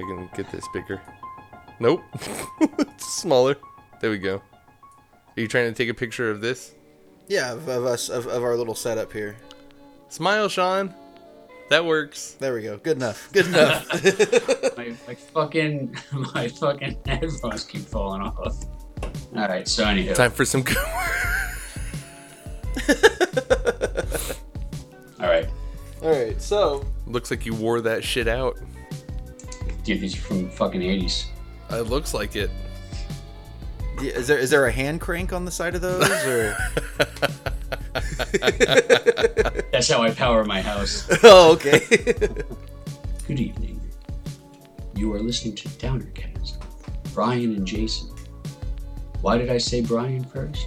if 0.00 0.06
I 0.06 0.08
can 0.08 0.30
get 0.34 0.50
this 0.52 0.66
bigger. 0.72 1.00
Nope. 1.78 2.02
smaller. 2.98 3.56
There 4.00 4.10
we 4.10 4.18
go. 4.18 4.36
Are 4.36 5.40
you 5.40 5.48
trying 5.48 5.72
to 5.72 5.74
take 5.74 5.88
a 5.88 5.94
picture 5.94 6.30
of 6.30 6.40
this? 6.40 6.74
Yeah, 7.28 7.52
of, 7.52 7.68
of 7.68 7.84
us 7.84 8.08
of, 8.08 8.26
of 8.26 8.42
our 8.42 8.56
little 8.56 8.74
setup 8.74 9.12
here. 9.12 9.36
Smile, 10.08 10.48
Sean. 10.48 10.94
That 11.68 11.84
works. 11.84 12.32
There 12.40 12.52
we 12.54 12.62
go. 12.62 12.78
Good 12.78 12.96
enough. 12.96 13.30
Good 13.32 13.46
enough. 13.46 13.86
my, 14.76 14.92
my 15.06 15.14
fucking 15.14 15.96
my 16.34 16.48
fucking 16.48 16.98
headphones 17.06 17.64
keep 17.64 17.82
falling 17.82 18.22
off. 18.22 18.64
All 19.36 19.48
right, 19.48 19.66
so 19.68 19.84
anyhow, 19.86 20.14
Time 20.14 20.32
for 20.32 20.44
some. 20.44 20.64
all 25.20 25.28
right, 25.28 25.48
All 26.02 26.10
right. 26.10 26.42
So 26.42 26.84
Looks 27.06 27.30
like 27.30 27.46
you 27.46 27.54
wore 27.54 27.80
that 27.82 28.02
shit 28.04 28.28
out. 28.28 28.58
Dude, 29.84 30.00
these 30.00 30.16
are 30.16 30.20
from 30.20 30.50
fucking 30.50 30.82
eighties. 30.82 31.26
It 31.70 31.86
looks 31.88 32.12
like 32.14 32.36
it. 32.36 32.50
yeah, 34.00 34.12
is 34.12 34.26
there 34.26 34.38
is 34.38 34.50
there 34.50 34.66
a 34.66 34.72
hand 34.72 35.00
crank 35.00 35.32
on 35.32 35.44
the 35.44 35.50
side 35.50 35.74
of 35.74 35.80
those 35.80 36.08
or? 36.26 36.56
That's 39.72 39.88
how 39.90 40.02
I 40.02 40.10
power 40.12 40.44
my 40.44 40.60
house. 40.60 41.08
oh, 41.24 41.52
okay. 41.52 41.80
Good 43.26 43.40
evening. 43.40 43.80
You 44.94 45.12
are 45.14 45.20
listening 45.20 45.54
to 45.56 45.68
Downercast. 45.68 46.54
Brian 47.14 47.54
and 47.56 47.66
Jason. 47.66 48.10
Why 49.22 49.38
did 49.38 49.50
I 49.50 49.58
say 49.58 49.80
Brian 49.80 50.24
first? 50.24 50.66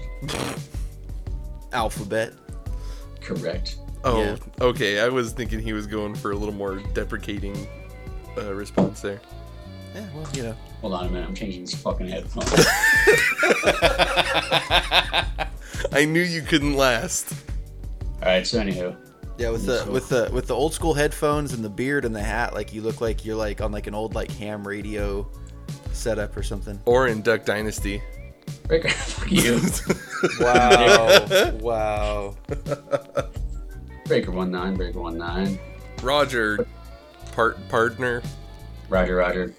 Alphabet. 1.72 2.34
Correct. 3.22 3.78
Oh, 4.04 4.22
Yeah. 4.22 4.36
okay. 4.62 5.00
I 5.00 5.10
was 5.10 5.32
thinking 5.32 5.60
he 5.60 5.74
was 5.74 5.88
going 5.88 6.16
for 6.16 6.32
a 6.32 6.36
little 6.36 6.54
more 6.54 6.76
deprecating 6.94 7.68
uh, 8.38 8.54
response 8.54 9.02
there. 9.02 9.20
Yeah. 9.96 10.06
Well, 10.16 10.28
you 10.34 10.44
know. 10.44 10.56
Hold 10.82 10.94
on 10.94 11.06
a 11.08 11.10
minute, 11.10 11.28
I'm 11.28 11.36
changing 11.36 11.62
these 11.62 11.76
fucking 11.76 12.08
headphones. 12.08 12.52
I 15.92 16.06
knew 16.06 16.22
you 16.22 16.42
couldn't 16.42 16.74
last. 16.76 17.34
all 18.22 18.28
right, 18.30 18.46
so 18.46 18.60
anyhow, 18.60 18.96
Yeah, 19.38 19.50
with 19.52 19.66
the 19.66 19.86
with 19.90 20.10
the 20.10 20.30
with 20.34 20.48
the 20.48 20.56
old 20.56 20.74
school 20.74 20.94
headphones 20.94 21.54
and 21.54 21.64
the 21.64 21.70
beard 21.70 22.06
and 22.06 22.16
the 22.16 22.22
hat, 22.24 22.54
like 22.54 22.74
you 22.74 22.82
look 22.82 23.02
like 23.02 23.24
you're 23.26 23.36
like 23.36 23.62
on 23.62 23.72
like 23.72 23.88
an 23.88 23.94
old 23.96 24.16
like 24.16 24.32
ham 24.32 24.68
radio 24.68 25.30
setup 25.92 26.36
or 26.36 26.44
something. 26.44 26.80
Or 26.86 27.08
in 27.08 27.22
Duck 27.22 27.46
Dynasty. 27.46 28.02
Breaker, 28.68 28.90
fuck 28.90 29.32
you. 29.32 29.60
Wow! 30.40 31.52
wow! 31.60 32.36
Breaker 34.06 34.32
one 34.32 34.52
nine, 34.52 34.76
Breaker 34.76 35.02
one 35.02 35.18
nine. 35.18 35.60
Roger, 36.02 36.66
part 37.34 37.58
partner. 37.70 38.22
Roger, 38.90 39.16
Roger. 39.16 39.54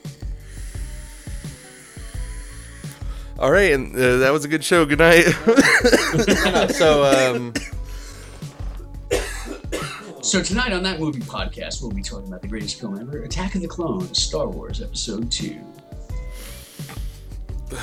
All 3.39 3.51
right, 3.51 3.73
and 3.73 3.95
uh, 3.97 4.19
that 4.19 4.33
was 4.33 4.45
a 4.45 4.49
good 4.49 4.63
show. 4.63 4.87
Good 4.87 5.01
night. 5.01 5.23
so 6.73 7.05
um, 7.05 7.53
So 10.23 10.43
tonight 10.43 10.73
on 10.73 10.83
that 10.85 11.01
movie 11.01 11.21
podcast, 11.21 11.83
we'll 11.83 11.91
be 11.91 12.03
talking 12.03 12.29
about 12.29 12.41
the 12.43 12.49
greatest 12.49 12.81
film 12.81 12.99
ever, 12.99 13.23
Attack 13.25 13.57
of 13.57 13.61
the 13.61 13.69
Clones, 13.69 14.23
Star 14.23 14.49
Wars 14.49 14.81
Episode 14.81 15.31
Two. 15.31 15.61
All 17.73 17.79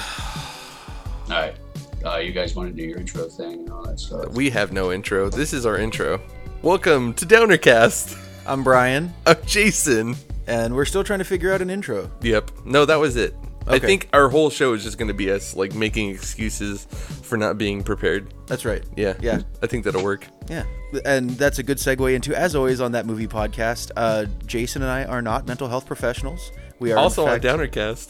right, 1.29 1.55
uh, 2.03 2.17
you 2.17 2.31
guys 2.31 2.55
want 2.55 2.69
to 2.69 2.75
do 2.75 2.87
your 2.87 2.97
intro 2.97 3.27
thing 3.27 3.59
and 3.59 3.69
all 3.69 3.83
that 3.83 3.99
stuff? 3.99 4.29
we 4.29 4.49
have 4.49 4.71
no 4.71 4.91
intro. 4.91 5.29
This 5.29 5.53
is 5.53 5.65
our 5.65 5.77
intro. 5.77 6.19
Welcome 6.61 7.13
to 7.15 7.25
Downercast. 7.25 8.30
I'm 8.45 8.63
Brian, 8.63 9.13
I'm 9.25 9.37
Jason. 9.45 10.15
and 10.47 10.75
we're 10.75 10.85
still 10.85 11.03
trying 11.03 11.19
to 11.19 11.25
figure 11.25 11.53
out 11.53 11.61
an 11.61 11.69
intro. 11.69 12.09
Yep. 12.21 12.51
No, 12.65 12.85
that 12.85 12.97
was 12.97 13.15
it. 13.15 13.35
I 13.67 13.77
think 13.77 14.09
our 14.11 14.27
whole 14.27 14.49
show 14.49 14.73
is 14.73 14.83
just 14.83 14.97
going 14.97 15.07
to 15.07 15.13
be 15.13 15.31
us 15.31 15.55
like 15.55 15.75
making 15.75 16.09
excuses 16.09 16.85
for 16.85 17.37
not 17.37 17.57
being 17.59 17.83
prepared. 17.83 18.33
That's 18.47 18.65
right. 18.65 18.83
Yeah. 18.97 19.13
Yeah. 19.21 19.41
I 19.61 19.67
think 19.67 19.85
that'll 19.85 20.03
work. 20.03 20.25
Yeah, 20.49 20.63
and 21.05 21.29
that's 21.31 21.59
a 21.59 21.63
good 21.63 21.77
segue 21.77 22.13
into, 22.13 22.35
as 22.35 22.55
always, 22.55 22.81
on 22.81 22.91
that 22.93 23.05
movie 23.05 23.27
podcast. 23.27 23.91
Uh, 23.95 24.25
Jason 24.47 24.81
and 24.81 24.89
I 24.91 25.05
are 25.05 25.21
not 25.21 25.45
mental 25.47 25.67
health 25.69 25.85
professionals. 25.85 26.51
We 26.79 26.91
are 26.91 26.97
also 26.97 27.23
on 27.27 27.39
fact- 27.39 27.45
Downercast. 27.45 28.09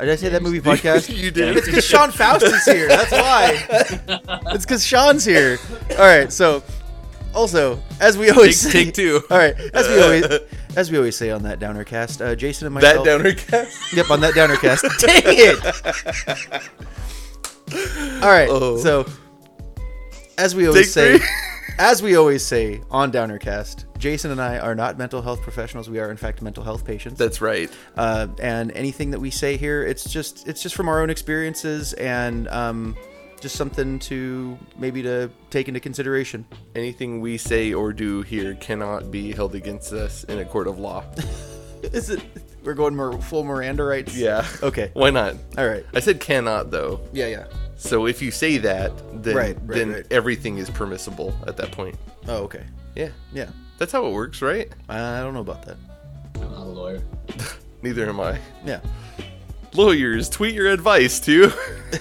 Did 0.00 0.08
I 0.10 0.16
say 0.16 0.28
that 0.30 0.42
movie 0.42 0.60
podcast? 0.62 1.14
you 1.14 1.30
did. 1.30 1.56
It's 1.56 1.66
because 1.66 1.84
Sean 1.84 2.10
Faust 2.10 2.44
is 2.46 2.64
here. 2.64 2.88
That's 2.88 3.12
why. 3.12 3.66
it's 4.54 4.64
because 4.64 4.84
Sean's 4.86 5.24
here. 5.24 5.58
All 5.90 5.96
right. 5.98 6.32
So, 6.32 6.62
also, 7.34 7.82
as 8.00 8.16
we 8.18 8.30
always 8.30 8.62
Take, 8.62 8.72
say, 8.72 8.84
take 8.84 8.94
two. 8.94 9.22
All 9.30 9.38
right. 9.38 9.54
As 9.74 9.88
we 9.88 10.02
always, 10.02 10.26
as 10.76 10.90
we 10.90 10.96
always 10.98 11.16
say 11.16 11.30
on 11.30 11.42
that 11.44 11.60
Downercast, 11.60 12.24
uh, 12.24 12.34
Jason 12.34 12.66
and 12.66 12.74
myself. 12.74 13.04
That 13.04 13.22
myself. 13.22 13.36
Downercast. 13.46 13.92
Yep, 13.96 14.10
on 14.10 14.20
that 14.20 14.34
Downercast. 14.34 14.98
Dang 15.00 15.22
it! 15.26 15.64
All 18.22 18.30
right. 18.30 18.48
Oh. 18.50 18.78
So, 18.78 19.06
as 20.36 20.54
we 20.54 20.66
always 20.66 20.92
Take 20.94 21.20
say, 21.20 21.26
as 21.78 22.02
we 22.02 22.16
always 22.16 22.44
say 22.44 22.80
on 22.90 23.12
Downercast, 23.12 23.84
Jason 23.98 24.30
and 24.30 24.40
I 24.40 24.58
are 24.58 24.74
not 24.74 24.98
mental 24.98 25.22
health 25.22 25.42
professionals. 25.42 25.90
We 25.90 25.98
are, 25.98 26.10
in 26.10 26.16
fact, 26.16 26.42
mental 26.42 26.62
health 26.64 26.84
patients. 26.84 27.18
That's 27.18 27.40
right. 27.40 27.70
uh, 27.96 28.28
and 28.40 28.72
anything 28.72 29.10
that 29.10 29.20
we 29.20 29.30
say 29.30 29.56
here, 29.56 29.82
it's 29.84 30.08
just 30.08 30.48
it's 30.48 30.62
just 30.62 30.74
from 30.74 30.88
our 30.88 31.02
own 31.02 31.10
experiences 31.10 31.92
and 31.94 32.48
um, 32.48 32.96
just 33.40 33.56
something 33.56 33.98
to 34.00 34.58
maybe 34.76 35.02
to 35.02 35.30
take 35.50 35.68
into 35.68 35.80
consideration. 35.80 36.44
Anything 36.74 37.20
we 37.20 37.36
say 37.38 37.72
or 37.72 37.92
do 37.92 38.22
here 38.22 38.54
cannot 38.56 39.10
be 39.10 39.32
held 39.32 39.54
against 39.54 39.92
us 39.92 40.24
in 40.24 40.38
a 40.38 40.44
court 40.44 40.66
of 40.66 40.78
law. 40.78 41.04
Is 41.82 42.10
it? 42.10 42.20
We're 42.64 42.74
going 42.74 42.96
more 42.96 43.20
full 43.22 43.44
Miranda 43.44 43.84
rights. 43.84 44.16
Yeah. 44.16 44.44
Okay. 44.62 44.90
Why 44.94 45.10
not? 45.10 45.36
All 45.56 45.66
right. 45.66 45.86
I 45.94 46.00
said 46.00 46.20
cannot 46.20 46.70
though. 46.70 47.00
Yeah. 47.12 47.28
Yeah. 47.28 47.46
So 47.76 48.06
if 48.06 48.20
you 48.20 48.30
say 48.32 48.58
that, 48.58 48.92
then 49.22 49.36
Right, 49.36 49.56
right, 49.62 49.68
then 49.68 49.92
right. 49.92 50.06
everything 50.10 50.58
is 50.58 50.68
permissible 50.68 51.32
at 51.46 51.56
that 51.58 51.70
point. 51.70 51.96
Oh, 52.26 52.42
okay. 52.44 52.64
Yeah. 52.96 53.10
Yeah. 53.32 53.50
That's 53.78 53.92
how 53.92 54.04
it 54.06 54.12
works, 54.12 54.42
right? 54.42 54.68
I 54.88 55.20
don't 55.20 55.34
know 55.34 55.40
about 55.40 55.64
that. 55.66 55.76
I'm 56.34 56.50
not 56.50 56.60
a 56.60 56.64
lawyer. 56.64 57.00
Neither 57.82 58.08
am 58.08 58.18
I. 58.18 58.40
Yeah. 58.66 58.80
Lawyers, 59.78 60.28
tweet 60.28 60.54
your 60.56 60.66
advice 60.72 61.20
to 61.20 61.50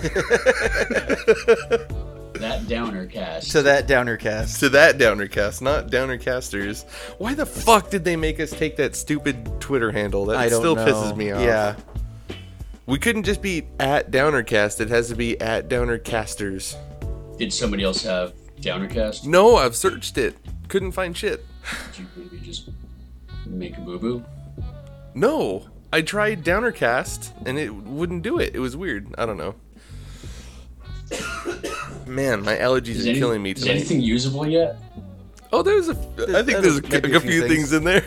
That 2.39 2.65
downer 2.67 3.05
cast. 3.05 3.51
To 3.51 3.61
that 3.61 3.85
downer 3.85 4.17
cast. 4.17 4.59
to 4.61 4.69
that 4.69 4.97
downer 4.97 5.27
cast, 5.27 5.61
not 5.61 5.91
downer 5.91 6.17
casters. 6.17 6.85
Why 7.19 7.35
the 7.35 7.45
fuck 7.45 7.91
did 7.91 8.03
they 8.03 8.15
make 8.15 8.39
us 8.39 8.49
take 8.49 8.77
that 8.77 8.95
stupid 8.95 9.61
Twitter 9.61 9.91
handle? 9.91 10.25
That 10.25 10.38
I 10.38 10.49
don't 10.49 10.59
still 10.61 10.75
know. 10.75 10.85
pisses 10.88 11.15
me 11.15 11.29
off. 11.31 11.41
Yeah. 11.43 11.75
We 12.88 12.97
couldn't 12.97 13.23
just 13.23 13.43
be 13.43 13.67
at 13.79 14.09
Downercast. 14.09 14.81
It 14.81 14.89
has 14.89 15.09
to 15.09 15.15
be 15.15 15.39
at 15.39 15.67
Downercasters. 15.69 16.75
Did 17.38 17.53
somebody 17.53 17.83
else 17.83 18.01
have 18.03 18.33
downer 18.59 18.88
cast? 18.88 19.27
No, 19.27 19.55
I've 19.57 19.75
searched 19.75 20.17
it. 20.17 20.35
Couldn't 20.67 20.94
find 20.94 21.15
shit. 21.15 21.45
Did 21.91 21.99
you 21.99 22.05
maybe 22.15 22.39
just 22.39 22.69
make 23.45 23.77
a 23.77 23.81
boo 23.81 23.99
boo? 23.99 24.25
No, 25.13 25.67
I 25.92 26.02
tried 26.02 26.44
Downercast 26.44 27.31
and 27.45 27.57
it 27.57 27.74
wouldn't 27.74 28.24
do 28.24 28.39
it. 28.39 28.54
It 28.54 28.60
was 28.60 28.75
weird. 28.75 29.13
I 29.18 29.25
don't 29.25 29.38
know. 29.38 29.56
Man, 32.06 32.44
my 32.44 32.56
allergies 32.56 32.95
Is, 32.95 33.06
are 33.06 33.10
any- 33.12 33.19
killing 33.19 33.42
me 33.42 33.51
is 33.51 33.66
anything 33.68 34.01
usable 34.01 34.48
yet? 34.48 34.78
Oh, 35.54 35.62
there's 35.62 35.88
a. 35.88 35.94
I 35.94 36.44
think 36.44 36.62
there's 36.62 36.80
a, 36.80 36.81
maybe 36.81 37.13
a 37.13 37.19
few 37.22 37.48
things 37.48 37.72
in 37.72 37.86
there. 37.86 38.04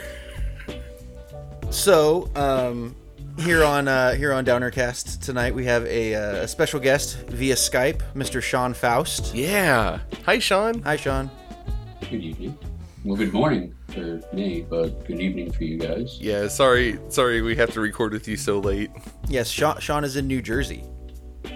So, 1.70 2.30
um, 2.34 2.94
here 3.38 3.64
on 3.64 3.88
uh, 3.88 4.12
here 4.14 4.32
on 4.34 4.44
Downercast 4.44 5.22
tonight, 5.22 5.54
we 5.54 5.64
have 5.64 5.86
a, 5.86 6.14
uh, 6.14 6.42
a 6.42 6.48
special 6.48 6.80
guest 6.80 7.16
via 7.28 7.54
Skype, 7.54 8.02
Mr. 8.14 8.42
Sean 8.42 8.74
Faust. 8.74 9.34
Yeah. 9.34 10.00
Hi, 10.26 10.38
Sean. 10.38 10.82
Hi, 10.82 10.96
Sean. 10.96 11.30
Good 12.10 12.22
evening. 12.22 12.58
Well, 13.04 13.16
good 13.16 13.32
morning 13.32 13.74
for 13.88 14.20
me, 14.32 14.60
but 14.68 15.06
good 15.06 15.20
evening 15.20 15.50
for 15.52 15.64
you 15.64 15.78
guys. 15.78 16.18
Yeah. 16.20 16.48
Sorry. 16.48 16.98
Sorry, 17.08 17.40
we 17.40 17.56
have 17.56 17.72
to 17.72 17.80
record 17.80 18.12
with 18.12 18.28
you 18.28 18.36
so 18.36 18.58
late. 18.58 18.90
Yes, 19.28 19.48
Sean, 19.48 19.78
Sean 19.80 20.04
is 20.04 20.16
in 20.16 20.26
New 20.26 20.42
Jersey, 20.42 20.84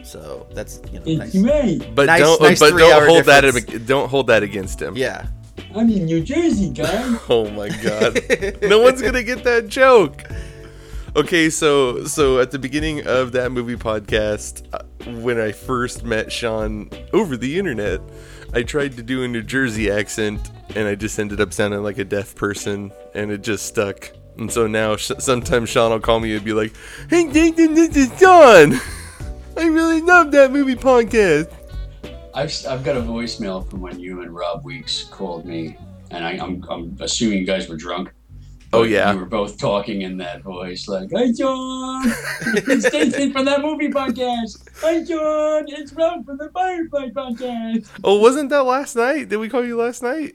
so 0.03 0.47
that's 0.55 0.81
you 0.91 1.01
know 1.01 1.25
nice. 1.25 1.35
me. 1.35 1.87
But 1.95 2.07
Nice- 2.07 2.21
don't. 2.21 2.41
nice 2.43 2.61
but 2.61 2.71
three-hour 2.71 3.01
don't 3.01 3.09
hold 3.09 3.25
that. 3.27 3.43
difference. 3.43 3.69
ag- 3.75 3.87
Don't 3.87 4.09
hold 4.09 4.27
that 4.29 4.43
against 4.43 4.81
him. 4.81 4.97
Yeah. 4.97 5.27
I'm 5.75 5.91
in 5.91 6.07
New 6.07 6.23
Jersey, 6.23 6.71
guys. 6.71 7.19
Oh 7.29 7.49
my 7.51 7.69
god. 7.69 8.21
no 8.63 8.81
one's 8.81 9.03
gonna 9.03 9.23
get 9.23 9.45
that 9.45 9.69
joke. 9.69 10.23
Okay, 11.17 11.51
so 11.51 12.05
so 12.05 12.41
at 12.41 12.51
the 12.53 12.59
beginning 12.59 13.07
of 13.07 13.33
that 13.33 13.53
movie 13.53 13.77
podcast, 13.77 14.67
uh, 14.73 14.83
when 15.21 15.39
I 15.39 15.53
first 15.53 16.05
met 16.05 16.33
Sean 16.33 16.89
over 17.13 17.37
the 17.37 17.59
internet, 17.59 18.01
I 18.55 18.63
tried 18.63 18.97
to 18.97 19.03
do 19.03 19.25
a 19.25 19.29
New 19.29 19.43
Jersey 19.43 19.91
accent, 19.91 20.53
and 20.77 20.87
I 20.87 20.95
just 20.95 21.19
ended 21.19 21.41
up 21.41 21.53
sounding 21.53 21.83
like 21.83 21.99
a 21.99 22.05
deaf 22.05 22.37
person, 22.37 22.93
and 23.13 23.33
it 23.33 23.43
just 23.43 23.67
stuck. 23.67 24.13
And 24.39 24.51
so 24.51 24.69
now, 24.69 24.95
sh- 24.95 25.11
sometimes 25.19 25.71
Sean 25.71 25.91
will 25.91 25.99
call 25.99 26.21
me 26.21 26.37
and 26.37 26.45
be 26.45 26.53
like, 26.53 26.73
"Hey, 27.11 27.25
Nathan, 27.25 27.75
this 27.75 27.97
is 27.97 28.17
Sean. 28.17 28.75
I 29.57 29.67
really 29.67 30.01
love 30.01 30.31
that 30.33 30.53
movie 30.53 30.77
podcast." 30.77 31.53
I've, 32.33 32.53
I've 32.69 32.85
got 32.85 32.97
a 32.97 33.01
voicemail 33.01 33.69
from 33.69 33.81
when 33.81 33.99
you 33.99 34.23
and 34.23 34.33
Rob 34.33 34.65
Weeks 34.65 35.03
called 35.03 35.45
me, 35.45 35.77
and 36.13 36.25
I, 36.25 36.33
I'm, 36.33 36.65
I'm 36.71 36.97
assuming 37.01 37.39
you 37.39 37.47
guys 37.47 37.69
were 37.69 37.77
drunk. 37.77 38.13
Oh, 38.75 38.83
yeah. 38.83 39.13
we 39.15 39.21
were 39.21 39.27
both 39.27 39.59
talking 39.59 40.03
in 40.03 40.17
that 40.19 40.43
voice, 40.43 40.89
like, 40.89 41.11
"Hi, 41.15 41.33
John, 41.33 42.03
it's 42.07 42.91
Jason 42.91 43.33
from 43.33 43.45
that 43.47 43.61
movie 43.63 43.89
podcast. 43.89 44.69
Hi, 44.81 45.03
John, 45.05 45.65
it's 45.69 45.93
Rob 45.93 46.25
from 46.27 46.39
the 46.39 46.51
Firefly 46.51 47.11
podcast." 47.11 47.89
Oh, 48.03 48.19
wasn't 48.21 48.51
that 48.51 48.63
last 48.65 48.97
night? 48.97 49.29
Did 49.29 49.37
we 49.39 49.49
call 49.49 49.65
you 49.65 49.77
last 49.77 50.03
night? 50.03 50.35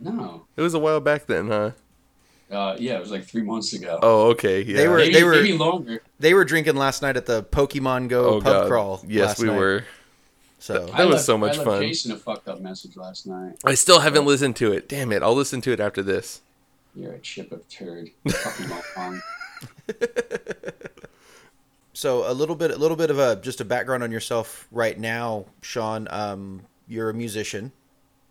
No, 0.00 0.46
It 0.56 0.62
was 0.62 0.74
a 0.74 0.78
while 0.78 1.00
back 1.00 1.26
then, 1.26 1.48
huh? 1.48 1.70
uh, 2.50 2.76
yeah, 2.78 2.94
it 2.96 3.00
was 3.00 3.10
like 3.10 3.24
three 3.24 3.42
months 3.42 3.72
ago. 3.72 3.98
Oh, 4.02 4.28
okay. 4.30 4.62
Yeah. 4.62 4.76
They 4.76 4.88
were- 4.88 4.98
maybe, 4.98 5.12
they 5.14 5.24
were- 5.24 5.32
maybe 5.32 5.52
longer. 5.56 6.02
They 6.20 6.34
were 6.34 6.44
drinking 6.44 6.76
last 6.76 7.02
night 7.02 7.16
at 7.16 7.26
the 7.26 7.42
Pokemon 7.42 8.08
Go 8.08 8.24
Oh, 8.26 8.40
pub 8.40 8.44
God. 8.44 8.68
crawl. 8.68 9.04
Yes, 9.08 9.28
last 9.28 9.40
we 9.40 9.48
night. 9.48 9.58
were. 9.58 9.84
So 10.58 10.86
That 10.86 10.94
I 11.00 11.04
was 11.04 11.14
left- 11.14 11.24
so 11.26 11.36
much 11.38 11.54
I 11.54 11.56
left 11.58 11.64
fun. 11.70 11.82
Jason 11.82 12.12
a 12.12 12.16
fucked 12.16 12.48
up 12.48 12.60
message 12.60 12.96
last 12.96 13.26
night. 13.26 13.54
I 13.64 13.74
still 13.74 14.00
haven't 14.00 14.24
listened 14.24 14.56
to 14.56 14.72
it. 14.72 14.88
Damn 14.88 15.10
it. 15.12 15.22
I'll 15.22 15.34
listen 15.34 15.60
to 15.62 15.72
it 15.72 15.80
after 15.80 16.02
this. 16.02 16.40
You're 16.94 17.12
a 17.12 17.18
chip 17.20 17.50
of 17.52 17.68
turd. 17.68 18.10
Fucking. 18.28 19.20
So 21.92 22.30
a 22.30 22.34
little 22.34 22.56
bit, 22.56 22.70
a 22.72 22.76
little 22.76 22.96
bit 22.96 23.10
of 23.10 23.18
a 23.18 23.36
just 23.36 23.60
a 23.60 23.64
background 23.64 24.02
on 24.02 24.10
yourself 24.12 24.66
right 24.72 24.98
now, 24.98 25.46
Sean. 25.62 26.08
Um, 26.10 26.62
you're 26.88 27.08
a 27.10 27.14
musician, 27.14 27.72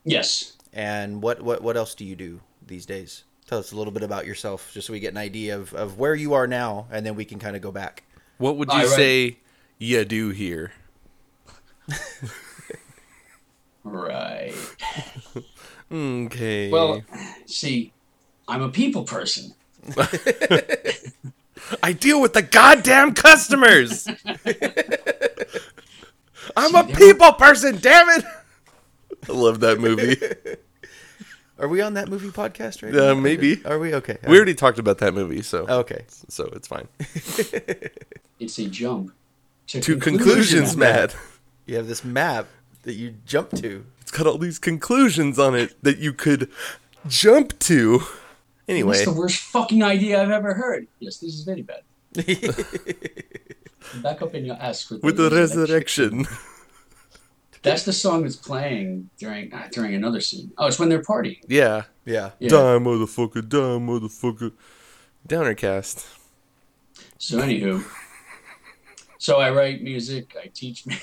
Yes. 0.04 0.54
and 0.74 1.22
what 1.24 1.42
what 1.42 1.62
what 1.64 1.78
else 1.78 1.96
do 1.96 2.06
you 2.06 2.16
do 2.16 2.42
these 2.66 2.86
days? 2.86 3.24
Tell 3.48 3.60
us 3.60 3.72
a 3.72 3.76
little 3.78 3.92
bit 3.94 4.04
about 4.04 4.26
yourself, 4.26 4.72
just 4.74 4.88
so 4.88 4.94
we 4.94 5.00
get 5.00 5.12
an 5.12 5.18
idea 5.18 5.56
of, 5.58 5.74
of 5.74 5.98
where 5.98 6.16
you 6.16 6.34
are 6.34 6.48
now, 6.48 6.88
and 6.92 7.06
then 7.06 7.16
we 7.16 7.26
can 7.26 7.40
kind 7.40 7.56
of 7.56 7.62
go 7.62 7.72
back. 7.72 8.04
What 8.38 8.58
would 8.58 8.72
you 8.72 8.80
read- 8.80 8.90
say 8.90 9.38
you 9.80 10.06
do 10.06 10.30
here? 10.30 10.72
Right. 13.86 14.54
Okay. 15.92 16.72
Well, 16.72 17.04
see, 17.46 17.94
I'm 18.48 18.62
a 18.62 18.70
people 18.70 19.04
person. 19.04 19.54
I 21.82 21.94
deal 21.94 22.22
with 22.22 22.34
the 22.34 22.42
goddamn 22.42 23.14
customers. 23.14 24.08
I'm 26.58 26.76
a 26.76 26.84
people 26.84 27.32
person, 27.34 27.78
damn 27.82 28.10
it. 28.10 28.26
I 29.30 29.32
love 29.32 29.62
that 29.62 29.80
movie. 29.80 30.18
Are 31.60 31.68
we 31.68 31.82
on 31.82 31.94
that 31.94 32.10
movie 32.10 32.30
podcast 32.30 32.84
right 32.84 32.94
Uh, 32.94 33.14
now? 33.14 33.20
maybe. 33.20 33.64
Are 33.66 33.80
we 33.80 33.94
okay? 33.96 34.18
We 34.28 34.36
already 34.36 34.56
talked 34.56 34.80
about 34.80 34.98
that 34.98 35.14
movie, 35.14 35.42
so 35.42 35.66
okay. 35.68 36.04
so 36.28 36.46
it's 36.54 36.68
fine. 36.68 36.88
It's 38.40 38.58
a 38.60 38.68
jump 38.68 39.14
to, 39.68 39.80
Two 39.80 39.98
conclusions, 39.98 40.76
Matt. 40.76 41.16
You 41.66 41.78
have 41.78 41.88
this 41.88 42.04
map 42.04 42.48
that 42.82 42.96
you 42.96 43.16
jump 43.26 43.52
to. 43.52 43.86
It's 44.02 44.12
got 44.12 44.28
all 44.28 44.38
these 44.38 44.60
conclusions 44.60 45.40
on 45.40 45.56
it 45.56 45.82
that 45.84 46.00
you 46.00 46.12
could 46.12 46.50
jump 47.08 47.58
to. 47.60 48.02
Anyway, 48.68 48.94
That's 48.94 49.06
the 49.06 49.14
worst 49.14 49.40
fucking 49.42 49.84
idea 49.84 50.22
I've 50.22 50.32
ever 50.32 50.54
heard. 50.54 50.88
Yes, 51.00 51.18
this 51.18 51.34
is 51.34 51.44
very 51.44 51.64
bad. 51.64 51.82
Back 54.02 54.22
up 54.22 54.34
in 54.34 54.46
your 54.46 54.56
ass 54.56 54.90
with, 54.90 55.04
with 55.04 55.18
the 55.18 55.30
resurrection. 55.30 56.26
That's 57.64 57.84
the 57.84 57.94
song 57.94 58.24
that's 58.24 58.36
playing 58.36 59.10
during 59.18 59.54
uh, 59.54 59.70
during 59.72 59.96
another 59.96 60.20
scene. 60.20 60.52
Oh, 60.58 60.68
it's 60.68 60.78
when 60.80 60.90
they're 60.90 61.02
partying. 61.02 61.40
Yeah. 61.48 61.84
yeah. 62.04 62.32
Yeah. 62.40 62.50
Die, 62.50 62.78
motherfucker. 62.80 63.48
Die, 63.48 63.58
motherfucker. 63.58 64.52
Downercast. 65.28 66.06
So 67.18 67.38
anywho, 67.40 67.82
so 69.18 69.40
I 69.40 69.50
write 69.52 69.82
music. 69.82 70.36
I 70.42 70.48
teach. 70.54 70.86
music. 70.88 71.00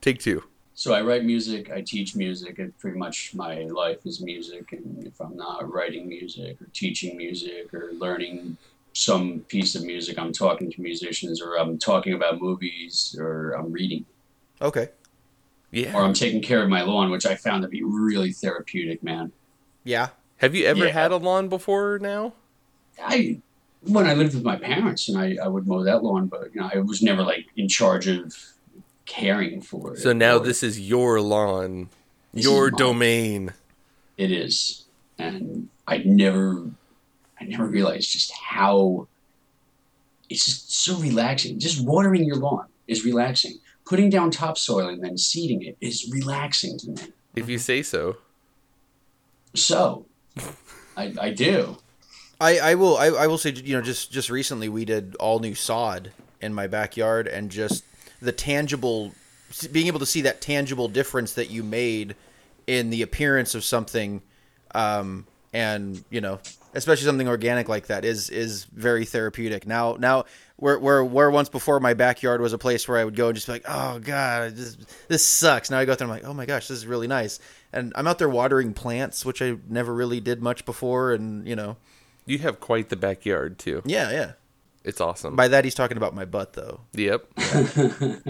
Take 0.00 0.20
two. 0.20 0.42
So 0.78 0.92
I 0.92 1.00
write 1.00 1.24
music. 1.24 1.70
I 1.70 1.80
teach 1.80 2.14
music. 2.14 2.58
And 2.58 2.76
pretty 2.78 2.98
much 2.98 3.34
my 3.34 3.60
life 3.62 4.04
is 4.04 4.20
music. 4.20 4.72
And 4.72 5.04
if 5.06 5.18
I'm 5.20 5.34
not 5.34 5.72
writing 5.72 6.06
music 6.06 6.60
or 6.60 6.66
teaching 6.74 7.16
music 7.16 7.72
or 7.72 7.92
learning 7.94 8.58
some 8.92 9.40
piece 9.48 9.74
of 9.74 9.84
music, 9.84 10.18
I'm 10.18 10.34
talking 10.34 10.70
to 10.70 10.80
musicians 10.82 11.40
or 11.40 11.58
I'm 11.58 11.78
talking 11.78 12.12
about 12.12 12.42
movies 12.42 13.16
or 13.18 13.52
I'm 13.52 13.72
reading. 13.72 14.04
Okay. 14.60 14.90
Yeah. 15.70 15.96
Or 15.96 16.02
I'm 16.02 16.12
taking 16.12 16.42
care 16.42 16.62
of 16.62 16.68
my 16.68 16.82
lawn, 16.82 17.10
which 17.10 17.24
I 17.24 17.36
found 17.36 17.62
to 17.62 17.68
be 17.68 17.82
really 17.82 18.32
therapeutic, 18.32 19.02
man. 19.02 19.32
Yeah. 19.82 20.10
Have 20.36 20.54
you 20.54 20.66
ever 20.66 20.84
Yeah. 20.86 20.92
had 20.92 21.10
a 21.10 21.16
lawn 21.16 21.48
before 21.48 21.98
now? 21.98 22.34
I 23.02 23.40
when 23.80 24.06
I 24.06 24.12
lived 24.14 24.34
with 24.34 24.42
my 24.42 24.56
parents 24.56 25.08
and 25.08 25.16
I, 25.16 25.36
I 25.42 25.48
would 25.48 25.66
mow 25.66 25.82
that 25.84 26.02
lawn, 26.02 26.26
but 26.26 26.54
you 26.54 26.60
know, 26.60 26.68
I 26.74 26.80
was 26.80 27.00
never 27.02 27.22
like 27.22 27.46
in 27.56 27.66
charge 27.68 28.08
of 28.08 28.34
caring 29.06 29.60
for 29.60 29.94
it. 29.94 30.00
So 30.00 30.12
now 30.12 30.38
this 30.38 30.62
is 30.62 30.78
your 30.80 31.20
lawn, 31.20 31.88
This 32.34 32.44
your 32.44 32.70
domain. 32.70 33.52
it 34.16 34.30
is. 34.30 34.84
And 35.18 35.68
I 35.86 35.98
never 35.98 36.66
I 37.40 37.44
never 37.44 37.66
realized 37.66 38.10
just 38.10 38.32
how 38.32 39.06
it's 40.28 40.44
just 40.44 40.72
so 40.74 40.96
relaxing. 40.96 41.58
Just 41.58 41.84
watering 41.86 42.24
your 42.24 42.36
lawn 42.36 42.66
is 42.86 43.04
relaxing. 43.04 43.58
Putting 43.86 44.10
down 44.10 44.30
topsoil 44.32 44.88
and 44.88 45.02
then 45.02 45.16
seeding 45.16 45.62
it 45.62 45.76
is 45.80 46.10
relaxing 46.12 46.76
to 46.80 46.90
me. 46.90 47.02
If 47.36 47.48
you 47.48 47.58
say 47.58 47.82
so. 47.82 48.16
So 49.54 50.06
I, 50.96 51.14
I 51.20 51.30
do. 51.30 51.78
I, 52.40 52.58
I 52.58 52.74
will 52.74 52.96
I, 52.98 53.06
I 53.06 53.26
will 53.26 53.38
say 53.38 53.50
you 53.52 53.74
know 53.76 53.82
just 53.82 54.10
just 54.12 54.28
recently 54.28 54.68
we 54.68 54.84
did 54.84 55.14
all 55.16 55.38
new 55.38 55.54
sod 55.54 56.10
in 56.42 56.52
my 56.52 56.66
backyard 56.66 57.26
and 57.26 57.50
just 57.50 57.84
the 58.20 58.32
tangible 58.32 59.12
being 59.70 59.86
able 59.86 60.00
to 60.00 60.06
see 60.06 60.22
that 60.22 60.40
tangible 60.40 60.88
difference 60.88 61.34
that 61.34 61.50
you 61.50 61.62
made 61.62 62.16
in 62.66 62.90
the 62.90 63.02
appearance 63.02 63.54
of 63.54 63.62
something 63.62 64.22
um 64.74 65.26
and 65.52 66.04
you 66.10 66.20
know 66.20 66.40
especially 66.76 67.06
something 67.06 67.26
organic 67.26 67.68
like 67.68 67.86
that 67.86 68.04
is 68.04 68.28
is 68.28 68.64
very 68.64 69.04
therapeutic. 69.04 69.66
Now 69.66 69.96
now 69.98 70.24
where 70.56 70.78
where 70.78 71.02
where 71.02 71.30
once 71.30 71.48
before 71.48 71.80
my 71.80 71.94
backyard 71.94 72.40
was 72.40 72.52
a 72.52 72.58
place 72.58 72.86
where 72.86 72.98
I 72.98 73.04
would 73.04 73.16
go 73.16 73.28
and 73.28 73.34
just 73.34 73.46
be 73.46 73.54
like 73.54 73.64
oh 73.66 73.98
god 73.98 74.54
this 74.54 74.76
this 75.08 75.24
sucks. 75.24 75.70
Now 75.70 75.78
I 75.78 75.84
go 75.84 75.92
out 75.92 75.98
there 75.98 76.06
and 76.06 76.12
I'm 76.12 76.18
like 76.20 76.28
oh 76.28 76.34
my 76.34 76.46
gosh 76.46 76.68
this 76.68 76.76
is 76.78 76.86
really 76.86 77.06
nice. 77.06 77.40
And 77.72 77.92
I'm 77.96 78.06
out 78.06 78.18
there 78.18 78.28
watering 78.28 78.74
plants 78.74 79.24
which 79.24 79.40
I 79.40 79.56
never 79.68 79.94
really 79.94 80.20
did 80.20 80.42
much 80.42 80.64
before 80.64 81.12
and 81.12 81.48
you 81.48 81.56
know. 81.56 81.76
You 82.26 82.38
have 82.38 82.60
quite 82.60 82.90
the 82.90 82.96
backyard 82.96 83.58
too. 83.58 83.82
yeah 83.86 84.10
yeah 84.10 84.32
It's 84.86 85.00
awesome. 85.00 85.34
By 85.34 85.48
that, 85.48 85.64
he's 85.64 85.74
talking 85.74 85.96
about 85.96 86.14
my 86.14 86.24
butt, 86.24 86.52
though. 86.52 86.82
Yep. 86.94 87.26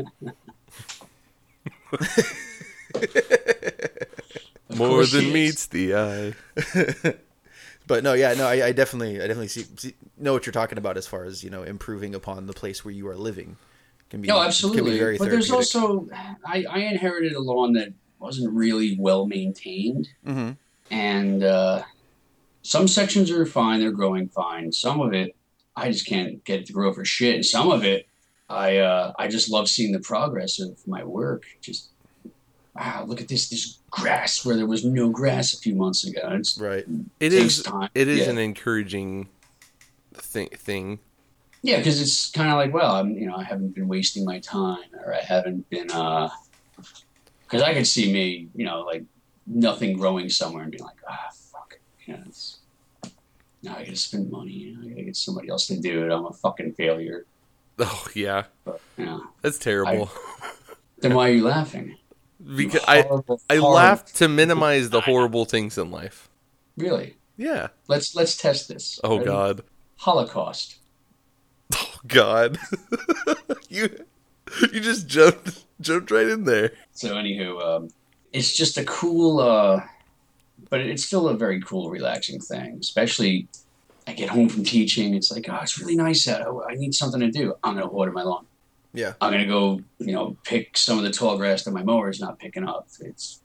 More 4.74 5.04
than 5.04 5.32
meets 5.32 5.66
the 5.66 5.94
eye. 5.94 7.12
But 7.88 8.02
no, 8.02 8.14
yeah, 8.14 8.34
no, 8.34 8.48
I, 8.48 8.66
I 8.66 8.72
definitely, 8.72 9.18
I 9.18 9.28
definitely 9.28 9.46
see, 9.46 9.64
see 9.76 9.94
know 10.18 10.32
what 10.32 10.44
you're 10.44 10.52
talking 10.52 10.76
about 10.76 10.96
as 10.96 11.06
far 11.06 11.24
as 11.24 11.44
you 11.44 11.50
know 11.50 11.62
improving 11.62 12.16
upon 12.16 12.46
the 12.46 12.52
place 12.52 12.84
where 12.84 12.92
you 12.92 13.06
are 13.06 13.14
living. 13.14 13.58
Can 14.10 14.22
be 14.22 14.26
No, 14.26 14.34
Can 14.34 14.42
be 14.42 14.46
absolutely. 14.48 14.98
very 14.98 15.18
But 15.18 15.30
there's 15.30 15.52
also, 15.52 16.08
I, 16.44 16.64
I 16.68 16.78
inherited 16.80 17.34
a 17.34 17.38
lawn 17.40 17.74
that 17.74 17.92
wasn't 18.18 18.52
really 18.52 18.96
well 18.98 19.26
maintained. 19.26 20.08
hmm 20.24 20.50
And 20.90 21.44
uh, 21.44 21.84
some 22.62 22.88
sections 22.88 23.30
are 23.30 23.46
fine, 23.46 23.78
they're 23.78 23.92
growing 23.92 24.30
fine. 24.30 24.72
Some 24.72 25.00
of 25.00 25.12
it, 25.12 25.35
I 25.76 25.90
just 25.90 26.06
can't 26.06 26.42
get 26.44 26.60
it 26.60 26.66
to 26.66 26.72
grow 26.72 26.92
for 26.92 27.04
shit. 27.04 27.34
And 27.34 27.44
some 27.44 27.70
of 27.70 27.84
it, 27.84 28.08
I 28.48 28.78
uh, 28.78 29.12
I 29.18 29.28
just 29.28 29.50
love 29.50 29.68
seeing 29.68 29.92
the 29.92 30.00
progress 30.00 30.60
of 30.60 30.78
my 30.86 31.04
work. 31.04 31.44
Just, 31.60 31.90
wow, 32.74 33.04
look 33.06 33.20
at 33.20 33.28
this 33.28 33.48
this 33.48 33.78
grass 33.90 34.44
where 34.44 34.56
there 34.56 34.66
was 34.66 34.84
no 34.84 35.08
grass 35.08 35.52
a 35.52 35.58
few 35.58 35.74
months 35.74 36.06
ago. 36.06 36.28
It's, 36.32 36.58
right. 36.58 36.84
it 37.20 37.30
takes 37.30 37.62
time 37.62 37.90
it 37.94 38.08
is 38.08 38.20
Yeah. 38.20 38.30
an 38.30 38.38
encouraging 38.38 39.28
thing. 40.14 40.48
Thing. 40.48 40.98
Yeah, 41.62 41.78
because 41.78 42.00
it's 42.00 42.30
kind 42.30 42.50
of 42.50 42.56
like, 42.56 42.72
well, 42.72 42.94
I'm, 42.94 43.10
you 43.16 43.26
know, 43.26 43.34
I 43.34 43.42
haven't 43.42 43.74
been 43.74 43.88
wasting 43.88 44.24
my 44.24 44.38
time, 44.38 44.84
or 45.04 45.12
I 45.12 45.20
haven't 45.20 45.68
been, 45.68 45.90
uh, 45.90 46.28
because 47.44 47.62
I 47.62 47.74
could 47.74 47.86
see 47.86 48.12
me, 48.12 48.48
you 48.54 48.64
know, 48.64 48.82
like 48.82 49.02
nothing 49.46 49.96
growing 49.96 50.28
somewhere 50.28 50.62
and 50.62 50.70
being 50.70 50.84
like, 50.84 50.98
ah, 51.08 51.28
fuck, 51.50 51.78
you 52.04 52.14
know, 52.14 52.20
it's, 52.26 52.55
now 53.66 53.76
I 53.76 53.84
gotta 53.84 53.96
spend 53.96 54.30
money, 54.30 54.76
I 54.80 54.88
gotta 54.88 55.02
get 55.02 55.16
somebody 55.16 55.48
else 55.50 55.66
to 55.66 55.78
do 55.78 56.04
it. 56.04 56.12
I'm 56.12 56.24
a 56.26 56.32
fucking 56.32 56.72
failure. 56.74 57.26
Oh 57.78 58.06
yeah, 58.14 58.44
But 58.64 58.80
know, 58.96 59.24
that's 59.42 59.58
terrible. 59.58 60.10
then 60.98 61.14
why 61.14 61.28
are 61.30 61.32
you 61.32 61.44
laughing? 61.44 61.96
Because 62.56 62.84
I 62.86 63.02
horrible, 63.02 63.40
I 63.50 63.56
horrible- 63.56 63.74
laugh 63.74 64.04
to 64.14 64.28
minimize 64.28 64.90
the 64.90 65.00
horrible 65.02 65.44
things 65.44 65.76
in 65.78 65.90
life. 65.90 66.28
Really? 66.76 67.16
Yeah. 67.36 67.68
Let's 67.88 68.14
let's 68.14 68.36
test 68.36 68.68
this. 68.68 68.98
Oh 69.04 69.16
Ready? 69.18 69.24
God. 69.26 69.62
Holocaust. 69.98 70.76
Oh 71.74 71.98
God. 72.06 72.58
you 73.68 73.88
you 74.72 74.80
just 74.80 75.08
jumped 75.08 75.64
jumped 75.80 76.10
right 76.12 76.28
in 76.28 76.44
there. 76.44 76.72
So 76.92 77.14
anywho, 77.16 77.60
um, 77.60 77.88
it's 78.32 78.52
just 78.56 78.78
a 78.78 78.84
cool, 78.84 79.40
uh, 79.40 79.80
but 80.70 80.80
it's 80.80 81.04
still 81.04 81.28
a 81.28 81.36
very 81.36 81.60
cool, 81.60 81.90
relaxing 81.90 82.40
thing. 82.40 82.78
Especially, 82.80 83.48
I 84.06 84.12
get 84.12 84.28
home 84.28 84.48
from 84.48 84.64
teaching. 84.64 85.14
It's 85.14 85.30
like, 85.30 85.48
oh, 85.48 85.58
it's 85.62 85.78
really 85.78 85.96
nice 85.96 86.26
out. 86.28 86.42
I 86.42 86.72
I 86.72 86.74
need 86.74 86.94
something 86.94 87.20
to 87.20 87.30
do. 87.30 87.54
I'm 87.62 87.74
gonna 87.74 87.88
water 87.88 88.12
my 88.12 88.22
lawn. 88.22 88.46
Yeah. 88.92 89.12
I'm 89.20 89.30
gonna 89.32 89.46
go, 89.46 89.80
you 89.98 90.12
know, 90.12 90.36
pick 90.44 90.76
some 90.76 90.98
of 90.98 91.04
the 91.04 91.10
tall 91.10 91.36
grass 91.36 91.64
that 91.64 91.72
my 91.72 91.82
mower 91.82 92.08
is 92.08 92.20
not 92.20 92.38
picking 92.38 92.66
up. 92.66 92.88
It's 93.00 93.40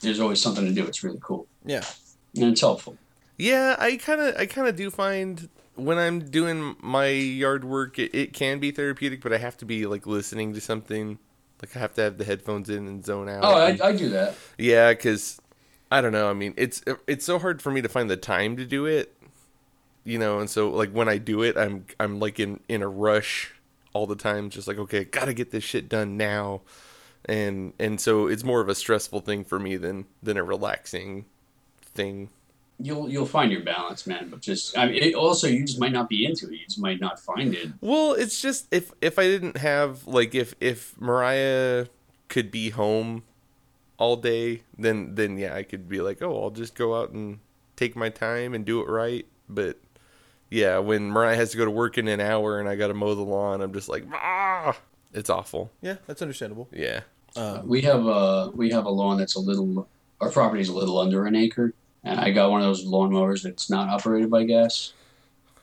there's 0.00 0.20
always 0.20 0.40
something 0.40 0.64
to 0.64 0.72
do. 0.72 0.84
It's 0.84 1.04
really 1.04 1.20
cool. 1.22 1.46
Yeah. 1.64 1.84
and 2.36 2.46
it's 2.52 2.60
helpful. 2.60 2.96
Yeah, 3.38 3.76
I 3.78 3.96
kind 3.96 4.20
of 4.20 4.36
I 4.36 4.46
kind 4.46 4.68
of 4.68 4.76
do 4.76 4.90
find 4.90 5.48
when 5.74 5.98
I'm 5.98 6.20
doing 6.20 6.76
my 6.80 7.08
yard 7.08 7.64
work, 7.64 7.98
it, 7.98 8.14
it 8.14 8.32
can 8.32 8.58
be 8.58 8.70
therapeutic, 8.70 9.20
but 9.22 9.32
I 9.32 9.38
have 9.38 9.56
to 9.58 9.64
be 9.64 9.86
like 9.86 10.06
listening 10.06 10.52
to 10.54 10.60
something. 10.60 11.18
Like 11.62 11.76
I 11.76 11.78
have 11.78 11.94
to 11.94 12.02
have 12.02 12.18
the 12.18 12.24
headphones 12.24 12.68
in 12.68 12.88
and 12.88 13.04
zone 13.04 13.28
out. 13.28 13.44
Oh, 13.44 13.54
I, 13.54 13.78
I 13.82 13.96
do 13.96 14.08
that. 14.10 14.34
Yeah, 14.58 14.90
because 14.92 15.40
I 15.92 16.00
don't 16.00 16.12
know. 16.12 16.30
I 16.30 16.32
mean, 16.32 16.54
it's 16.56 16.82
it's 17.06 17.26
so 17.26 17.38
hard 17.38 17.60
for 17.60 17.70
me 17.70 17.82
to 17.82 17.88
find 17.88 18.08
the 18.08 18.16
time 18.16 18.56
to 18.56 18.64
do 18.64 18.86
it, 18.86 19.14
you 20.04 20.18
know. 20.18 20.38
And 20.38 20.48
so, 20.48 20.70
like 20.70 20.90
when 20.90 21.06
I 21.06 21.18
do 21.18 21.42
it, 21.42 21.58
I'm 21.58 21.84
I'm 22.00 22.18
like 22.18 22.40
in 22.40 22.60
in 22.66 22.80
a 22.80 22.88
rush 22.88 23.54
all 23.92 24.06
the 24.06 24.16
time. 24.16 24.48
Just 24.48 24.66
like, 24.66 24.78
okay, 24.78 25.04
gotta 25.04 25.34
get 25.34 25.50
this 25.50 25.62
shit 25.62 25.90
done 25.90 26.16
now, 26.16 26.62
and 27.26 27.74
and 27.78 28.00
so 28.00 28.26
it's 28.26 28.42
more 28.42 28.62
of 28.62 28.70
a 28.70 28.74
stressful 28.74 29.20
thing 29.20 29.44
for 29.44 29.58
me 29.58 29.76
than 29.76 30.06
than 30.22 30.38
a 30.38 30.42
relaxing 30.42 31.26
thing. 31.84 32.30
You'll 32.78 33.10
you'll 33.10 33.26
find 33.26 33.52
your 33.52 33.62
balance, 33.62 34.06
man. 34.06 34.30
But 34.30 34.40
just 34.40 34.78
I 34.78 34.86
mean, 34.86 35.02
it, 35.02 35.14
also 35.14 35.46
you 35.46 35.66
just 35.66 35.78
might 35.78 35.92
not 35.92 36.08
be 36.08 36.24
into 36.24 36.46
it. 36.46 36.52
You 36.52 36.64
just 36.64 36.80
might 36.80 37.00
not 37.00 37.20
find 37.20 37.54
it. 37.54 37.68
Well, 37.82 38.14
it's 38.14 38.40
just 38.40 38.66
if 38.72 38.92
if 39.02 39.18
I 39.18 39.24
didn't 39.24 39.58
have 39.58 40.06
like 40.06 40.34
if 40.34 40.54
if 40.58 40.98
Mariah 40.98 41.88
could 42.28 42.50
be 42.50 42.70
home 42.70 43.24
all 43.98 44.16
day, 44.16 44.62
then 44.76 45.14
then 45.14 45.38
yeah, 45.38 45.54
I 45.54 45.62
could 45.62 45.88
be 45.88 46.00
like, 46.00 46.22
oh, 46.22 46.42
I'll 46.42 46.50
just 46.50 46.74
go 46.74 47.00
out 47.00 47.10
and 47.10 47.38
take 47.76 47.96
my 47.96 48.08
time 48.08 48.54
and 48.54 48.64
do 48.64 48.80
it 48.80 48.88
right. 48.88 49.26
But 49.48 49.78
yeah, 50.50 50.78
when 50.78 51.10
Mariah 51.10 51.36
has 51.36 51.50
to 51.52 51.56
go 51.56 51.64
to 51.64 51.70
work 51.70 51.98
in 51.98 52.08
an 52.08 52.20
hour 52.20 52.58
and 52.60 52.68
I 52.68 52.76
got 52.76 52.88
to 52.88 52.94
mow 52.94 53.14
the 53.14 53.22
lawn, 53.22 53.60
I'm 53.62 53.72
just 53.72 53.88
like, 53.88 54.04
ah, 54.12 54.76
it's 55.12 55.30
awful. 55.30 55.70
Yeah, 55.80 55.96
that's 56.06 56.22
understandable. 56.22 56.68
Yeah. 56.72 57.00
Um, 57.36 57.66
we 57.66 57.80
have 57.82 58.04
a 58.06 58.50
we 58.54 58.70
have 58.70 58.84
a 58.84 58.90
lawn 58.90 59.18
that's 59.18 59.36
a 59.36 59.40
little. 59.40 59.88
Our 60.20 60.30
property's 60.30 60.68
a 60.68 60.74
little 60.74 60.98
under 60.98 61.26
an 61.26 61.34
acre, 61.34 61.72
and 62.04 62.20
I 62.20 62.30
got 62.30 62.50
one 62.50 62.60
of 62.60 62.66
those 62.66 62.84
lawnmowers 62.86 63.42
that's 63.42 63.68
not 63.70 63.88
operated 63.88 64.30
by 64.30 64.44
gas, 64.44 64.92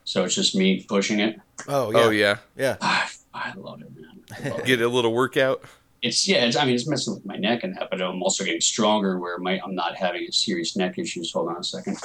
so 0.04 0.24
it's 0.24 0.36
just 0.36 0.56
me 0.56 0.84
pushing 0.84 1.20
it. 1.20 1.40
oh 1.68 1.92
yeah, 1.92 2.00
Oh 2.00 2.10
yeah. 2.10 2.38
yeah. 2.58 2.78
I, 2.82 3.10
I 3.34 3.54
love 3.56 3.82
it, 3.82 3.96
man. 3.96 4.20
I 4.32 4.50
love 4.50 4.60
it. 4.60 4.66
Get 4.66 4.82
a 4.82 4.88
little 4.90 5.14
workout. 5.14 5.64
It's 6.02 6.28
yeah. 6.28 6.46
It's, 6.46 6.56
I 6.56 6.66
mean, 6.66 6.76
it's 6.76 6.88
messing 6.88 7.14
with 7.14 7.26
my 7.26 7.36
neck 7.36 7.64
and 7.64 7.76
that, 7.76 7.90
but 7.90 8.02
I'm 8.02 8.24
also 8.24 8.44
getting 8.44 8.62
stronger 8.62 9.20
where 9.20 9.38
my 9.38 9.60
I'm 9.64 9.76
not 9.76 9.96
having 9.96 10.24
a 10.24 10.32
serious 10.32 10.76
neck 10.76 10.98
issues. 10.98 11.32
Hold 11.32 11.50
on 11.50 11.58
a 11.58 11.64
second. 11.64 11.98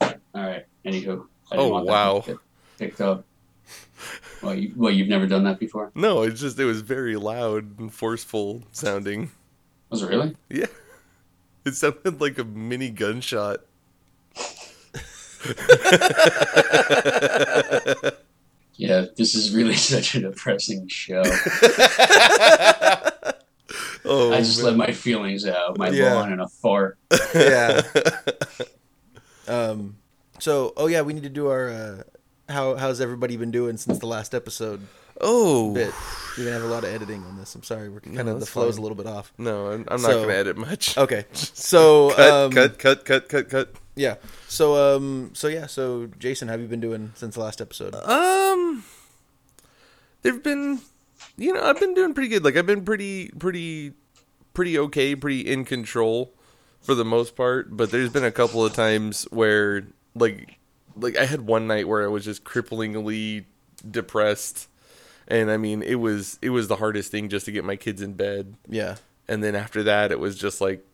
All 0.00 0.14
right. 0.34 0.64
Anywho. 0.84 1.26
Oh, 1.52 1.68
want 1.68 1.86
wow. 1.86 2.20
to 2.26 2.40
Picked 2.78 3.00
up. 3.00 3.24
Well, 4.42 4.54
you, 4.54 4.72
well, 4.76 4.92
you've 4.92 5.08
never 5.08 5.26
done 5.26 5.44
that 5.44 5.58
before? 5.58 5.90
No, 5.94 6.22
it's 6.22 6.40
just 6.40 6.58
it 6.58 6.64
was 6.64 6.80
very 6.80 7.16
loud 7.16 7.78
and 7.78 7.92
forceful 7.92 8.62
sounding. 8.72 9.30
Was 9.90 10.02
it 10.02 10.08
really? 10.08 10.36
Yeah. 10.48 10.66
It 11.64 11.74
sounded 11.74 12.20
like 12.20 12.38
a 12.38 12.44
mini 12.44 12.90
gunshot. 12.90 13.60
Yeah. 18.80 19.04
This 19.14 19.34
is 19.34 19.54
really 19.54 19.74
such 19.76 20.14
a 20.14 20.20
depressing 20.20 20.88
show. 20.88 21.22
Oh, 24.04 24.32
I 24.32 24.38
just 24.38 24.58
man. 24.62 24.78
let 24.78 24.88
my 24.88 24.92
feelings 24.94 25.46
out. 25.46 25.76
My 25.78 25.90
Yeah. 25.90 26.14
lawn 26.14 26.32
and 26.32 26.40
a 26.40 26.48
fart. 26.48 26.98
yeah. 27.34 27.82
um. 29.48 29.96
So, 30.38 30.72
oh 30.76 30.86
yeah, 30.86 31.02
we 31.02 31.12
need 31.12 31.24
to 31.24 31.28
do 31.28 31.48
our. 31.48 31.68
Uh, 31.68 32.02
how 32.48 32.74
how's 32.76 33.00
everybody 33.00 33.36
been 33.36 33.50
doing 33.50 33.76
since 33.76 33.98
the 33.98 34.06
last 34.06 34.34
episode? 34.34 34.80
oh. 35.20 35.74
Bit. 35.74 35.92
You're 36.36 36.46
gonna 36.46 36.58
have 36.60 36.68
a 36.68 36.72
lot 36.72 36.84
of 36.84 36.90
editing 36.90 37.22
on 37.24 37.36
this. 37.36 37.54
I'm 37.54 37.62
sorry, 37.62 37.88
we're 37.90 38.00
kind 38.00 38.14
No, 38.14 38.20
of 38.22 38.26
the 38.26 38.34
that's 38.40 38.50
flow's 38.50 38.74
fine. 38.76 38.78
a 38.78 38.82
little 38.82 38.96
bit 38.96 39.06
off. 39.06 39.32
No, 39.36 39.66
I'm, 39.72 39.84
I'm 39.88 40.00
not 40.00 40.12
going 40.12 40.28
to 40.28 40.34
edit 40.36 40.56
much. 40.56 40.96
Okay. 40.96 41.26
So 41.32 42.10
cut, 42.16 42.30
um, 42.30 42.50
cut, 42.52 42.78
cut, 42.78 43.04
cut, 43.04 43.28
cut, 43.28 43.50
cut. 43.50 43.74
Yeah. 43.96 44.14
So 44.48 44.96
um. 44.96 45.30
So 45.34 45.48
yeah. 45.48 45.66
So 45.66 46.08
Jason, 46.18 46.48
how 46.48 46.52
have 46.52 46.60
you 46.62 46.68
been 46.68 46.80
doing 46.80 47.12
since 47.16 47.34
the 47.34 47.40
last 47.40 47.60
episode? 47.60 47.94
Um, 47.96 48.84
there've 50.22 50.42
been, 50.42 50.80
you 51.40 51.52
know, 51.52 51.62
I've 51.64 51.80
been 51.80 51.94
doing 51.94 52.14
pretty 52.14 52.28
good. 52.28 52.44
Like 52.44 52.56
I've 52.56 52.66
been 52.66 52.84
pretty, 52.84 53.28
pretty, 53.30 53.94
pretty 54.54 54.78
okay, 54.78 55.16
pretty 55.16 55.40
in 55.40 55.64
control 55.64 56.32
for 56.80 56.94
the 56.94 57.04
most 57.04 57.34
part. 57.34 57.76
But 57.76 57.90
there's 57.90 58.10
been 58.10 58.24
a 58.24 58.30
couple 58.30 58.64
of 58.64 58.72
times 58.74 59.24
where, 59.30 59.84
like, 60.14 60.58
like 60.96 61.16
I 61.16 61.24
had 61.24 61.42
one 61.42 61.66
night 61.66 61.88
where 61.88 62.04
I 62.04 62.08
was 62.08 62.24
just 62.24 62.44
cripplingly 62.44 63.44
depressed, 63.88 64.68
and 65.28 65.50
I 65.50 65.56
mean, 65.56 65.82
it 65.82 65.96
was 65.96 66.38
it 66.42 66.50
was 66.50 66.68
the 66.68 66.76
hardest 66.76 67.10
thing 67.10 67.28
just 67.28 67.46
to 67.46 67.52
get 67.52 67.64
my 67.64 67.76
kids 67.76 68.02
in 68.02 68.12
bed. 68.14 68.54
Yeah. 68.68 68.96
and 69.28 69.42
then 69.42 69.54
after 69.54 69.82
that 69.84 70.10
it 70.10 70.18
was 70.18 70.36
just 70.36 70.60
like 70.60 70.84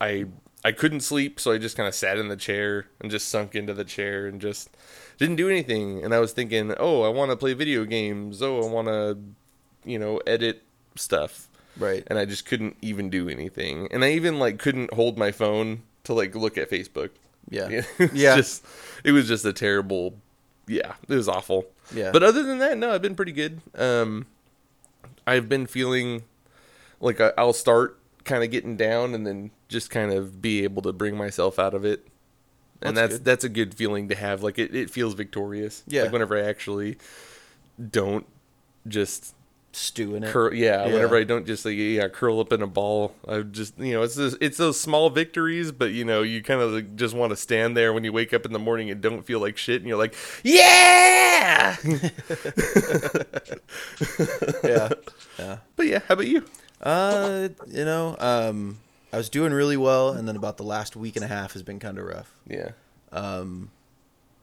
i 0.00 0.26
i 0.64 0.72
couldn't 0.72 1.00
sleep 1.00 1.38
so 1.38 1.52
i 1.52 1.58
just 1.58 1.76
kind 1.76 1.88
of 1.88 1.94
sat 1.94 2.18
in 2.18 2.26
the 2.28 2.36
chair 2.36 2.86
and 3.00 3.08
just 3.10 3.28
sunk 3.28 3.54
into 3.54 3.72
the 3.72 3.84
chair 3.84 4.26
and 4.26 4.40
just 4.40 4.68
didn't 5.16 5.36
do 5.36 5.48
anything 5.48 6.02
and 6.04 6.12
i 6.12 6.18
was 6.18 6.32
thinking 6.32 6.74
oh 6.78 7.02
i 7.02 7.08
want 7.08 7.30
to 7.30 7.36
play 7.36 7.52
video 7.54 7.84
games 7.84 8.42
oh 8.42 8.60
i 8.62 8.66
want 8.68 8.88
to 8.88 9.16
you 9.84 9.98
know 9.98 10.18
edit 10.26 10.62
stuff 10.96 11.48
Right. 11.76 12.04
and 12.06 12.18
i 12.18 12.24
just 12.24 12.46
couldn't 12.46 12.76
even 12.82 13.10
do 13.10 13.28
anything 13.28 13.88
and 13.90 14.04
i 14.04 14.10
even 14.12 14.38
like 14.38 14.58
couldn't 14.58 14.92
hold 14.94 15.18
my 15.18 15.32
phone 15.32 15.82
to 16.04 16.14
like 16.14 16.34
look 16.34 16.56
at 16.56 16.70
facebook 16.70 17.10
Yeah. 17.50 17.68
it 17.98 17.98
was 17.98 18.12
Yeah. 18.12 18.36
just 18.36 18.64
it 19.02 19.12
was 19.12 19.26
just 19.26 19.44
a 19.44 19.52
terrible 19.52 20.14
yeah 20.68 20.94
it 21.08 21.14
was 21.14 21.28
awful 21.28 21.66
Yeah. 21.94 22.10
but 22.12 22.22
other 22.22 22.42
than 22.44 22.58
that 22.58 22.78
no 22.78 22.92
i've 22.94 23.02
been 23.02 23.16
pretty 23.16 23.32
good 23.32 23.60
um 23.74 24.26
i've 25.26 25.48
been 25.48 25.66
feeling 25.66 26.22
like 27.00 27.20
I- 27.20 27.32
i'll 27.36 27.52
start 27.52 27.98
kind 28.24 28.42
of 28.44 28.50
getting 28.50 28.76
down 28.76 29.12
and 29.14 29.26
then 29.26 29.50
just 29.68 29.90
kind 29.90 30.12
of 30.12 30.40
be 30.40 30.62
able 30.64 30.80
to 30.82 30.92
bring 30.92 31.16
myself 31.16 31.58
out 31.58 31.74
of 31.74 31.84
it 31.84 32.06
and 32.80 32.96
That's 32.96 33.14
that's 33.14 33.24
that's 33.24 33.44
a 33.44 33.48
good 33.48 33.74
feeling 33.74 34.08
to 34.10 34.14
have 34.14 34.42
like 34.42 34.58
it, 34.58 34.74
it 34.74 34.90
feels 34.90 35.14
victorious 35.14 35.82
Yeah. 35.88 36.02
like 36.04 36.12
whenever 36.12 36.36
i 36.38 36.42
actually 36.42 36.98
don't 37.90 38.26
just 38.86 39.34
Stew 39.76 40.14
in 40.14 40.22
it. 40.24 40.30
curl 40.32 40.54
yeah, 40.54 40.86
Yeah. 40.86 40.92
whenever 40.94 41.16
i 41.16 41.24
don't 41.24 41.46
just 41.46 41.64
like 41.64 41.74
yeah 41.76 42.06
curl 42.08 42.38
up 42.40 42.52
in 42.52 42.62
a 42.62 42.66
ball 42.66 43.12
i 43.26 43.40
just 43.40 43.76
you 43.78 43.92
know 43.92 44.02
it's 44.02 44.14
this, 44.14 44.36
it's 44.40 44.56
those 44.56 44.78
small 44.80 45.10
victories 45.10 45.72
but 45.72 45.90
you 45.92 46.04
know 46.04 46.22
you 46.22 46.42
kind 46.42 46.60
of 46.60 46.70
like 46.72 46.94
just 46.96 47.14
want 47.14 47.30
to 47.30 47.36
stand 47.36 47.76
there 47.76 47.92
when 47.92 48.04
you 48.04 48.12
wake 48.12 48.32
up 48.32 48.46
in 48.46 48.52
the 48.52 48.58
morning 48.58 48.88
and 48.90 49.00
don't 49.00 49.22
feel 49.26 49.40
like 49.40 49.56
shit 49.56 49.80
and 49.80 49.88
you're 49.88 49.98
like 49.98 50.14
yeah 50.44 51.76
yeah. 54.64 54.88
Yeah. 55.38 55.56
but 55.76 55.86
yeah 55.86 55.98
how 56.08 56.14
about 56.14 56.26
you 56.26 56.44
Uh, 56.82 57.48
you 57.66 57.84
know, 57.84 58.14
um, 58.18 58.78
I 59.10 59.16
was 59.16 59.30
doing 59.30 59.52
really 59.54 59.76
well, 59.78 60.10
and 60.10 60.28
then 60.28 60.36
about 60.36 60.58
the 60.58 60.64
last 60.64 60.96
week 60.96 61.16
and 61.16 61.24
a 61.24 61.28
half 61.28 61.54
has 61.54 61.62
been 61.62 61.78
kind 61.78 61.98
of 61.98 62.04
rough. 62.04 62.30
yeah 62.46 62.70
Um, 63.10 63.70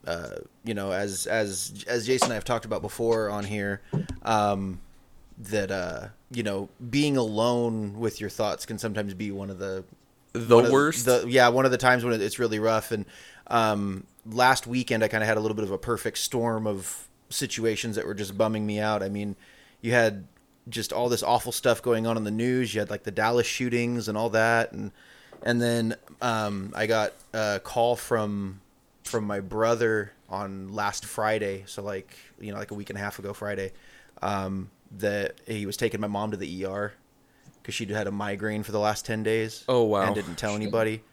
uh, 0.08 0.38
you 0.64 0.74
know, 0.74 0.92
as 0.92 1.28
as 1.28 1.86
as 1.88 2.08
Jason 2.08 2.26
and 2.28 2.32
I 2.34 2.36
have 2.36 2.46
talked 2.46 2.66
about 2.66 2.82
before 2.82 3.30
on 3.30 3.44
here, 3.44 3.82
um, 4.24 4.80
that 5.50 5.72
uh, 5.72 6.08
you 6.30 6.44
know, 6.44 6.70
being 6.90 7.18
alone 7.18 8.00
with 8.00 8.20
your 8.20 8.30
thoughts 8.30 8.66
can 8.66 8.78
sometimes 8.78 9.14
be 9.14 9.32
one 9.32 9.50
of 9.50 9.60
the 9.60 9.84
the 10.34 10.60
of 10.60 10.72
worst 10.72 11.06
The, 11.06 11.26
yeah, 11.28 11.50
one 11.50 11.66
of 11.66 11.72
the 11.72 11.78
times 11.78 12.04
when 12.04 12.20
it's 12.20 12.40
really 12.40 12.60
rough. 12.60 12.92
And 12.92 13.06
um, 13.48 14.06
last 14.26 14.68
weekend, 14.68 15.04
I 15.04 15.08
kind 15.08 15.24
of 15.24 15.28
had 15.28 15.38
a 15.38 15.40
little 15.40 15.56
bit 15.56 15.66
of 15.66 15.72
a 15.72 15.78
perfect 15.78 16.18
storm 16.20 16.68
of 16.68 17.08
situations 17.30 17.96
that 17.96 18.06
were 18.06 18.14
just 18.14 18.38
bumming 18.38 18.66
me 18.66 18.80
out. 18.80 19.04
I 19.04 19.10
mean, 19.10 19.36
you 19.82 19.92
had 19.92 20.26
just 20.70 20.94
all 20.94 21.10
this 21.10 21.24
awful 21.24 21.52
stuff 21.52 21.82
going 21.82 22.08
on 22.08 22.18
in 22.18 22.24
the 22.24 22.32
news. 22.32 22.74
You 22.74 22.82
had 22.82 22.90
like 22.90 23.04
the 23.04 23.12
Dallas 23.12 23.48
shootings 23.48 24.08
and 24.08 24.18
all 24.18 24.30
that, 24.30 24.72
and 24.72 24.92
and 25.44 25.62
then 25.62 25.96
um, 26.22 26.72
I 26.76 26.88
got 26.88 27.14
a 27.34 27.60
call 27.64 27.96
from 27.96 28.62
from 29.04 29.26
my 29.26 29.40
brother 29.40 30.14
on 30.30 30.74
last 30.74 31.06
Friday. 31.06 31.64
So 31.66 31.82
like 31.82 32.16
you 32.40 32.52
know, 32.52 32.58
like 32.58 32.72
a 32.72 32.76
week 32.76 32.90
and 32.90 32.98
a 32.98 33.02
half 33.02 33.20
ago 33.20 33.34
Friday, 33.34 33.74
um, 34.22 34.70
that 34.98 35.40
he 35.48 35.66
was 35.66 35.78
taking 35.78 36.02
my 36.02 36.08
mom 36.08 36.32
to 36.32 36.38
the 36.38 36.66
ER 36.66 36.94
because 37.62 37.76
she'd 37.76 37.90
had 37.90 38.08
a 38.08 38.12
migraine 38.12 38.64
for 38.64 38.72
the 38.72 38.80
last 38.80 39.06
10 39.06 39.24
days. 39.24 39.64
Oh, 39.70 39.84
wow. 39.84 40.02
And 40.04 40.16
didn't 40.16 40.36
tell 40.36 40.56
anybody. 40.56 41.04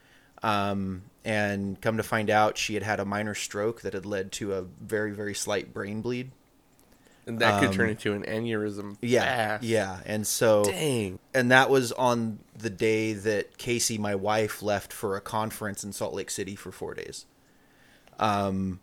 Um, 0.42 1.02
and 1.24 1.80
come 1.80 1.96
to 1.98 2.02
find 2.02 2.30
out, 2.30 2.56
she 2.56 2.74
had 2.74 2.82
had 2.82 3.00
a 3.00 3.04
minor 3.04 3.34
stroke 3.34 3.82
that 3.82 3.92
had 3.92 4.06
led 4.06 4.32
to 4.32 4.54
a 4.54 4.62
very, 4.62 5.12
very 5.12 5.34
slight 5.34 5.74
brain 5.74 6.00
bleed. 6.00 6.30
and 7.26 7.40
that 7.40 7.60
could 7.60 7.68
um, 7.70 7.74
turn 7.74 7.90
into 7.90 8.14
an 8.14 8.22
aneurysm 8.24 8.96
Yeah. 9.02 9.24
fast. 9.24 9.64
Yeah. 9.64 9.98
And 10.06 10.26
so, 10.26 10.64
dang 10.64 11.18
and 11.34 11.50
that 11.50 11.68
was 11.68 11.92
on 11.92 12.38
the 12.56 12.70
day 12.70 13.12
that 13.12 13.58
Casey, 13.58 13.98
my 13.98 14.14
wife, 14.14 14.62
left 14.62 14.92
for 14.92 15.16
a 15.16 15.20
conference 15.20 15.84
in 15.84 15.92
Salt 15.92 16.14
Lake 16.14 16.30
City 16.30 16.56
for 16.56 16.72
four 16.72 16.94
days. 16.94 17.26
Um, 18.18 18.80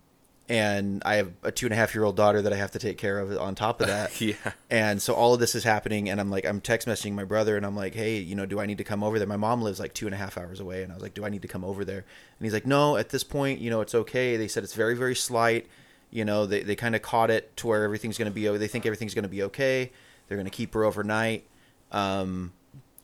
and 0.48 1.02
I 1.06 1.16
have 1.16 1.32
a 1.42 1.52
two 1.52 1.66
and 1.66 1.74
a 1.74 1.76
half 1.76 1.96
year 1.96 2.04
old 2.04 2.16
daughter 2.16 2.42
that 2.42 2.54
I 2.54 2.56
have 2.56 2.72
to 2.72 2.80
take 2.80 2.98
care 2.98 3.20
of 3.20 3.36
on 3.38 3.56
top 3.56 3.82
of 3.82 3.88
that. 3.88 4.20
yeah 4.22 4.36
And 4.70 5.02
so 5.02 5.14
all 5.14 5.34
of 5.34 5.40
this 5.40 5.56
is 5.56 5.64
happening, 5.64 6.10
and 6.10 6.20
I'm 6.20 6.30
like, 6.30 6.46
I'm 6.46 6.62
text 6.62 6.88
messaging 6.88 7.14
my 7.14 7.24
brother, 7.24 7.58
and 7.58 7.66
I'm 7.66 7.76
like, 7.76 7.96
hey, 7.96 8.18
you 8.18 8.36
know, 8.36 8.46
do 8.46 8.60
I 8.60 8.66
need 8.66 8.78
to 8.78 8.84
come 8.84 9.04
over 9.04 9.18
there? 9.18 9.28
My 9.28 9.38
mom 9.38 9.62
lives 9.62 9.80
like 9.80 9.94
two 9.94 10.06
and 10.06 10.14
a 10.14 10.18
half 10.18 10.38
hours 10.38 10.60
away, 10.60 10.84
and 10.84 10.92
I 10.92 10.96
was 10.96 11.02
like, 11.02 11.14
do 11.14 11.26
I 11.26 11.30
need 11.30 11.42
to 11.42 11.48
come 11.48 11.64
over 11.64 11.84
there? 11.84 12.00
And 12.00 12.46
he's 12.46 12.54
like, 12.54 12.66
no, 12.68 12.98
at 12.98 13.10
this 13.10 13.24
point, 13.24 13.60
you 13.60 13.70
know, 13.70 13.82
it's 13.82 13.96
okay. 13.96 14.38
They 14.38 14.48
said 14.48 14.64
it's 14.64 14.76
very, 14.76 14.96
very 14.96 15.16
slight. 15.16 15.68
You 16.12 16.26
know, 16.26 16.46
they, 16.46 16.62
they 16.62 16.76
kind 16.76 16.96
of 16.96 17.02
caught 17.02 17.32
it 17.32 17.56
to 17.58 17.68
where 17.68 17.84
everything's 17.84 18.18
going 18.18 18.32
to 18.32 18.36
be, 18.36 18.48
they 18.58 18.68
think 18.68 18.86
everything's 18.86 19.14
going 19.14 19.24
to 19.24 19.30
be 19.30 19.44
okay. 19.44 19.92
They're 20.28 20.38
going 20.38 20.46
to 20.46 20.52
keep 20.52 20.74
her 20.74 20.84
overnight. 20.84 21.46
Um, 21.92 22.54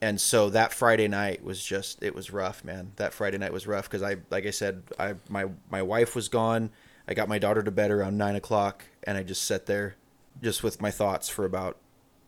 and 0.02 0.20
so 0.20 0.50
that 0.50 0.74
Friday 0.74 1.08
night 1.08 1.44
was 1.44 1.64
just 1.64 2.02
it 2.02 2.16
was 2.16 2.32
rough, 2.32 2.64
man. 2.64 2.94
That 2.96 3.14
Friday 3.14 3.38
night 3.38 3.54
was 3.54 3.68
rough 3.68 3.84
because 3.84 4.02
I 4.02 4.18
like 4.32 4.48
I 4.48 4.50
said 4.50 4.82
I 4.98 5.14
my 5.30 5.46
my 5.70 5.84
wife 5.84 6.16
was 6.16 6.28
gone. 6.28 6.72
I 7.08 7.14
got 7.14 7.28
my 7.28 7.40
daughter 7.40 7.64
to 7.64 7.72
bed 7.72 7.92
around 7.92 8.18
nine 8.18 8.36
o'clock, 8.36 8.86
and 9.04 9.18
I 9.18 9.24
just 9.24 9.44
sat 9.44 9.66
there, 9.66 9.96
just 10.42 10.64
with 10.64 10.82
my 10.82 10.92
thoughts 10.92 11.30
for 11.30 11.46
about 11.46 11.78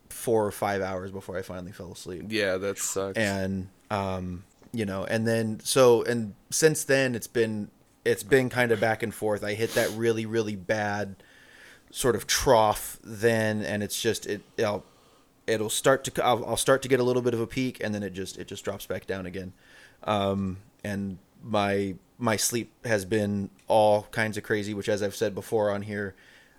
four 0.08 0.46
or 0.46 0.52
five 0.52 0.80
hours 0.80 1.10
before 1.10 1.36
I 1.36 1.42
finally 1.42 1.72
fell 1.72 1.92
asleep. 1.92 2.26
Yeah, 2.28 2.56
that 2.56 2.78
sucks. 2.78 3.18
And 3.18 3.68
um, 3.90 4.44
you 4.72 4.84
know, 4.84 5.04
and 5.04 5.26
then 5.26 5.60
so 5.60 6.02
and 6.02 6.34
since 6.50 6.84
then 6.84 7.14
it's 7.14 7.26
been 7.26 7.70
it's 8.04 8.22
been 8.22 8.50
kind 8.50 8.72
of 8.72 8.80
back 8.80 9.02
and 9.02 9.14
forth. 9.14 9.44
I 9.44 9.54
hit 9.54 9.74
that 9.74 9.90
really 9.90 10.26
really 10.26 10.56
bad 10.56 11.16
sort 11.90 12.16
of 12.16 12.26
trough 12.26 12.98
then, 13.02 13.62
and 13.62 13.82
it's 13.82 14.00
just 14.00 14.26
it. 14.26 14.42
I'll, 14.58 14.84
it'll 15.46 15.70
start 15.70 16.04
to 16.04 16.24
I'll, 16.24 16.44
I'll 16.44 16.56
start 16.56 16.82
to 16.82 16.88
get 16.88 17.00
a 17.00 17.04
little 17.04 17.22
bit 17.22 17.34
of 17.34 17.40
a 17.40 17.46
peak, 17.46 17.80
and 17.82 17.94
then 17.94 18.02
it 18.02 18.10
just 18.10 18.36
it 18.36 18.48
just 18.48 18.64
drops 18.64 18.86
back 18.86 19.06
down 19.06 19.26
again. 19.26 19.52
Um, 20.02 20.58
and 20.82 21.18
my 21.42 21.94
my 22.18 22.36
sleep 22.36 22.70
has 22.84 23.04
been 23.04 23.50
all 23.66 24.04
kinds 24.10 24.36
of 24.36 24.42
crazy, 24.42 24.74
which 24.74 24.88
as 24.88 25.02
I've 25.02 25.16
said 25.16 25.34
before 25.34 25.70
on 25.70 25.82
here, 25.82 26.14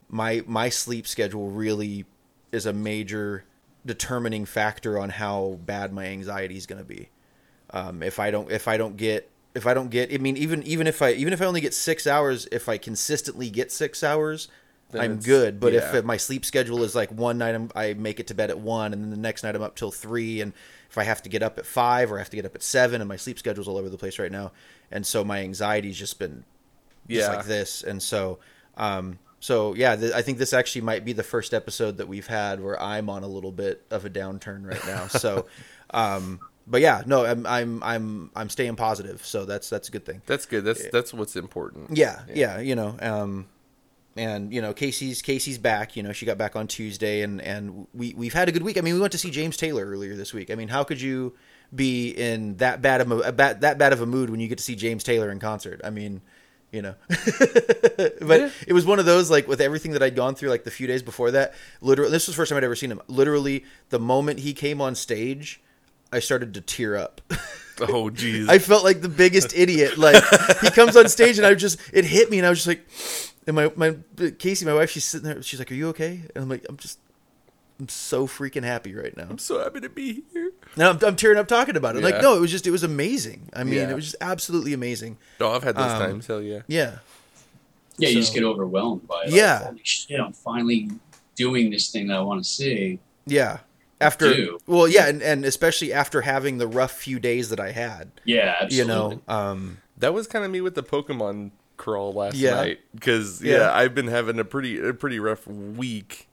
my 0.10 0.44
my 0.46 0.70
sleep 0.70 1.08
schedule 1.08 1.50
really 1.50 2.06
is 2.52 2.66
a 2.66 2.74
major 2.74 3.44
determining 3.86 4.46
factor 4.46 4.98
on 4.98 5.10
how 5.10 5.60
bad 5.66 5.94
my 5.94 6.06
anxiety 6.06 6.58
is 6.58 6.66
going 6.66 6.80
to 6.80 6.88
be. 6.88 7.10
Um, 7.72 8.04
if 8.04 8.20
I 8.20 8.32
don't 8.32 8.52
if 8.52 8.68
I 8.68 8.78
don't 8.78 8.98
get 8.98 9.30
if 9.54 9.66
I 9.66 9.74
don't 9.74 9.90
get 9.90 10.14
I 10.14 10.18
mean 10.18 10.38
even 10.38 10.64
even 10.64 10.88
if 10.88 11.02
I 11.02 11.12
even 11.14 11.34
if 11.34 11.42
I 11.42 11.46
only 11.46 11.62
get 11.62 11.74
6 11.74 12.08
hours 12.08 12.48
if 12.52 12.70
I 12.70 12.78
consistently 12.78 13.50
get 13.50 13.72
6 13.72 14.04
hours 14.04 14.50
Then 14.92 15.02
I'm 15.02 15.20
good 15.20 15.60
but 15.60 15.74
yeah. 15.74 15.96
if 15.96 16.06
my 16.06 16.18
sleep 16.18 16.46
schedule 16.46 16.84
is 16.84 16.94
like 16.94 17.12
one 17.12 17.38
night 17.38 17.56
I'm, 17.56 17.72
I 17.76 17.94
make 17.94 18.20
it 18.20 18.28
to 18.28 18.36
bed 18.36 18.50
at 18.50 18.60
1 18.60 18.94
and 18.94 19.04
then 19.04 19.10
the 19.10 19.18
next 19.18 19.44
night 19.44 19.56
I'm 19.56 19.64
up 19.64 19.76
till 19.76 19.92
3 19.92 20.42
and 20.42 20.54
if 20.96 20.98
I 20.98 21.04
have 21.04 21.22
to 21.24 21.30
get 21.30 21.44
up 21.44 21.58
at 21.58 21.66
5 21.66 22.12
or 22.14 22.16
I 22.16 22.20
have 22.20 22.30
to 22.30 22.38
get 22.38 22.46
up 22.46 22.56
at 22.56 22.64
7 22.64 23.02
and 23.02 23.08
my 23.10 23.18
sleep 23.18 23.38
schedule's 23.38 23.68
all 23.68 23.75
over 23.75 23.90
the 23.90 23.98
place 23.98 24.18
right 24.18 24.32
now 24.32 24.54
and 24.92 25.06
so 25.06 25.25
my 25.25 25.40
anxiety's 25.40 25.98
just 25.98 26.20
been 26.20 26.46
just 27.10 27.30
Yeah. 27.30 27.36
like 27.36 27.46
this 27.46 27.84
and 27.84 28.02
so 28.02 28.40
um 28.78 29.20
so 29.42 29.74
yeah 29.75 29.96
th- 29.98 30.14
i 30.14 30.22
think 30.22 30.38
this 30.38 30.54
actually 30.54 30.82
might 30.82 31.04
be 31.04 31.12
the 31.12 31.22
first 31.24 31.54
episode 31.54 31.98
that 31.98 32.08
we've 32.08 32.28
had 32.28 32.62
where 32.64 32.82
i'm 32.82 33.10
on 33.10 33.24
a 33.24 33.28
little 33.28 33.52
bit 33.52 33.84
of 33.92 34.06
a 34.06 34.10
downturn 34.10 34.66
right 34.66 34.86
now 34.88 35.08
so 35.25 35.46
um 35.92 36.40
but 36.66 36.80
yeah 36.82 37.04
no 37.06 37.25
i'm 37.25 37.46
i'm 37.46 37.84
i'm 37.84 38.32
i'm 38.36 38.50
staying 38.50 38.75
positive 38.78 39.25
so 39.25 39.44
that's 39.46 39.70
that's 39.70 39.90
a 39.90 39.92
good 39.92 40.06
thing 40.06 40.22
that's 40.25 40.46
good. 40.46 40.64
That's 40.64 40.88
that's 40.92 41.14
what's 41.14 41.36
important. 41.36 41.96
yeah, 41.98 42.22
yeah, 42.34 42.60
you 42.60 42.75
know, 42.75 42.96
um, 43.02 43.48
and 44.16 44.54
you 44.54 44.62
know, 44.62 44.74
Casey's 44.74 45.22
Casey's 45.22 45.58
back. 45.58 45.96
You 45.96 46.04
know, 46.04 46.14
she 46.14 46.26
got 46.26 46.38
back 46.38 46.56
on 46.56 46.68
Tuesday, 46.68 47.22
and 47.22 47.42
and 47.42 47.88
we 47.94 48.14
we've 48.14 48.34
had 48.34 48.48
a 48.48 48.52
good 48.52 48.64
week. 48.64 48.78
I 48.78 48.82
mean, 48.82 48.94
we 48.94 49.00
went 49.00 49.12
to 49.12 49.18
see 49.18 49.30
James 49.30 49.58
Taylor 49.58 49.86
earlier 49.86 50.16
this 50.16 50.34
week. 50.34 50.50
I 50.50 50.56
mean, 50.56 50.70
how 50.70 50.84
could 50.84 51.02
you 51.02 51.34
be 51.74 52.10
in 52.12 52.56
that 52.58 52.82
bad 52.82 53.02
of 53.02 53.12
a 53.12 53.32
bad, 53.32 53.62
that 53.62 53.78
bad 53.78 53.92
of 53.92 54.02
a 54.02 54.06
mood 54.06 54.30
when 54.30 54.40
you 54.40 54.48
get 54.48 54.58
to 54.58 54.64
see 54.64 54.76
James 54.76 55.04
Taylor 55.04 55.30
in 55.30 55.40
concert? 55.40 55.82
I 55.84 55.90
mean, 55.90 56.22
you 56.72 56.82
know, 56.82 56.96
but 57.10 58.52
it 58.66 58.74
was 58.74 58.86
one 58.86 59.00
of 59.00 59.06
those 59.06 59.30
like 59.30 59.48
with 59.48 59.60
everything 59.60 59.92
that 59.92 60.04
I'd 60.04 60.16
gone 60.16 60.36
through 60.36 60.50
like 60.50 60.64
the 60.64 60.72
few 60.72 60.88
days 60.88 61.04
before 61.04 61.32
that. 61.32 61.54
Literally, 61.82 62.12
this 62.12 62.28
was 62.28 62.36
the 62.36 62.40
first 62.40 62.50
time 62.50 62.58
I'd 62.58 62.64
ever 62.64 62.76
seen 62.76 62.92
him. 62.92 63.01
Literally, 63.08 63.66
the 63.90 64.00
moment 64.00 64.40
he 64.40 64.54
came 64.54 64.80
on 64.80 64.96
stage, 64.96 65.62
I 66.14 66.20
started 66.20 66.54
to 66.54 66.62
tear 66.62 66.96
up. 66.96 67.22
Oh 67.78 68.10
jeez. 68.10 68.48
I 68.48 68.60
felt 68.60 68.86
like 68.86 69.01
the 69.01 69.10
biggest 69.10 69.54
idiot. 69.54 69.98
Like 69.98 70.24
he 70.62 70.72
comes 70.72 70.96
on 70.96 71.10
stage 71.10 71.38
and 71.38 71.46
I 71.46 71.56
just 71.56 71.78
it 71.92 72.06
hit 72.06 72.30
me 72.30 72.38
and 72.38 72.48
I 72.48 72.50
was 72.50 72.64
just 72.64 72.68
like, 72.68 72.88
and 73.48 73.55
my 73.55 73.72
my 73.75 73.96
Casey, 74.40 74.66
my 74.66 74.74
wife, 74.74 74.90
she's 74.92 75.05
sitting 75.05 75.27
there. 75.27 75.42
She's 75.42 75.60
like, 75.60 75.72
"Are 75.72 75.75
you 75.75 75.90
okay?" 75.90 76.22
And 76.36 76.44
I'm 76.44 76.50
like, 76.50 76.66
"I'm 76.70 76.77
just." 76.77 77.00
I'm 77.77 77.90
so 77.90 78.25
freaking 78.25 78.64
happy 78.64 78.96
right 78.96 79.16
now. 79.18 79.27
I'm 79.29 79.38
so 79.38 79.62
happy 79.62 79.81
to 79.81 79.90
be 79.90 80.24
here. 80.31 80.51
Now 80.77 80.92
I'm, 80.92 81.00
I'm 81.03 81.18
tearing 81.18 81.38
up 81.38 81.50
talking 81.50 81.75
about 81.75 81.98
it. 81.98 82.03
Like, 82.05 82.22
no, 82.22 82.38
it 82.38 82.40
was 82.40 82.50
just, 82.50 82.66
it 82.66 82.72
was 82.72 82.84
amazing. 82.84 83.50
I 83.53 83.66
mean, 83.66 83.74
Yeah. 83.74 83.90
it 83.90 83.96
was 83.96 84.05
just 84.05 84.16
absolutely 84.22 84.72
amazing. 84.72 85.18
No, 85.42 85.51
I've 85.51 85.64
had 85.64 85.75
those 85.75 85.92
Um, 85.92 86.00
times. 86.00 86.25
Hell 86.27 86.42
yeah. 86.42 86.62
Yeah. 86.68 87.00
Yeah, 87.98 88.08
you 88.08 88.16
just 88.22 88.34
get 88.34 88.46
overwhelmed 88.46 89.05
by 89.10 89.24
like, 89.25 89.31
Yeah. 89.34 89.66
holy 89.66 89.81
shit, 89.84 90.18
I'm 90.18 90.31
finally 90.31 90.90
doing 91.36 91.70
this 91.70 91.90
thing 91.92 92.08
that 92.08 92.16
I 92.16 92.22
want 92.22 92.42
to 92.46 92.50
see. 92.50 93.00
Yeah. 93.25 93.58
After, 94.00 94.34
do. 94.34 94.60
well, 94.68 94.88
yeah. 94.88 95.08
And, 95.10 95.22
and 95.22 95.44
especially 95.44 95.92
after 95.92 96.22
having 96.22 96.60
the 96.60 96.68
rough 96.68 96.94
few 96.94 97.20
days 97.20 97.50
that 97.50 97.60
I 97.60 97.72
had, 97.74 98.10
Yeah, 98.24 98.55
absolutely. 98.62 98.77
you 98.77 98.86
know, 98.86 99.22
um, 99.27 99.79
That 99.98 100.14
was 100.14 100.27
kind 100.27 100.46
of 100.46 100.51
me 100.51 100.62
with 100.62 100.75
the 100.75 100.84
Pokemon 100.84 101.51
crawl 101.77 102.14
last 102.14 102.35
Yeah. 102.35 102.55
night 102.55 102.79
because 102.94 103.42
yeah. 103.44 103.57
Yeah. 103.57 103.74
I've 103.75 103.94
been 103.96 104.07
having 104.07 104.40
a 104.40 104.46
pretty 104.46 104.79
a 104.79 104.94
pretty 104.94 105.20
rough 105.20 105.46
week, 105.48 106.27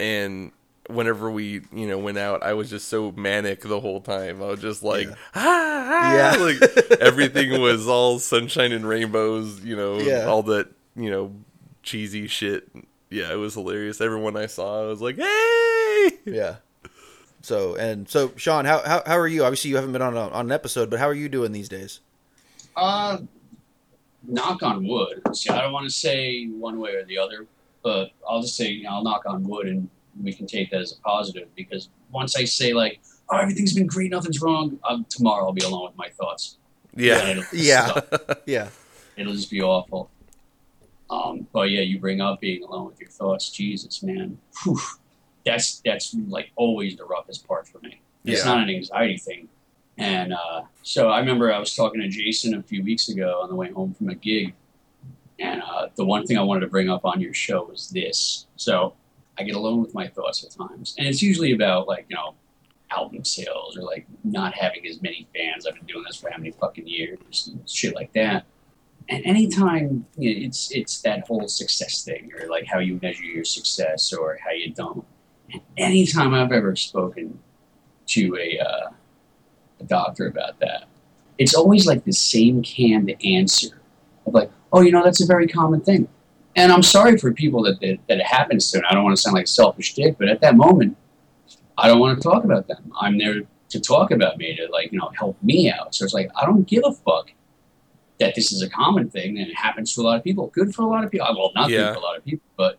and 0.00 0.52
whenever 0.88 1.30
we 1.30 1.62
you 1.72 1.86
know 1.88 1.98
went 1.98 2.18
out, 2.18 2.42
I 2.42 2.52
was 2.54 2.70
just 2.70 2.88
so 2.88 3.12
manic 3.12 3.62
the 3.62 3.80
whole 3.80 4.00
time. 4.00 4.42
I 4.42 4.46
was 4.46 4.60
just 4.60 4.82
like 4.82 5.08
Yeah. 5.08 5.14
ah, 5.34 5.88
ah 5.90 6.14
Yeah. 6.14 6.36
like 6.44 7.00
everything 7.00 7.60
was 7.60 7.88
all 7.88 8.18
sunshine 8.18 8.72
and 8.72 8.86
rainbows. 8.86 9.60
You 9.64 9.76
know, 9.76 9.98
Yeah. 9.98 10.24
all 10.26 10.42
that 10.44 10.68
you 10.94 11.10
know 11.10 11.32
cheesy 11.82 12.26
shit. 12.26 12.68
Yeah, 13.10 13.32
it 13.32 13.36
was 13.36 13.54
hilarious. 13.54 14.00
Everyone 14.00 14.36
I 14.36 14.46
saw, 14.46 14.82
I 14.82 14.86
was 14.86 15.00
like, 15.00 15.16
hey. 15.16 16.10
yeah. 16.24 16.56
So, 17.42 17.76
and 17.76 18.08
so 18.08 18.32
Sean, 18.36 18.64
how, 18.64 18.82
how, 18.84 19.02
how 19.06 19.16
are 19.16 19.28
you? 19.28 19.44
Obviously 19.44 19.70
you 19.70 19.76
haven't 19.76 19.92
been 19.92 20.02
on, 20.02 20.16
a, 20.16 20.28
on 20.30 20.46
an 20.46 20.52
episode, 20.52 20.90
but 20.90 20.98
how 20.98 21.06
are 21.08 21.14
you 21.14 21.28
doing 21.28 21.52
these 21.52 21.68
days? 21.68 22.00
Uh, 22.74 23.18
knock 24.28 24.62
on 24.62 24.86
wood. 24.86 25.22
See, 25.34 25.50
I 25.50 25.60
don't 25.62 25.72
want 25.72 25.86
to 25.86 25.92
say 25.94 26.46
one 26.46 26.78
way 26.78 26.94
or 26.94 27.04
the 27.04 27.18
other, 27.18 27.46
but 27.82 28.10
I'll 28.28 28.42
just 28.42 28.56
say, 28.56 28.68
you 28.70 28.84
know, 28.84 28.90
I'll 28.90 29.04
knock 29.04 29.22
on 29.26 29.42
wood 29.44 29.66
and 29.66 29.88
we 30.22 30.32
can 30.32 30.46
take 30.46 30.70
that 30.70 30.80
as 30.80 30.92
a 30.92 31.00
positive 31.02 31.48
because 31.54 31.88
once 32.10 32.36
I 32.36 32.44
say, 32.44 32.72
like, 32.72 33.00
oh, 33.30 33.36
everything's 33.36 33.74
been 33.74 33.86
great, 33.86 34.10
nothing's 34.10 34.40
wrong, 34.40 34.78
um, 34.88 35.06
tomorrow 35.08 35.46
I'll 35.46 35.52
be 35.52 35.64
alone 35.64 35.84
with 35.88 35.96
my 35.96 36.08
thoughts. 36.10 36.58
And 36.94 37.02
Yeah, 37.02 37.28
it'll 37.28 37.44
Yeah. 37.52 38.00
Yeah. 38.46 38.68
It'll 39.16 39.32
just 39.34 39.50
be 39.50 39.62
awful. 39.62 40.10
Um, 41.08 41.46
but 41.52 41.70
yeah, 41.70 41.82
you 41.82 41.98
bring 42.00 42.20
up 42.20 42.40
being 42.40 42.62
alone 42.64 42.86
with 42.86 43.00
your 43.00 43.10
thoughts. 43.10 43.50
Jesus, 43.50 44.02
man. 44.02 44.38
Whew. 44.64 44.78
That's 45.44 45.80
that's 45.84 46.14
like 46.28 46.50
always 46.56 46.96
the 46.96 47.04
roughest 47.04 47.46
part 47.46 47.68
for 47.68 47.78
me. 47.78 48.00
It's 48.24 48.40
Yeah. 48.44 48.46
not 48.52 48.68
an 48.68 48.74
anxiety 48.74 49.16
thing. 49.16 49.48
And 49.98 50.32
uh, 50.34 50.62
so 50.82 51.08
I 51.08 51.20
remember 51.20 51.52
I 51.52 51.58
was 51.58 51.74
talking 51.74 52.00
to 52.00 52.08
Jason 52.08 52.54
a 52.54 52.62
few 52.62 52.82
weeks 52.82 53.08
ago 53.08 53.40
on 53.42 53.48
the 53.48 53.54
way 53.54 53.70
home 53.70 53.94
from 53.94 54.10
a 54.10 54.14
gig, 54.14 54.54
and 55.38 55.62
uh, 55.62 55.88
the 55.96 56.04
one 56.04 56.26
thing 56.26 56.36
I 56.36 56.42
wanted 56.42 56.60
to 56.60 56.66
bring 56.66 56.90
up 56.90 57.04
on 57.04 57.20
your 57.20 57.32
show 57.32 57.64
was 57.64 57.88
this. 57.88 58.46
So 58.56 58.94
I 59.38 59.42
get 59.42 59.54
alone 59.54 59.80
with 59.80 59.94
my 59.94 60.08
thoughts 60.08 60.44
at 60.44 60.50
times, 60.50 60.94
and 60.98 61.06
it's 61.06 61.22
usually 61.22 61.52
about 61.52 61.88
like 61.88 62.06
you 62.08 62.16
know 62.16 62.34
album 62.90 63.24
sales 63.24 63.76
or 63.76 63.82
like 63.82 64.06
not 64.22 64.54
having 64.54 64.86
as 64.86 65.00
many 65.02 65.26
fans. 65.34 65.66
I've 65.66 65.74
been 65.74 65.86
doing 65.86 66.04
this 66.06 66.16
for 66.16 66.30
how 66.30 66.38
many 66.38 66.52
fucking 66.52 66.86
years, 66.86 67.50
shit 67.66 67.94
like 67.94 68.12
that. 68.12 68.44
And 69.08 69.24
anytime 69.24 70.06
you 70.18 70.34
know, 70.34 70.46
it's 70.46 70.70
it's 70.72 71.00
that 71.02 71.26
whole 71.26 71.48
success 71.48 72.04
thing, 72.04 72.32
or 72.38 72.48
like 72.48 72.66
how 72.66 72.80
you 72.80 72.98
measure 73.00 73.24
your 73.24 73.44
success, 73.44 74.12
or 74.12 74.38
how 74.44 74.50
you 74.50 74.72
don't. 74.72 75.04
And 75.52 75.62
anytime 75.76 76.34
I've 76.34 76.52
ever 76.52 76.76
spoken 76.76 77.38
to 78.08 78.36
a 78.36 78.58
uh, 78.58 78.90
a 79.80 79.84
doctor 79.84 80.26
about 80.26 80.58
that, 80.60 80.84
it's 81.38 81.54
always 81.54 81.86
like 81.86 82.04
the 82.04 82.12
same 82.12 82.62
canned 82.62 83.14
answer 83.24 83.80
of 84.26 84.34
like, 84.34 84.50
"Oh, 84.72 84.80
you 84.80 84.90
know, 84.92 85.02
that's 85.04 85.22
a 85.22 85.26
very 85.26 85.46
common 85.46 85.80
thing." 85.80 86.08
And 86.54 86.72
I'm 86.72 86.82
sorry 86.82 87.18
for 87.18 87.32
people 87.32 87.62
that 87.64 87.80
that, 87.80 87.98
that 88.08 88.18
it 88.18 88.26
happens 88.26 88.70
to. 88.70 88.78
And 88.78 88.86
I 88.86 88.94
don't 88.94 89.04
want 89.04 89.16
to 89.16 89.20
sound 89.22 89.34
like 89.34 89.44
a 89.44 89.48
selfish 89.48 89.94
dick, 89.94 90.16
but 90.18 90.28
at 90.28 90.40
that 90.40 90.56
moment, 90.56 90.96
I 91.76 91.88
don't 91.88 91.98
want 92.00 92.20
to 92.20 92.22
talk 92.26 92.44
about 92.44 92.66
them. 92.68 92.92
I'm 93.00 93.18
there 93.18 93.42
to 93.68 93.80
talk 93.80 94.10
about 94.10 94.38
me 94.38 94.56
to 94.56 94.66
like 94.72 94.92
you 94.92 94.98
know 94.98 95.10
help 95.18 95.36
me 95.42 95.70
out. 95.70 95.94
So 95.94 96.04
it's 96.04 96.14
like 96.14 96.30
I 96.40 96.46
don't 96.46 96.66
give 96.66 96.82
a 96.86 96.92
fuck 96.92 97.30
that 98.18 98.34
this 98.34 98.50
is 98.50 98.62
a 98.62 98.70
common 98.70 99.10
thing 99.10 99.36
and 99.38 99.46
it 99.46 99.54
happens 99.54 99.94
to 99.94 100.00
a 100.00 100.04
lot 100.04 100.16
of 100.16 100.24
people. 100.24 100.46
Good 100.46 100.74
for 100.74 100.80
a 100.82 100.86
lot 100.86 101.04
of 101.04 101.10
people. 101.10 101.26
Well, 101.36 101.52
not 101.54 101.68
Yeah. 101.68 101.78
good 101.88 101.92
for 101.94 101.98
a 101.98 102.02
lot 102.02 102.16
of 102.16 102.24
people, 102.24 102.46
but 102.56 102.78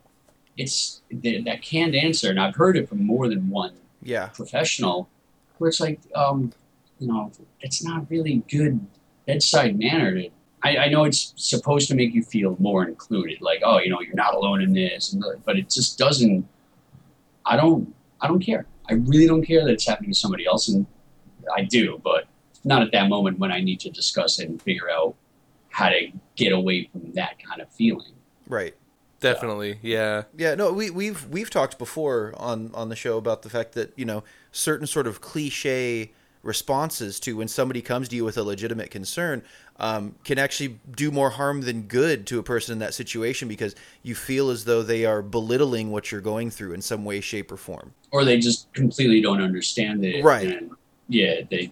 it's 0.57 1.01
th- 1.21 1.45
that 1.45 1.61
canned 1.61 1.93
answer, 1.93 2.31
and 2.31 2.39
I've 2.39 2.55
heard 2.55 2.75
it 2.75 2.89
from 2.89 3.03
more 3.05 3.29
than 3.29 3.47
one 3.51 3.73
Yeah. 4.01 4.27
professional, 4.29 5.07
where 5.59 5.67
it's 5.67 5.79
like, 5.79 5.99
um, 6.15 6.51
you 6.99 7.07
know, 7.07 7.31
it's 7.61 7.83
not 7.83 8.09
really 8.09 8.43
good 8.49 8.85
bedside 9.25 9.77
manner. 9.77 10.13
To, 10.13 10.29
I, 10.63 10.77
I 10.77 10.89
know 10.89 11.03
it's 11.03 11.33
supposed 11.35 11.87
to 11.89 11.95
make 11.95 12.13
you 12.13 12.23
feel 12.23 12.55
more 12.59 12.85
included, 12.85 13.41
like, 13.41 13.61
oh, 13.63 13.79
you 13.79 13.89
know, 13.89 14.01
you're 14.01 14.15
not 14.15 14.33
alone 14.33 14.61
in 14.61 14.73
this, 14.73 15.15
but 15.45 15.57
it 15.57 15.69
just 15.69 15.97
doesn't. 15.97 16.47
I 17.45 17.55
don't. 17.55 17.93
I 18.19 18.27
don't 18.27 18.39
care. 18.39 18.65
I 18.89 18.93
really 18.93 19.27
don't 19.27 19.43
care 19.43 19.63
that 19.63 19.71
it's 19.71 19.87
happening 19.87 20.11
to 20.11 20.17
somebody 20.17 20.45
else, 20.45 20.69
and 20.69 20.87
I 21.55 21.63
do, 21.63 22.01
but 22.03 22.27
not 22.63 22.81
at 22.81 22.91
that 22.91 23.09
moment 23.09 23.39
when 23.39 23.51
I 23.51 23.61
need 23.61 23.79
to 23.81 23.89
discuss 23.89 24.39
it 24.39 24.49
and 24.49 24.61
figure 24.61 24.89
out 24.89 25.15
how 25.69 25.89
to 25.89 26.11
get 26.35 26.51
away 26.51 26.89
from 26.91 27.11
that 27.13 27.37
kind 27.43 27.61
of 27.61 27.71
feeling. 27.71 28.13
Right. 28.47 28.75
definitely. 29.19 29.79
Yeah, 29.81 30.23
Yeah, 30.35 30.55
no, 30.55 30.73
we 30.73 30.89
we've 30.89 31.25
we've 31.27 31.49
talked 31.49 31.77
before 31.77 32.33
on 32.37 32.71
on 32.73 32.89
the 32.89 32.95
show 32.95 33.17
about 33.17 33.43
the 33.43 33.49
fact 33.49 33.73
that 33.73 33.93
you 33.95 34.05
know 34.05 34.23
certain 34.51 34.87
sort 34.87 35.07
of 35.07 35.21
cliche 35.21 36.11
responses 36.47 37.19
to 37.19 37.35
when 37.35 37.47
somebody 37.47 37.81
comes 37.81 38.07
to 38.07 38.15
you 38.15 38.23
with 38.23 38.37
a 38.37 38.43
legitimate 38.43 38.89
concern 38.89 39.43
um, 39.79 40.15
can 40.23 40.39
actually 40.39 40.79
do 40.95 41.11
more 41.11 41.31
harm 41.31 41.61
than 41.61 41.83
good 41.83 42.25
to 42.25 42.39
a 42.39 42.43
person 42.43 42.71
in 42.71 42.79
that 42.79 42.93
situation 42.93 43.49
because 43.49 43.75
you 44.01 44.15
feel 44.15 44.49
as 44.49 44.63
though 44.63 44.81
they 44.81 45.05
are 45.05 45.21
belittling 45.21 45.91
what 45.91 46.09
you're 46.11 46.21
going 46.21 46.49
through 46.49 46.73
in 46.73 46.81
some 46.81 47.03
way, 47.03 47.19
shape, 47.19 47.51
or 47.51 47.57
form. 47.57 47.93
or 48.11 48.23
they 48.23 48.39
just 48.39 48.71
completely 48.73 49.21
don't 49.21 49.41
understand 49.41 50.03
it. 50.05 50.23
Right. 50.23 50.47
And 50.47 50.71
yeah, 51.09 51.41
they. 51.51 51.71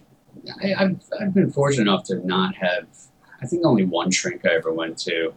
I, 0.62 0.74
I've 0.74 1.00
I've 1.18 1.34
been 1.34 1.50
fortunate 1.50 1.90
enough 1.90 2.04
to 2.04 2.24
not 2.26 2.54
have. 2.56 2.86
I 3.42 3.46
think 3.46 3.64
only 3.64 3.84
one 3.84 4.10
shrink 4.10 4.44
I 4.44 4.54
ever 4.54 4.72
went 4.72 4.98
to, 4.98 5.32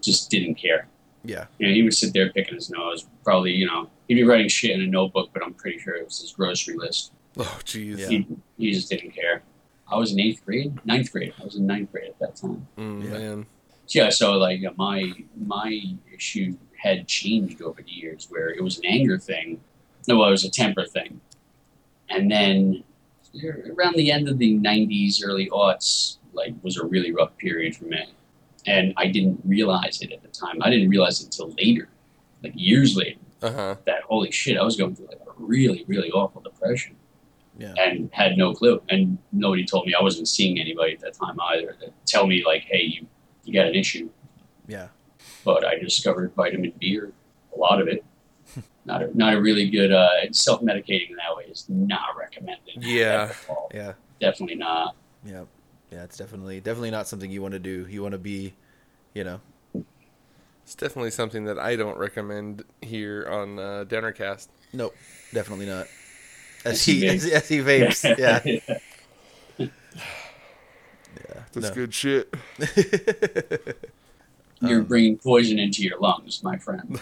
just 0.00 0.30
didn't 0.30 0.54
care. 0.54 0.86
Yeah. 1.24 1.46
You 1.58 1.66
know, 1.66 1.74
he 1.74 1.82
would 1.82 1.94
sit 1.94 2.14
there 2.14 2.32
picking 2.32 2.54
his 2.54 2.70
nose. 2.70 3.06
Probably, 3.24 3.52
you 3.52 3.66
know, 3.66 3.90
he'd 4.08 4.14
be 4.14 4.24
writing 4.24 4.48
shit 4.48 4.70
in 4.70 4.80
a 4.80 4.86
notebook, 4.86 5.30
but 5.32 5.42
I'm 5.44 5.54
pretty 5.54 5.78
sure 5.78 5.94
it 5.94 6.04
was 6.04 6.20
his 6.20 6.32
grocery 6.32 6.76
list. 6.76 7.12
Oh, 7.48 7.58
jeez. 7.64 7.98
Yeah. 7.98 8.08
He, 8.08 8.26
he 8.58 8.72
just 8.72 8.90
didn't 8.90 9.10
care. 9.12 9.42
I 9.88 9.96
was 9.96 10.12
in 10.12 10.20
eighth 10.20 10.44
grade, 10.44 10.78
ninth 10.84 11.10
grade. 11.12 11.32
I 11.40 11.44
was 11.44 11.56
in 11.56 11.66
ninth 11.66 11.90
grade 11.90 12.08
at 12.10 12.18
that 12.20 12.36
time. 12.36 12.66
Mm, 12.78 13.04
Yeah. 13.04 13.18
Man. 13.18 13.46
Yeah, 13.88 14.08
so 14.10 14.32
like 14.34 14.64
uh, 14.64 14.70
my 14.76 15.12
my 15.36 15.80
issue 16.14 16.56
had 16.80 17.08
changed 17.08 17.60
over 17.60 17.82
the 17.82 17.90
years, 17.90 18.28
where 18.30 18.50
it 18.50 18.62
was 18.62 18.78
an 18.78 18.84
anger 18.86 19.18
thing. 19.18 19.60
No, 20.06 20.18
well, 20.18 20.28
it 20.28 20.30
was 20.30 20.44
a 20.44 20.50
temper 20.50 20.86
thing, 20.86 21.20
and 22.08 22.30
then 22.30 22.84
around 23.76 23.96
the 23.96 24.12
end 24.12 24.28
of 24.28 24.38
the 24.38 24.56
'90s, 24.58 25.20
early 25.24 25.50
aughts, 25.50 26.18
like 26.32 26.54
was 26.62 26.76
a 26.76 26.86
really 26.86 27.10
rough 27.12 27.36
period 27.36 27.74
for 27.74 27.86
me, 27.86 28.06
and 28.64 28.94
I 28.96 29.08
didn't 29.08 29.40
realize 29.44 30.00
it 30.02 30.12
at 30.12 30.22
the 30.22 30.28
time. 30.28 30.58
I 30.62 30.70
didn't 30.70 30.88
realize 30.88 31.20
it 31.20 31.24
until 31.24 31.50
later, 31.58 31.88
like 32.44 32.52
years 32.54 32.94
later. 32.96 33.18
Uh 33.42 33.52
huh. 33.52 33.74
That 33.86 34.02
holy 34.02 34.30
shit, 34.30 34.56
I 34.56 34.62
was 34.62 34.76
going 34.76 34.94
through 34.94 35.08
like 35.08 35.20
a 35.26 35.32
really 35.36 35.84
really 35.88 36.12
awful 36.12 36.40
depression 36.42 36.94
Yeah. 37.60 37.74
and 37.76 38.08
had 38.12 38.38
no 38.38 38.54
clue. 38.54 38.82
And 38.88 39.18
nobody 39.32 39.66
told 39.66 39.86
me 39.86 39.94
I 39.94 40.02
wasn't 40.02 40.28
seeing 40.28 40.58
anybody 40.58 40.94
at 40.94 41.00
that 41.00 41.12
time 41.12 41.38
either 41.40 41.76
to 41.80 41.92
tell 42.06 42.26
me 42.26 42.42
like, 42.44 42.62
hey, 42.62 42.82
you, 42.82 43.06
you 43.44 43.52
got 43.52 43.66
an 43.66 43.74
issue. 43.74 44.08
Yeah. 44.66 44.88
But 45.44 45.66
I 45.66 45.76
discovered 45.76 46.32
vitamin 46.34 46.72
B, 46.80 46.98
or 46.98 47.12
a 47.54 47.58
lot 47.58 47.80
of 47.80 47.88
it. 47.88 48.02
not 48.86 49.02
a, 49.02 49.16
not 49.16 49.34
a 49.34 49.40
really 49.40 49.68
good 49.68 49.92
uh, 49.92 50.32
self 50.32 50.62
medicating 50.62 51.10
that 51.16 51.36
way 51.36 51.44
is 51.44 51.66
not 51.68 52.16
recommended. 52.18 52.76
Yeah. 52.78 53.32
Yeah. 53.74 53.92
definitely 54.20 54.56
not. 54.56 54.96
Yeah. 55.24 55.44
Yeah. 55.90 56.04
It's 56.04 56.16
definitely 56.16 56.60
definitely 56.60 56.90
not 56.90 57.08
something 57.08 57.30
you 57.30 57.42
want 57.42 57.52
to 57.52 57.58
do. 57.60 57.86
You 57.90 58.00
want 58.02 58.12
to 58.12 58.18
be, 58.18 58.54
you 59.12 59.24
know. 59.24 59.40
It's 60.64 60.74
definitely 60.76 61.10
something 61.10 61.44
that 61.44 61.58
I 61.58 61.76
don't 61.76 61.98
recommend 61.98 62.64
here 62.80 63.26
on 63.28 63.58
uh, 63.58 63.84
Downercast. 63.86 64.48
Nope. 64.72 64.94
Definitely 65.34 65.66
not. 65.66 65.88
As 66.64 66.72
As 66.72 66.84
he 66.84 67.00
he 67.00 67.08
as, 67.08 67.26
as 67.26 67.48
he 67.48 67.58
vapes. 67.58 68.04
Yeah. 68.18 68.40
Yeah. 69.58 69.68
That's 71.52 71.68
No. 71.68 71.74
good 71.74 71.92
shit. 71.94 72.32
You're 74.62 74.80
Um, 74.80 74.84
bringing 74.86 75.16
poison 75.18 75.58
into 75.58 75.82
your 75.82 75.98
lungs, 75.98 76.42
my 76.44 76.58
friend. 76.58 77.00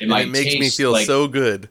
It 0.00 0.08
might 0.08 0.26
it 0.26 0.30
makes 0.30 0.54
me 0.58 0.68
feel 0.68 0.90
like, 0.92 1.06
so 1.06 1.26
good. 1.28 1.68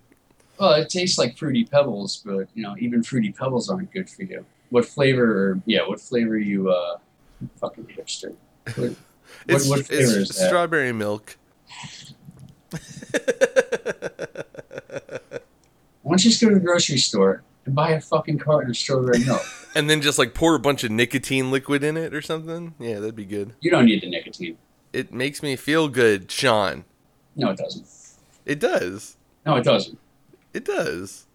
Well, 0.60 0.72
it 0.74 0.90
tastes 0.90 1.18
like 1.18 1.38
fruity 1.38 1.66
pebbles, 1.66 2.24
but 2.26 2.48
you 2.56 2.64
know, 2.64 2.76
even 2.80 3.04
fruity 3.04 3.32
pebbles 3.32 3.70
aren't 3.70 3.92
good 3.92 4.10
for 4.10 4.24
you. 4.24 4.46
What 4.70 4.86
flavor? 4.86 5.52
Or, 5.52 5.62
yeah, 5.66 5.86
what 5.88 6.00
flavor 6.00 6.38
you? 6.38 6.72
Uh, 6.72 6.98
fucking 7.60 7.86
hipster. 7.86 8.34
What, 8.66 8.78
what, 8.78 8.96
It's, 9.48 9.68
what 9.70 9.86
flavor 9.86 10.02
it's 10.02 10.12
is 10.14 10.28
that? 10.30 10.48
strawberry 10.48 10.94
milk. 10.94 11.38
Why 16.06 16.12
don't 16.12 16.24
you 16.24 16.30
just 16.30 16.40
go 16.40 16.50
to 16.50 16.54
the 16.54 16.62
grocery 16.62 17.00
store 17.00 17.42
and 17.66 17.74
buy 17.74 17.90
a 17.90 18.00
fucking 18.00 18.38
carton 18.38 18.70
of 18.70 18.78
strawberry 18.78 19.26
milk? 19.26 19.42
And 19.78 19.90
then 19.90 20.02
just 20.02 20.18
like 20.18 20.34
pour 20.34 20.56
a 20.56 20.60
bunch 20.60 20.86
of 20.86 20.92
nicotine 20.92 21.52
liquid 21.52 21.84
in 21.84 21.98
it 21.98 22.14
or 22.14 22.22
something. 22.22 22.76
Yeah, 22.80 23.02
that'd 23.02 23.14
be 23.14 23.26
good. 23.26 23.56
You 23.60 23.70
don't 23.70 23.84
need 23.84 24.04
the 24.04 24.10
nicotine. 24.10 24.58
It 24.94 25.12
makes 25.12 25.44
me 25.44 25.58
feel 25.58 25.90
good, 25.90 26.32
Sean. 26.32 26.86
No, 27.36 27.50
it 27.50 27.58
doesn't. 27.58 27.86
It 28.46 28.62
does. 28.62 29.18
No, 29.46 29.58
it 29.58 29.66
doesn't. 29.66 30.00
It 30.54 30.64
does. 30.64 31.26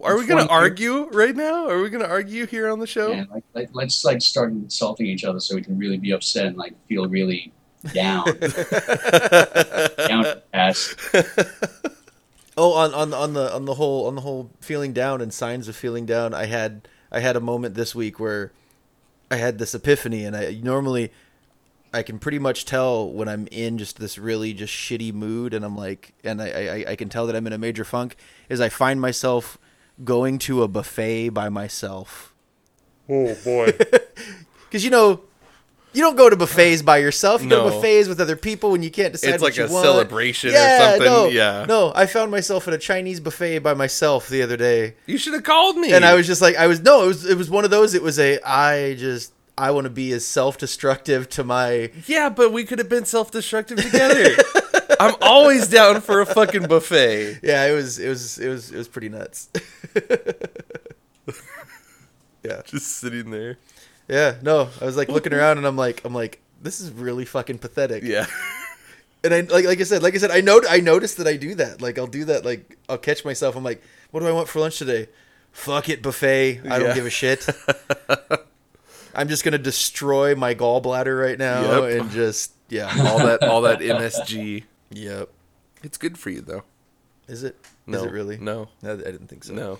Are 0.00 0.16
we 0.16 0.26
gonna 0.26 0.46
argue 0.46 1.08
right 1.10 1.34
now? 1.34 1.68
Are 1.68 1.82
we 1.82 1.90
gonna 1.90 2.04
argue 2.04 2.46
here 2.46 2.70
on 2.70 2.78
the 2.78 2.86
show? 2.86 3.08
Man, 3.08 3.26
like, 3.32 3.44
like, 3.54 3.70
let's 3.72 4.04
like 4.04 4.22
start 4.22 4.52
insulting 4.52 5.06
each 5.06 5.24
other 5.24 5.40
so 5.40 5.56
we 5.56 5.62
can 5.62 5.76
really 5.76 5.98
be 5.98 6.12
upset 6.12 6.46
and 6.46 6.56
like 6.56 6.74
feel 6.86 7.08
really 7.08 7.52
down, 7.92 8.26
down 10.06 10.24
ass. 10.52 10.94
Oh, 12.60 12.72
on, 12.72 12.92
on 12.92 13.14
on 13.14 13.34
the 13.34 13.54
on 13.54 13.66
the 13.66 13.74
whole 13.74 14.08
on 14.08 14.16
the 14.16 14.22
whole 14.22 14.50
feeling 14.60 14.92
down 14.92 15.20
and 15.20 15.32
signs 15.32 15.68
of 15.68 15.76
feeling 15.76 16.06
down, 16.06 16.34
I 16.34 16.46
had 16.46 16.88
I 17.12 17.20
had 17.20 17.36
a 17.36 17.40
moment 17.40 17.76
this 17.76 17.94
week 17.94 18.18
where 18.18 18.52
I 19.30 19.36
had 19.36 19.58
this 19.58 19.76
epiphany, 19.76 20.24
and 20.24 20.36
I 20.36 20.58
normally 20.60 21.12
I 21.94 22.02
can 22.02 22.18
pretty 22.18 22.40
much 22.40 22.64
tell 22.64 23.08
when 23.08 23.28
I'm 23.28 23.46
in 23.52 23.78
just 23.78 24.00
this 24.00 24.18
really 24.18 24.52
just 24.54 24.74
shitty 24.74 25.12
mood, 25.14 25.54
and 25.54 25.64
I'm 25.64 25.76
like, 25.76 26.14
and 26.24 26.42
I 26.42 26.48
I, 26.48 26.84
I 26.88 26.96
can 26.96 27.08
tell 27.08 27.28
that 27.28 27.36
I'm 27.36 27.46
in 27.46 27.52
a 27.52 27.58
major 27.58 27.84
funk. 27.84 28.16
Is 28.48 28.60
I 28.60 28.70
find 28.70 29.00
myself 29.00 29.56
going 30.04 30.38
to 30.38 30.64
a 30.64 30.68
buffet 30.68 31.28
by 31.28 31.48
myself 31.48 32.34
oh 33.08 33.36
boy. 33.44 33.70
because 34.64 34.84
you 34.84 34.90
know. 34.90 35.22
You 35.98 36.04
don't 36.04 36.14
go 36.14 36.30
to 36.30 36.36
buffets 36.36 36.80
by 36.80 36.98
yourself. 36.98 37.42
You 37.42 37.48
go 37.50 37.64
to 37.64 37.70
No. 37.70 37.74
buffets 37.74 38.06
with 38.06 38.20
other 38.20 38.36
people 38.36 38.70
when 38.70 38.84
you 38.84 38.90
can't 38.90 39.10
decide 39.12 39.34
It's 39.34 39.42
like 39.42 39.58
a 39.58 39.66
want. 39.66 39.84
celebration 39.84 40.50
or 40.50 40.52
yeah, 40.52 40.90
something. 40.92 41.04
No, 41.06 41.26
Yeah. 41.26 41.64
no. 41.68 41.90
I 41.92 42.06
found 42.06 42.30
myself 42.30 42.68
at 42.68 42.74
a 42.74 42.78
Chinese 42.78 43.18
buffet 43.18 43.58
by 43.58 43.74
myself 43.74 44.28
the 44.28 44.40
other 44.42 44.56
day, 44.56 44.94
You 45.06 45.18
should 45.18 45.32
have 45.34 45.42
called 45.42 45.76
me. 45.76 45.90
and 45.92 46.04
I 46.04 46.14
was 46.14 46.28
just 46.28 46.40
like, 46.40 46.54
I 46.54 46.68
was 46.68 46.80
no, 46.80 47.02
it 47.02 47.06
was 47.08 47.24
it 47.28 47.36
was 47.36 47.50
one 47.50 47.64
of 47.64 47.72
those. 47.72 47.94
It 47.94 48.02
was 48.04 48.16
a 48.20 48.38
I 48.48 48.94
just 48.94 49.32
I 49.58 49.72
want 49.72 49.86
to 49.86 49.90
be 49.90 50.12
as 50.12 50.24
self 50.24 50.56
destructive 50.56 51.28
to 51.30 51.42
my 51.42 51.90
Yeah, 52.06 52.28
but 52.28 52.52
we 52.52 52.62
could 52.62 52.78
have 52.78 52.88
been 52.88 53.04
self-destructive 53.04 53.82
together. 53.82 54.36
I'm 55.00 55.16
always 55.20 55.66
down 55.66 56.00
for 56.00 56.20
a 56.20 56.26
fucking 56.26 56.68
buffet. 56.68 57.40
yeah. 57.42 57.66
It 57.66 57.72
was 57.74 57.98
it 57.98 58.08
was 58.08 58.38
it 58.38 58.48
was 58.48 58.70
it 58.70 58.76
was 58.76 58.86
pretty 58.86 59.08
nuts. 59.08 59.48
yeah, 62.44 62.62
Just 62.66 62.98
sitting 62.98 63.30
there. 63.32 63.58
Yeah. 64.08 64.36
No, 64.42 64.68
I 64.80 64.84
was 64.84 64.96
like 64.96 65.08
looking 65.08 65.32
around, 65.34 65.58
and 65.58 65.66
I'm 65.66 65.76
like 65.76 66.02
I'm 66.04 66.14
like 66.14 66.40
this 66.62 66.80
is 66.80 66.90
really 66.90 67.24
fucking 67.24 67.58
pathetic. 67.58 68.02
Yeah. 68.02 68.26
And 69.24 69.34
I 69.34 69.40
like 69.40 69.64
like 69.64 69.80
I 69.80 69.82
said, 69.82 70.00
like 70.00 70.14
I 70.14 70.18
said, 70.18 70.30
I 70.30 70.40
know 70.40 70.62
I 70.70 70.78
noticed 70.78 71.16
that 71.16 71.26
I 71.26 71.36
do 71.36 71.56
that. 71.56 71.82
Like 71.82 71.98
I'll 71.98 72.06
do 72.06 72.24
that. 72.26 72.44
Like 72.44 72.78
I'll 72.88 72.98
catch 72.98 73.24
myself. 73.24 73.56
I'm 73.56 73.64
like, 73.64 73.82
what 74.12 74.20
do 74.20 74.28
I 74.28 74.32
want 74.32 74.48
for 74.48 74.60
lunch 74.60 74.78
today? 74.78 75.08
Fuck 75.50 75.88
it, 75.88 76.02
buffet. 76.02 76.60
I 76.70 76.78
don't 76.78 76.94
give 76.94 77.04
a 77.04 77.10
shit. 77.10 77.44
I'm 79.16 79.26
just 79.28 79.42
gonna 79.42 79.58
destroy 79.58 80.36
my 80.36 80.54
gallbladder 80.54 81.20
right 81.20 81.36
now 81.36 81.84
Yep. 81.84 82.00
and 82.00 82.10
just 82.12 82.52
yeah. 82.68 82.94
all 83.08 83.18
that 83.18 83.42
all 83.42 83.60
that 83.62 83.80
MSG. 83.80 84.62
Yep. 84.90 85.28
It's 85.82 85.98
good 85.98 86.16
for 86.16 86.30
you 86.30 86.40
though. 86.40 86.62
Is 87.26 87.42
it? 87.42 87.56
No. 87.88 87.98
Is 87.98 88.04
it 88.04 88.12
really? 88.12 88.38
No. 88.38 88.68
No, 88.82 88.92
I 88.92 88.96
didn't 88.96 89.26
think 89.26 89.42
so. 89.42 89.52
No. 89.52 89.78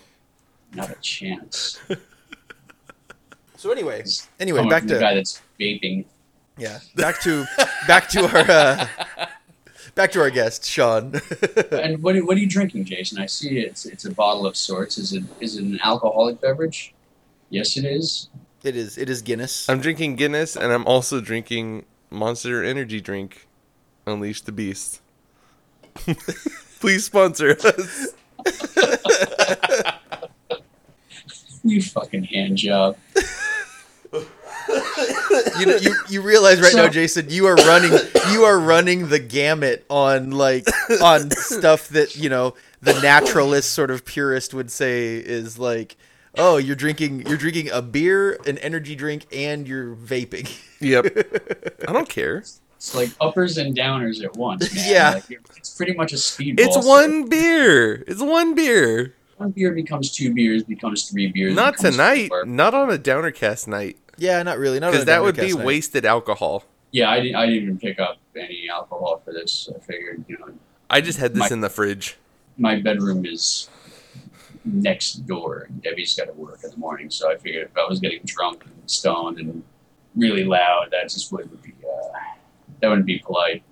Not 0.74 0.90
a 0.90 0.96
chance. 1.00 1.78
So 3.58 3.72
anyway, 3.72 4.04
anyway, 4.38 4.58
Coming 4.58 4.70
back 4.70 4.82
from 4.82 4.88
the 4.88 4.94
to 4.94 5.00
guy 5.00 5.14
that's 5.16 5.42
vaping. 5.58 6.04
yeah, 6.56 6.78
back 6.94 7.20
to 7.22 7.44
back 7.88 8.08
to 8.10 8.20
our 8.24 8.48
uh, 8.48 8.86
back 9.96 10.12
to 10.12 10.20
our 10.20 10.30
guest, 10.30 10.64
Sean. 10.64 11.20
And 11.72 12.00
what 12.00 12.14
are, 12.14 12.24
what 12.24 12.36
are 12.36 12.40
you 12.40 12.46
drinking, 12.46 12.84
Jason? 12.84 13.18
I 13.18 13.26
see 13.26 13.58
it's 13.58 13.84
it's 13.84 14.04
a 14.04 14.12
bottle 14.12 14.46
of 14.46 14.56
sorts. 14.56 14.96
Is 14.96 15.12
it 15.12 15.24
is 15.40 15.56
it 15.56 15.64
an 15.64 15.80
alcoholic 15.82 16.40
beverage? 16.40 16.94
Yes, 17.50 17.76
it 17.76 17.84
is. 17.84 18.28
it 18.62 18.76
is 18.76 18.96
it 18.96 19.10
is 19.10 19.22
Guinness. 19.22 19.68
I'm 19.68 19.80
drinking 19.80 20.14
Guinness 20.14 20.54
and 20.56 20.72
I'm 20.72 20.86
also 20.86 21.20
drinking 21.20 21.84
Monster 22.10 22.62
Energy 22.62 23.00
drink. 23.00 23.48
Unleash 24.06 24.42
the 24.42 24.52
Beast. 24.52 25.00
Please 26.80 27.04
sponsor 27.06 27.56
us. 27.64 28.14
You 31.64 31.82
fucking 31.82 32.24
hand 32.24 32.56
job. 32.56 32.96
You, 35.58 35.66
know, 35.66 35.76
you 35.76 35.94
you 36.08 36.22
realize 36.22 36.60
right 36.60 36.74
now, 36.74 36.88
Jason, 36.88 37.26
you 37.28 37.46
are 37.46 37.54
running 37.54 37.92
you 38.32 38.44
are 38.44 38.58
running 38.58 39.08
the 39.08 39.18
gamut 39.18 39.84
on 39.88 40.30
like 40.30 40.66
on 41.02 41.30
stuff 41.30 41.88
that 41.88 42.16
you 42.16 42.28
know 42.28 42.54
the 42.80 42.98
naturalist 43.00 43.72
sort 43.72 43.90
of 43.90 44.04
purist 44.04 44.54
would 44.54 44.70
say 44.70 45.16
is 45.16 45.58
like, 45.58 45.96
oh, 46.36 46.56
you're 46.56 46.76
drinking 46.76 47.26
you're 47.26 47.36
drinking 47.36 47.70
a 47.70 47.82
beer, 47.82 48.38
an 48.46 48.58
energy 48.58 48.94
drink, 48.94 49.26
and 49.32 49.66
you're 49.66 49.94
vaping. 49.94 50.50
Yep. 50.80 51.82
I 51.88 51.92
don't 51.92 52.08
care. 52.08 52.38
It's 52.38 52.94
like 52.94 53.10
uppers 53.20 53.58
and 53.58 53.76
downers 53.76 54.22
at 54.22 54.36
once. 54.36 54.72
Man. 54.72 54.84
Yeah. 54.88 55.10
Like, 55.14 55.40
it's 55.56 55.74
pretty 55.74 55.94
much 55.94 56.12
a 56.12 56.16
speedball. 56.16 56.60
It's 56.60 56.86
one 56.86 57.28
beer. 57.28 58.04
It's 58.06 58.22
one 58.22 58.54
beer. 58.54 59.14
One 59.36 59.50
beer 59.50 59.72
becomes 59.72 60.12
two 60.12 60.32
beers, 60.32 60.62
becomes 60.62 61.08
three 61.08 61.28
beers. 61.28 61.54
Not 61.54 61.76
tonight. 61.78 62.30
Not 62.44 62.74
on 62.74 62.90
a 62.90 62.98
Downercast 62.98 63.66
night. 63.66 63.96
Yeah, 64.18 64.42
not 64.42 64.58
really. 64.58 64.78
Not 64.80 64.90
Because 64.90 65.02
a 65.04 65.06
that 65.06 65.22
would 65.22 65.36
be 65.36 65.54
night. 65.54 65.64
wasted 65.64 66.04
alcohol. 66.04 66.64
Yeah, 66.90 67.10
I 67.10 67.20
didn't. 67.20 67.36
I 67.36 67.46
didn't 67.46 67.62
even 67.62 67.78
pick 67.78 67.98
up 67.98 68.18
any 68.36 68.68
alcohol 68.70 69.22
for 69.24 69.32
this. 69.32 69.68
I 69.74 69.78
figured, 69.80 70.24
you 70.28 70.38
know, 70.38 70.48
I 70.90 71.00
just 71.00 71.18
had 71.18 71.32
this 71.34 71.50
My- 71.50 71.54
in 71.54 71.60
the 71.60 71.68
fridge. 71.70 72.16
my 72.56 72.76
bedroom 72.80 73.24
is 73.24 73.68
next 74.64 75.26
door. 75.26 75.66
and 75.68 75.82
Debbie's 75.82 76.14
got 76.14 76.26
to 76.26 76.32
work 76.32 76.60
in 76.64 76.70
the 76.70 76.76
morning, 76.76 77.10
so 77.10 77.30
I 77.30 77.36
figured 77.36 77.68
if 77.70 77.76
I 77.78 77.86
was 77.88 78.00
getting 78.00 78.20
drunk 78.24 78.64
and 78.64 78.74
stoned 78.90 79.38
and 79.38 79.62
really 80.16 80.44
loud, 80.44 80.88
that 80.90 81.04
just 81.10 81.30
wouldn't 81.32 81.62
be. 81.62 81.72
Uh, 81.84 82.18
that 82.80 82.88
wouldn't 82.88 83.06
be 83.06 83.18
polite. 83.18 83.62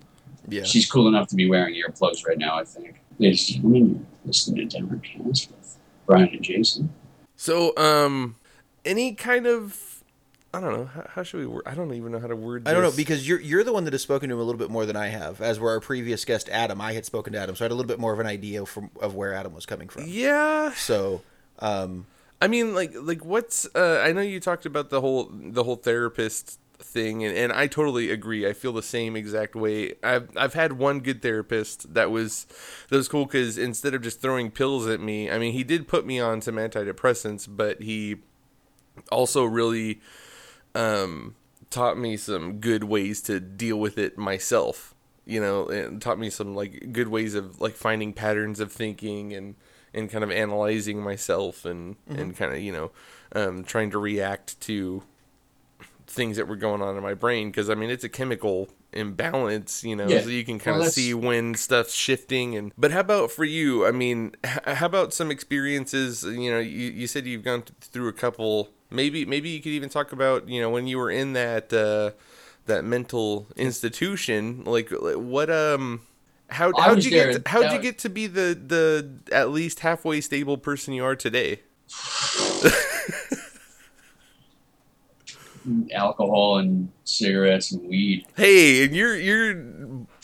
Yeah. 0.47 0.63
She's 0.63 0.89
cool 0.89 1.07
enough 1.07 1.27
to 1.29 1.35
be 1.35 1.49
wearing 1.49 1.75
earplugs 1.75 2.25
right 2.25 2.37
now. 2.37 2.57
I 2.57 2.63
think. 2.63 2.95
Ladies 3.19 3.49
and 3.49 3.63
gentlemen, 3.63 4.05
listening 4.25 4.69
to 4.69 4.77
Downercast 4.77 5.49
with 5.49 5.77
Brian 6.05 6.29
and 6.29 6.43
Jason. 6.43 6.93
So, 7.35 7.75
um, 7.77 8.35
any 8.85 9.13
kind 9.15 9.47
of, 9.47 9.96
I 10.57 10.59
don't 10.59 10.73
know, 10.73 10.85
how, 10.85 11.07
how 11.09 11.23
should 11.23 11.39
we 11.39 11.45
word? 11.45 11.63
I 11.67 11.75
don't 11.75 11.93
even 11.93 12.11
know 12.11 12.19
how 12.19 12.27
to 12.27 12.35
word. 12.35 12.67
I 12.67 12.73
don't 12.73 12.81
know 12.81 12.91
because 12.91 13.27
you're 13.27 13.39
you're 13.39 13.63
the 13.63 13.73
one 13.73 13.83
that 13.83 13.93
has 13.93 14.01
spoken 14.01 14.29
to 14.29 14.35
him 14.35 14.41
a 14.41 14.43
little 14.43 14.57
bit 14.57 14.71
more 14.71 14.85
than 14.87 14.95
I 14.95 15.07
have. 15.07 15.39
As 15.39 15.59
were 15.59 15.69
our 15.69 15.79
previous 15.79 16.25
guest 16.25 16.49
Adam, 16.49 16.81
I 16.81 16.93
had 16.93 17.05
spoken 17.05 17.33
to 17.33 17.39
Adam, 17.39 17.55
so 17.55 17.63
I 17.63 17.65
had 17.65 17.71
a 17.71 17.75
little 17.75 17.87
bit 17.87 17.99
more 17.99 18.11
of 18.11 18.19
an 18.19 18.25
idea 18.25 18.65
from 18.65 18.89
of 18.99 19.13
where 19.13 19.33
Adam 19.33 19.53
was 19.53 19.67
coming 19.67 19.87
from. 19.87 20.05
Yeah, 20.07 20.71
So, 20.73 21.21
um, 21.59 22.07
I 22.41 22.47
mean, 22.47 22.73
like, 22.73 22.93
like 22.95 23.23
what's? 23.23 23.67
Uh, 23.75 24.01
I 24.03 24.11
know 24.13 24.21
you 24.21 24.39
talked 24.39 24.65
about 24.65 24.89
the 24.89 25.01
whole 25.01 25.29
the 25.31 25.63
whole 25.63 25.75
therapist 25.75 26.59
thing, 26.79 27.23
and, 27.23 27.35
and 27.35 27.51
I 27.53 27.67
totally 27.67 28.11
agree. 28.11 28.47
I 28.47 28.53
feel 28.53 28.73
the 28.73 28.83
same 28.83 29.15
exact 29.15 29.55
way. 29.55 29.93
I've 30.03 30.29
I've 30.35 30.53
had 30.53 30.73
one 30.73 31.01
good 31.01 31.21
therapist 31.21 31.93
that 31.93 32.11
was 32.11 32.47
that 32.89 32.97
was 32.97 33.07
cool 33.07 33.25
because 33.25 33.57
instead 33.57 33.93
of 33.93 34.01
just 34.01 34.21
throwing 34.21 34.51
pills 34.51 34.87
at 34.87 34.99
me, 34.99 35.29
I 35.29 35.37
mean, 35.37 35.53
he 35.53 35.63
did 35.63 35.87
put 35.87 36.05
me 36.05 36.19
on 36.19 36.41
some 36.41 36.55
antidepressants, 36.55 37.47
but 37.49 37.81
he 37.81 38.17
also 39.11 39.43
really 39.43 40.01
um, 40.77 41.35
taught 41.69 41.97
me 41.97 42.15
some 42.17 42.59
good 42.59 42.83
ways 42.85 43.21
to 43.23 43.39
deal 43.39 43.77
with 43.79 43.97
it 43.97 44.17
myself. 44.17 44.93
You 45.25 45.41
know, 45.41 45.67
and 45.67 46.01
taught 46.01 46.17
me 46.19 46.29
some 46.29 46.55
like 46.55 46.93
good 46.93 47.09
ways 47.09 47.35
of 47.35 47.59
like 47.59 47.75
finding 47.75 48.13
patterns 48.13 48.61
of 48.61 48.71
thinking 48.71 49.33
and 49.33 49.55
and 49.93 50.09
kind 50.09 50.23
of 50.23 50.31
analyzing 50.31 51.01
myself 51.01 51.65
and 51.65 51.97
and 52.07 52.35
kind 52.37 52.53
of 52.53 52.59
you 52.59 52.71
know 52.71 52.91
um, 53.35 53.65
trying 53.65 53.89
to 53.91 53.97
react 53.97 54.57
to 54.61 55.03
things 56.05 56.37
that 56.37 56.47
were 56.47 56.55
going 56.55 56.81
on 56.81 56.95
in 56.95 57.03
my 57.03 57.13
brain 57.13 57.49
because 57.51 57.69
I 57.69 57.75
mean 57.75 57.89
it's 57.89 58.05
a 58.05 58.09
chemical 58.09 58.69
imbalance, 58.93 59.83
you 59.83 59.95
know, 59.97 60.07
Yeah. 60.07 60.21
so 60.21 60.29
you 60.29 60.45
can 60.45 60.59
kind 60.59 60.77
Well, 60.77 60.87
of 60.87 60.93
see 60.93 61.13
when 61.13 61.55
stuff's 61.55 61.93
shifting 61.93 62.55
and 62.55 62.71
but 62.77 62.91
how 62.91 63.01
about 63.01 63.29
for 63.31 63.43
you? 63.43 63.85
I 63.85 63.91
mean, 63.91 64.33
h- 64.45 64.75
how 64.77 64.85
about 64.85 65.13
some 65.13 65.29
experiences, 65.29 66.23
you 66.23 66.49
know, 66.49 66.59
you, 66.59 66.89
you 66.91 67.05
said 67.07 67.27
you've 67.27 67.43
gone 67.43 67.63
th- 67.63 67.73
through 67.81 68.07
a 68.07 68.13
couple 68.13 68.69
maybe 68.89 69.25
maybe 69.25 69.49
you 69.49 69.59
could 69.61 69.71
even 69.71 69.89
talk 69.89 70.11
about, 70.11 70.47
you 70.49 70.61
know, 70.61 70.69
when 70.69 70.87
you 70.87 70.97
were 70.97 71.11
in 71.11 71.33
that 71.33 71.71
uh 71.73 72.11
that 72.65 72.83
mental 72.83 73.47
institution, 73.55 74.63
like 74.65 74.89
what 74.91 75.49
um 75.49 76.01
how 76.49 76.71
how'd 76.77 77.03
you 77.03 77.11
there- 77.11 77.31
get 77.33 77.45
to, 77.45 77.49
how'd 77.51 77.71
you 77.71 77.79
get 77.79 77.97
to 77.99 78.09
be 78.09 78.27
the 78.27 78.59
the 78.65 79.09
at 79.33 79.49
least 79.49 79.81
halfway 79.81 80.21
stable 80.21 80.57
person 80.57 80.93
you 80.93 81.03
are 81.03 81.15
today? 81.15 81.61
Alcohol 85.93 86.59
and 86.59 86.89
cigarettes 87.03 87.73
and 87.73 87.87
weed. 87.89 88.25
Hey, 88.37 88.85
and 88.85 88.95
you're 88.95 89.17
you're 89.17 89.51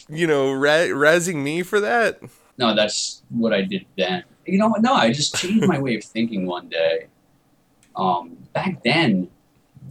you 0.07 0.25
know 0.27 0.53
ra- 0.53 0.87
razzing 0.91 1.43
me 1.43 1.63
for 1.63 1.81
that? 1.81 2.21
No, 2.57 2.73
that's 2.73 3.23
what 3.29 3.51
I 3.51 3.61
did 3.63 3.85
then. 3.97 4.23
You 4.45 4.57
know 4.57 4.69
what? 4.69 4.81
No, 4.81 4.93
I 4.93 5.11
just 5.11 5.35
changed 5.35 5.67
my 5.67 5.79
way 5.79 5.95
of 5.97 6.03
thinking 6.03 6.45
one 6.45 6.69
day. 6.69 7.07
Um, 7.95 8.37
back 8.53 8.83
then, 8.83 9.29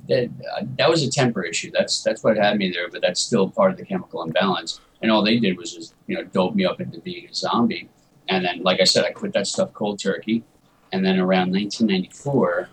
that 0.09 0.31
uh, 0.57 0.65
that 0.79 0.88
was 0.88 1.03
a 1.03 1.11
temper 1.11 1.43
issue. 1.43 1.71
That's 1.73 2.03
that's 2.03 2.23
what 2.25 2.37
had 2.37 2.59
me 2.59 2.71
there. 2.71 2.88
But 2.88 3.03
that's 3.03 3.21
still 3.21 3.49
part 3.49 3.73
of 3.73 3.79
the 3.79 3.85
chemical 3.85 4.23
imbalance. 4.23 4.81
And 5.03 5.11
all 5.11 5.23
they 5.23 5.38
did 5.38 5.57
was 5.57 5.75
just 5.75 5.95
you 6.07 6.17
know 6.17 6.25
dope 6.25 6.55
me 6.55 6.65
up 6.65 6.81
into 6.81 7.01
being 7.01 7.29
a 7.29 7.35
zombie. 7.35 7.88
And 8.29 8.45
then, 8.45 8.62
like 8.62 8.81
I 8.81 8.85
said, 8.85 9.05
I 9.05 9.11
quit 9.11 9.33
that 9.35 9.47
stuff 9.47 9.73
cold 9.73 9.99
turkey. 9.99 10.45
And 10.93 11.05
then 11.05 11.19
around 11.19 11.53
1994, 11.53 12.69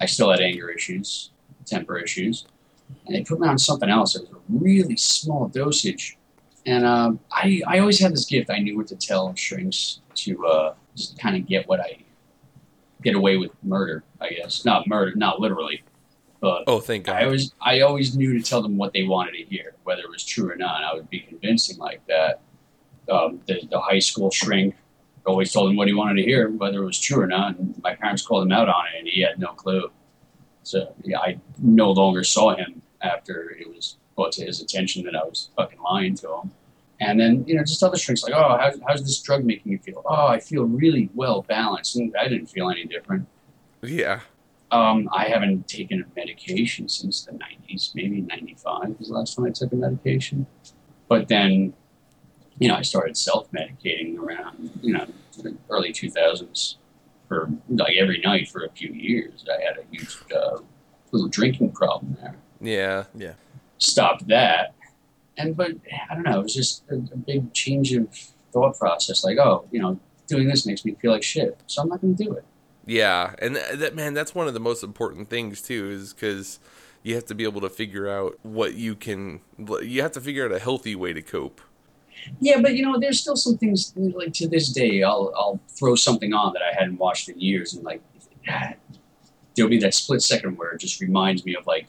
I 0.00 0.06
still 0.06 0.30
had 0.30 0.40
anger 0.40 0.70
issues, 0.70 1.30
temper 1.66 1.98
issues, 1.98 2.46
and 3.06 3.14
they 3.14 3.22
put 3.22 3.40
me 3.40 3.48
on 3.48 3.58
something 3.58 3.90
else. 3.90 4.16
It 4.16 4.22
was 4.22 4.30
a 4.30 4.40
really 4.48 4.96
small 4.96 5.48
dosage. 5.48 6.16
And 6.66 6.84
um, 6.84 7.20
I, 7.30 7.62
I 7.66 7.78
always 7.78 8.00
had 8.00 8.12
this 8.12 8.24
gift. 8.24 8.50
I 8.50 8.58
knew 8.58 8.76
what 8.76 8.86
to 8.88 8.96
tell 8.96 9.34
shrinks 9.34 10.00
to 10.16 10.46
uh, 10.46 10.74
just 10.96 11.18
kind 11.18 11.36
of 11.36 11.46
get 11.46 11.68
what 11.68 11.80
I 11.80 11.98
get 13.02 13.14
away 13.14 13.36
with 13.36 13.50
murder. 13.62 14.04
I 14.20 14.30
guess 14.30 14.64
not 14.64 14.86
murder, 14.86 15.14
not 15.14 15.40
literally, 15.40 15.82
but 16.40 16.64
Oh, 16.66 16.80
thank 16.80 17.06
God. 17.06 17.16
I 17.16 17.24
always 17.24 17.52
I 17.60 17.80
always 17.80 18.16
knew 18.16 18.38
to 18.38 18.42
tell 18.42 18.62
them 18.62 18.76
what 18.76 18.92
they 18.92 19.04
wanted 19.04 19.32
to 19.32 19.44
hear, 19.44 19.74
whether 19.84 20.02
it 20.02 20.10
was 20.10 20.24
true 20.24 20.50
or 20.50 20.56
not. 20.56 20.82
I 20.82 20.94
would 20.94 21.08
be 21.10 21.20
convincing 21.20 21.78
like 21.78 22.06
that. 22.06 22.40
Um, 23.10 23.40
the, 23.46 23.66
the 23.70 23.80
high 23.80 24.00
school 24.00 24.30
shrink 24.30 24.74
always 25.26 25.52
told 25.52 25.70
him 25.70 25.76
what 25.76 25.88
he 25.88 25.94
wanted 25.94 26.16
to 26.16 26.22
hear, 26.22 26.50
whether 26.50 26.82
it 26.82 26.86
was 26.86 27.00
true 27.00 27.22
or 27.22 27.26
not. 27.26 27.58
And 27.58 27.80
my 27.82 27.94
parents 27.94 28.22
called 28.22 28.44
him 28.44 28.52
out 28.52 28.68
on 28.68 28.84
it, 28.94 28.98
and 28.98 29.08
he 29.08 29.20
had 29.20 29.38
no 29.38 29.48
clue. 29.48 29.90
So 30.62 30.94
yeah, 31.04 31.20
I 31.20 31.38
no 31.58 31.92
longer 31.92 32.24
saw 32.24 32.54
him 32.54 32.82
after 33.00 33.50
it 33.58 33.68
was 33.68 33.96
brought 34.16 34.32
to 34.32 34.44
his 34.44 34.60
attention 34.60 35.04
that 35.04 35.14
I 35.14 35.24
was 35.24 35.50
fucking 35.56 35.80
lying 35.80 36.14
to 36.16 36.28
him. 36.28 36.50
And 37.00 37.20
then 37.20 37.44
you 37.46 37.54
know, 37.54 37.62
just 37.62 37.82
other 37.82 37.96
shrinks 37.96 38.22
like, 38.24 38.32
oh, 38.34 38.58
how's, 38.60 38.80
how's 38.86 39.02
this 39.02 39.20
drug 39.22 39.44
making 39.44 39.70
you 39.72 39.78
feel? 39.78 40.02
Oh, 40.04 40.26
I 40.26 40.40
feel 40.40 40.64
really 40.64 41.10
well 41.14 41.42
balanced, 41.42 41.96
and 41.96 42.14
I 42.18 42.28
didn't 42.28 42.46
feel 42.46 42.70
any 42.70 42.84
different. 42.84 43.26
yeah. 43.82 44.20
Um, 44.70 45.08
I 45.12 45.24
haven't 45.28 45.66
taken 45.66 46.02
a 46.02 46.14
medication 46.14 46.88
since 46.90 47.24
the 47.24 47.32
90s, 47.32 47.94
maybe 47.94 48.20
95 48.20 48.98
was 48.98 49.08
the 49.08 49.14
last 49.14 49.34
time 49.34 49.46
I 49.46 49.50
took 49.50 49.72
a 49.72 49.76
medication. 49.76 50.46
But 51.08 51.28
then, 51.28 51.72
you 52.58 52.68
know, 52.68 52.74
I 52.74 52.82
started 52.82 53.16
self 53.16 53.50
medicating 53.50 54.18
around, 54.18 54.70
you 54.82 54.92
know, 54.92 55.06
early 55.70 55.92
2000s 55.92 56.74
for 57.28 57.48
like 57.68 57.96
every 57.96 58.20
night 58.20 58.48
for 58.48 58.64
a 58.64 58.70
few 58.70 58.92
years. 58.92 59.44
I 59.48 59.62
had 59.62 59.78
a 59.78 59.84
huge 59.90 60.16
uh, 60.36 60.58
little 61.12 61.28
drinking 61.28 61.72
problem 61.72 62.18
there. 62.20 62.36
Yeah. 62.60 63.04
Yeah. 63.14 63.34
Stopped 63.78 64.28
that. 64.28 64.74
And, 65.38 65.56
but 65.56 65.72
I 66.10 66.14
don't 66.14 66.24
know, 66.24 66.40
it 66.40 66.42
was 66.42 66.54
just 66.54 66.82
a, 66.90 66.96
a 66.96 67.16
big 67.16 67.52
change 67.54 67.92
of 67.92 68.12
thought 68.52 68.78
process. 68.78 69.24
Like, 69.24 69.38
oh, 69.38 69.66
you 69.70 69.80
know, 69.80 69.98
doing 70.26 70.48
this 70.48 70.66
makes 70.66 70.84
me 70.84 70.94
feel 71.00 71.12
like 71.12 71.22
shit. 71.22 71.58
So 71.66 71.82
I'm 71.82 71.88
not 71.88 72.00
going 72.00 72.16
to 72.16 72.24
do 72.24 72.32
it. 72.34 72.44
Yeah, 72.86 73.34
and 73.40 73.54
th- 73.54 73.78
that 73.78 73.94
man, 73.94 74.14
that's 74.14 74.34
one 74.34 74.48
of 74.48 74.54
the 74.54 74.60
most 74.60 74.82
important 74.82 75.28
things 75.28 75.60
too, 75.60 75.90
is 75.90 76.14
because 76.14 76.58
you 77.02 77.14
have 77.14 77.26
to 77.26 77.34
be 77.34 77.44
able 77.44 77.60
to 77.60 77.68
figure 77.68 78.08
out 78.08 78.38
what 78.42 78.74
you 78.74 78.94
can. 78.94 79.40
You 79.82 80.00
have 80.02 80.12
to 80.12 80.20
figure 80.20 80.44
out 80.46 80.52
a 80.52 80.58
healthy 80.58 80.96
way 80.96 81.12
to 81.12 81.20
cope. 81.20 81.60
Yeah, 82.40 82.60
but 82.60 82.74
you 82.74 82.82
know, 82.82 82.98
there's 82.98 83.20
still 83.20 83.36
some 83.36 83.58
things 83.58 83.92
like 83.96 84.32
to 84.34 84.48
this 84.48 84.72
day. 84.72 85.02
I'll 85.02 85.32
I'll 85.36 85.60
throw 85.78 85.96
something 85.96 86.32
on 86.32 86.54
that 86.54 86.62
I 86.62 86.72
hadn't 86.72 86.96
watched 86.96 87.28
in 87.28 87.38
years, 87.38 87.74
and 87.74 87.84
like 87.84 88.00
there'll 89.54 89.70
be 89.70 89.78
that 89.80 89.94
split 89.94 90.22
second 90.22 90.56
where 90.56 90.70
it 90.70 90.80
just 90.80 91.00
reminds 91.00 91.44
me 91.44 91.56
of 91.56 91.66
like 91.66 91.88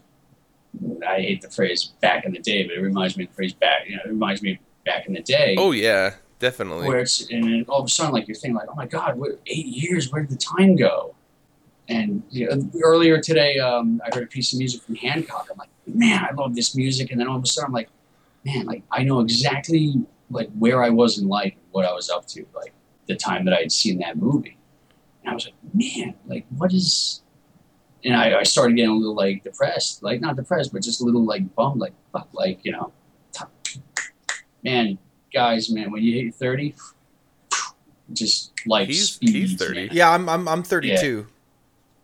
I 1.07 1.21
hate 1.21 1.41
the 1.41 1.49
phrase 1.49 1.93
back 2.01 2.25
in 2.25 2.33
the 2.33 2.39
day, 2.39 2.63
but 2.63 2.75
it 2.75 2.81
reminds 2.81 3.17
me 3.17 3.23
of 3.25 3.29
the 3.29 3.35
phrase 3.35 3.53
back. 3.53 3.87
You 3.87 3.97
know, 3.97 4.03
it 4.05 4.09
reminds 4.09 4.41
me 4.41 4.53
of 4.53 4.57
back 4.85 5.07
in 5.07 5.13
the 5.13 5.21
day. 5.21 5.55
Oh 5.57 5.71
yeah, 5.71 6.15
definitely. 6.39 6.87
where 6.87 6.99
it's 6.99 7.29
and 7.29 7.43
then 7.43 7.65
all 7.67 7.79
of 7.79 7.85
a 7.85 7.89
sudden 7.89 8.13
like 8.13 8.27
you're 8.27 8.35
thinking 8.35 8.55
like, 8.55 8.69
oh 8.69 8.75
my 8.75 8.85
god, 8.85 9.17
what, 9.17 9.39
eight 9.47 9.65
years? 9.65 10.11
Where 10.11 10.21
did 10.21 10.31
the 10.31 10.37
time 10.37 10.75
go? 10.75 11.15
And 11.87 12.21
you 12.29 12.47
know, 12.47 12.69
earlier 12.83 13.19
today, 13.19 13.57
um, 13.57 14.01
I 14.05 14.15
heard 14.15 14.23
a 14.23 14.27
piece 14.27 14.53
of 14.53 14.59
music 14.59 14.81
from 14.83 14.95
Hancock. 14.95 15.47
I'm 15.51 15.57
like, 15.57 15.69
man, 15.87 16.23
I 16.23 16.33
love 16.33 16.55
this 16.55 16.75
music. 16.75 17.11
And 17.11 17.19
then 17.19 17.27
all 17.27 17.37
of 17.37 17.43
a 17.43 17.47
sudden, 17.47 17.67
I'm 17.67 17.73
like, 17.73 17.89
man, 18.45 18.65
like 18.65 18.83
I 18.91 19.03
know 19.03 19.19
exactly 19.21 19.95
like 20.29 20.49
where 20.57 20.83
I 20.83 20.89
was 20.89 21.17
in 21.17 21.27
life, 21.27 21.53
and 21.53 21.63
what 21.71 21.85
I 21.85 21.93
was 21.93 22.09
up 22.09 22.27
to, 22.27 22.45
like 22.55 22.73
the 23.07 23.15
time 23.15 23.45
that 23.45 23.53
I 23.53 23.61
had 23.61 23.71
seen 23.71 23.99
that 23.99 24.17
movie. 24.17 24.57
And 25.23 25.31
I 25.31 25.33
was 25.33 25.45
like, 25.45 25.55
man, 25.73 26.13
like 26.27 26.45
what 26.55 26.73
is? 26.73 27.21
And 28.05 28.15
I, 28.15 28.39
I 28.39 28.43
started 28.43 28.75
getting 28.75 28.91
a 28.91 28.95
little 28.95 29.15
like 29.15 29.43
depressed, 29.43 30.03
like 30.03 30.21
not 30.21 30.35
depressed, 30.35 30.71
but 30.71 30.81
just 30.81 31.01
a 31.01 31.03
little 31.03 31.25
like 31.25 31.53
bummed, 31.55 31.81
like 31.81 31.93
fuck, 32.13 32.29
like 32.33 32.59
you 32.63 32.71
know, 32.71 32.91
man, 34.63 34.97
guys, 35.33 35.69
man, 35.69 35.91
when 35.91 36.03
you 36.03 36.23
hit 36.23 36.35
thirty, 36.35 36.75
just 38.13 38.53
life 38.65 38.87
He's- 38.87 39.09
speeds. 39.11 39.33
he's 39.51 39.55
30. 39.55 39.73
man. 39.87 39.89
yeah, 39.91 40.11
I'm 40.11 40.27
I'm 40.29 40.47
I'm 40.47 40.63
32. 40.63 41.27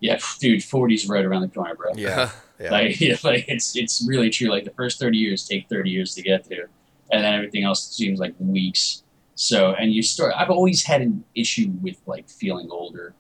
Yeah, 0.02 0.20
dude, 0.40 0.62
40's 0.62 1.08
right 1.08 1.24
around 1.26 1.42
the 1.42 1.48
corner, 1.48 1.74
bro. 1.74 1.92
Yeah, 1.96 2.30
yeah. 2.60 2.70
Like, 2.72 3.00
yeah, 3.00 3.16
like 3.24 3.46
it's 3.48 3.76
it's 3.76 4.06
really 4.08 4.30
true. 4.30 4.50
Like 4.50 4.66
the 4.66 4.72
first 4.72 5.00
thirty 5.00 5.18
years 5.18 5.48
take 5.48 5.68
thirty 5.70 5.90
years 5.90 6.14
to 6.16 6.22
get 6.22 6.44
to, 6.46 6.66
and 7.12 7.24
then 7.24 7.34
everything 7.34 7.64
else 7.64 7.96
seems 7.96 8.20
like 8.20 8.36
weeks. 8.40 9.04
So, 9.36 9.74
and 9.74 9.92
you 9.94 10.04
start. 10.04 10.34
I've 10.38 10.50
always 10.50 10.84
had 10.84 11.02
an 11.02 11.24
issue 11.34 11.72
with 11.82 11.98
like 12.06 12.30
feeling 12.30 12.68
older. 12.70 13.14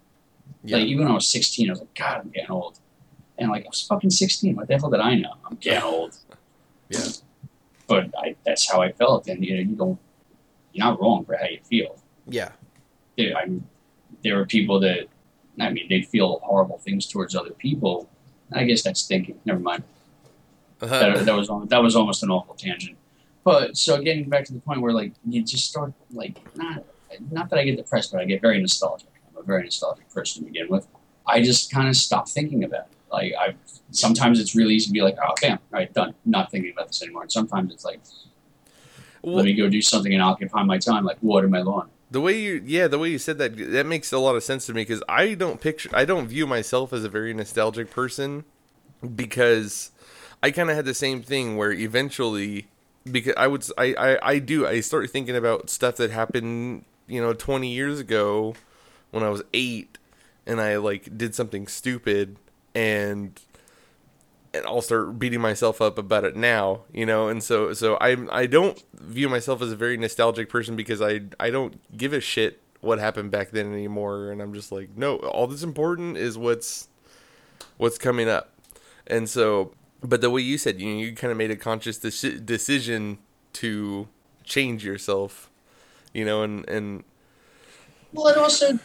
Yeah. 0.63 0.77
Like 0.77 0.85
even 0.87 1.03
when 1.03 1.11
I 1.11 1.15
was 1.15 1.27
sixteen, 1.27 1.69
I 1.69 1.73
was 1.73 1.79
like, 1.79 1.93
God, 1.93 2.21
I'm 2.21 2.29
getting 2.29 2.51
old. 2.51 2.79
And 3.37 3.51
like 3.51 3.65
I 3.65 3.67
was 3.69 3.81
fucking 3.81 4.09
sixteen. 4.09 4.55
What 4.55 4.67
the 4.67 4.77
hell 4.77 4.89
did 4.89 4.99
I 4.99 5.15
know? 5.15 5.33
I'm 5.45 5.55
getting 5.57 5.83
old. 5.83 6.17
Yeah. 6.89 7.01
But 7.87 8.09
I, 8.17 8.35
that's 8.45 8.69
how 8.71 8.81
I 8.81 8.91
felt, 8.91 9.27
and 9.27 9.45
you 9.45 9.55
know, 9.55 9.61
you 9.61 9.75
don't. 9.75 9.99
You're 10.73 10.85
not 10.85 10.99
wrong 10.99 11.23
for 11.23 11.37
how 11.37 11.45
you 11.45 11.59
feel. 11.63 11.97
yeah, 12.27 12.49
There, 13.17 13.37
I 13.37 13.45
mean, 13.45 13.65
there 14.25 14.37
are 14.41 14.45
people 14.45 14.77
that, 14.81 15.07
I 15.57 15.69
mean, 15.69 15.87
they 15.87 16.01
feel 16.01 16.39
horrible 16.43 16.79
things 16.79 17.05
towards 17.05 17.33
other 17.33 17.51
people. 17.51 18.09
I 18.51 18.65
guess 18.65 18.81
that's 18.81 19.07
thinking. 19.07 19.39
Never 19.45 19.59
mind. 19.59 19.83
Uh-huh. 20.81 20.99
that, 20.99 21.25
that 21.25 21.35
was 21.35 21.47
that 21.69 21.81
was 21.81 21.95
almost 21.95 22.23
an 22.23 22.31
awful 22.31 22.55
tangent. 22.55 22.97
But 23.45 23.77
so 23.77 24.01
getting 24.01 24.27
back 24.27 24.43
to 24.45 24.53
the 24.53 24.59
point 24.59 24.81
where 24.81 24.91
like 24.91 25.13
you 25.25 25.43
just 25.43 25.69
start 25.69 25.93
like 26.11 26.39
not 26.57 26.83
not 27.31 27.49
that 27.51 27.59
I 27.59 27.63
get 27.63 27.77
depressed, 27.77 28.11
but 28.11 28.19
I 28.19 28.25
get 28.25 28.41
very 28.41 28.59
nostalgic. 28.59 29.07
Very 29.45 29.63
nostalgic 29.63 30.09
person 30.09 30.43
to 30.43 30.51
begin 30.51 30.67
with. 30.69 30.87
I 31.27 31.41
just 31.41 31.71
kind 31.71 31.87
of 31.87 31.95
stop 31.95 32.29
thinking 32.29 32.63
about 32.63 32.85
it. 32.85 32.95
Like 33.11 33.33
I 33.39 33.55
sometimes 33.91 34.39
it's 34.39 34.55
really 34.55 34.75
easy 34.75 34.87
to 34.87 34.93
be 34.93 35.01
like, 35.01 35.17
oh 35.21 35.33
bam, 35.41 35.53
all 35.53 35.79
right, 35.79 35.93
done. 35.93 36.13
Not 36.25 36.51
thinking 36.51 36.71
about 36.71 36.87
this 36.87 37.01
anymore. 37.01 37.23
And 37.23 37.31
sometimes 37.31 37.73
it's 37.73 37.85
like, 37.85 37.99
Well, 39.21 39.35
let 39.35 39.45
me 39.45 39.53
go 39.53 39.69
do 39.69 39.81
something 39.81 40.13
and 40.13 40.21
occupy 40.21 40.63
my 40.63 40.77
time, 40.77 41.05
like 41.05 41.17
water 41.21 41.47
my 41.47 41.61
lawn. 41.61 41.89
The 42.11 42.21
way 42.21 42.39
you, 42.39 42.61
yeah, 42.65 42.87
the 42.87 42.99
way 42.99 43.09
you 43.09 43.17
said 43.17 43.39
that, 43.39 43.57
that 43.71 43.85
makes 43.85 44.13
a 44.13 44.19
lot 44.19 44.35
of 44.35 44.43
sense 44.43 44.65
to 44.67 44.73
me 44.73 44.81
because 44.81 45.03
I 45.09 45.33
don't 45.33 45.59
picture, 45.59 45.89
I 45.91 46.05
don't 46.05 46.27
view 46.27 46.45
myself 46.45 46.93
as 46.93 47.03
a 47.03 47.09
very 47.09 47.33
nostalgic 47.33 47.89
person 47.89 48.45
because 49.15 49.91
I 50.43 50.51
kind 50.51 50.69
of 50.69 50.75
had 50.75 50.85
the 50.85 50.93
same 50.93 51.21
thing 51.21 51.57
where 51.57 51.71
eventually, 51.71 52.67
because 53.09 53.33
I 53.35 53.47
would, 53.47 53.65
I, 53.77 53.95
I, 53.95 54.29
I 54.31 54.39
do, 54.39 54.67
I 54.67 54.81
started 54.81 55.09
thinking 55.09 55.35
about 55.35 55.69
stuff 55.69 55.95
that 55.97 56.11
happened, 56.11 56.85
you 57.07 57.21
know, 57.21 57.33
20 57.33 57.73
years 57.73 57.99
ago 57.99 58.55
when 59.15 59.23
I 59.23 59.29
was 59.29 59.41
eight 59.53 59.97
and 60.45 60.59
I 60.59 60.75
like 60.75 61.17
did 61.17 61.33
something 61.33 61.67
stupid 61.67 62.35
and 62.75 63.39
and 64.53 64.65
I'll 64.65 64.81
start 64.81 65.17
beating 65.17 65.39
myself 65.39 65.81
up 65.81 65.97
about 65.97 66.25
it 66.25 66.35
now, 66.35 66.81
you 66.93 67.05
know. 67.05 67.29
And 67.29 67.41
so 67.41 67.71
so 67.71 67.95
I 68.01 68.17
I 68.29 68.45
don't 68.45 68.83
view 68.93 69.29
myself 69.29 69.61
as 69.61 69.71
a 69.71 69.75
very 69.77 69.95
nostalgic 69.95 70.49
person 70.49 70.75
because 70.75 71.01
I 71.01 71.21
I 71.39 71.49
don't 71.49 71.79
give 71.97 72.11
a 72.11 72.19
shit 72.19 72.61
what 72.81 72.99
happened 72.99 73.31
back 73.31 73.51
then 73.51 73.71
anymore 73.71 74.31
and 74.31 74.41
I'm 74.41 74.53
just 74.53 74.69
like, 74.69 74.89
no, 74.97 75.15
all 75.15 75.47
that's 75.47 75.63
important 75.63 76.17
is 76.17 76.37
what's 76.37 76.89
what's 77.77 77.97
coming 77.97 78.27
up. 78.27 78.51
And 79.07 79.29
so 79.29 79.71
but 80.03 80.19
the 80.19 80.29
way 80.29 80.41
you 80.41 80.57
said, 80.57 80.81
you 80.81 80.89
you 80.89 81.15
kind 81.15 81.31
of 81.31 81.37
made 81.37 81.51
a 81.51 81.55
conscious 81.55 81.97
de- 81.99 82.37
decision 82.39 83.19
to 83.53 84.09
change 84.43 84.83
yourself, 84.83 85.49
you 86.13 86.25
know, 86.25 86.43
and 86.43 86.67
and 86.67 87.05
well, 88.11 88.27
it 88.27 88.37
also 88.37 88.79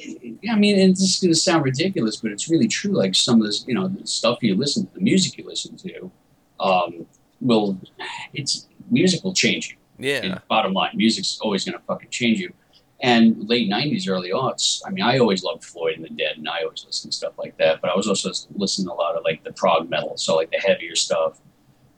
I 0.00 0.56
mean, 0.56 0.78
and 0.78 0.92
this 0.92 1.00
is 1.00 1.20
going 1.20 1.32
to 1.32 1.38
sound 1.38 1.64
ridiculous, 1.64 2.16
but 2.16 2.30
it's 2.30 2.50
really 2.50 2.68
true. 2.68 2.92
Like 2.92 3.14
some 3.14 3.40
of 3.40 3.46
this, 3.46 3.64
you 3.66 3.74
know, 3.74 3.88
the 3.88 4.06
stuff 4.06 4.38
you 4.42 4.54
listen 4.54 4.86
to, 4.86 4.94
the 4.94 5.00
music 5.00 5.38
you 5.38 5.44
listen 5.46 5.76
to, 5.78 6.10
um, 6.60 7.06
will, 7.40 7.78
it's 8.34 8.68
music 8.90 9.24
will 9.24 9.34
change 9.34 9.70
you. 9.70 9.76
yeah. 9.98 10.20
And 10.22 10.42
bottom 10.48 10.72
line, 10.72 10.90
music's 10.94 11.38
always 11.40 11.64
going 11.64 11.78
to 11.78 11.84
fucking 11.84 12.10
change 12.10 12.38
you. 12.40 12.52
And 13.00 13.46
late 13.46 13.70
'90s, 13.70 14.08
early 14.08 14.30
aughts. 14.30 14.80
I 14.86 14.90
mean, 14.90 15.04
I 15.04 15.18
always 15.18 15.42
loved 15.42 15.62
Floyd 15.64 15.96
and 15.96 16.04
the 16.04 16.08
Dead, 16.08 16.38
and 16.38 16.48
I 16.48 16.62
always 16.62 16.84
listened 16.86 17.12
to 17.12 17.16
stuff 17.16 17.34
like 17.38 17.56
that. 17.58 17.82
But 17.82 17.90
I 17.90 17.96
was 17.96 18.08
also 18.08 18.30
listening 18.54 18.88
to 18.88 18.92
a 18.92 18.94
lot 18.94 19.16
of 19.16 19.24
like 19.24 19.44
the 19.44 19.52
prog 19.52 19.90
metal, 19.90 20.16
so 20.16 20.34
like 20.34 20.50
the 20.50 20.58
heavier 20.58 20.96
stuff. 20.96 21.40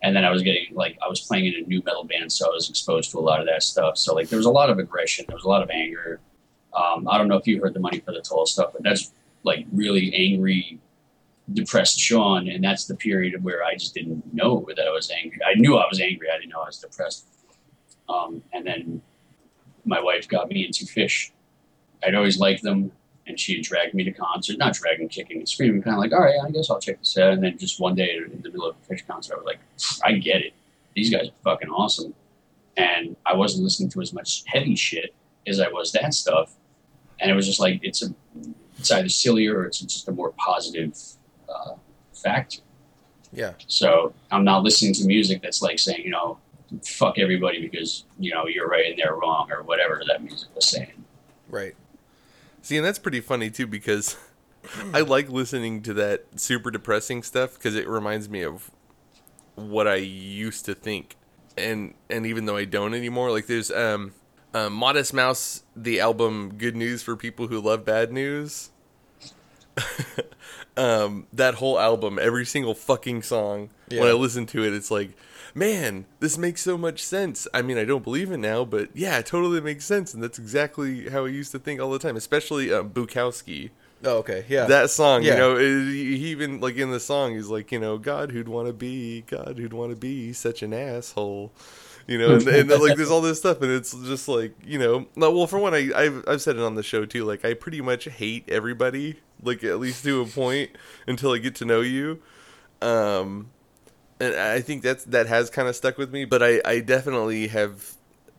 And 0.02 0.14
then 0.14 0.24
I 0.24 0.30
was 0.30 0.42
getting 0.42 0.66
like 0.72 0.98
I 1.04 1.08
was 1.08 1.20
playing 1.20 1.46
in 1.46 1.54
a 1.54 1.68
nu 1.68 1.82
metal 1.84 2.02
band, 2.02 2.32
so 2.32 2.46
I 2.46 2.50
was 2.50 2.68
exposed 2.68 3.12
to 3.12 3.18
a 3.18 3.20
lot 3.20 3.38
of 3.38 3.46
that 3.46 3.62
stuff. 3.62 3.96
So 3.96 4.12
like 4.12 4.28
there 4.28 4.38
was 4.38 4.46
a 4.46 4.50
lot 4.50 4.70
of 4.70 4.78
aggression, 4.78 5.24
there 5.28 5.36
was 5.36 5.44
a 5.44 5.48
lot 5.48 5.62
of 5.62 5.70
anger. 5.70 6.20
Um, 6.78 7.08
I 7.08 7.18
don't 7.18 7.28
know 7.28 7.36
if 7.36 7.46
you 7.46 7.60
heard 7.60 7.74
the 7.74 7.80
Money 7.80 8.00
for 8.00 8.12
the 8.12 8.20
Toll 8.20 8.46
stuff, 8.46 8.72
but 8.72 8.82
that's 8.82 9.12
like 9.42 9.66
really 9.72 10.14
angry, 10.14 10.78
depressed 11.52 11.98
Sean, 11.98 12.48
and 12.48 12.62
that's 12.62 12.84
the 12.84 12.94
period 12.94 13.42
where 13.42 13.64
I 13.64 13.74
just 13.74 13.94
didn't 13.94 14.32
know 14.32 14.64
that 14.76 14.86
I 14.86 14.90
was 14.90 15.10
angry. 15.10 15.40
I 15.44 15.54
knew 15.54 15.76
I 15.76 15.86
was 15.90 16.00
angry. 16.00 16.28
I 16.32 16.38
didn't 16.38 16.50
know 16.50 16.62
I 16.62 16.66
was 16.66 16.78
depressed. 16.78 17.26
Um, 18.08 18.42
and 18.52 18.66
then 18.66 19.02
my 19.84 20.00
wife 20.00 20.28
got 20.28 20.48
me 20.48 20.64
into 20.66 20.84
Phish. 20.84 21.30
I'd 22.04 22.14
always 22.14 22.38
liked 22.38 22.62
them, 22.62 22.92
and 23.26 23.38
she 23.40 23.60
dragged 23.60 23.94
me 23.94 24.04
to 24.04 24.12
concerts. 24.12 24.58
Not 24.58 24.74
dragging, 24.74 25.08
kicking, 25.08 25.38
and 25.38 25.48
screaming. 25.48 25.82
Kind 25.82 25.96
of 25.96 26.00
like, 26.00 26.12
all 26.12 26.20
right, 26.20 26.36
I 26.44 26.50
guess 26.50 26.70
I'll 26.70 26.80
check 26.80 27.00
this 27.00 27.18
out. 27.18 27.32
And 27.32 27.42
then 27.42 27.58
just 27.58 27.80
one 27.80 27.96
day 27.96 28.18
in 28.24 28.40
the 28.42 28.50
middle 28.50 28.68
of 28.68 28.76
a 28.76 28.92
Phish 28.92 29.06
concert, 29.06 29.34
I 29.34 29.36
was 29.36 29.46
like, 29.46 29.60
I 30.04 30.12
get 30.18 30.42
it. 30.42 30.52
These 30.94 31.10
guys 31.10 31.28
are 31.28 31.42
fucking 31.42 31.70
awesome. 31.70 32.14
And 32.76 33.16
I 33.26 33.34
wasn't 33.34 33.64
listening 33.64 33.90
to 33.90 34.00
as 34.00 34.12
much 34.12 34.44
heavy 34.46 34.76
shit 34.76 35.12
as 35.46 35.58
I 35.58 35.68
was 35.68 35.90
that 35.92 36.14
stuff. 36.14 36.54
And 37.20 37.30
it 37.30 37.34
was 37.34 37.46
just 37.46 37.60
like 37.60 37.80
it's 37.82 38.02
a, 38.02 38.14
it's 38.78 38.90
either 38.90 39.08
sillier 39.08 39.58
or 39.58 39.66
it's 39.66 39.80
just 39.80 40.08
a 40.08 40.12
more 40.12 40.32
positive 40.32 40.96
uh, 41.48 41.74
fact. 42.12 42.62
Yeah. 43.32 43.52
So 43.66 44.14
I'm 44.30 44.44
not 44.44 44.62
listening 44.62 44.94
to 44.94 45.06
music 45.06 45.42
that's 45.42 45.62
like 45.62 45.78
saying, 45.78 46.02
you 46.04 46.10
know, 46.10 46.38
fuck 46.84 47.18
everybody 47.18 47.62
because 47.62 48.04
you 48.18 48.32
know 48.32 48.46
you're 48.46 48.68
right 48.68 48.90
and 48.90 48.98
they're 48.98 49.14
wrong 49.14 49.50
or 49.50 49.62
whatever 49.62 50.02
that 50.06 50.22
music 50.22 50.48
was 50.54 50.68
saying. 50.68 51.04
Right. 51.48 51.74
See, 52.62 52.76
and 52.76 52.84
that's 52.84 52.98
pretty 52.98 53.20
funny 53.20 53.50
too 53.50 53.66
because 53.66 54.16
I 54.92 55.00
like 55.00 55.28
listening 55.28 55.82
to 55.82 55.94
that 55.94 56.26
super 56.36 56.70
depressing 56.70 57.22
stuff 57.22 57.54
because 57.54 57.74
it 57.74 57.88
reminds 57.88 58.28
me 58.28 58.42
of 58.42 58.70
what 59.54 59.88
I 59.88 59.96
used 59.96 60.64
to 60.66 60.74
think, 60.74 61.16
and 61.56 61.94
and 62.10 62.26
even 62.26 62.44
though 62.44 62.56
I 62.56 62.64
don't 62.64 62.94
anymore, 62.94 63.30
like 63.30 63.46
there's 63.46 63.70
um, 63.70 64.12
um 64.54 64.72
Modest 64.72 65.12
Mouse, 65.14 65.62
the 65.76 66.00
album 66.00 66.54
"Good 66.56 66.76
News 66.76 67.02
for 67.02 67.16
People 67.16 67.48
Who 67.48 67.60
Love 67.60 67.84
Bad 67.84 68.12
News." 68.12 68.70
um, 70.76 71.26
that 71.32 71.54
whole 71.54 71.78
album, 71.78 72.18
every 72.20 72.44
single 72.44 72.74
fucking 72.74 73.22
song, 73.22 73.70
when 74.00 74.08
I 74.08 74.12
listen 74.12 74.44
to 74.46 74.64
it, 74.64 74.72
it's 74.72 74.90
like, 74.90 75.10
man, 75.54 76.04
this 76.18 76.36
makes 76.36 76.62
so 76.62 76.76
much 76.76 77.02
sense. 77.02 77.46
I 77.54 77.62
mean, 77.62 77.78
I 77.78 77.84
don't 77.84 78.02
believe 78.02 78.32
it 78.32 78.38
now, 78.38 78.64
but 78.64 78.88
yeah, 78.94 79.18
it 79.18 79.26
totally 79.26 79.60
makes 79.60 79.84
sense, 79.84 80.14
and 80.14 80.22
that's 80.22 80.38
exactly 80.38 81.08
how 81.10 81.26
I 81.26 81.28
used 81.28 81.52
to 81.52 81.58
think 81.58 81.80
all 81.80 81.90
the 81.90 81.98
time. 81.98 82.16
Especially 82.16 82.72
um, 82.72 82.90
Bukowski, 82.90 83.70
Oh, 84.04 84.18
okay. 84.18 84.44
Yeah. 84.48 84.66
that 84.66 84.90
song, 84.90 85.22
you 85.24 85.34
know, 85.34 85.56
it, 85.56 85.62
he 85.64 86.28
even 86.28 86.60
like 86.60 86.76
in 86.76 86.90
the 86.90 87.00
song, 87.00 87.34
he's 87.34 87.48
like, 87.48 87.72
you 87.72 87.80
know, 87.80 87.98
God, 87.98 88.30
who'd 88.30 88.48
want 88.48 88.68
to 88.68 88.72
be, 88.72 89.22
God, 89.22 89.58
who'd 89.58 89.72
want 89.72 89.90
to 89.90 89.96
be 89.96 90.32
such 90.32 90.62
an 90.62 90.72
asshole. 90.72 91.52
You 92.08 92.16
know, 92.16 92.36
and, 92.36 92.48
and 92.48 92.70
like 92.70 92.96
there's 92.96 93.10
all 93.10 93.20
this 93.20 93.38
stuff, 93.38 93.60
and 93.60 93.70
it's 93.70 93.92
just 93.92 94.28
like 94.28 94.54
you 94.64 94.78
know, 94.78 95.06
no, 95.14 95.30
well, 95.30 95.46
for 95.46 95.58
one, 95.58 95.74
I 95.74 95.90
I've, 95.94 96.24
I've 96.26 96.42
said 96.42 96.56
it 96.56 96.62
on 96.62 96.74
the 96.74 96.82
show 96.82 97.04
too. 97.04 97.24
Like 97.26 97.44
I 97.44 97.52
pretty 97.52 97.82
much 97.82 98.06
hate 98.06 98.48
everybody, 98.48 99.20
like 99.42 99.62
at 99.62 99.78
least 99.78 100.04
to 100.04 100.22
a 100.22 100.26
point, 100.26 100.70
until 101.06 101.32
I 101.32 101.38
get 101.38 101.54
to 101.56 101.66
know 101.66 101.82
you. 101.82 102.22
Um, 102.80 103.50
and 104.18 104.34
I 104.34 104.62
think 104.62 104.82
that's 104.82 105.04
that 105.04 105.26
has 105.26 105.50
kind 105.50 105.68
of 105.68 105.76
stuck 105.76 105.98
with 105.98 106.10
me. 106.10 106.24
But 106.24 106.42
I 106.42 106.62
I 106.64 106.80
definitely 106.80 107.48
have, 107.48 107.92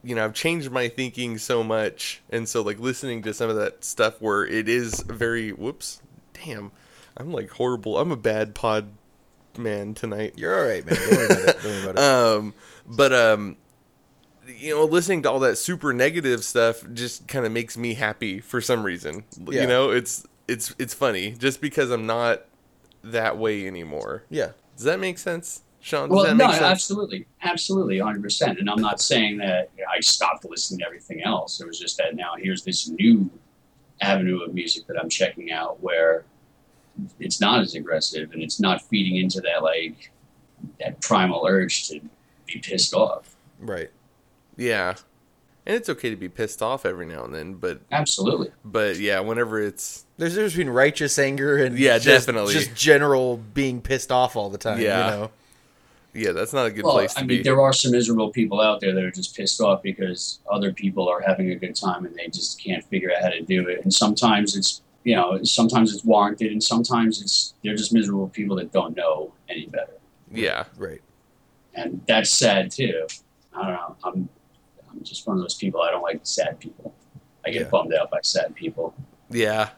you 0.04 0.16
know, 0.16 0.26
I've 0.26 0.34
changed 0.34 0.72
my 0.72 0.88
thinking 0.88 1.38
so 1.38 1.64
much, 1.64 2.24
and 2.32 2.50
so 2.50 2.64
like 2.64 2.80
listening 2.80 3.22
to 3.22 3.36
some 3.36 3.52
of 3.52 3.56
that 3.58 3.86
stuff 3.86 4.20
where 4.20 4.48
it 4.48 4.68
is 4.68 5.04
very 5.04 5.52
whoops, 5.52 6.02
damn, 6.34 6.72
I'm 7.16 7.32
like 7.32 7.52
horrible. 7.52 8.00
I'm 8.00 8.12
a 8.12 8.18
bad 8.18 8.56
pod 8.56 8.90
man 9.60 9.94
tonight. 9.94 10.34
You're 10.38 10.58
all 10.60 10.68
right, 10.68 10.86
man. 10.86 10.96
Don't 10.96 11.12
worry 11.12 11.26
about 11.26 11.40
it. 11.50 11.62
Don't 11.62 11.72
worry 11.72 11.84
about 11.84 11.96
it. 11.96 12.00
Um, 12.40 12.54
but 12.90 13.14
um, 13.14 13.58
you 14.48 14.76
know, 14.76 14.86
listening 14.86 15.22
to 15.24 15.32
all 15.32 15.40
that 15.40 15.58
super 15.58 15.94
negative 15.94 16.44
stuff 16.44 16.84
just 16.94 17.28
kind 17.28 17.46
of 17.46 17.52
makes 17.52 17.78
me 17.78 17.94
happy 17.94 18.40
for 18.40 18.62
some 18.62 18.84
reason. 18.84 19.24
Yeah. 19.48 19.62
You 19.62 19.68
know, 19.68 19.92
it's 19.92 20.26
it's 20.48 20.74
it's 20.80 20.94
funny 20.94 21.32
just 21.32 21.62
because 21.62 21.92
I'm 21.92 22.06
not 22.06 22.46
that 23.04 23.38
way 23.38 23.68
anymore. 23.68 24.24
yeah. 24.30 24.52
Does 24.76 24.86
that 24.86 25.00
make 25.02 25.18
sense, 25.18 25.62
Sean? 25.82 26.08
Does 26.08 26.16
Well, 26.16 26.26
that 26.26 26.38
no, 26.38 26.50
sense? 26.52 26.62
absolutely, 26.62 27.26
absolutely, 27.44 28.00
100. 28.00 28.24
percent 28.24 28.60
And 28.60 28.70
I'm 28.70 28.80
not 28.82 29.02
saying 29.02 29.38
that 29.40 29.70
you 29.78 29.84
know, 29.84 29.90
I 29.94 30.00
stopped 30.00 30.46
listening 30.46 30.80
to 30.80 30.86
everything 30.86 31.22
else. 31.22 31.60
It 31.60 31.68
was 31.68 31.78
just 31.78 31.98
that 31.98 32.16
now 32.16 32.32
here's 32.38 32.64
this 32.64 32.88
new 32.88 33.30
avenue 34.02 34.40
of 34.42 34.54
music 34.54 34.88
that 34.88 34.98
I'm 34.98 35.10
checking 35.10 35.52
out 35.52 35.84
where 35.84 36.24
it's 37.20 37.42
not 37.42 37.60
as 37.60 37.76
aggressive 37.76 38.32
and 38.32 38.42
it's 38.42 38.60
not 38.62 38.82
feeding 38.82 39.18
into 39.18 39.42
that 39.42 39.64
like 39.64 40.12
that 40.80 41.02
primal 41.02 41.46
urge 41.46 41.90
to 41.90 42.00
be 42.54 42.60
pissed 42.60 42.94
off. 42.94 43.36
Right. 43.60 43.90
Yeah, 44.58 44.96
and 45.66 45.76
it's 45.76 45.88
okay 45.90 46.10
to 46.10 46.16
be 46.16 46.30
pissed 46.30 46.62
off 46.62 46.86
every 46.86 47.06
now 47.06 47.24
and 47.24 47.34
then, 47.34 47.54
but 47.54 47.80
Absolutely. 47.92 48.50
but 48.66 48.98
yeah, 48.98 49.20
whenever 49.22 49.62
it's 49.62 50.06
There's 50.18 50.34
a 50.34 50.36
difference 50.38 50.54
between 50.54 50.74
righteous 50.74 51.18
anger 51.20 51.58
and 51.58 51.78
Yeah, 51.78 51.98
just, 52.00 52.28
definitely. 52.28 52.54
just 52.54 52.76
general 52.76 53.38
being 53.38 53.82
pissed 53.82 54.12
off 54.12 54.36
all 54.36 54.50
the 54.50 54.58
time. 54.58 54.80
Yeah. 54.82 55.06
You 55.06 55.12
know. 55.18 55.32
yeah, 56.14 56.32
that's 56.34 56.52
not 56.54 56.66
a 56.66 56.72
good 56.72 56.84
Well, 56.84 56.94
place 56.96 57.14
to 57.14 57.20
I 57.22 57.24
be. 57.24 57.36
mean, 57.36 57.44
there 57.44 57.62
are 57.62 57.72
some 57.72 57.92
miserable 57.92 58.32
people 58.32 58.60
out 58.60 58.82
there 58.82 58.94
that 58.94 59.04
are 59.04 59.12
just 59.12 59.36
pissed 59.36 59.62
off 59.62 59.82
because 59.82 60.40
other 60.52 60.74
people 60.74 61.08
are 61.08 61.22
having 61.22 61.52
a 61.52 61.56
good 61.56 61.76
time 61.76 62.06
and 62.06 62.14
they 62.16 62.28
just 62.28 62.62
can't 62.62 62.84
figure 62.86 63.12
out 63.16 63.22
how 63.24 63.30
to 63.30 63.42
do 63.42 63.68
it. 63.70 63.84
And 63.84 63.94
sometimes 63.94 64.56
it's, 64.58 64.82
you 65.06 65.16
know, 65.16 65.42
sometimes 65.44 65.94
it's 65.94 66.04
warranted, 66.04 66.52
and 66.52 66.62
sometimes 66.62 67.22
it's 67.22 67.54
they're 67.64 67.76
just 67.76 67.94
miserable 67.94 68.28
people 68.28 68.58
that 68.58 68.74
don't 68.74 68.98
know 68.98 69.32
any 69.48 69.66
better, 69.68 69.94
yeah, 70.34 70.66
Right. 70.78 71.02
And 71.84 72.02
that's 72.08 72.30
sad 72.32 72.72
too. 72.72 73.08
I 73.56 73.62
don't 73.64 73.72
know. 73.74 73.96
I'm, 74.04 74.30
I'm 74.92 75.04
just 75.04 75.28
one 75.28 75.38
of 75.38 75.44
those 75.44 75.56
people. 75.56 75.82
I 75.82 75.92
don't 75.92 76.02
like 76.04 76.20
sad 76.24 76.60
people. 76.60 76.94
I 77.46 77.52
get 77.52 77.62
Yeah. 77.64 77.70
bummed 77.70 77.94
out 77.94 78.10
by 78.12 78.20
sad 78.22 78.56
people. 78.56 78.94
yeah. 79.30 79.70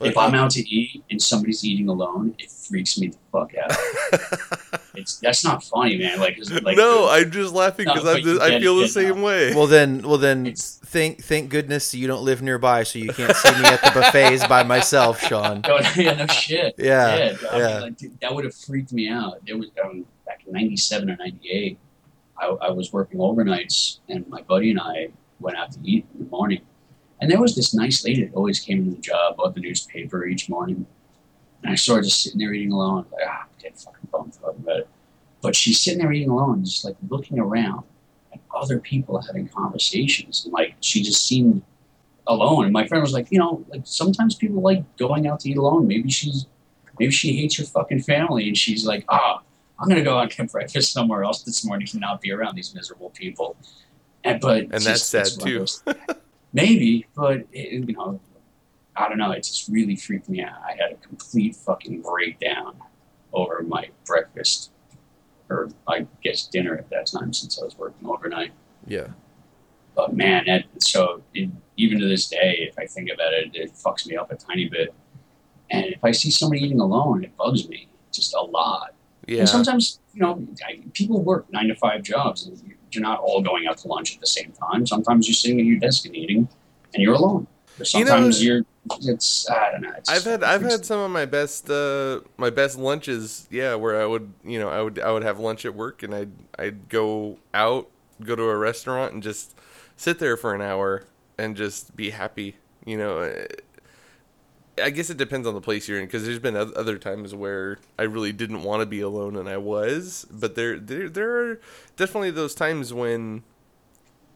If 0.00 0.16
I'm 0.16 0.32
out 0.36 0.52
to 0.52 0.60
eat 0.60 1.02
and 1.10 1.20
somebody's 1.20 1.64
eating 1.64 1.88
alone, 1.88 2.32
it 2.38 2.52
freaks 2.52 2.98
me 3.00 3.08
the 3.08 3.16
fuck 3.32 3.50
out. 3.56 3.72
it's 4.94 5.18
that's 5.18 5.42
not 5.42 5.64
funny, 5.64 5.98
man. 5.98 6.20
Like, 6.20 6.36
'cause, 6.36 6.52
like 6.62 6.76
no, 6.76 7.08
I'm 7.08 7.28
just 7.32 7.52
laughing 7.52 7.86
because 7.86 8.04
but 8.04 8.18
I'm 8.18 8.22
just, 8.22 8.40
I 8.40 8.60
feel 8.60 8.76
the 8.76 8.86
same 8.86 9.16
now. 9.16 9.24
way. 9.24 9.54
Well 9.56 9.66
then, 9.66 10.02
well 10.02 10.16
then, 10.18 10.46
It's- 10.46 10.78
thank 10.86 11.22
thank 11.24 11.50
goodness 11.50 11.92
you 11.96 12.06
don't 12.06 12.22
live 12.22 12.42
nearby, 12.42 12.84
so 12.84 13.00
you 13.00 13.12
can't 13.12 13.34
see 13.34 13.50
me 13.60 13.64
at 13.64 13.82
the 13.82 13.90
buffets 13.92 14.46
by 14.46 14.62
myself, 14.62 15.20
Sean. 15.20 15.62
Oh, 15.68 15.80
yeah, 15.96 16.14
no 16.14 16.26
shit. 16.28 16.76
Yeah, 16.78 17.06
I 17.06 17.18
mean, 17.58 17.60
yeah. 17.60 17.78
like, 17.80 17.96
dude, 17.96 18.20
that 18.20 18.32
would 18.32 18.44
have 18.44 18.54
freaked 18.54 18.92
me 18.92 19.08
out. 19.08 19.38
It 19.46 19.54
was 19.58 19.68
um, 19.84 20.06
back 20.28 20.42
in 20.46 20.52
'97 20.52 21.10
or 21.10 21.16
'98. 21.16 21.78
I, 22.40 22.46
I 22.46 22.70
was 22.70 22.92
working 22.92 23.18
overnights, 23.18 23.98
and 24.08 24.28
my 24.28 24.42
buddy 24.42 24.70
and 24.70 24.78
I 24.78 25.08
went 25.40 25.56
out 25.56 25.72
to 25.72 25.78
eat 25.82 26.06
in 26.14 26.24
the 26.24 26.30
morning. 26.30 26.60
And 27.20 27.30
there 27.30 27.40
was 27.40 27.56
this 27.56 27.74
nice 27.74 28.04
lady 28.04 28.24
that 28.24 28.34
always 28.34 28.60
came 28.60 28.84
to 28.84 28.90
the 28.90 29.00
job, 29.00 29.36
bought 29.36 29.54
the 29.54 29.60
newspaper 29.60 30.24
each 30.26 30.48
morning. 30.48 30.86
And 31.62 31.72
I 31.72 31.74
saw 31.74 31.96
her 31.96 32.02
just 32.02 32.22
sitting 32.22 32.38
there 32.38 32.52
eating 32.52 32.70
alone. 32.70 33.06
Like, 33.10 33.22
ah, 33.26 33.42
I'm 33.42 33.48
dead 33.60 33.76
fucking 33.76 34.08
bummed 34.12 34.34
talking 34.34 34.60
about 34.60 34.80
it. 34.80 34.88
But 35.40 35.56
she's 35.56 35.80
sitting 35.80 35.98
there 35.98 36.12
eating 36.12 36.30
alone, 36.30 36.64
just 36.64 36.84
like 36.84 36.96
looking 37.08 37.40
around 37.40 37.82
at 38.32 38.40
other 38.54 38.78
people 38.78 39.20
having 39.20 39.48
conversations. 39.48 40.44
And 40.44 40.52
like, 40.52 40.76
she 40.80 41.02
just 41.02 41.26
seemed 41.26 41.62
alone. 42.28 42.64
And 42.64 42.72
my 42.72 42.86
friend 42.86 43.02
was 43.02 43.12
like, 43.12 43.28
you 43.30 43.38
know, 43.38 43.64
like 43.68 43.82
sometimes 43.84 44.36
people 44.36 44.62
like 44.62 44.84
going 44.96 45.26
out 45.26 45.40
to 45.40 45.50
eat 45.50 45.56
alone. 45.56 45.88
Maybe 45.88 46.10
she's, 46.10 46.46
maybe 47.00 47.10
she 47.10 47.36
hates 47.36 47.58
her 47.58 47.64
fucking 47.64 48.02
family, 48.02 48.46
and 48.46 48.56
she's 48.56 48.86
like, 48.86 49.04
ah, 49.08 49.40
I'm 49.78 49.88
gonna 49.88 50.02
go 50.02 50.16
out 50.18 50.22
and 50.24 50.36
get 50.36 50.52
breakfast 50.52 50.92
somewhere 50.92 51.24
else 51.24 51.42
this 51.42 51.64
morning 51.64 51.86
and 51.92 52.00
not 52.00 52.20
be 52.20 52.32
around 52.32 52.56
these 52.56 52.74
miserable 52.74 53.10
people. 53.10 53.56
And 54.24 54.40
but 54.40 54.62
And 54.62 54.72
that's 54.72 55.04
sad, 55.04 55.26
it's 55.26 55.38
one 55.38 55.56
of 55.56 55.68
too. 55.94 56.02
maybe, 56.52 57.06
but 57.14 57.44
it, 57.52 57.88
you 57.88 57.94
know, 57.94 58.20
I 58.96 59.08
don't 59.08 59.18
know. 59.18 59.30
It 59.30 59.44
just 59.44 59.68
really 59.68 59.94
freaked 59.96 60.28
me 60.28 60.42
out. 60.42 60.60
I 60.66 60.72
had 60.72 60.92
a 60.92 60.96
complete 60.96 61.54
fucking 61.54 62.02
breakdown 62.02 62.74
over 63.32 63.62
my 63.62 63.90
breakfast, 64.04 64.72
or 65.48 65.70
I 65.86 66.06
guess 66.22 66.46
dinner 66.48 66.76
at 66.76 66.90
that 66.90 67.06
time 67.06 67.32
since 67.32 67.60
I 67.60 67.64
was 67.64 67.78
working 67.78 68.08
overnight. 68.08 68.52
Yeah. 68.86 69.08
But 69.94 70.16
man, 70.16 70.44
that, 70.46 70.64
so 70.78 71.22
it, 71.34 71.50
even 71.76 72.00
to 72.00 72.08
this 72.08 72.28
day, 72.28 72.68
if 72.68 72.78
I 72.78 72.86
think 72.86 73.10
about 73.12 73.32
it, 73.32 73.50
it 73.54 73.72
fucks 73.74 74.06
me 74.06 74.16
up 74.16 74.32
a 74.32 74.36
tiny 74.36 74.68
bit. 74.68 74.92
And 75.70 75.86
if 75.86 76.02
I 76.02 76.12
see 76.12 76.30
somebody 76.30 76.62
eating 76.64 76.80
alone, 76.80 77.24
it 77.24 77.36
bugs 77.36 77.68
me 77.68 77.88
just 78.12 78.34
a 78.34 78.40
lot. 78.40 78.94
Yeah. 79.28 79.40
And 79.40 79.48
sometimes, 79.48 80.00
you 80.14 80.22
know, 80.22 80.44
I, 80.66 80.80
people 80.94 81.22
work 81.22 81.46
nine 81.52 81.68
to 81.68 81.74
five 81.74 82.02
jobs, 82.02 82.46
and 82.46 82.74
you're 82.90 83.02
not 83.02 83.20
all 83.20 83.42
going 83.42 83.66
out 83.66 83.76
to 83.78 83.88
lunch 83.88 84.14
at 84.14 84.20
the 84.20 84.26
same 84.26 84.52
time. 84.52 84.86
Sometimes 84.86 85.28
you're 85.28 85.34
sitting 85.34 85.60
at 85.60 85.66
your 85.66 85.78
desk 85.78 86.06
and 86.06 86.16
eating, 86.16 86.48
and 86.94 87.02
you're 87.02 87.14
alone. 87.14 87.46
Or 87.78 87.84
You 87.94 88.04
know- 88.04 88.10
sometimes 88.10 88.42
you 88.42 88.54
are 88.54 88.62
It's 89.02 89.48
I 89.50 89.70
don't 89.72 89.82
know. 89.82 89.92
It's 89.98 90.08
I've 90.08 90.24
had 90.24 90.42
I've 90.42 90.62
had 90.62 90.86
some 90.86 90.98
of 91.00 91.10
my 91.10 91.26
best 91.26 91.68
uh 91.68 92.20
my 92.38 92.48
best 92.48 92.78
lunches, 92.78 93.46
yeah, 93.50 93.74
where 93.74 94.00
I 94.00 94.06
would 94.06 94.32
you 94.42 94.58
know 94.58 94.70
I 94.70 94.80
would 94.80 94.98
I 94.98 95.12
would 95.12 95.22
have 95.22 95.38
lunch 95.38 95.66
at 95.66 95.74
work 95.74 96.02
and 96.02 96.14
I'd 96.14 96.32
I'd 96.58 96.88
go 96.88 97.38
out, 97.52 97.88
go 98.24 98.34
to 98.34 98.44
a 98.44 98.56
restaurant 98.56 99.12
and 99.12 99.22
just 99.22 99.54
sit 99.96 100.18
there 100.20 100.38
for 100.38 100.54
an 100.54 100.62
hour 100.62 101.04
and 101.36 101.54
just 101.54 101.94
be 101.96 102.10
happy, 102.10 102.56
you 102.86 102.96
know. 102.96 103.30
I 104.82 104.90
guess 104.90 105.10
it 105.10 105.16
depends 105.16 105.46
on 105.46 105.54
the 105.54 105.60
place 105.60 105.88
you're 105.88 105.98
in 105.98 106.06
because 106.06 106.24
there's 106.24 106.38
been 106.38 106.56
other 106.56 106.98
times 106.98 107.34
where 107.34 107.78
I 107.98 108.02
really 108.02 108.32
didn't 108.32 108.62
want 108.62 108.80
to 108.80 108.86
be 108.86 109.00
alone 109.00 109.36
and 109.36 109.48
I 109.48 109.56
was, 109.56 110.26
but 110.30 110.54
there 110.54 110.78
there 110.78 111.08
there 111.08 111.50
are 111.50 111.60
definitely 111.96 112.30
those 112.30 112.54
times 112.54 112.92
when 112.92 113.42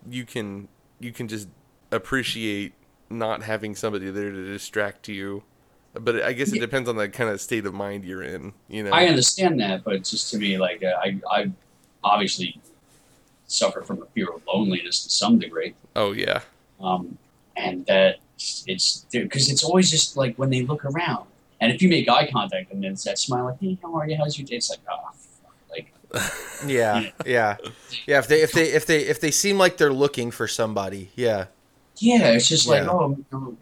you 0.08 0.24
can 0.24 0.68
you 1.00 1.12
can 1.12 1.28
just 1.28 1.48
appreciate 1.90 2.72
not 3.10 3.42
having 3.42 3.74
somebody 3.74 4.10
there 4.10 4.30
to 4.30 4.44
distract 4.46 5.08
you. 5.08 5.42
But 5.94 6.22
I 6.22 6.32
guess 6.32 6.48
it 6.48 6.54
Yeah. 6.56 6.60
depends 6.62 6.88
on 6.88 6.96
the 6.96 7.08
kind 7.08 7.28
of 7.28 7.38
state 7.40 7.66
of 7.66 7.74
mind 7.74 8.04
you're 8.06 8.22
in, 8.22 8.54
you 8.68 8.82
know. 8.82 8.92
I 8.92 9.06
understand 9.08 9.60
that, 9.60 9.84
but 9.84 9.94
it's 9.94 10.10
just 10.10 10.30
to 10.30 10.38
me, 10.38 10.56
like 10.56 10.82
uh, 10.82 10.98
I, 10.98 11.20
I 11.30 11.50
obviously 12.02 12.58
suffer 13.46 13.82
from 13.82 14.00
a 14.02 14.06
fear 14.06 14.28
of 14.32 14.42
loneliness 14.46 15.04
to 15.04 15.10
some 15.10 15.38
degree, 15.38 15.74
oh 15.94 16.12
yeah. 16.12 16.40
um, 16.80 17.18
and 17.56 17.84
that 17.86 18.16
it's 18.66 19.06
because 19.12 19.50
it's 19.50 19.64
always 19.64 19.90
just 19.90 20.16
like 20.16 20.36
when 20.36 20.50
they 20.50 20.62
look 20.62 20.84
around, 20.84 21.26
and 21.60 21.72
if 21.72 21.82
you 21.82 21.88
make 21.88 22.08
eye 22.08 22.28
contact 22.30 22.72
and 22.72 22.82
then 22.82 22.92
it's 22.92 23.04
that 23.04 23.18
smile, 23.18 23.44
like, 23.44 23.60
"Hey, 23.60 23.78
how 23.82 23.94
are 23.94 24.08
you? 24.08 24.16
How's 24.16 24.38
your 24.38 24.46
day?" 24.46 24.56
It's 24.56 24.70
like, 24.70 24.80
oh, 24.90 25.10
fuck. 25.12 25.54
like 25.70 25.92
Yeah, 26.66 27.10
yeah, 27.26 27.56
yeah. 28.06 28.18
If 28.18 28.28
they 28.28 28.42
if 28.42 28.52
they 28.52 28.72
if 28.72 28.86
they 28.86 29.06
if 29.06 29.20
they 29.20 29.30
seem 29.30 29.58
like 29.58 29.76
they're 29.76 29.92
looking 29.92 30.30
for 30.30 30.48
somebody, 30.48 31.10
yeah, 31.14 31.46
yeah, 31.96 32.28
it's 32.28 32.48
just 32.48 32.66
like, 32.68 32.82
Yeah. 32.82 32.90
oh, 32.90 33.10
you 33.16 33.24
know, 33.32 33.56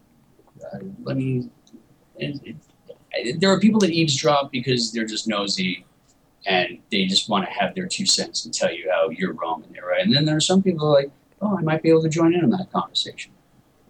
uh, 0.72 0.78
let 1.02 1.16
me. 1.16 1.50
It, 2.16 2.56
it, 3.12 3.40
there 3.40 3.50
are 3.50 3.58
people 3.58 3.80
that 3.80 3.90
eavesdrop 3.90 4.52
because 4.52 4.92
they're 4.92 5.04
just 5.06 5.26
nosy 5.26 5.84
and 6.46 6.78
they 6.90 7.06
just 7.06 7.28
want 7.28 7.44
to 7.44 7.50
have 7.50 7.74
their 7.74 7.86
two 7.86 8.06
cents 8.06 8.44
and 8.44 8.54
tell 8.54 8.72
you 8.72 8.88
how 8.90 9.08
you're 9.10 9.32
wrong 9.32 9.62
and 9.66 9.74
they're 9.74 9.84
right. 9.86 10.02
And 10.04 10.14
then 10.14 10.24
there 10.24 10.36
are 10.36 10.40
some 10.40 10.62
people 10.62 10.86
who 10.86 10.94
are 10.94 11.02
like, 11.02 11.10
oh, 11.42 11.56
I 11.58 11.62
might 11.62 11.82
be 11.82 11.88
able 11.90 12.02
to 12.02 12.08
join 12.08 12.34
in 12.34 12.44
on 12.44 12.50
that 12.50 12.70
conversation. 12.72 13.32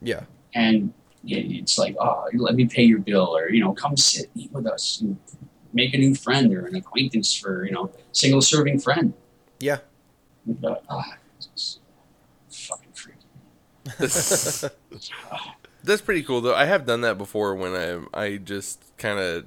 Yeah, 0.03 0.25
And 0.55 0.93
it's 1.25 1.79
like, 1.79 1.97
oh, 2.01 2.29
let 2.35 2.55
me 2.55 2.67
pay 2.67 2.83
your 2.85 2.99
bill 2.99 3.37
or, 3.37 3.51
you 3.51 3.61
know, 3.61 3.73
come 3.73 3.97
sit, 3.97 4.31
eat 4.35 4.51
with 4.53 4.67
us 4.67 5.01
and 5.01 5.19
make 5.73 5.95
a 5.95 5.99
new 5.99 6.15
friend 6.15 6.53
or 6.55 6.67
an 6.67 6.77
acquaintance 6.77 7.35
for, 7.35 7.65
you 7.65 7.73
know, 7.73 7.91
single 8.13 8.41
serving 8.41 8.81
friend. 8.81 9.13
yeah. 9.61 9.79
But, 10.47 10.83
ah, 10.89 11.17
it's 11.37 11.79
fucking 12.49 12.93
freaky. 12.95 13.27
That's 15.85 16.01
pretty 16.03 16.23
cool 16.23 16.41
though. 16.41 16.55
I 16.55 16.65
have 16.65 16.87
done 16.87 17.01
that 17.03 17.19
before 17.19 17.55
when 17.55 17.75
I 17.75 18.19
I 18.19 18.37
just 18.37 18.83
kind 18.97 19.19
of 19.19 19.47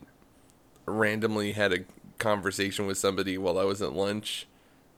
randomly 0.86 1.52
had 1.54 1.74
a 1.74 1.80
conversation 2.18 2.88
with 2.88 2.98
somebody 2.98 3.38
while 3.38 3.58
I 3.58 3.64
was 3.64 3.82
at 3.82 3.94
lunch. 3.94 4.48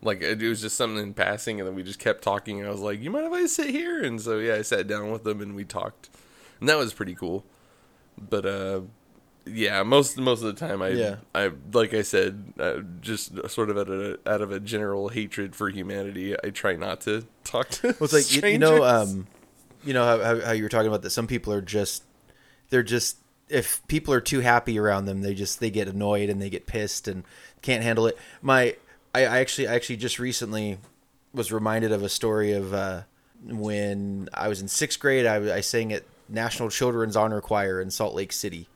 Like 0.02 0.22
it 0.22 0.42
was 0.42 0.62
just 0.62 0.78
something 0.78 1.02
in 1.02 1.14
passing, 1.14 1.60
and 1.60 1.68
then 1.68 1.76
we 1.76 1.84
just 1.84 2.00
kept 2.00 2.24
talking. 2.24 2.60
And 2.60 2.68
I 2.68 2.72
was 2.72 2.82
like, 2.82 3.02
"You 3.02 3.10
mind 3.10 3.26
if 3.26 3.34
I 3.34 3.46
sit 3.48 3.70
here?" 3.70 4.04
And 4.04 4.22
so 4.22 4.40
yeah, 4.40 4.56
I 4.56 4.62
sat 4.62 4.88
down 4.88 5.12
with 5.12 5.24
them 5.24 5.42
and 5.42 5.56
we 5.56 5.64
talked, 5.64 6.10
and 6.60 6.70
that 6.70 6.78
was 6.78 6.94
pretty 6.94 7.16
cool. 7.16 7.44
But 8.18 8.46
uh, 8.46 8.82
yeah, 9.46 9.84
most 9.84 10.18
most 10.18 10.44
of 10.44 10.48
the 10.48 10.68
time, 10.68 10.82
I 10.82 10.90
Yeah. 10.90 11.16
I 11.34 11.52
like 11.74 11.94
I 11.94 12.02
said, 12.02 12.54
uh, 12.60 12.80
just 13.02 13.50
sort 13.50 13.70
of 13.70 13.78
out 13.78 13.90
of 13.90 14.00
a, 14.00 14.30
out 14.30 14.42
of 14.42 14.52
a 14.52 14.60
general 14.60 15.10
hatred 15.10 15.56
for 15.56 15.70
humanity, 15.70 16.36
I 16.44 16.50
try 16.50 16.76
not 16.76 17.02
to 17.02 17.26
talk 17.44 17.70
to. 17.70 17.88
Well, 17.88 17.98
it's 18.02 18.14
like 18.14 18.34
you, 18.34 18.48
you 18.48 18.60
know, 18.60 18.84
um, 18.84 19.28
you 19.84 19.94
know 19.94 20.06
how, 20.06 20.24
how 20.24 20.42
how 20.42 20.52
you 20.52 20.64
were 20.64 20.70
talking 20.70 20.88
about 20.88 21.02
that. 21.04 21.12
Some 21.12 21.28
people 21.28 21.54
are 21.54 21.62
just 21.62 22.04
they're 22.70 22.84
just 22.84 23.18
if 23.50 23.86
people 23.88 24.14
are 24.14 24.22
too 24.22 24.40
happy 24.40 24.80
around 24.80 25.06
them, 25.06 25.22
they 25.22 25.34
just 25.36 25.60
they 25.60 25.70
get 25.70 25.88
annoyed 25.88 26.30
and 26.30 26.42
they 26.42 26.50
get 26.50 26.66
pissed 26.66 27.08
and 27.08 27.24
can't 27.62 27.84
handle 27.84 28.08
it. 28.08 28.18
My 28.42 28.76
I, 29.16 29.22
I 29.22 29.40
actually 29.40 29.70
I 29.70 29.76
actually 29.76 29.96
just 29.98 30.20
recently 30.20 30.78
was 31.34 31.52
reminded 31.52 31.94
of 31.94 32.04
a 32.04 32.10
story 32.10 32.52
of 32.52 32.74
uh, 32.74 33.04
when 33.46 34.28
I 34.34 34.50
was 34.50 34.62
in 34.62 34.68
sixth 34.68 35.00
grade. 35.00 35.26
I, 35.26 35.56
I 35.56 35.62
sang 35.62 35.94
at 35.94 36.04
National 36.28 36.70
Children's 36.70 37.16
Honor 37.16 37.40
Choir 37.40 37.80
in 37.80 37.90
Salt 37.90 38.14
Lake 38.14 38.34
City, 38.34 38.68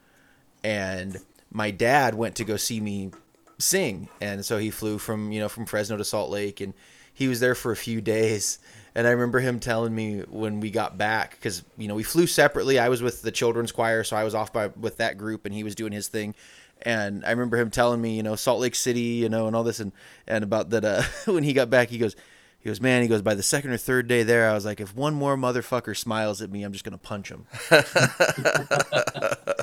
and 0.64 1.18
my 1.52 1.72
dad 1.72 2.16
went 2.16 2.36
to 2.36 2.46
go 2.46 2.56
see 2.56 2.80
me 2.80 3.12
sing, 3.58 4.08
and 4.22 4.46
so 4.46 4.58
he 4.58 4.70
flew 4.70 4.98
from 4.98 5.34
you 5.34 5.42
know 5.42 5.50
from 5.50 5.66
Fresno 5.66 5.98
to 5.98 6.06
Salt 6.06 6.30
Lake, 6.30 6.62
and 6.62 6.74
he 7.14 7.28
was 7.28 7.42
there 7.42 7.56
for 7.56 7.74
a 7.74 7.78
few 7.78 8.00
days. 8.00 8.60
And 8.96 9.06
I 9.06 9.12
remember 9.12 9.40
him 9.40 9.60
telling 9.60 9.94
me 9.94 10.22
when 10.22 10.62
we 10.62 10.72
got 10.72 10.98
back 10.98 11.32
because 11.32 11.64
you 11.78 11.90
know 11.90 11.96
we 11.96 12.04
flew 12.04 12.28
separately. 12.28 12.80
I 12.80 12.88
was 12.88 13.02
with 13.02 13.22
the 13.24 13.32
children's 13.32 13.74
choir, 13.74 14.06
so 14.06 14.16
I 14.16 14.24
was 14.24 14.36
off 14.36 14.54
by 14.54 14.68
with 14.68 14.98
that 14.98 15.18
group, 15.18 15.46
and 15.46 15.54
he 15.54 15.66
was 15.66 15.76
doing 15.76 15.92
his 15.92 16.08
thing. 16.08 16.34
And 16.82 17.25
I 17.25 17.32
remember 17.32 17.57
him 17.57 17.69
telling 17.69 18.01
me, 18.01 18.15
you 18.15 18.23
know, 18.23 18.36
Salt 18.36 18.59
Lake 18.59 18.75
City, 18.75 19.01
you 19.01 19.30
know, 19.30 19.47
and 19.47 19.55
all 19.55 19.63
this, 19.63 19.80
and 19.80 19.91
and 20.27 20.43
about 20.43 20.69
that. 20.71 20.86
Uh, 20.86 21.03
when 21.32 21.43
he 21.43 21.53
got 21.53 21.69
back, 21.69 21.89
he 21.89 21.97
goes, 21.97 22.15
he 22.59 22.69
goes, 22.69 22.82
man, 22.82 23.01
he 23.01 23.07
goes. 23.07 23.21
By 23.21 23.36
the 23.36 23.43
second 23.43 23.71
or 23.71 23.77
third 23.77 24.09
day 24.09 24.23
there, 24.23 24.49
I 24.49 24.53
was 24.53 24.65
like, 24.65 24.82
if 24.82 24.93
one 24.93 25.13
more 25.13 25.38
motherfucker 25.38 25.95
smiles 25.95 26.41
at 26.41 26.51
me, 26.51 26.63
I'm 26.63 26.73
just 26.73 26.84
gonna 26.84 26.97
punch 26.97 27.30
him. 27.30 27.45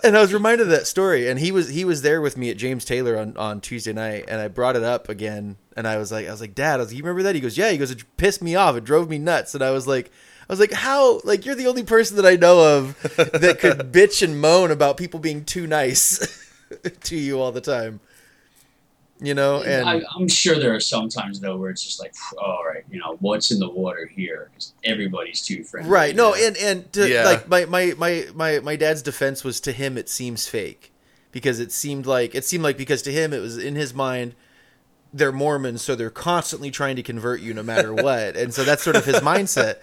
and 0.02 0.16
I 0.16 0.20
was 0.20 0.32
reminded 0.32 0.62
of 0.62 0.70
that 0.70 0.86
story, 0.86 1.28
and 1.28 1.38
he 1.38 1.52
was 1.52 1.68
he 1.68 1.84
was 1.84 2.00
there 2.00 2.22
with 2.22 2.38
me 2.38 2.48
at 2.48 2.56
James 2.56 2.86
Taylor 2.86 3.18
on, 3.18 3.36
on 3.36 3.60
Tuesday 3.60 3.92
night, 3.92 4.24
and 4.28 4.40
I 4.40 4.48
brought 4.48 4.76
it 4.76 4.82
up 4.82 5.10
again, 5.10 5.58
and 5.76 5.86
I 5.86 5.98
was 5.98 6.10
like, 6.10 6.26
I 6.26 6.30
was 6.30 6.40
like, 6.40 6.54
Dad, 6.54 6.76
I 6.76 6.78
was 6.78 6.88
like, 6.88 6.96
you 6.96 7.02
remember 7.02 7.22
that? 7.24 7.34
He 7.34 7.42
goes, 7.42 7.58
Yeah. 7.58 7.70
He 7.70 7.76
goes, 7.76 7.90
it 7.90 8.02
pissed 8.16 8.40
me 8.40 8.54
off, 8.54 8.76
it 8.76 8.84
drove 8.84 9.10
me 9.10 9.18
nuts, 9.18 9.54
and 9.54 9.62
I 9.62 9.70
was 9.70 9.86
like. 9.86 10.10
I 10.48 10.52
was 10.52 10.60
like, 10.60 10.70
how? 10.70 11.20
Like, 11.24 11.44
you're 11.44 11.56
the 11.56 11.66
only 11.66 11.82
person 11.82 12.14
that 12.18 12.24
I 12.24 12.36
know 12.36 12.78
of 12.78 13.02
that 13.16 13.56
could 13.58 13.78
bitch 13.92 14.22
and 14.22 14.40
moan 14.40 14.70
about 14.70 14.96
people 14.96 15.18
being 15.18 15.44
too 15.44 15.66
nice 15.66 16.45
to 17.04 17.16
you 17.16 17.40
all 17.40 17.52
the 17.52 17.60
time. 17.60 18.00
You 19.18 19.32
know, 19.32 19.62
and 19.62 19.88
I, 19.88 20.02
I'm 20.14 20.28
sure 20.28 20.58
there 20.58 20.74
are 20.74 20.80
some 20.80 21.08
times 21.08 21.40
though 21.40 21.56
where 21.56 21.70
it's 21.70 21.82
just 21.82 21.98
like, 21.98 22.12
all 22.38 22.62
right, 22.66 22.84
you 22.90 22.98
know, 23.00 23.16
what's 23.20 23.50
in 23.50 23.58
the 23.58 23.68
water 23.70 24.04
here? 24.06 24.50
'Cause 24.52 24.74
everybody's 24.84 25.40
too 25.40 25.64
friendly. 25.64 25.90
Right. 25.90 26.14
No, 26.14 26.34
and 26.34 26.54
and 26.58 26.92
to, 26.92 27.08
Yeah. 27.08 27.24
like 27.24 27.48
my, 27.48 27.64
my 27.64 27.94
my 27.96 28.26
my 28.34 28.60
my 28.60 28.76
dad's 28.76 29.00
defense 29.00 29.42
was 29.42 29.58
to 29.60 29.72
him 29.72 29.96
it 29.96 30.10
seems 30.10 30.46
fake 30.48 30.92
because 31.32 31.60
it 31.60 31.72
seemed 31.72 32.04
like 32.04 32.34
it 32.34 32.44
seemed 32.44 32.62
like 32.62 32.76
because 32.76 33.00
to 33.02 33.12
him 33.12 33.32
it 33.32 33.38
was 33.40 33.56
in 33.56 33.74
his 33.74 33.94
mind 33.94 34.34
they're 35.14 35.32
Mormons 35.32 35.80
so 35.80 35.94
they're 35.94 36.10
constantly 36.10 36.70
trying 36.70 36.96
to 36.96 37.02
convert 37.02 37.40
you 37.40 37.54
no 37.54 37.62
matter 37.62 37.94
what. 37.94 38.36
and 38.36 38.52
so 38.52 38.64
that's 38.64 38.82
sort 38.82 38.96
of 38.96 39.06
his 39.06 39.16
mindset. 39.20 39.76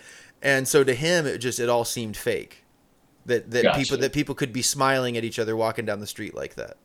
And 0.43 0.67
so 0.67 0.83
to 0.83 0.93
him 0.93 1.25
it 1.25 1.39
just 1.39 1.59
it 1.59 1.69
all 1.69 1.85
seemed 1.85 2.15
fake. 2.17 2.62
That 3.25 3.51
that 3.51 3.63
Gotcha. 3.63 3.79
people 3.79 3.97
that 3.97 4.13
people 4.13 4.35
could 4.35 4.51
be 4.51 4.61
smiling 4.61 5.17
at 5.17 5.23
each 5.23 5.39
other 5.39 5.55
walking 5.55 5.85
down 5.85 5.99
the 5.99 6.07
street 6.07 6.35
like 6.35 6.55
that. 6.55 6.77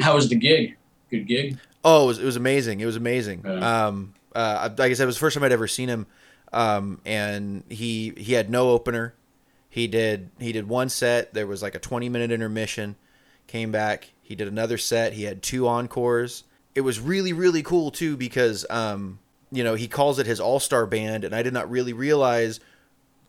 How 0.00 0.14
was 0.14 0.28
the 0.28 0.36
gig? 0.36 0.76
Good 1.10 1.26
gig. 1.26 1.58
Oh, 1.84 2.04
it 2.04 2.06
was, 2.08 2.18
it 2.18 2.24
was 2.24 2.36
amazing. 2.36 2.80
It 2.80 2.86
was 2.86 2.96
amazing. 2.96 3.42
Yeah. 3.44 3.86
Um, 3.86 4.14
uh, 4.34 4.68
like 4.76 4.90
I 4.90 4.94
said, 4.94 5.04
it 5.04 5.06
was 5.06 5.16
the 5.16 5.20
first 5.20 5.34
time 5.34 5.44
I'd 5.44 5.52
ever 5.52 5.68
seen 5.68 5.88
him. 5.88 6.06
Um, 6.52 7.00
and 7.04 7.64
he 7.68 8.12
he 8.16 8.34
had 8.34 8.50
no 8.50 8.70
opener. 8.70 9.14
He 9.70 9.86
did 9.86 10.30
he 10.38 10.52
did 10.52 10.68
one 10.68 10.88
set. 10.88 11.34
There 11.34 11.46
was 11.46 11.62
like 11.62 11.74
a 11.74 11.78
twenty 11.78 12.08
minute 12.08 12.30
intermission. 12.30 12.96
Came 13.46 13.72
back. 13.72 14.12
He 14.22 14.34
did 14.34 14.48
another 14.48 14.78
set. 14.78 15.14
He 15.14 15.24
had 15.24 15.42
two 15.42 15.66
encores. 15.68 16.44
It 16.74 16.82
was 16.82 17.00
really 17.00 17.32
really 17.32 17.62
cool 17.62 17.90
too 17.90 18.16
because 18.16 18.66
um, 18.70 19.18
you 19.50 19.64
know 19.64 19.74
he 19.74 19.88
calls 19.88 20.18
it 20.18 20.26
his 20.26 20.40
all 20.40 20.60
star 20.60 20.86
band, 20.86 21.24
and 21.24 21.34
I 21.34 21.42
did 21.42 21.52
not 21.52 21.70
really 21.70 21.92
realize 21.92 22.60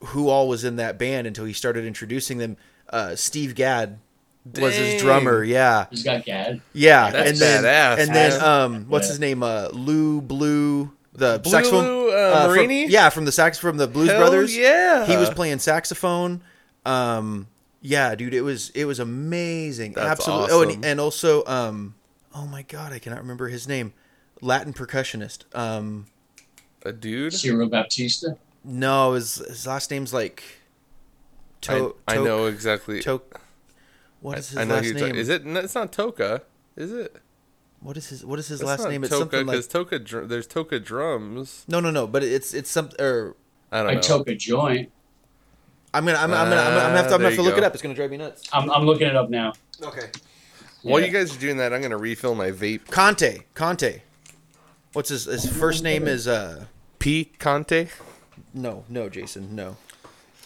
who 0.06 0.28
all 0.28 0.48
was 0.48 0.64
in 0.64 0.76
that 0.76 0.98
band 0.98 1.26
until 1.26 1.44
he 1.44 1.52
started 1.52 1.84
introducing 1.84 2.38
them. 2.38 2.56
Uh, 2.88 3.14
Steve 3.16 3.54
Gadd 3.54 3.98
was 4.58 4.74
his 4.74 5.00
drummer. 5.00 5.44
Yeah. 5.44 5.86
He's 5.90 6.02
got 6.02 6.24
Gadd. 6.24 6.60
Yeah, 6.72 7.10
That's 7.10 7.30
and 7.30 7.38
then 7.38 7.64
badass, 7.64 7.98
and 7.98 8.14
then 8.14 8.42
um, 8.42 8.84
what's 8.88 9.06
Yeah. 9.06 9.10
his 9.12 9.20
name? 9.20 9.42
Uh, 9.42 9.68
Lou 9.72 10.20
Blue, 10.20 10.90
the 11.12 11.38
Blue 11.38 11.50
saxophone. 11.52 11.84
Lou, 11.84 12.10
uh, 12.10 12.52
from- 12.54 12.70
yeah, 12.70 13.10
from 13.10 13.24
the 13.26 13.32
sax 13.32 13.58
from 13.58 13.76
the 13.76 13.86
Blues 13.86 14.08
Hell 14.10 14.18
Brothers. 14.20 14.56
yeah. 14.56 15.06
he 15.06 15.16
was 15.16 15.30
playing 15.30 15.58
saxophone. 15.58 16.40
Um, 16.86 17.46
yeah, 17.82 18.14
dude, 18.14 18.34
it 18.34 18.40
was 18.42 18.70
it 18.70 18.86
was 18.86 18.98
amazing. 18.98 19.92
That's 19.92 20.08
Absolutely. 20.20 20.48
Oh, 20.52 20.62
and, 20.62 20.84
and 20.84 21.00
also, 21.00 21.44
um, 21.44 21.94
oh 22.34 22.46
my 22.46 22.62
god, 22.62 22.92
I 22.92 22.98
cannot 22.98 23.18
remember 23.20 23.48
his 23.48 23.68
name. 23.68 23.92
Latin 24.40 24.72
percussionist. 24.72 25.44
Um, 25.54 26.06
A 26.84 26.92
dude. 26.92 27.34
Cyro 27.34 27.68
Baptista. 27.68 28.36
No, 28.64 29.12
his 29.12 29.36
his 29.36 29.66
last 29.66 29.90
name's 29.90 30.12
like. 30.12 30.42
I, 31.68 31.78
To- 31.78 31.96
I 32.08 32.14
Tok- 32.16 32.24
know 32.24 32.46
exactly. 32.46 33.00
Tok. 33.02 33.40
What 34.20 34.38
is 34.38 34.48
his 34.50 34.58
I 34.58 34.64
know 34.64 34.74
last 34.76 34.94
name? 34.94 35.12
ta- 35.12 35.18
Is 35.18 35.28
it? 35.28 35.44
no, 35.44 35.60
It's 35.60 35.74
not 35.74 35.92
Toka, 35.92 36.42
is 36.76 36.90
it? 36.92 37.16
What 37.80 37.96
is 37.96 38.08
his 38.08 38.24
What 38.24 38.38
is 38.38 38.48
his 38.48 38.60
It's 38.60 38.66
last 38.68 38.80
not 38.80 38.90
name? 38.90 39.04
It's 39.04 39.16
something 39.16 39.46
like. 39.46 39.68
Toka. 39.68 39.98
Dr- 39.98 40.28
there's 40.28 40.46
Toka 40.46 40.78
drums. 40.80 41.64
No, 41.68 41.80
no, 41.80 41.90
no. 41.90 42.06
But 42.06 42.22
it's 42.22 42.52
it's 42.54 42.70
some. 42.70 42.90
Or 42.98 43.36
I 43.72 43.80
don't 43.82 43.90
I 43.90 43.94
know. 43.94 44.00
took 44.00 44.28
a 44.28 44.34
joint. 44.34 44.90
I'm 45.92 46.04
gonna 46.06 46.18
I'm, 46.18 46.24
I'm 46.24 46.30
gonna 46.30 46.42
I'm 46.44 46.50
gonna, 46.50 46.60
I'm 46.60 46.74
gonna 46.74 46.96
have 46.98 47.08
to, 47.08 47.14
I'm 47.14 47.14
Ah, 47.14 47.16
gonna 47.16 47.24
have 47.28 47.34
to 47.36 47.42
look 47.42 47.54
go. 47.54 47.58
it 47.58 47.64
up. 47.64 47.72
It's 47.74 47.82
gonna 47.82 47.94
drive 47.94 48.10
me 48.10 48.16
nuts. 48.18 48.48
I'm, 48.52 48.70
I'm 48.70 48.84
looking 48.84 49.06
it 49.08 49.16
up 49.16 49.28
now. 49.30 49.52
Okay. 49.82 50.08
While 50.82 51.00
Yeah. 51.00 51.06
you 51.06 51.12
guys 51.12 51.34
are 51.36 51.40
doing 51.40 51.56
that, 51.58 51.72
I'm 51.72 51.82
gonna 51.82 51.96
refill 51.98 52.34
my 52.34 52.50
vape. 52.52 52.86
Conte. 52.90 53.40
Conte. 53.54 54.02
What's 54.92 55.08
his 55.08 55.24
his 55.24 55.46
first 55.46 55.82
name 55.82 56.06
is 56.06 56.28
uh 56.28 56.66
P 56.98 57.24
Conte. 57.38 57.88
No 58.54 58.84
no 58.88 59.08
Jason 59.08 59.54
no. 59.54 59.76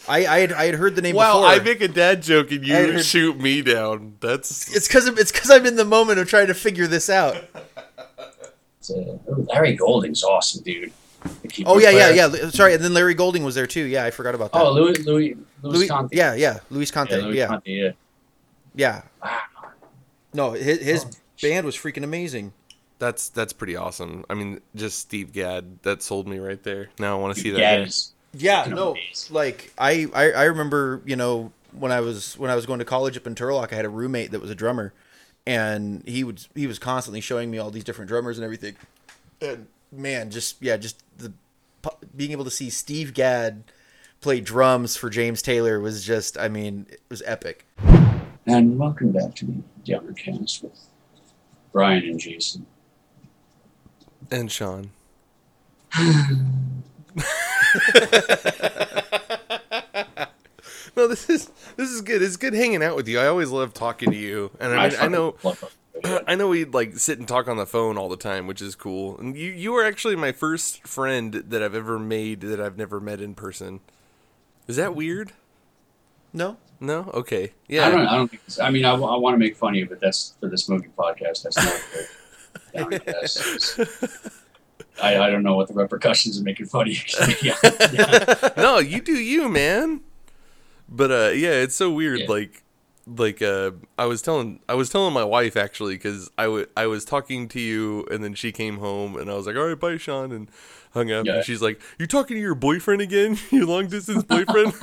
I 0.07 0.25
I 0.27 0.39
had, 0.39 0.53
I 0.53 0.65
had 0.65 0.75
heard 0.75 0.95
the 0.95 1.01
name 1.01 1.15
Wow, 1.15 1.39
before. 1.39 1.47
I 1.47 1.59
make 1.59 1.81
a 1.81 1.87
dad 1.87 2.21
joke 2.21 2.51
and 2.51 2.65
you 2.65 2.75
heard- 2.75 3.03
shoot 3.03 3.39
me 3.39 3.61
down. 3.63 4.17
That's 4.19 4.73
it's 4.75 4.87
because 4.87 5.07
it's 5.07 5.31
because 5.31 5.49
I'm 5.49 5.65
in 5.65 5.75
the 5.77 5.85
moment 5.85 6.19
of 6.19 6.27
trying 6.29 6.47
to 6.47 6.53
figure 6.53 6.85
this 6.87 7.09
out. 7.09 7.37
It's, 8.79 8.91
uh, 8.91 9.17
Larry 9.27 9.75
Golding's 9.75 10.23
awesome, 10.23 10.63
dude. 10.63 10.91
Oh 11.65 11.79
yeah 11.79 11.89
yeah 11.89 12.27
player. 12.27 12.43
yeah. 12.43 12.49
Sorry, 12.51 12.75
and 12.75 12.83
then 12.83 12.93
Larry 12.93 13.15
Golding 13.15 13.43
was 13.43 13.55
there 13.55 13.65
too. 13.65 13.83
Yeah, 13.83 14.05
I 14.05 14.11
forgot 14.11 14.35
about 14.35 14.51
that. 14.51 14.61
Oh, 14.61 14.71
Louis 14.71 14.93
Louis 15.05 15.35
Louis, 15.63 15.77
Louis, 15.77 15.87
Conte. 15.87 16.15
yeah 16.15 16.35
yeah 16.35 16.59
Louis 16.69 16.91
Conte 16.91 17.09
yeah, 17.11 17.17
yeah 17.17 17.25
Louis 17.25 17.37
yeah, 17.37 17.47
Conte, 17.47 17.93
yeah. 18.75 19.01
Wow. 19.23 19.41
no 20.33 20.51
his 20.51 20.79
his 20.81 21.05
Oh, 21.05 21.09
band 21.41 21.65
was 21.65 21.75
freaking 21.75 22.03
amazing. 22.03 22.53
That's 22.97 23.29
that's 23.29 23.53
pretty 23.53 23.75
awesome. 23.75 24.25
I 24.29 24.35
mean, 24.35 24.61
just 24.75 24.99
Steve 24.99 25.33
Gadd 25.33 25.81
that 25.83 26.01
sold 26.01 26.27
me 26.27 26.39
right 26.39 26.61
there. 26.63 26.89
Now 26.99 27.17
I 27.17 27.21
want 27.21 27.35
to 27.35 27.41
see 27.41 27.51
that. 27.51 27.59
Yeah, 27.59 27.85
guy. 27.85 27.91
Yeah, 28.37 28.73
no, 28.73 28.91
amazing. 28.91 29.33
like 29.33 29.73
I, 29.77 30.07
I 30.13 30.31
I 30.31 30.43
remember 30.45 31.01
you 31.05 31.15
know 31.15 31.51
when 31.71 31.91
I 31.91 31.99
was 31.99 32.37
when 32.37 32.49
I 32.49 32.55
was 32.55 32.65
going 32.65 32.79
to 32.79 32.85
college 32.85 33.17
up 33.17 33.27
in 33.27 33.35
Turlock, 33.35 33.71
I 33.73 33.75
had 33.75 33.85
a 33.85 33.89
roommate 33.89 34.31
that 34.31 34.41
was 34.41 34.49
a 34.49 34.55
drummer, 34.55 34.93
and 35.45 36.03
he 36.07 36.23
would 36.23 36.45
he 36.55 36.67
was 36.67 36.79
constantly 36.79 37.21
showing 37.21 37.51
me 37.51 37.57
all 37.57 37.71
these 37.71 37.83
different 37.83 38.09
drummers 38.09 38.37
and 38.37 38.45
everything. 38.45 38.75
And 39.41 39.67
man, 39.91 40.31
just 40.31 40.61
yeah, 40.61 40.77
just 40.77 41.03
the 41.17 41.33
being 42.15 42.31
able 42.31 42.45
to 42.45 42.51
see 42.51 42.69
Steve 42.69 43.13
Gadd 43.13 43.63
play 44.21 44.41
drums 44.41 44.95
for 44.95 45.09
James 45.09 45.41
Taylor 45.41 45.79
was 45.79 46.03
just 46.03 46.37
I 46.37 46.47
mean 46.47 46.87
it 46.89 47.01
was 47.09 47.21
epic. 47.25 47.65
And 48.47 48.77
welcome 48.77 49.11
back 49.11 49.35
to 49.35 49.45
the 49.45 49.63
Downercast 49.85 50.63
with 50.63 50.79
Brian 51.73 52.03
and 52.03 52.19
Jason. 52.19 52.65
And 54.31 54.51
Sean. 54.51 54.89
no, 60.95 61.07
this 61.07 61.29
is 61.29 61.49
this 61.77 61.89
is 61.89 62.01
good. 62.01 62.21
It's 62.21 62.37
good 62.37 62.53
hanging 62.53 62.83
out 62.83 62.95
with 62.95 63.07
you. 63.07 63.19
I 63.19 63.27
always 63.27 63.49
love 63.51 63.73
talking 63.73 64.11
to 64.11 64.17
you, 64.17 64.51
and 64.59 64.73
I 64.73 64.75
mean, 64.75 64.85
I 64.85 64.89
fucking 64.89 65.11
know. 65.11 65.35
I 66.27 66.35
know 66.35 66.49
we 66.49 66.65
like 66.65 66.97
sit 66.97 67.19
and 67.19 67.27
talk 67.27 67.47
on 67.47 67.57
the 67.57 67.65
phone 67.65 67.97
all 67.97 68.09
the 68.09 68.17
time, 68.17 68.47
which 68.47 68.61
is 68.61 68.75
cool. 68.75 69.17
And 69.17 69.35
you 69.37 69.51
you 69.51 69.73
are 69.75 69.85
actually 69.85 70.15
my 70.15 70.31
first 70.31 70.85
friend 70.87 71.33
that 71.33 71.63
I've 71.63 71.75
ever 71.75 71.97
made 71.97 72.41
that 72.41 72.59
I've 72.59 72.77
never 72.77 72.99
met 72.99 73.21
in 73.21 73.33
person. 73.35 73.79
Is 74.67 74.75
that 74.77 74.95
weird? 74.95 75.31
No, 76.33 76.57
No. 76.81 77.09
Okay. 77.13 77.45
I 77.45 77.51
Yeah. 77.69 77.89
don't. 77.89 78.07
I 78.07 78.17
don't 78.17 78.27
think. 78.29 78.41
It's, 78.45 78.59
I 78.59 78.69
mean, 78.69 78.83
I, 78.83 78.93
want 78.93 79.33
to 79.35 79.37
make 79.37 79.55
fun 79.55 79.69
of 79.73 79.75
you, 79.77 79.85
but 79.87 80.01
that's 80.01 80.33
for 80.39 80.49
this 80.49 80.67
movie 80.67 80.89
podcast. 80.97 81.43
That's 81.43 81.55
not 81.55 81.65
for 81.65 81.99
Downercast. 81.99 82.01
It's- 82.01 82.09
I, 85.01 85.17
I 85.17 85.29
don't 85.29 85.43
know 85.43 85.55
what 85.55 85.67
the 85.67 85.73
repercussions 85.73 86.37
of 86.37 86.43
making 86.43 86.67
fun 86.67 86.87
of 86.87 86.93
you. 86.93 87.01
yeah. 87.41 87.55
yeah. 87.91 88.49
no, 88.57 88.79
you 88.79 89.01
do 89.01 89.13
you, 89.13 89.49
man. 89.49 90.01
But 90.87 91.11
uh, 91.11 91.31
yeah, 91.33 91.51
it's 91.51 91.75
so 91.75 91.91
weird. 91.91 92.21
Yeah. 92.21 92.29
Like, 92.29 92.63
like 93.07 93.41
uh, 93.41 93.71
I 93.97 94.05
was 94.05 94.21
telling, 94.21 94.59
I 94.69 94.75
was 94.75 94.89
telling 94.89 95.13
my 95.13 95.23
wife 95.23 95.57
actually 95.57 95.95
because 95.95 96.29
I 96.37 96.47
was 96.47 97.05
talking 97.05 97.47
to 97.49 97.59
you, 97.59 98.05
and 98.11 98.23
then 98.23 98.33
she 98.33 98.51
came 98.51 98.77
home, 98.77 99.17
and 99.17 99.29
I 99.29 99.35
was 99.35 99.47
like, 99.47 99.55
"All 99.55 99.67
right, 99.67 99.79
bye, 99.79 99.97
Sean," 99.97 100.31
and 100.31 100.49
hung 100.91 101.11
up. 101.11 101.25
Yeah. 101.25 101.35
And 101.35 101.45
she's 101.45 101.61
like, 101.61 101.81
"You 101.99 102.07
talking 102.07 102.35
to 102.35 102.41
your 102.41 102.55
boyfriend 102.55 103.01
again? 103.01 103.37
Your 103.51 103.65
long 103.65 103.87
distance 103.87 104.23
boyfriend?" 104.23 104.73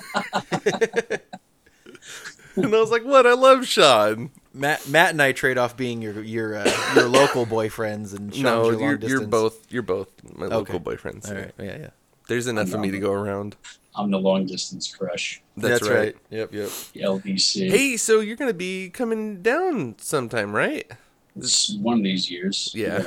and 2.56 2.74
I 2.74 2.80
was 2.80 2.90
like, 2.90 3.04
"What? 3.04 3.26
I 3.26 3.34
love 3.34 3.66
Sean." 3.66 4.30
Matt 4.54 4.86
Matt 4.88 5.10
and 5.10 5.22
I 5.22 5.32
trade 5.32 5.58
off 5.58 5.76
being 5.76 6.02
your 6.02 6.22
your 6.22 6.56
uh, 6.56 6.92
your 6.94 7.08
local 7.08 7.46
boyfriends 7.46 8.14
and 8.16 8.32
Sean's 8.32 8.42
no, 8.42 8.64
your 8.64 8.72
long 8.72 8.80
you're, 8.82 8.98
you're 8.98 9.26
both 9.26 9.72
you're 9.72 9.82
both 9.82 10.08
my 10.36 10.46
Okay. 10.46 10.54
local 10.54 10.80
boyfriends. 10.80 11.28
All 11.28 11.36
right, 11.36 11.52
yeah, 11.58 11.78
yeah. 11.78 11.90
There's 12.28 12.46
enough 12.46 12.68
for 12.68 12.78
me 12.78 12.90
to 12.90 12.98
go 12.98 13.12
around. 13.12 13.56
I'm 13.94 14.10
the 14.10 14.18
long 14.18 14.46
distance 14.46 14.94
crush. 14.94 15.42
That's, 15.56 15.86
right. 15.86 16.16
Yep, 16.30 16.54
yep. 16.54 16.70
The 16.94 17.00
LDC. 17.00 17.70
Hey, 17.70 17.96
so 17.98 18.20
you're 18.20 18.36
gonna 18.36 18.54
be 18.54 18.88
coming 18.90 19.42
down 19.42 19.96
sometime, 19.98 20.54
right? 20.54 20.90
It's 21.36 21.74
one 21.76 21.98
of 21.98 22.04
these 22.04 22.30
years. 22.30 22.72
Yeah. 22.74 23.04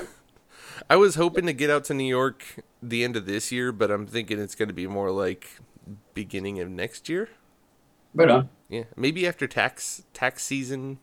I 0.89 0.95
was 0.97 1.15
hoping 1.15 1.45
to 1.45 1.53
get 1.53 1.69
out 1.69 1.85
to 1.85 1.93
New 1.93 2.03
York 2.07 2.43
the 2.81 3.03
end 3.03 3.15
of 3.15 3.25
this 3.25 3.51
year, 3.51 3.71
but 3.71 3.89
I'm 3.89 4.05
thinking 4.05 4.39
it's 4.39 4.55
going 4.55 4.67
to 4.67 4.73
be 4.73 4.87
more 4.87 5.09
like 5.09 5.59
beginning 6.13 6.59
of 6.59 6.69
next 6.69 7.07
year. 7.09 7.29
Right 8.13 8.29
on. 8.29 8.49
Yeah, 8.69 8.83
maybe 8.95 9.27
after 9.27 9.47
tax 9.47 10.03
tax 10.13 10.43
season, 10.43 10.99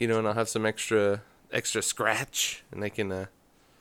you 0.00 0.08
know, 0.08 0.18
and 0.18 0.26
I'll 0.26 0.34
have 0.34 0.48
some 0.48 0.66
extra 0.66 1.22
extra 1.52 1.82
scratch, 1.82 2.64
and 2.72 2.82
I 2.82 2.88
can. 2.88 3.12
uh 3.12 3.26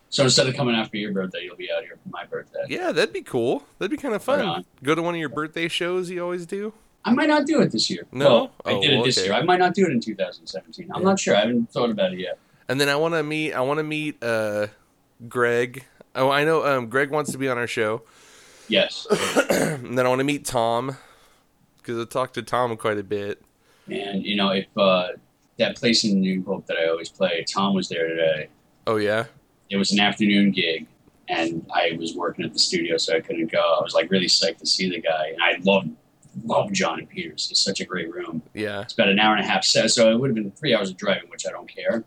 So 0.10 0.24
instead 0.24 0.48
of 0.48 0.56
coming 0.56 0.76
after 0.76 0.98
your 0.98 1.12
birthday, 1.14 1.44
you'll 1.44 1.56
be 1.56 1.72
out 1.72 1.82
here 1.84 1.98
for 2.04 2.10
my 2.10 2.26
birthday. 2.26 2.64
Yeah, 2.68 2.92
that'd 2.92 3.14
be 3.14 3.22
cool. 3.22 3.64
That'd 3.80 3.92
be 3.92 3.98
kind 3.98 4.14
of 4.14 4.22
fun. 4.24 4.40
Right. 4.46 4.66
Go 4.84 4.94
to 4.96 5.02
one 5.02 5.16
of 5.16 5.20
your 5.20 5.30
birthday 5.30 5.68
shows 5.68 6.10
you 6.10 6.22
always 6.24 6.46
do. 6.46 6.74
I 7.06 7.14
might 7.14 7.30
not 7.30 7.46
do 7.46 7.62
it 7.62 7.72
this 7.72 7.90
year. 7.90 8.06
No? 8.12 8.26
Well, 8.30 8.52
I 8.66 8.72
Oh, 8.74 8.82
did 8.82 8.92
it 8.94 9.04
this 9.06 9.18
okay. 9.18 9.28
year. 9.28 9.34
I 9.36 9.42
might 9.44 9.60
not 9.60 9.74
do 9.74 9.86
it 9.86 9.92
in 9.92 10.02
2017. 10.02 10.92
I'm 10.94 11.02
Yeah. 11.02 11.08
not 11.08 11.20
sure. 11.20 11.36
I 11.36 11.40
haven't 11.42 11.72
thought 11.72 11.90
about 11.90 12.12
it 12.14 12.20
yet. 12.20 12.38
And 12.68 12.80
then 12.82 12.90
I 12.90 12.96
want 12.98 13.14
to 13.14 13.24
meet. 13.24 13.54
I 13.54 13.62
want 13.62 13.78
to 13.80 13.84
meet 13.84 14.22
uh 14.24 14.68
Greg. 15.28 15.86
Oh, 16.16 16.30
I 16.30 16.44
know. 16.44 16.66
Um, 16.66 16.88
Greg 16.88 17.10
wants 17.12 17.32
to 17.32 17.38
be 17.38 17.48
on 17.48 17.58
our 17.58 17.68
show. 17.68 18.02
Yes. 18.68 19.08
And 19.50 19.98
then 19.98 20.06
I 20.06 20.10
want 20.10 20.20
to 20.20 20.26
meet 20.26 20.46
Tom 20.46 20.98
because 21.78 21.98
I 22.00 22.06
talked 22.06 22.34
to 22.36 22.42
Tom 22.42 22.76
quite 22.78 22.98
a 22.98 23.04
bit. 23.04 23.42
and 23.88 24.24
you 24.26 24.36
know, 24.36 24.50
if 24.50 24.66
uh, 24.78 25.10
that 25.60 25.76
place 25.78 26.04
in 26.04 26.20
New 26.20 26.44
Hope 26.44 26.66
that 26.66 26.78
I 26.78 26.90
always 26.90 27.10
play, 27.10 27.46
Tom 27.48 27.76
was 27.76 27.88
there 27.88 28.08
today. 28.08 28.50
Oh 28.88 28.96
yeah. 28.96 29.26
It 29.70 29.78
was 29.78 29.92
an 29.92 30.00
afternoon 30.00 30.52
gig, 30.52 30.88
and 31.28 31.66
I 31.74 31.96
was 32.00 32.16
working 32.16 32.44
at 32.44 32.54
the 32.54 32.60
studio, 32.60 32.98
so 32.98 33.16
I 33.16 33.20
couldn't 33.20 33.52
go. 33.52 33.60
I 33.60 33.84
was 33.84 33.94
like 33.94 34.10
really 34.10 34.26
psyched 34.26 34.58
to 34.58 34.66
see 34.66 34.90
the 34.90 35.00
guy, 35.00 35.28
and 35.28 35.42
I 35.42 35.58
love 35.62 35.86
love 36.44 36.72
John 36.72 37.00
and 37.00 37.10
Peter's. 37.10 37.50
It's 37.52 37.64
such 37.64 37.82
a 37.82 37.86
great 37.86 38.12
room. 38.12 38.42
Yeah. 38.54 38.82
It's 38.82 38.94
about 38.94 39.10
an 39.10 39.20
hour 39.20 39.36
and 39.36 39.46
a 39.46 39.48
half 39.48 39.64
set, 39.64 39.92
so 39.92 40.12
it 40.12 40.20
would 40.20 40.30
have 40.30 40.36
been 40.36 40.52
three 40.52 40.74
hours 40.74 40.90
of 40.90 40.98
driving, 40.98 41.30
which 41.30 41.46
I 41.48 41.52
don't 41.52 41.68
care. 41.68 42.04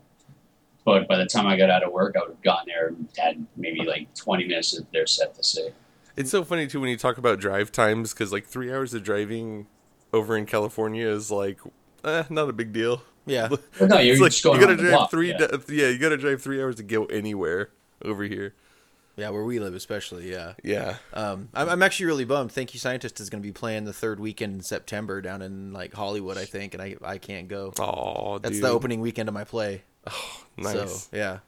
But 0.85 1.07
by 1.07 1.17
the 1.17 1.25
time 1.25 1.47
I 1.47 1.55
got 1.55 1.69
out 1.69 1.83
of 1.83 1.93
work, 1.93 2.15
I 2.17 2.21
would 2.21 2.31
have 2.31 2.41
gotten 2.41 2.65
there 2.67 2.87
and 2.87 3.07
had 3.17 3.45
maybe 3.55 3.85
like 3.85 4.13
20 4.15 4.47
minutes 4.47 4.77
of 4.77 4.85
their 4.91 5.07
set 5.07 5.33
to 5.35 5.43
see. 5.43 5.69
It's 6.15 6.29
so 6.29 6.43
funny 6.43 6.67
too 6.67 6.81
when 6.81 6.89
you 6.89 6.97
talk 6.97 7.17
about 7.17 7.39
drive 7.39 7.71
times 7.71 8.13
because 8.13 8.31
like 8.31 8.45
three 8.45 8.71
hours 8.71 8.93
of 8.93 9.03
driving 9.03 9.67
over 10.11 10.37
in 10.37 10.45
California 10.45 11.07
is 11.07 11.31
like 11.31 11.59
eh, 12.03 12.23
not 12.29 12.49
a 12.49 12.53
big 12.53 12.73
deal. 12.73 13.01
Yeah. 13.25 13.47
But 13.49 13.89
no, 13.89 13.97
you're 13.99 14.19
like 14.19 14.31
just 14.31 14.43
going 14.43 14.59
you 14.59 14.65
gotta 14.67 14.77
drive 14.77 14.91
block, 14.91 15.11
three. 15.11 15.29
yeah. 15.31 15.37
da- 15.37 15.57
Yeah. 15.69 15.89
you 15.89 15.97
gotta 15.97 16.17
drive 16.17 16.41
three 16.41 16.61
hours 16.61 16.75
to 16.77 16.83
go 16.83 17.05
anywhere 17.05 17.69
over 18.03 18.23
here. 18.23 18.53
Yeah, 19.15 19.29
where 19.29 19.43
we 19.43 19.59
live, 19.59 19.75
especially. 19.75 20.31
Yeah. 20.31 20.53
Yeah. 20.63 20.95
Um, 21.13 21.49
I'm, 21.53 21.69
I'm 21.69 21.83
actually 21.83 22.07
really 22.07 22.25
bummed. 22.25 22.51
Thank 22.51 22.73
You 22.73 22.79
Scientist 22.79 23.19
is 23.19 23.29
going 23.29 23.43
to 23.43 23.47
be 23.47 23.53
playing 23.53 23.85
the 23.85 23.93
third 23.93 24.19
weekend 24.19 24.55
in 24.55 24.61
September 24.63 25.21
down 25.21 25.43
in 25.43 25.71
like 25.71 25.93
Hollywood, 25.93 26.35
I 26.35 26.45
think, 26.45 26.73
and 26.73 26.81
I 26.81 26.95
I 27.03 27.19
can't 27.19 27.47
go. 27.47 27.73
Oh, 27.79 28.39
That's 28.39 28.55
dude. 28.55 28.63
the 28.63 28.69
opening 28.69 29.01
weekend 29.01 29.29
of 29.29 29.35
my 29.35 29.43
play. 29.43 29.83
Oh, 30.07 30.43
nice. 30.57 31.03
So 31.03 31.15
yeah. 31.15 31.39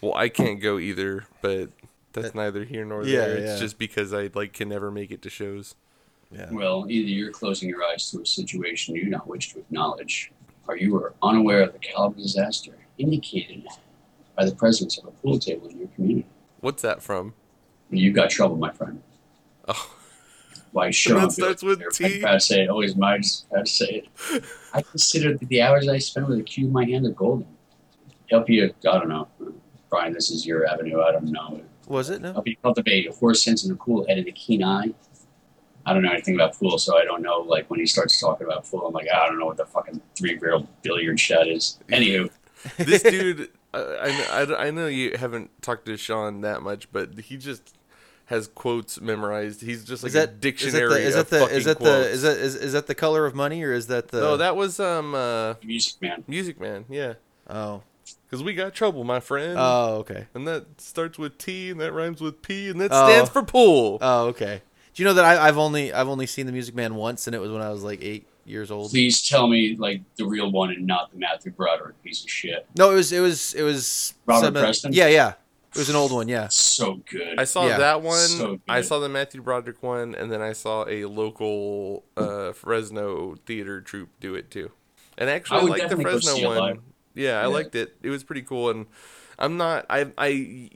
Well, 0.00 0.14
I 0.14 0.28
can't 0.28 0.60
go 0.60 0.78
either, 0.78 1.26
but 1.42 1.70
that's 2.12 2.36
neither 2.36 2.62
here 2.64 2.84
nor 2.84 3.02
Yeah, 3.04 3.18
there. 3.26 3.36
It's 3.38 3.46
yeah. 3.54 3.58
just 3.58 3.78
because 3.78 4.14
I 4.14 4.30
like 4.32 4.52
can 4.52 4.68
never 4.68 4.92
make 4.92 5.10
it 5.10 5.20
to 5.22 5.30
shows. 5.30 5.74
Yeah. 6.30 6.50
Well, 6.52 6.86
either 6.88 7.08
you're 7.08 7.32
closing 7.32 7.68
your 7.68 7.82
eyes 7.82 8.10
to 8.12 8.20
a 8.22 8.26
situation 8.26 8.94
you 8.94 9.04
do 9.04 9.10
not 9.10 9.26
wish 9.26 9.52
to 9.54 9.58
acknowledge, 9.58 10.30
or 10.68 10.76
you 10.76 10.94
are 10.96 11.14
unaware 11.22 11.62
of 11.62 11.72
the 11.72 11.78
caliber 11.78 12.14
of 12.16 12.22
disaster 12.22 12.72
indicated 12.98 13.66
by 14.36 14.44
the 14.44 14.54
presence 14.54 14.98
of 14.98 15.06
a 15.06 15.10
pool 15.10 15.38
table 15.38 15.66
in 15.68 15.78
your 15.78 15.88
community. 15.88 16.28
What's 16.60 16.82
that 16.82 17.02
from? 17.02 17.34
You've 17.90 18.14
got 18.14 18.30
trouble, 18.30 18.56
my 18.56 18.70
friend. 18.70 19.02
Oh, 19.66 19.94
Why 20.72 20.90
sure? 20.90 21.20
that 21.20 21.32
starts 21.32 21.62
with 21.62 21.80
I'm 21.82 21.88
to 21.90 22.40
say 22.40 22.62
it. 22.64 22.68
Always. 22.68 22.94
Proud 22.94 23.22
to 23.22 23.66
say 23.66 24.04
it. 24.30 24.44
I 24.74 24.82
consider 24.82 25.36
that 25.36 25.48
the 25.48 25.62
hours 25.62 25.88
I 25.88 25.98
spend 25.98 26.28
with 26.28 26.38
a 26.38 26.42
cube 26.42 26.66
in 26.66 26.72
my 26.72 26.84
hand 26.84 27.06
are 27.06 27.10
golden. 27.10 27.46
Help 28.30 28.50
you. 28.50 28.74
I 28.88 28.98
don't 28.98 29.08
know, 29.08 29.28
Brian. 29.88 30.12
This 30.12 30.30
is 30.30 30.46
your 30.46 30.66
avenue. 30.66 31.00
I 31.00 31.12
don't 31.12 31.32
know. 31.32 31.62
Was 31.86 32.10
it 32.10 32.20
no? 32.20 32.34
Help 32.34 32.46
you 32.46 32.56
cultivate 32.62 33.08
a 33.08 33.12
horse 33.12 33.42
sense 33.42 33.64
and 33.64 33.72
a 33.72 33.76
cool 33.76 34.06
head 34.06 34.18
and 34.18 34.28
a 34.28 34.32
keen 34.32 34.62
eye. 34.62 34.92
I 35.88 35.94
don't 35.94 36.02
know 36.02 36.10
anything 36.12 36.34
about 36.34 36.58
pool, 36.58 36.78
so 36.78 36.98
I 36.98 37.04
don't 37.04 37.22
know. 37.22 37.38
Like 37.38 37.70
when 37.70 37.80
he 37.80 37.86
starts 37.86 38.20
talking 38.20 38.46
about 38.46 38.68
pool, 38.68 38.86
I'm 38.86 38.92
like, 38.92 39.08
I 39.12 39.26
don't 39.26 39.38
know 39.38 39.46
what 39.46 39.56
the 39.56 39.64
fucking 39.66 40.00
three 40.16 40.36
barrel 40.36 40.68
billiard 40.82 41.18
shed 41.18 41.48
is. 41.48 41.78
Anywho, 41.88 42.30
this 42.76 43.02
dude, 43.02 43.48
I, 43.72 44.26
I, 44.30 44.66
I 44.66 44.70
know 44.70 44.86
you 44.86 45.16
haven't 45.16 45.50
talked 45.62 45.86
to 45.86 45.96
Sean 45.96 46.42
that 46.42 46.62
much, 46.62 46.92
but 46.92 47.18
he 47.20 47.36
just 47.36 47.74
has 48.26 48.46
quotes 48.48 49.00
memorized. 49.00 49.62
He's 49.62 49.84
just 49.84 50.02
like 50.02 50.08
Is 50.08 50.14
that 50.14 50.28
a 50.28 50.32
dictionary. 50.32 51.02
Is 51.04 51.14
of 51.14 51.30
that 51.30 51.48
the? 51.48 51.54
Is 51.56 51.64
that, 51.64 51.78
the, 51.78 52.10
is, 52.10 52.22
that 52.22 52.36
is, 52.36 52.54
is 52.56 52.72
that 52.74 52.86
the 52.86 52.94
color 52.94 53.24
of 53.24 53.34
money 53.34 53.62
or 53.64 53.72
is 53.72 53.86
that 53.86 54.08
the? 54.08 54.20
No, 54.20 54.36
that 54.36 54.54
was 54.56 54.78
um 54.78 55.14
uh, 55.14 55.54
Music 55.64 56.02
Man. 56.02 56.24
Music 56.26 56.60
Man. 56.60 56.84
Yeah, 56.90 57.14
Oh. 57.48 57.82
because 58.26 58.42
we 58.42 58.52
got 58.52 58.74
trouble, 58.74 59.04
my 59.04 59.20
friend. 59.20 59.54
Oh, 59.58 59.96
okay. 60.00 60.26
and 60.34 60.46
that 60.46 60.80
starts 60.82 61.16
with 61.18 61.38
T, 61.38 61.70
and 61.70 61.80
that 61.80 61.92
rhymes 61.92 62.20
with 62.20 62.42
P, 62.42 62.68
and 62.68 62.78
that 62.82 62.90
Oh. 62.92 63.08
stands 63.08 63.30
for 63.30 63.42
pool. 63.42 63.96
Oh, 64.02 64.26
okay. 64.26 64.60
Do 64.98 65.04
you 65.04 65.08
know 65.10 65.14
that 65.14 65.24
I, 65.24 65.46
I've 65.46 65.58
only 65.58 65.92
I've 65.92 66.08
only 66.08 66.26
seen 66.26 66.46
the 66.46 66.50
Music 66.52 66.74
Man 66.74 66.96
once, 66.96 67.28
and 67.28 67.36
it 67.36 67.38
was 67.38 67.52
when 67.52 67.62
I 67.62 67.70
was 67.70 67.84
like 67.84 68.02
eight 68.02 68.26
years 68.44 68.68
old. 68.72 68.90
Please 68.90 69.28
tell 69.28 69.46
me 69.46 69.76
like 69.76 70.00
the 70.16 70.26
real 70.26 70.50
one 70.50 70.70
and 70.70 70.88
not 70.88 71.12
the 71.12 71.18
Matthew 71.18 71.52
Broderick 71.52 72.02
piece 72.02 72.24
of 72.24 72.28
shit. 72.28 72.66
No, 72.76 72.90
it 72.90 72.94
was 72.94 73.12
it 73.12 73.20
was 73.20 73.54
it 73.54 73.62
was 73.62 74.14
Robert 74.26 74.46
some- 74.46 74.54
Preston? 74.54 74.92
Yeah, 74.92 75.06
yeah. 75.06 75.34
It 75.70 75.78
was 75.78 75.88
an 75.88 75.94
old 75.94 76.10
one. 76.10 76.26
Yeah. 76.26 76.48
So 76.48 77.00
good. 77.08 77.38
I 77.38 77.44
saw 77.44 77.64
Yeah. 77.68 77.78
that 77.78 78.02
one. 78.02 78.18
So 78.26 78.58
I 78.68 78.80
saw 78.80 78.98
the 78.98 79.08
Matthew 79.08 79.40
Broderick 79.40 79.84
one, 79.84 80.16
and 80.16 80.32
then 80.32 80.42
I 80.42 80.52
saw 80.52 80.84
a 80.88 81.04
local 81.04 82.02
uh, 82.16 82.50
Fresno 82.52 83.36
theater 83.46 83.80
troupe 83.80 84.08
do 84.18 84.34
it 84.34 84.50
too. 84.50 84.72
And 85.16 85.30
actually, 85.30 85.58
I 85.58 85.60
I, 85.60 85.64
liked 85.66 85.90
the 85.90 85.96
Fresno 85.96 86.44
one. 86.48 86.56
live. 86.58 86.78
Yeah, 87.14 87.40
I 87.40 87.46
liked 87.46 87.76
it. 87.76 87.94
It 88.02 88.10
was 88.10 88.24
pretty 88.24 88.42
cool. 88.42 88.70
And 88.70 88.86
I'm 89.38 89.56
not. 89.56 89.86
I. 89.88 90.10
I. 90.18 90.70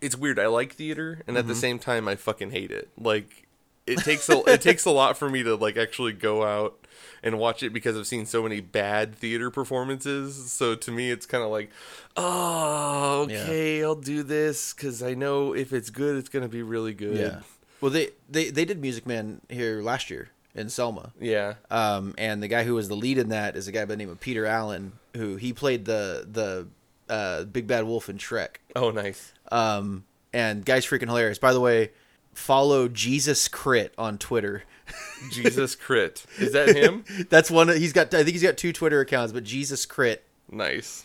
It's 0.00 0.16
weird. 0.16 0.38
I 0.38 0.46
like 0.46 0.72
theater, 0.72 1.22
and 1.26 1.36
at 1.36 1.40
Mm-hmm. 1.40 1.48
the 1.50 1.54
same 1.54 1.78
time, 1.78 2.08
I 2.08 2.16
fucking 2.16 2.50
hate 2.52 2.70
it. 2.70 2.88
Like, 2.96 3.47
it 3.88 3.98
takes 4.00 4.28
a. 4.28 4.42
it 4.46 4.60
takes 4.60 4.84
a 4.84 4.90
lot 4.90 5.16
for 5.16 5.28
me 5.30 5.42
to 5.42 5.54
like 5.56 5.76
actually 5.76 6.12
go 6.12 6.44
out 6.44 6.86
and 7.22 7.38
watch 7.38 7.62
it 7.62 7.70
because 7.72 7.96
I've 7.98 8.06
seen 8.06 8.26
so 8.26 8.42
many 8.42 8.60
bad 8.60 9.14
theater 9.14 9.50
performances. 9.50 10.52
So 10.52 10.74
to 10.76 10.90
me, 10.92 11.10
it's 11.10 11.26
kind 11.26 11.42
of 11.42 11.50
like, 11.50 11.70
oh, 12.16 13.26
Yeah. 13.28 13.42
okay, 13.42 13.82
I'll 13.82 13.94
do 13.94 14.22
this 14.22 14.72
because 14.72 15.02
I 15.02 15.14
know 15.14 15.54
if 15.54 15.72
it's 15.72 15.90
good, 15.90 16.16
it's 16.16 16.28
gonna 16.28 16.48
be 16.48 16.62
really 16.62 16.94
good. 16.94 17.16
Yeah. 17.16 17.40
Well, 17.80 17.90
they, 17.90 18.10
they 18.28 18.50
they 18.50 18.64
did 18.64 18.80
Music 18.80 19.06
Man 19.06 19.40
here 19.48 19.80
last 19.82 20.10
year 20.10 20.30
in 20.54 20.68
Selma. 20.68 21.12
Yeah. 21.20 21.54
Um, 21.70 22.14
and 22.18 22.42
the 22.42 22.48
guy 22.48 22.64
who 22.64 22.74
was 22.74 22.88
the 22.88 22.96
lead 22.96 23.18
in 23.18 23.28
that 23.28 23.56
is 23.56 23.68
a 23.68 23.72
guy 23.72 23.80
by 23.84 23.94
the 23.94 23.96
name 23.96 24.10
of 24.10 24.18
Peter 24.20 24.46
Allen, 24.46 24.92
who 25.16 25.36
he 25.36 25.52
played 25.52 25.84
the 25.84 26.26
the 26.30 26.66
uh, 27.12 27.44
big 27.44 27.66
bad 27.66 27.84
wolf 27.84 28.08
in 28.08 28.18
Shrek. 28.18 28.56
Oh, 28.76 28.90
nice. 28.90 29.32
Um, 29.50 30.04
and 30.32 30.64
guy's 30.64 30.84
freaking 30.84 31.06
hilarious. 31.06 31.38
By 31.38 31.52
the 31.52 31.60
way, 31.60 31.90
follow 32.38 32.88
Jesus 32.88 33.48
Crit 33.48 33.92
on 33.98 34.16
Twitter. 34.18 34.64
Jesus 35.30 35.74
crit. 35.76 36.24
Is 36.38 36.52
that 36.54 36.74
him? 36.74 37.04
That's 37.28 37.50
one. 37.50 37.68
He's 37.68 37.92
got. 37.92 38.14
I 38.14 38.18
think 38.24 38.30
he's 38.30 38.42
got 38.42 38.56
two 38.56 38.72
Twitter 38.72 39.00
accounts, 39.00 39.34
but 39.34 39.44
Jesus 39.44 39.84
Crit, 39.84 40.24
nice. 40.50 41.04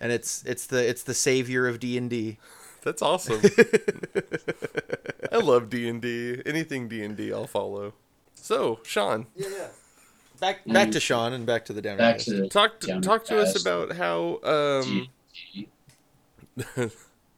and 0.00 0.10
it's 0.12 0.42
it's 0.46 0.66
the 0.66 0.88
it's 0.88 1.02
the 1.02 1.12
savior 1.12 1.68
of 1.68 1.78
D 1.78 1.98
and 1.98 2.08
D. 2.08 2.38
That's 2.82 3.02
awesome. 3.02 3.42
I 5.30 5.36
love 5.38 5.68
D 5.68 5.88
and 5.88 6.00
D. 6.00 6.40
Anything 6.46 6.88
D 6.88 7.02
and 7.04 7.16
D, 7.16 7.32
I'll 7.32 7.46
follow. 7.46 7.92
So, 8.34 8.78
Sean, 8.84 9.26
Yeah, 9.34 9.48
yeah. 9.50 9.66
Back 10.40 10.64
back 10.66 10.90
to 10.92 11.00
Sean 11.00 11.32
and 11.34 11.44
back 11.44 11.64
to 11.66 11.72
the 11.74 11.82
down. 11.82 11.98
Back 11.98 12.18
to 12.20 12.48
talk 12.48 12.80
Down 12.80 13.02
talk 13.02 13.24
to 13.26 13.38
us 13.38 13.60
about 13.60 13.92
how. 13.96 14.40
Um, 14.42 15.08
G- 15.32 15.68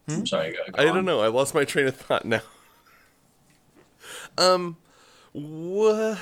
I'm 0.07 0.25
sorry. 0.25 0.51
Go, 0.51 0.57
go 0.71 0.81
I 0.81 0.85
don't 0.85 1.03
know. 1.05 1.19
I 1.19 1.27
lost 1.27 1.53
my 1.53 1.65
train 1.65 1.87
of 1.87 1.95
thought 1.97 2.23
now. 2.23 2.41
Um, 4.37 4.77
okay. 5.35 6.15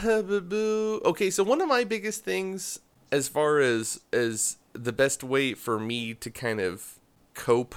So 1.29 1.43
one 1.43 1.61
of 1.61 1.67
my 1.67 1.83
biggest 1.83 2.23
things, 2.23 2.79
as 3.11 3.27
far 3.27 3.59
as 3.59 4.01
as 4.11 4.57
the 4.73 4.93
best 4.93 5.23
way 5.23 5.53
for 5.53 5.79
me 5.79 6.13
to 6.15 6.29
kind 6.29 6.59
of 6.59 6.99
cope, 7.33 7.75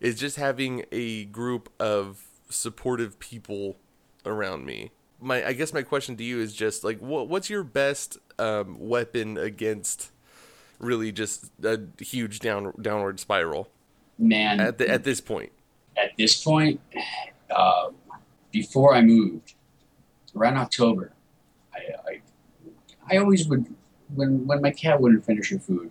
is 0.00 0.18
just 0.18 0.36
having 0.36 0.84
a 0.92 1.24
group 1.26 1.70
of 1.78 2.24
supportive 2.48 3.18
people 3.18 3.76
around 4.24 4.64
me. 4.64 4.90
My, 5.20 5.44
I 5.44 5.52
guess 5.52 5.72
my 5.72 5.82
question 5.82 6.16
to 6.16 6.24
you 6.24 6.40
is 6.40 6.54
just 6.54 6.84
like, 6.84 7.00
what 7.00 7.28
what's 7.28 7.50
your 7.50 7.64
best 7.64 8.18
um, 8.38 8.78
weapon 8.78 9.36
against 9.36 10.12
really 10.78 11.10
just 11.10 11.50
a 11.64 11.80
huge 11.98 12.38
down 12.38 12.72
downward 12.80 13.18
spiral 13.18 13.68
Man, 14.16 14.60
at 14.60 14.78
the 14.78 14.88
at 14.88 15.02
this 15.02 15.20
point? 15.20 15.50
at 15.98 16.16
this 16.16 16.42
point, 16.42 16.80
uh, 17.54 17.90
before 18.52 18.94
I 18.94 19.02
moved, 19.02 19.54
around 20.36 20.56
October, 20.56 21.12
I, 21.74 21.78
I, 22.10 22.20
I 23.10 23.18
always 23.18 23.46
would, 23.48 23.66
when 24.14 24.46
when 24.46 24.60
my 24.60 24.70
cat 24.70 25.00
wouldn't 25.00 25.24
finish 25.24 25.50
her 25.50 25.58
food, 25.58 25.90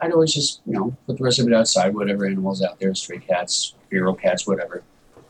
I'd 0.00 0.12
always 0.12 0.32
just 0.32 0.62
you 0.66 0.72
know 0.72 0.96
put 1.06 1.18
the 1.18 1.24
rest 1.24 1.38
of 1.38 1.46
it 1.46 1.52
outside, 1.54 1.94
whatever 1.94 2.26
animals 2.26 2.62
out 2.62 2.78
there, 2.80 2.94
stray 2.94 3.18
cats, 3.18 3.74
feral 3.88 4.14
cats, 4.14 4.46
whatever, 4.46 4.82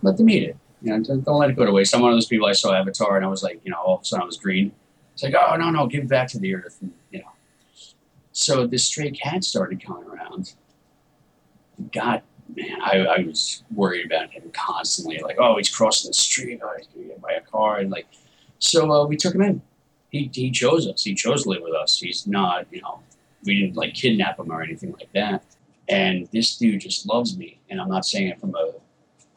let 0.03 0.17
them 0.17 0.31
eat 0.31 0.45
it. 0.45 0.57
You 0.83 0.93
know, 0.93 1.05
don't, 1.05 1.25
don't 1.25 1.39
let 1.39 1.51
it 1.51 1.57
go 1.57 1.67
to 1.67 1.73
waste. 1.73 1.95
I'm 1.95 2.03
one 2.03 2.13
of 2.13 2.17
those 2.17 2.27
people. 2.27 2.47
I 2.47 2.53
saw 2.53 2.75
Avatar, 2.75 3.17
and 3.17 3.25
I 3.25 3.29
was 3.29 3.43
like, 3.43 3.61
you 3.65 3.71
know, 3.71 3.79
all 3.79 3.97
of 3.97 4.03
a 4.03 4.05
sudden 4.05 4.23
I 4.23 4.27
was 4.27 4.39
green. 4.39 4.73
It's 5.15 5.23
like, 5.23 5.35
oh 5.35 5.57
no, 5.57 5.71
no, 5.71 5.87
give 5.87 6.05
it 6.05 6.09
back 6.09 6.29
to 6.29 6.39
the 6.39 6.55
earth, 6.55 6.79
and, 6.81 6.93
you 7.11 7.21
know. 7.21 7.27
So 8.33 8.67
this 8.67 8.85
stray 8.85 9.11
cat 9.11 9.45
started 9.45 9.85
coming 9.85 10.09
around. 10.09 10.55
God 11.93 12.23
man, 12.57 12.81
I, 12.83 12.99
I 12.99 13.19
was 13.21 13.63
worried 13.75 14.07
about 14.07 14.31
him 14.31 14.51
constantly. 14.53 15.19
Like, 15.19 15.37
oh, 15.39 15.57
he's 15.57 15.75
crossing 15.75 16.11
the 16.11 16.15
street. 16.15 16.61
Oh, 16.63 16.73
he's 16.77 16.87
gonna 16.89 17.07
get 17.07 17.21
by 17.21 17.33
a 17.33 17.41
car, 17.41 17.79
and 17.79 17.91
like, 17.91 18.07
so 18.61 18.91
uh, 18.93 19.07
we 19.07 19.17
took 19.17 19.35
him 19.35 19.43
in. 19.43 19.63
He 20.11 20.31
he 20.33 20.51
chose 20.51 20.87
us. 20.87 21.03
He 21.03 21.15
chose 21.15 21.43
to 21.43 21.49
live 21.49 21.63
with 21.63 21.75
us. 21.75 21.99
He's 21.99 22.27
not, 22.27 22.67
you 22.71 22.81
know, 22.83 23.01
we 23.45 23.61
didn't 23.61 23.77
like 23.77 23.95
kidnap 23.95 24.39
him 24.39 24.53
or 24.53 24.63
anything 24.63 24.93
like 24.93 25.13
that. 25.15 25.45
And 25.89 26.29
this 26.33 26.57
dude 26.57 26.81
just 26.81 27.07
loves 27.09 27.37
me, 27.37 27.61
and 27.69 27.81
I'm 27.81 27.89
not 27.89 28.05
saying 28.05 28.29
it 28.29 28.41
from 28.41 28.55
a 28.55 28.73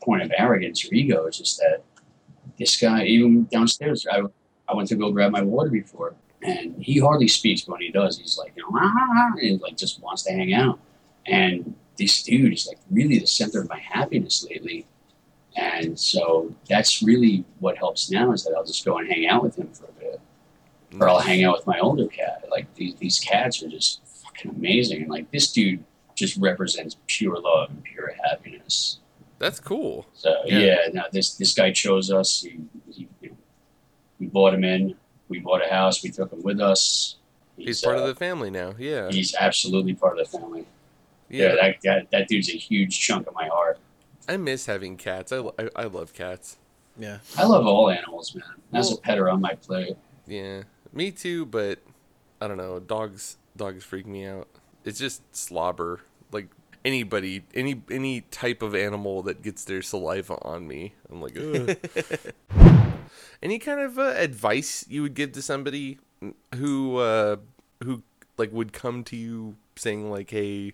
point 0.04 0.22
of 0.22 0.32
arrogance 0.38 0.86
or 0.86 0.94
ego. 0.94 1.26
It's 1.26 1.38
just 1.40 1.58
that 1.58 1.84
this 2.60 2.80
guy, 2.80 3.06
even 3.06 3.46
downstairs, 3.46 4.06
I 4.12 4.22
I 4.68 4.76
went 4.76 4.90
to 4.90 4.96
go 4.96 5.12
grab 5.12 5.32
my 5.32 5.42
water 5.42 5.70
before, 5.70 6.16
and 6.42 6.76
he 6.82 7.00
hardly 7.00 7.28
speaks, 7.28 7.62
but 7.62 7.74
when 7.74 7.82
he 7.82 7.92
does, 7.92 8.18
he's 8.18 8.38
like, 8.38 8.54
you 8.56 8.64
know, 8.64 8.78
"Ah," 8.80 9.32
and 9.42 9.62
like 9.62 9.78
just 9.78 10.02
wants 10.02 10.24
to 10.24 10.32
hang 10.32 10.54
out. 10.54 10.80
And 11.26 11.76
this 11.98 12.24
dude 12.24 12.54
is 12.54 12.68
like 12.68 12.80
really 12.92 13.20
the 13.20 13.28
center 13.28 13.62
of 13.62 13.70
my 13.70 13.80
happiness 13.80 14.46
lately. 14.50 14.86
And 15.56 16.00
so 16.00 16.54
that's 16.68 17.04
really 17.04 17.44
what 17.60 17.78
helps 17.78 18.10
now 18.10 18.32
is 18.32 18.44
that 18.44 18.54
I'll 18.56 18.66
just 18.66 18.84
go 18.86 18.98
and 18.98 19.08
hang 19.10 19.28
out 19.28 19.44
with 19.44 19.56
him 19.56 19.68
for 19.72 19.86
a 19.86 19.92
bit. 20.00 20.20
Or 21.00 21.10
I'll 21.10 21.20
hang 21.20 21.44
out 21.44 21.58
with 21.58 21.68
my 21.68 21.80
older 21.80 22.08
cat. 22.08 22.46
Like 22.52 22.74
these, 22.76 22.96
these 22.96 23.20
cats 23.20 23.62
are 23.64 23.68
just 23.70 24.02
fucking 24.06 24.52
amazing. 24.52 25.02
And 25.04 25.12
like 25.12 25.30
this 25.32 25.52
dude 25.52 25.84
just 26.16 26.38
represents 26.38 26.98
pure 27.08 27.40
love 27.40 27.70
and 27.72 27.84
pure 27.84 28.14
happiness. 28.30 29.00
That's 29.40 29.60
cool. 29.60 30.06
So 30.14 30.34
Yeah. 30.46 30.60
yeah, 30.60 30.78
no, 30.94 31.04
this 31.12 31.36
this 31.36 31.54
guy 31.54 31.72
chose 31.72 32.12
us. 32.12 32.42
He, 32.44 32.60
he, 32.92 33.08
know, 33.22 33.36
we 34.20 34.28
bought 34.28 34.54
him 34.54 34.64
in. 34.64 34.96
We 35.30 35.40
bought 35.40 35.66
a 35.66 35.70
house. 35.70 36.04
We 36.04 36.12
took 36.12 36.32
him 36.32 36.44
with 36.44 36.60
us. 36.62 37.16
He's 37.58 37.82
part 37.82 37.98
uh, 37.98 38.02
of 38.02 38.08
the 38.08 38.16
family 38.16 38.50
now. 38.50 38.74
Yeah. 38.78 39.10
He's 39.12 39.36
absolutely 39.36 39.94
part 39.96 40.20
of 40.20 40.32
the 40.32 40.38
family. 40.38 40.66
Yeah, 41.30 41.48
Yeah. 41.50 41.56
that, 41.56 41.76
that 41.84 42.12
that 42.12 42.28
dude's 42.28 42.50
a 42.50 42.58
huge 42.58 43.00
chunk 43.00 43.28
of 43.28 43.34
my 43.34 43.48
heart. 43.48 43.80
I 44.28 44.38
miss 44.38 44.66
having 44.66 44.98
cats. 44.98 45.32
I, 45.32 45.40
I, 45.60 45.70
I 45.76 45.84
love 45.86 46.14
cats. 46.14 46.58
Yeah. 46.98 47.20
I 47.38 47.46
love 47.46 47.66
all 47.66 47.90
animals, 47.90 48.36
man. 48.36 48.44
As 48.74 48.92
a 48.92 48.98
pet 48.98 49.18
or 49.18 49.30
on 49.30 49.42
my 49.42 49.56
plate. 49.56 49.98
Yeah. 50.28 50.64
Me 50.92 51.12
too, 51.12 51.46
but 51.46 51.80
I 52.40 52.48
don't 52.48 52.58
know. 52.58 52.80
Dogs 52.80 53.38
dogs 53.58 53.84
freak 53.84 54.06
me 54.06 54.26
out. 54.26 54.48
It's 54.86 55.00
just 55.00 55.22
slobber. 55.36 56.02
Like 56.32 56.48
anybody 56.86 57.44
any 57.54 57.82
any 57.90 58.22
type 58.22 58.62
of 58.62 58.76
animal 58.76 59.24
that 59.24 59.42
gets 59.42 59.64
their 59.66 59.82
saliva 59.82 60.38
on 60.44 60.68
me. 60.68 60.94
I'm 61.12 61.22
like, 61.22 61.38
Ugh. 61.38 61.78
Any 63.44 63.60
kind 63.60 63.82
of 63.82 64.00
uh, 64.00 64.14
advice 64.16 64.86
you 64.88 65.02
would 65.02 65.16
give 65.16 65.34
to 65.34 65.42
somebody 65.42 66.00
who 66.56 66.98
uh 66.98 67.36
who 67.84 68.02
like 68.38 68.54
would 68.54 68.72
come 68.72 69.04
to 69.06 69.18
you 69.18 69.56
saying 69.76 70.10
like, 70.10 70.30
"Hey, 70.30 70.74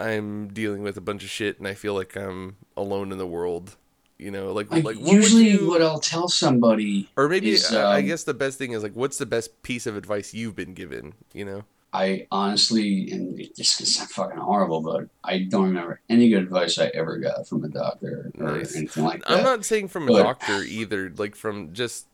I'm 0.00 0.48
dealing 0.48 0.82
with 0.82 0.96
a 0.96 1.00
bunch 1.00 1.22
of 1.24 1.30
shit 1.30 1.58
and 1.58 1.66
I 1.68 1.74
feel 1.74 1.94
like 1.94 2.16
I'm 2.16 2.56
alone 2.76 3.12
in 3.12 3.18
the 3.18 3.26
world." 3.26 3.76
You 4.18 4.30
know, 4.30 4.52
like 4.52 4.70
Like, 4.70 4.82
like 4.84 4.96
what 4.96 5.12
usually, 5.12 5.50
you- 5.50 5.68
what 5.68 5.82
I'll 5.82 6.00
tell 6.00 6.26
somebody, 6.28 7.10
or 7.18 7.28
maybe 7.28 7.50
is, 7.50 7.70
I 7.72 7.96
I 7.96 7.98
um, 8.00 8.06
guess 8.06 8.24
the 8.24 8.32
best 8.32 8.56
thing 8.56 8.72
is 8.72 8.82
like, 8.82 8.94
what's 8.96 9.18
the 9.18 9.26
best 9.26 9.62
piece 9.62 9.86
of 9.86 9.94
advice 9.94 10.32
you've 10.32 10.56
been 10.56 10.72
given? 10.72 11.12
You 11.34 11.44
know, 11.44 11.64
I 11.92 12.26
honestly, 12.32 13.10
and 13.10 13.38
this 13.58 13.68
sound 13.70 14.08
fucking 14.08 14.38
horrible, 14.38 14.80
but 14.80 15.08
I 15.22 15.40
don't 15.40 15.64
remember 15.64 16.00
any 16.08 16.30
good 16.30 16.44
advice 16.44 16.78
I 16.78 16.86
ever 16.94 17.18
got 17.18 17.46
from 17.46 17.62
a 17.64 17.68
doctor 17.68 18.30
or 18.38 18.52
Nice. 18.56 18.74
anything 18.74 19.04
like 19.04 19.20
that. 19.20 19.30
I'm 19.32 19.44
not 19.44 19.66
saying 19.66 19.88
from 19.88 20.04
a 20.08 20.12
but- 20.12 20.22
doctor 20.22 20.62
either. 20.62 21.12
Like 21.14 21.36
from 21.36 21.74
just 21.74 22.06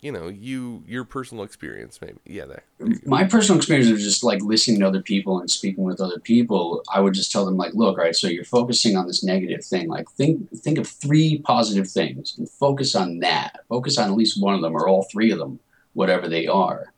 you 0.00 0.12
know 0.12 0.28
you 0.28 0.82
your 0.86 1.04
personal 1.04 1.44
experience 1.44 2.00
maybe. 2.00 2.18
Yeah 2.24 2.46
that. 2.46 2.64
My 3.06 3.24
personal 3.24 3.58
experience 3.58 3.90
of 3.90 3.98
just 3.98 4.22
like 4.22 4.40
listening 4.42 4.80
to 4.80 4.86
other 4.86 5.02
people 5.02 5.40
and 5.40 5.50
speaking 5.50 5.84
with 5.84 6.00
other 6.00 6.20
people. 6.20 6.82
I 6.92 7.00
would 7.00 7.14
just 7.14 7.32
tell 7.32 7.44
them 7.44 7.56
like 7.56 7.74
look 7.74 7.98
right 7.98 8.14
so 8.14 8.28
you're 8.28 8.44
focusing 8.44 8.96
on 8.96 9.06
this 9.06 9.24
negative 9.24 9.64
thing. 9.64 9.88
Like 9.88 10.08
think 10.10 10.50
think 10.50 10.78
of 10.78 10.86
three 10.86 11.38
positive 11.38 11.88
things 11.88 12.36
and 12.38 12.48
focus 12.48 12.94
on 12.94 13.18
that. 13.20 13.60
Focus 13.68 13.98
on 13.98 14.10
at 14.10 14.16
least 14.16 14.40
one 14.40 14.54
of 14.54 14.60
them 14.60 14.76
or 14.76 14.88
all 14.88 15.04
three 15.04 15.30
of 15.30 15.38
them 15.38 15.58
whatever 15.94 16.28
they 16.28 16.46
are. 16.46 16.92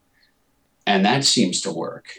And 0.87 1.05
that 1.05 1.25
seems 1.25 1.61
to 1.63 1.73
work. 1.73 2.11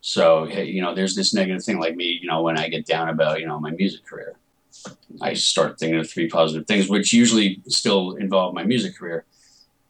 So 0.00 0.46
hey, 0.46 0.64
you 0.64 0.82
know 0.82 0.94
there's 0.94 1.14
this 1.14 1.32
negative 1.32 1.62
thing 1.62 1.78
like 1.78 1.96
me 1.96 2.18
you 2.20 2.28
know 2.28 2.42
when 2.42 2.58
i 2.58 2.68
get 2.68 2.86
down 2.86 3.08
about 3.08 3.40
you 3.40 3.46
know 3.46 3.60
my 3.60 3.70
music 3.70 4.04
career. 4.04 4.36
I 5.22 5.34
start 5.34 5.78
thinking 5.78 6.00
of 6.00 6.10
three 6.10 6.28
positive 6.28 6.66
things 6.66 6.88
which 6.88 7.12
usually 7.12 7.62
still 7.68 8.16
involve 8.16 8.52
my 8.54 8.64
music 8.64 8.98
career 8.98 9.24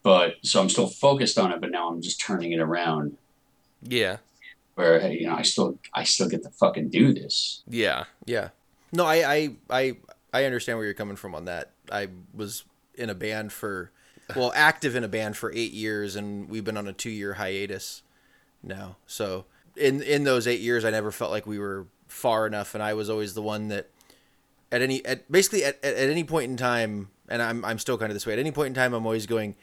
but 0.05 0.37
so 0.43 0.61
I'm 0.61 0.69
still 0.69 0.87
focused 0.87 1.37
on 1.39 1.51
it, 1.51 1.61
but 1.61 1.73
now 1.73 1.89
I'm 1.89 2.01
just 2.01 2.21
turning 2.21 2.53
it 2.53 2.61
around 2.61 3.17
yeah 3.83 4.19
where 4.77 4.99
hey, 5.01 5.19
you 5.19 5.27
know 5.27 5.35
I 5.35 5.43
still 5.43 5.79
I 5.93 6.05
still 6.05 6.29
get 6.29 6.45
to 6.45 6.51
fucking 6.51 6.91
do 6.91 7.13
this. 7.13 7.63
yeah 7.69 8.05
Yeah. 8.25 8.51
No, 8.93 9.05
I, 9.05 9.35
I 9.35 9.51
I 9.71 9.97
I 10.33 10.45
understand 10.45 10.79
where 10.79 10.85
you're 10.85 10.95
coming 10.95 11.17
from 11.17 11.35
on 11.35 11.47
that. 11.47 11.71
I 11.91 12.09
was 12.33 12.65
in 12.95 13.11
a 13.11 13.15
band 13.15 13.53
for 13.53 13.91
well, 14.37 14.53
active 14.55 14.97
in 14.97 15.05
a 15.05 15.09
band 15.09 15.37
for 15.37 15.53
eight 15.53 15.73
years 15.73 16.17
and 16.17 16.49
we've 16.49 16.65
been 16.65 16.77
on 16.77 16.87
a 16.87 16.93
two 16.93 17.11
year 17.11 17.35
hiatus 17.35 18.03
now. 18.63 18.97
So 19.07 19.47
in 19.77 20.03
in 20.03 20.25
those 20.25 20.47
eight 20.47 20.61
years 20.61 20.85
I 20.85 20.91
never 20.91 21.11
felt 21.11 21.31
like 21.31 21.47
we 21.47 21.59
were 21.59 21.87
far 22.07 22.47
enough 22.47 22.75
and 22.75 22.83
I 22.83 22.95
was 22.95 23.11
always 23.11 23.35
the 23.35 23.43
one 23.43 23.69
that 23.69 23.91
at 24.71 24.81
any 24.83 25.05
at 25.05 25.31
basically 25.31 25.65
at, 25.65 25.85
at, 25.85 25.95
at 25.95 26.11
any 26.11 26.25
point 26.25 26.51
in 26.51 26.57
time 26.57 27.09
and 27.29 27.43
I'm 27.43 27.65
I'm 27.65 27.79
still 27.79 27.99
kind 27.99 28.11
of 28.11 28.15
this 28.15 28.27
way, 28.27 28.33
at 28.33 28.39
any 28.39 28.53
point 28.53 28.69
in 28.69 28.75
time 28.75 28.95
I'm 28.95 29.07
always 29.07 29.27
going, 29.27 29.57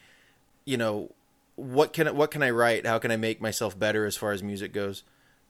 you 0.66 0.78
know, 0.78 1.12
what 1.56 1.94
can 1.94 2.16
what 2.16 2.32
can 2.32 2.44
I 2.44 2.50
write? 2.50 2.86
How 2.86 2.98
can 3.00 3.12
I 3.12 3.18
make 3.18 3.42
myself 3.42 3.78
better 3.78 4.06
as 4.06 4.16
far 4.18 4.32
as 4.32 4.42
music 4.44 4.74
goes? 4.74 5.04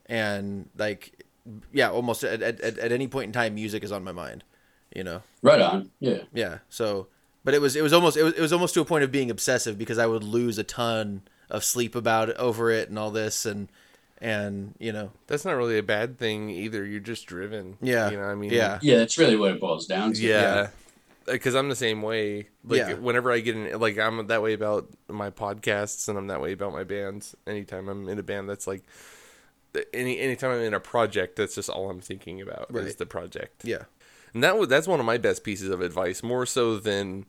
And 0.08 0.70
like, 0.78 1.24
yeah, 1.72 1.90
almost 1.90 2.24
at, 2.24 2.42
at, 2.42 2.60
at 2.62 2.92
any 2.92 3.08
point 3.08 3.28
in 3.28 3.32
time, 3.32 3.56
music 3.56 3.84
is 3.84 3.92
on 3.92 4.04
my 4.04 4.12
mind. 4.12 4.44
You 4.96 5.04
know, 5.06 5.22
Right 5.42 5.62
on. 5.62 5.90
Yeah. 6.02 6.24
yeah. 6.34 6.58
So, 6.70 7.08
but 7.46 7.54
it 7.54 7.62
was 7.62 7.76
it 7.78 7.82
was 7.84 7.94
almost 7.94 8.18
it 8.18 8.24
was, 8.24 8.34
it 8.34 8.42
was 8.42 8.52
almost 8.52 8.74
to 8.74 8.82
a 8.82 8.86
point 8.86 9.04
of 9.06 9.12
being 9.12 9.32
obsessive 9.32 9.78
because 9.78 9.98
I 9.98 10.06
would 10.06 10.24
lose 10.24 10.58
a 10.58 10.64
ton 10.66 11.22
of 11.50 11.64
sleep 11.64 11.96
about 11.96 12.30
it 12.30 12.36
over 12.38 12.72
it 12.72 12.90
and 12.90 13.00
all 13.00 13.12
this 13.12 13.46
and 13.46 13.70
and 14.20 14.76
you 14.80 14.92
know 14.94 15.12
that's 15.28 15.44
not 15.46 15.54
really 15.54 15.78
a 15.78 15.84
bad 15.84 16.18
thing 16.20 16.50
either 16.50 16.86
you're 16.86 17.00
just 17.00 17.26
driven 17.26 17.76
Yeah. 17.82 18.10
you 18.12 18.18
know 18.18 18.24
what 18.24 18.32
i 18.32 18.36
mean 18.36 18.52
Yeah. 18.52 18.78
Yeah, 18.82 18.98
that's 18.98 19.18
really 19.18 19.36
what 19.36 19.52
it 19.52 19.60
boils 19.60 19.86
down 19.88 20.14
to. 20.14 20.22
yeah 20.22 20.68
because 21.32 21.56
i'm 21.56 21.70
the 21.70 21.76
same 21.76 22.02
way. 22.02 22.48
Like 22.64 22.80
Yeah. 22.80 22.94
whenever 22.94 23.32
i 23.32 23.40
get 23.40 23.56
in 23.56 23.80
like 23.80 23.98
i'm 23.98 24.28
that 24.28 24.42
way 24.42 24.54
about 24.54 24.88
my 25.08 25.30
podcasts 25.30 26.08
and 26.08 26.18
i'm 26.18 26.28
that 26.28 26.42
way 26.42 26.52
about 26.52 26.74
my 26.74 26.84
bands. 26.84 27.36
Anytime 27.48 27.88
i'm 27.90 28.08
in 28.10 28.20
a 28.20 28.24
band 28.24 28.50
that's 28.50 28.68
like 28.68 28.84
any 29.94 30.20
anytime 30.20 30.52
i'm 30.52 30.62
in 30.62 30.74
a 30.74 30.80
project 30.80 31.36
that's 31.38 31.56
just 31.56 31.70
all 31.70 31.90
i'm 31.90 32.02
thinking 32.02 32.42
about 32.42 32.68
is 32.76 32.96
the 32.98 33.06
project. 33.06 33.64
Yeah. 33.66 33.84
And 34.34 34.44
that 34.44 34.58
was 34.58 34.70
that's 34.70 34.88
one 34.88 35.00
of 35.00 35.06
my 35.06 35.18
best 35.18 35.44
pieces 35.44 35.70
of 35.70 35.82
advice 35.82 36.24
more 36.24 36.46
so 36.46 36.78
than 36.78 37.26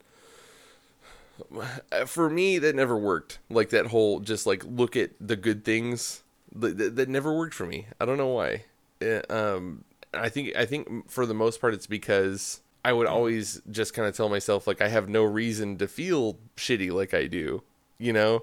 for 2.07 2.31
me 2.31 2.59
that 2.59 2.75
never 2.75 2.97
worked. 2.97 3.39
Like 3.51 3.71
that 3.71 3.87
whole 3.87 4.21
just 4.21 4.47
like 4.47 4.65
look 4.65 4.97
at 4.97 5.11
the 5.21 5.37
good 5.37 5.65
things 5.65 6.23
that, 6.55 6.77
that, 6.79 6.97
that 6.97 7.09
never 7.09 7.37
worked 7.37 7.55
for 7.55 7.67
me. 7.67 7.87
I 8.01 8.05
don't 8.05 8.19
know 8.19 8.29
why. 8.29 8.65
Eh, 9.01 9.21
um 9.31 9.85
i 10.15 10.29
think 10.29 10.55
i 10.57 10.65
think 10.67 11.11
for 11.11 11.25
the 11.27 11.33
most 11.35 11.59
part 11.61 11.73
it's 11.75 11.87
because 11.89 12.61
i 12.85 12.93
would 12.93 13.07
always 13.07 13.61
just 13.71 13.95
kind 13.95 14.09
of 14.09 14.17
tell 14.17 14.29
myself 14.29 14.67
like 14.67 14.81
i 14.81 14.89
have 14.89 15.09
no 15.09 15.23
reason 15.23 15.77
to 15.77 15.87
feel 15.87 16.39
shitty 16.57 16.91
like 16.93 17.15
i 17.15 17.27
do 17.27 17.63
you 17.99 18.13
know? 18.13 18.43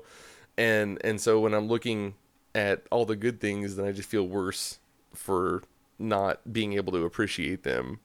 And 0.57 0.97
and 1.03 1.19
so 1.19 1.39
when 1.41 1.53
i'm 1.53 1.67
looking 1.67 2.13
at 2.55 2.83
all 2.91 3.05
the 3.05 3.15
good 3.17 3.41
things 3.41 3.75
then 3.75 3.85
i 3.85 3.91
just 3.91 4.09
feel 4.09 4.25
worse 4.27 4.79
for 5.13 5.63
not 5.97 6.53
being 6.53 6.73
able 6.73 6.93
to 6.93 7.03
appreciate 7.03 7.63
them. 7.63 7.99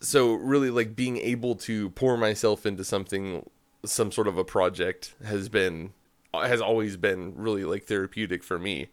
So 0.00 0.34
really 0.34 0.70
like 0.70 0.94
being 0.94 1.16
able 1.16 1.56
to 1.56 1.90
pour 1.90 2.16
myself 2.16 2.66
into 2.66 2.84
something 2.84 3.48
some 3.84 4.12
sort 4.12 4.28
of 4.28 4.38
a 4.38 4.44
project 4.44 5.14
has 5.24 5.48
been 5.48 5.92
has 6.32 6.60
always 6.60 6.96
been 6.96 7.34
really 7.34 7.64
like 7.64 7.84
therapeutic 7.84 8.44
for 8.44 8.58
me. 8.58 8.88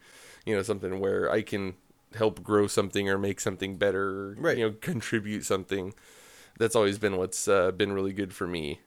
You 0.46 0.56
know 0.56 0.64
something 0.64 1.00
where 1.00 1.32
i 1.32 1.42
can 1.44 1.76
help 2.16 2.44
grow 2.44 2.68
something 2.68 3.08
or 3.10 3.18
make 3.18 3.40
something 3.40 3.76
better 3.78 4.36
Right. 4.40 4.58
you 4.58 4.66
know 4.68 4.76
contribute 4.82 5.46
something 5.46 5.94
that's 6.60 6.76
always 6.76 6.98
been 6.98 7.18
what's 7.18 7.48
uh, 7.48 7.72
been 7.72 7.92
really 7.94 8.14
good 8.14 8.34
for 8.34 8.48
me 8.48 8.80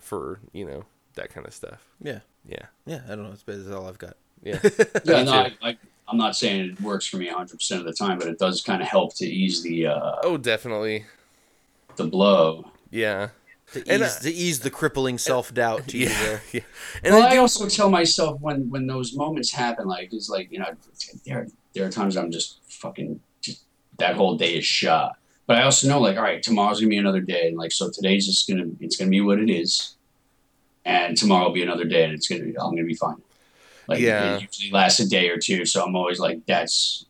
for 0.00 0.40
you 0.52 0.64
know 0.64 0.84
that 1.14 1.30
kind 1.30 1.46
of 1.46 1.52
stuff 1.52 1.88
yeah 2.00 2.20
yeah 2.46 2.66
yeah 2.86 3.00
I 3.06 3.16
don't 3.16 3.24
know. 3.24 3.32
It's 3.32 3.42
that's 3.42 3.68
all 3.68 3.88
I've 3.88 3.98
got. 3.98 4.16
yeah 4.42 4.58
Yeah, 5.04 5.22
no, 5.24 5.32
I, 5.32 5.52
I, 5.62 5.76
I'm 6.06 6.16
not 6.16 6.36
saying 6.36 6.70
it 6.70 6.80
works 6.80 7.06
for 7.06 7.16
me 7.18 7.28
100% 7.28 7.78
of 7.78 7.84
the 7.84 7.92
time, 7.92 8.18
but 8.18 8.28
it 8.28 8.38
does 8.38 8.62
kind 8.62 8.80
of 8.80 8.88
help 8.88 9.14
to 9.16 9.26
ease 9.26 9.62
the 9.62 9.86
uh, 9.88 10.16
oh 10.22 10.36
definitely 10.36 11.04
the 11.96 12.04
blow. 12.04 12.70
yeah 12.90 13.30
To 13.72 13.80
And, 13.88 14.02
ease, 14.02 14.16
uh, 14.16 14.20
to 14.22 14.30
ease 14.30 14.60
the 14.60 14.70
crippling 14.70 15.18
self 15.18 15.52
doubt 15.52 15.88
to 15.88 15.98
you 16.02 16.06
yeah, 16.06 16.22
there. 16.22 16.42
yeah. 16.52 16.60
and 17.04 17.14
well, 17.14 17.24
I 17.24 17.28
I, 17.30 17.34
do 17.34 17.40
also 17.40 17.68
tell 17.68 17.90
myself 17.90 18.40
when 18.40 18.70
when 18.70 18.86
those 18.86 19.14
moments 19.16 19.50
happen, 19.52 19.86
like 19.86 20.12
it's 20.12 20.28
like 20.30 20.50
you 20.52 20.60
know, 20.60 20.70
there 21.26 21.48
there 21.74 21.86
are 21.86 21.90
times 21.90 22.16
I'm 22.16 22.30
just 22.30 22.60
fucking 22.68 23.20
just 23.42 23.64
that 23.98 24.14
whole 24.16 24.36
day 24.36 24.54
is 24.56 24.64
shot. 24.64 25.18
But 25.48 25.56
I 25.56 25.62
also 25.62 25.88
know 25.88 25.98
like, 25.98 26.16
all 26.18 26.22
right, 26.22 26.42
tomorrow's 26.42 26.78
gonna 26.78 26.90
be 26.90 26.98
another 26.98 27.22
day, 27.22 27.48
and 27.48 27.56
like 27.56 27.72
so 27.72 27.90
today's 27.90 28.26
just 28.26 28.46
gonna 28.48 28.66
it's 28.80 28.96
gonna 28.96 29.10
be 29.10 29.22
what 29.22 29.40
it 29.40 29.50
is, 29.50 29.96
and 30.84 31.16
tomorrow 31.16 31.46
will 31.46 31.54
be 31.54 31.62
another 31.62 31.84
day, 31.84 32.04
and 32.04 32.12
it's 32.12 32.28
gonna 32.28 32.44
be 32.44 32.50
I'm 32.50 32.70
gonna 32.76 32.84
be 32.84 32.94
fine. 32.94 33.16
Like 33.88 33.98
Yeah. 33.98 34.36
it 34.36 34.42
usually 34.42 34.70
lasts 34.70 35.00
a 35.00 35.08
day 35.08 35.30
or 35.30 35.38
two, 35.38 35.64
so 35.64 35.82
I'm 35.82 35.96
always 35.96 36.20
like 36.20 36.44
that's. 36.46 37.06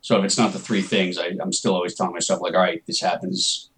So 0.00 0.16
if 0.20 0.24
it's 0.24 0.38
not 0.38 0.52
the 0.52 0.60
three 0.60 0.82
things, 0.82 1.18
I, 1.18 1.32
I'm 1.40 1.52
still 1.52 1.74
always 1.74 1.96
telling 1.96 2.12
myself 2.12 2.40
like, 2.40 2.54
all 2.54 2.60
right, 2.60 2.80
this 2.86 3.00
happens, 3.00 3.70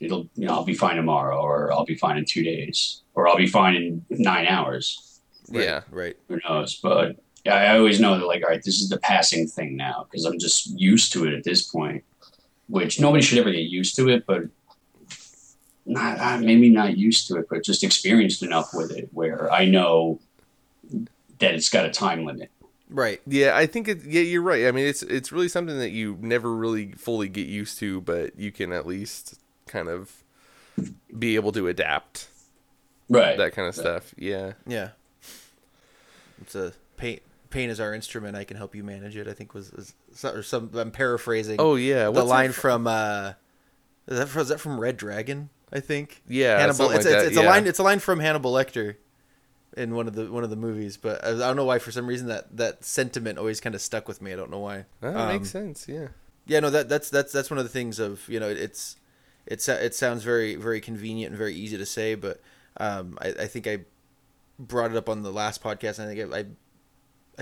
it'll 0.00 0.26
you 0.34 0.46
know 0.46 0.54
I'll 0.54 0.64
be 0.64 0.72
fine 0.72 0.96
tomorrow, 0.96 1.38
or 1.38 1.70
I'll 1.70 1.84
be 1.84 1.94
fine 1.94 2.16
in 2.16 2.24
two 2.24 2.42
days, 2.42 3.02
or 3.14 3.28
I'll 3.28 3.36
be 3.36 3.46
fine 3.46 3.76
in 3.76 4.04
nine 4.08 4.46
hours 4.46 5.20
Right, 5.50 5.64
Yeah. 5.64 5.82
Right. 5.90 6.16
who 6.28 6.38
knows? 6.48 6.76
But 6.76 7.16
yeah, 7.44 7.56
I 7.56 7.76
always 7.76 8.00
know 8.00 8.18
that 8.18 8.24
like, 8.24 8.42
all 8.42 8.48
right, 8.48 8.62
this 8.64 8.80
is 8.80 8.88
the 8.88 8.98
passing 9.00 9.46
thing 9.46 9.76
now 9.76 10.06
because 10.10 10.24
I'm 10.24 10.38
just 10.38 10.70
used 10.80 11.12
to 11.12 11.26
it 11.26 11.34
at 11.34 11.44
this 11.44 11.64
point. 11.64 12.02
Which 12.72 12.98
nobody 12.98 13.22
should 13.22 13.36
ever 13.38 13.50
get 13.52 13.68
used 13.68 13.96
to 13.96 14.08
it, 14.08 14.24
but 14.24 14.44
not 15.84 16.18
uh, 16.18 16.38
maybe 16.38 16.70
not 16.70 16.96
used 16.96 17.28
to 17.28 17.36
it, 17.36 17.46
but 17.50 17.62
just 17.62 17.84
experienced 17.84 18.42
enough 18.42 18.70
with 18.72 18.90
it 18.92 19.10
where 19.12 19.52
I 19.52 19.66
know 19.66 20.20
that 21.38 21.54
it's 21.54 21.68
got 21.68 21.84
a 21.84 21.90
time 21.90 22.24
limit. 22.24 22.50
Right. 22.88 23.20
Yeah, 23.26 23.54
I 23.54 23.66
think 23.66 23.88
it. 23.88 24.02
Yeah, 24.06 24.22
you're 24.22 24.40
right. 24.40 24.66
I 24.66 24.70
mean, 24.70 24.86
it's 24.86 25.02
it's 25.02 25.30
really 25.30 25.48
something 25.48 25.78
that 25.80 25.90
you 25.90 26.16
never 26.22 26.50
really 26.54 26.92
fully 26.92 27.28
get 27.28 27.46
used 27.46 27.78
to, 27.80 28.00
but 28.00 28.38
you 28.38 28.50
can 28.50 28.72
at 28.72 28.86
least 28.86 29.34
kind 29.66 29.88
of 29.88 30.22
be 31.18 31.34
able 31.34 31.52
to 31.52 31.68
adapt 31.68 32.28
Right. 33.10 33.36
that 33.36 33.52
kind 33.52 33.68
of 33.68 33.74
stuff. 33.74 34.14
Yeah, 34.16 34.52
Yeah. 34.66 34.90
It's 36.40 36.54
a 36.54 36.72
pain. 36.96 37.20
Pain 37.52 37.70
is 37.70 37.78
our 37.78 37.94
instrument. 37.94 38.36
I 38.36 38.44
can 38.44 38.56
help 38.56 38.74
you 38.74 38.82
manage 38.82 39.16
it. 39.16 39.28
I 39.28 39.32
think 39.32 39.54
was, 39.54 39.70
was 39.72 39.94
or 40.24 40.42
some. 40.42 40.70
I'm 40.74 40.90
paraphrasing. 40.90 41.56
Oh 41.60 41.76
yeah, 41.76 42.04
the 42.04 42.12
what's 42.12 42.28
line 42.28 42.48
that 42.48 42.54
from 42.54 42.86
uh, 42.86 43.34
is 44.08 44.18
that 44.18 44.28
from, 44.28 44.48
that 44.48 44.58
from 44.58 44.80
Red 44.80 44.96
Dragon? 44.96 45.50
I 45.72 45.80
think. 45.80 46.22
Yeah, 46.28 46.58
Hannibal. 46.58 46.90
It's, 46.90 47.04
like 47.04 47.14
it's, 47.14 47.24
it's 47.28 47.36
a 47.36 47.42
line. 47.42 47.66
It's 47.66 47.78
a 47.78 47.82
line 47.82 47.98
from 48.00 48.18
Hannibal 48.20 48.52
Lecter 48.52 48.96
in 49.76 49.94
one 49.94 50.08
of 50.08 50.14
the 50.14 50.30
one 50.30 50.44
of 50.44 50.50
the 50.50 50.56
movies. 50.56 50.96
But 50.96 51.24
I, 51.24 51.28
I 51.28 51.38
don't 51.38 51.56
know 51.56 51.64
why. 51.64 51.78
For 51.78 51.92
some 51.92 52.06
reason, 52.06 52.26
that 52.28 52.56
that 52.56 52.84
sentiment 52.84 53.38
always 53.38 53.60
kind 53.60 53.74
of 53.74 53.80
stuck 53.80 54.08
with 54.08 54.20
me. 54.20 54.32
I 54.32 54.36
don't 54.36 54.50
know 54.50 54.58
why. 54.58 54.86
That 55.00 55.14
Um, 55.14 55.28
makes 55.28 55.50
sense. 55.50 55.86
Yeah. 55.88 56.08
Yeah, 56.46 56.60
no, 56.60 56.70
that 56.70 56.88
that's 56.88 57.08
that's 57.08 57.32
that's 57.32 57.50
one 57.50 57.58
of 57.58 57.64
the 57.64 57.70
things 57.70 57.98
of 57.98 58.28
you 58.28 58.40
know 58.40 58.48
it's 58.48 58.96
it's 59.46 59.68
it 59.68 59.94
sounds 59.94 60.24
very 60.24 60.56
very 60.56 60.80
convenient 60.80 61.30
and 61.30 61.38
very 61.38 61.54
easy 61.54 61.78
to 61.78 61.86
say, 61.86 62.14
but 62.16 62.40
um, 62.78 63.16
I, 63.20 63.28
I 63.28 63.46
think 63.46 63.66
I 63.66 63.84
brought 64.58 64.90
it 64.90 64.96
up 64.96 65.08
on 65.08 65.22
the 65.22 65.32
last 65.32 65.62
podcast. 65.62 65.98
And 65.98 66.08
I 66.08 66.14
think 66.14 66.34
I, 66.34 66.38
I 66.38 66.44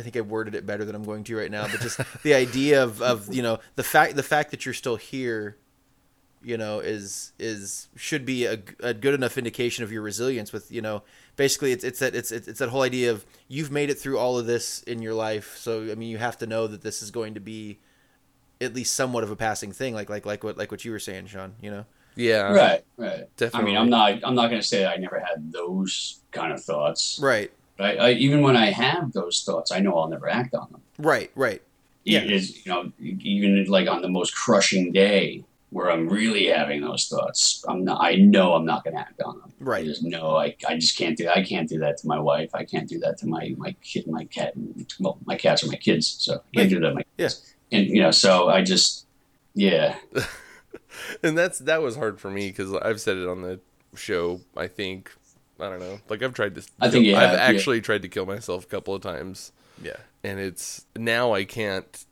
I 0.00 0.02
think 0.02 0.16
I 0.16 0.22
worded 0.22 0.54
it 0.54 0.66
better 0.66 0.84
than 0.84 0.94
I'm 0.94 1.04
going 1.04 1.24
to 1.24 1.36
right 1.36 1.50
now. 1.50 1.66
But 1.70 1.80
just 1.80 2.00
the 2.22 2.34
idea 2.46 2.82
of, 2.82 3.00
of 3.02 3.32
you 3.32 3.42
know 3.42 3.58
the 3.76 3.84
fact 3.84 4.16
the 4.16 4.22
fact 4.22 4.50
that 4.50 4.64
you're 4.64 4.74
still 4.74 4.96
here, 4.96 5.56
you 6.42 6.56
know, 6.56 6.80
is 6.80 7.32
is 7.38 7.88
should 7.96 8.24
be 8.24 8.46
a, 8.46 8.58
a 8.80 8.94
good 8.94 9.14
enough 9.14 9.36
indication 9.38 9.84
of 9.84 9.92
your 9.92 10.02
resilience. 10.02 10.52
With 10.52 10.72
you 10.72 10.80
know, 10.82 11.02
basically 11.36 11.72
it's 11.72 11.84
it's 11.84 11.98
that 12.00 12.14
it's 12.14 12.32
it's 12.32 12.58
that 12.58 12.68
whole 12.70 12.82
idea 12.82 13.10
of 13.10 13.24
you've 13.46 13.70
made 13.70 13.90
it 13.90 13.98
through 13.98 14.18
all 14.18 14.38
of 14.38 14.46
this 14.46 14.82
in 14.84 15.02
your 15.02 15.14
life. 15.14 15.56
So 15.58 15.82
I 15.90 15.94
mean, 15.94 16.08
you 16.08 16.18
have 16.18 16.38
to 16.38 16.46
know 16.46 16.66
that 16.66 16.80
this 16.82 17.02
is 17.02 17.10
going 17.10 17.34
to 17.34 17.40
be 17.40 17.78
at 18.60 18.74
least 18.74 18.94
somewhat 18.94 19.22
of 19.24 19.30
a 19.30 19.36
passing 19.36 19.72
thing, 19.72 19.94
like 19.94 20.08
like 20.10 20.26
like 20.26 20.42
what 20.42 20.56
like 20.56 20.70
what 20.70 20.84
you 20.84 20.92
were 20.92 20.98
saying, 20.98 21.26
Sean. 21.26 21.54
You 21.60 21.70
know, 21.70 21.84
Yeah. 22.16 22.52
right. 22.52 22.84
Right. 22.96 23.24
I 23.54 23.62
mean, 23.62 23.76
I'm 23.76 23.88
not. 23.90 24.20
I'm 24.22 24.34
not 24.34 24.48
going 24.48 24.60
to 24.60 24.66
say 24.66 24.80
that 24.80 24.92
I 24.92 24.96
never 24.96 25.18
had 25.18 25.52
those 25.52 26.20
kind 26.30 26.52
of 26.52 26.62
thoughts. 26.62 27.18
right, 27.22 27.50
But 27.80 27.98
I, 27.98 28.10
even 28.12 28.42
when 28.42 28.56
I 28.58 28.66
have 28.72 29.12
those 29.14 29.42
thoughts, 29.42 29.72
I 29.72 29.78
know 29.80 29.96
I'll 29.98 30.08
never 30.08 30.28
act 30.28 30.54
on 30.54 30.68
them. 30.70 30.82
right, 30.98 31.30
right. 31.34 31.62
Yeah. 32.04 32.20
Is 32.20 32.66
you 32.66 32.70
know 32.72 32.92
even 33.00 33.64
like 33.66 33.88
on 33.88 34.02
the 34.02 34.08
most 34.08 34.34
crushing 34.34 34.92
day, 34.92 35.44
where 35.70 35.90
I'm 35.90 36.06
really 36.08 36.46
having 36.48 36.82
those 36.82 37.08
thoughts, 37.08 37.64
I'm 37.68 37.84
not. 37.84 38.02
I 38.02 38.16
know 38.16 38.52
I'm 38.54 38.66
not 38.66 38.84
going 38.84 38.96
to 38.96 39.00
act 39.00 39.22
on 39.22 39.38
them. 39.38 39.50
I 39.60 39.64
Right. 39.64 39.84
just 39.86 40.02
know 40.02 40.36
I, 40.36 40.56
I 40.68 40.76
just 40.76 40.98
can't 40.98 41.16
do. 41.16 41.28
I 41.34 41.42
can't 41.42 41.68
do 41.68 41.78
that 41.78 41.96
to 41.98 42.06
my 42.06 42.18
wife. 42.18 42.50
I 42.54 42.64
can't 42.64 42.86
do 42.88 42.98
that 43.00 43.16
to 43.18 43.26
my 43.26 43.54
my 43.56 43.72
kid, 43.82 44.06
my 44.06 44.24
cat. 44.26 44.52
Well, 44.98 45.18
my 45.24 45.36
cats 45.36 45.64
are 45.64 45.68
my 45.68 45.76
kids, 45.76 46.06
so 46.06 46.34
I 46.34 46.56
can't 46.58 46.70
do 46.70 46.80
that. 46.80 46.88
To 46.90 46.94
my 46.96 47.04
Yeah. 47.16 47.26
kids. 47.28 47.54
And 47.72 47.86
you 47.86 48.02
know, 48.02 48.10
so 48.10 48.48
I 48.50 48.62
just 48.62 49.06
yeah. 49.54 49.96
and 51.22 51.36
that's 51.36 51.58
that 51.60 51.80
was 51.80 51.96
hard 51.96 52.20
for 52.20 52.30
me 52.30 52.48
because 52.48 52.74
I've 52.74 53.00
said 53.00 53.16
it 53.16 53.26
on 53.28 53.40
the 53.42 53.60
show. 53.94 54.40
I 54.56 54.66
think 54.68 55.12
I 55.62 55.70
don't 55.70 55.80
know. 55.80 55.98
Like 56.08 56.22
I've 56.22 56.34
tried 56.34 56.54
to. 56.56 56.62
I 56.80 56.90
think 56.90 57.04
you 57.06 57.16
I've 57.16 57.30
have, 57.30 57.38
yeah. 57.38 57.44
actually 57.44 57.80
tried 57.80 58.02
to 58.02 58.08
kill 58.08 58.26
myself 58.26 58.64
a 58.64 58.68
couple 58.68 58.94
of 58.94 59.02
times, 59.02 59.52
Yeah. 59.82 59.96
and 60.24 60.38
it's 60.40 60.86
now 60.96 61.32
I 61.32 61.44
can't. 61.44 62.04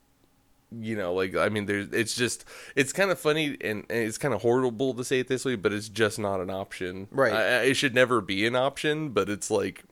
You 0.71 0.97
know, 0.97 1.15
like 1.15 1.35
I 1.35 1.49
mean, 1.49 1.65
there's. 1.67 1.89
It's 1.93 2.15
just. 2.15 2.45
It's 2.77 2.93
kind 2.93 3.11
of 3.11 3.19
funny 3.19 3.57
and, 3.63 3.85
and 3.89 4.01
it's 4.07 4.19
kind 4.19 4.35
of 4.35 4.43
horrible 4.43 4.93
to 4.95 5.03
say 5.05 5.21
it 5.21 5.29
this 5.29 5.45
way, 5.47 5.55
but 5.57 5.73
it's 5.73 5.89
just 5.89 6.19
not 6.19 6.41
an 6.41 6.51
option. 6.51 7.09
Right. 7.11 7.33
I, 7.33 7.63
it 7.63 7.75
should 7.75 7.95
never 7.95 8.21
be 8.21 8.47
an 8.47 8.55
option, 8.55 9.09
but 9.11 9.31
it's 9.31 9.51
like 9.51 9.85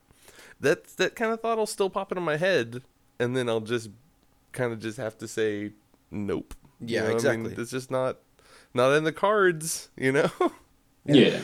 that. 0.61 0.85
That 0.99 1.17
kind 1.17 1.33
of 1.33 1.41
thought 1.41 1.57
will 1.57 1.65
still 1.67 1.89
pop 1.89 2.13
into 2.13 2.21
my 2.21 2.37
head, 2.37 2.83
and 3.19 3.35
then 3.35 3.49
I'll 3.49 3.61
just 3.61 3.89
kind 4.53 4.71
of 4.73 4.79
just 4.81 4.99
have 4.99 5.17
to 5.19 5.27
say 5.29 5.71
nope. 6.11 6.55
You 6.81 6.97
Yeah, 6.97 7.01
know, 7.01 7.07
I 7.07 7.09
mean, 7.09 7.17
exactly. 7.17 7.55
it's 7.63 7.71
just 7.71 7.91
not 7.91 8.19
not 8.75 8.93
in 8.93 9.05
the 9.05 9.13
cards, 9.13 9.89
you 9.97 10.13
know. 10.13 10.31
Yeah. 11.09 11.41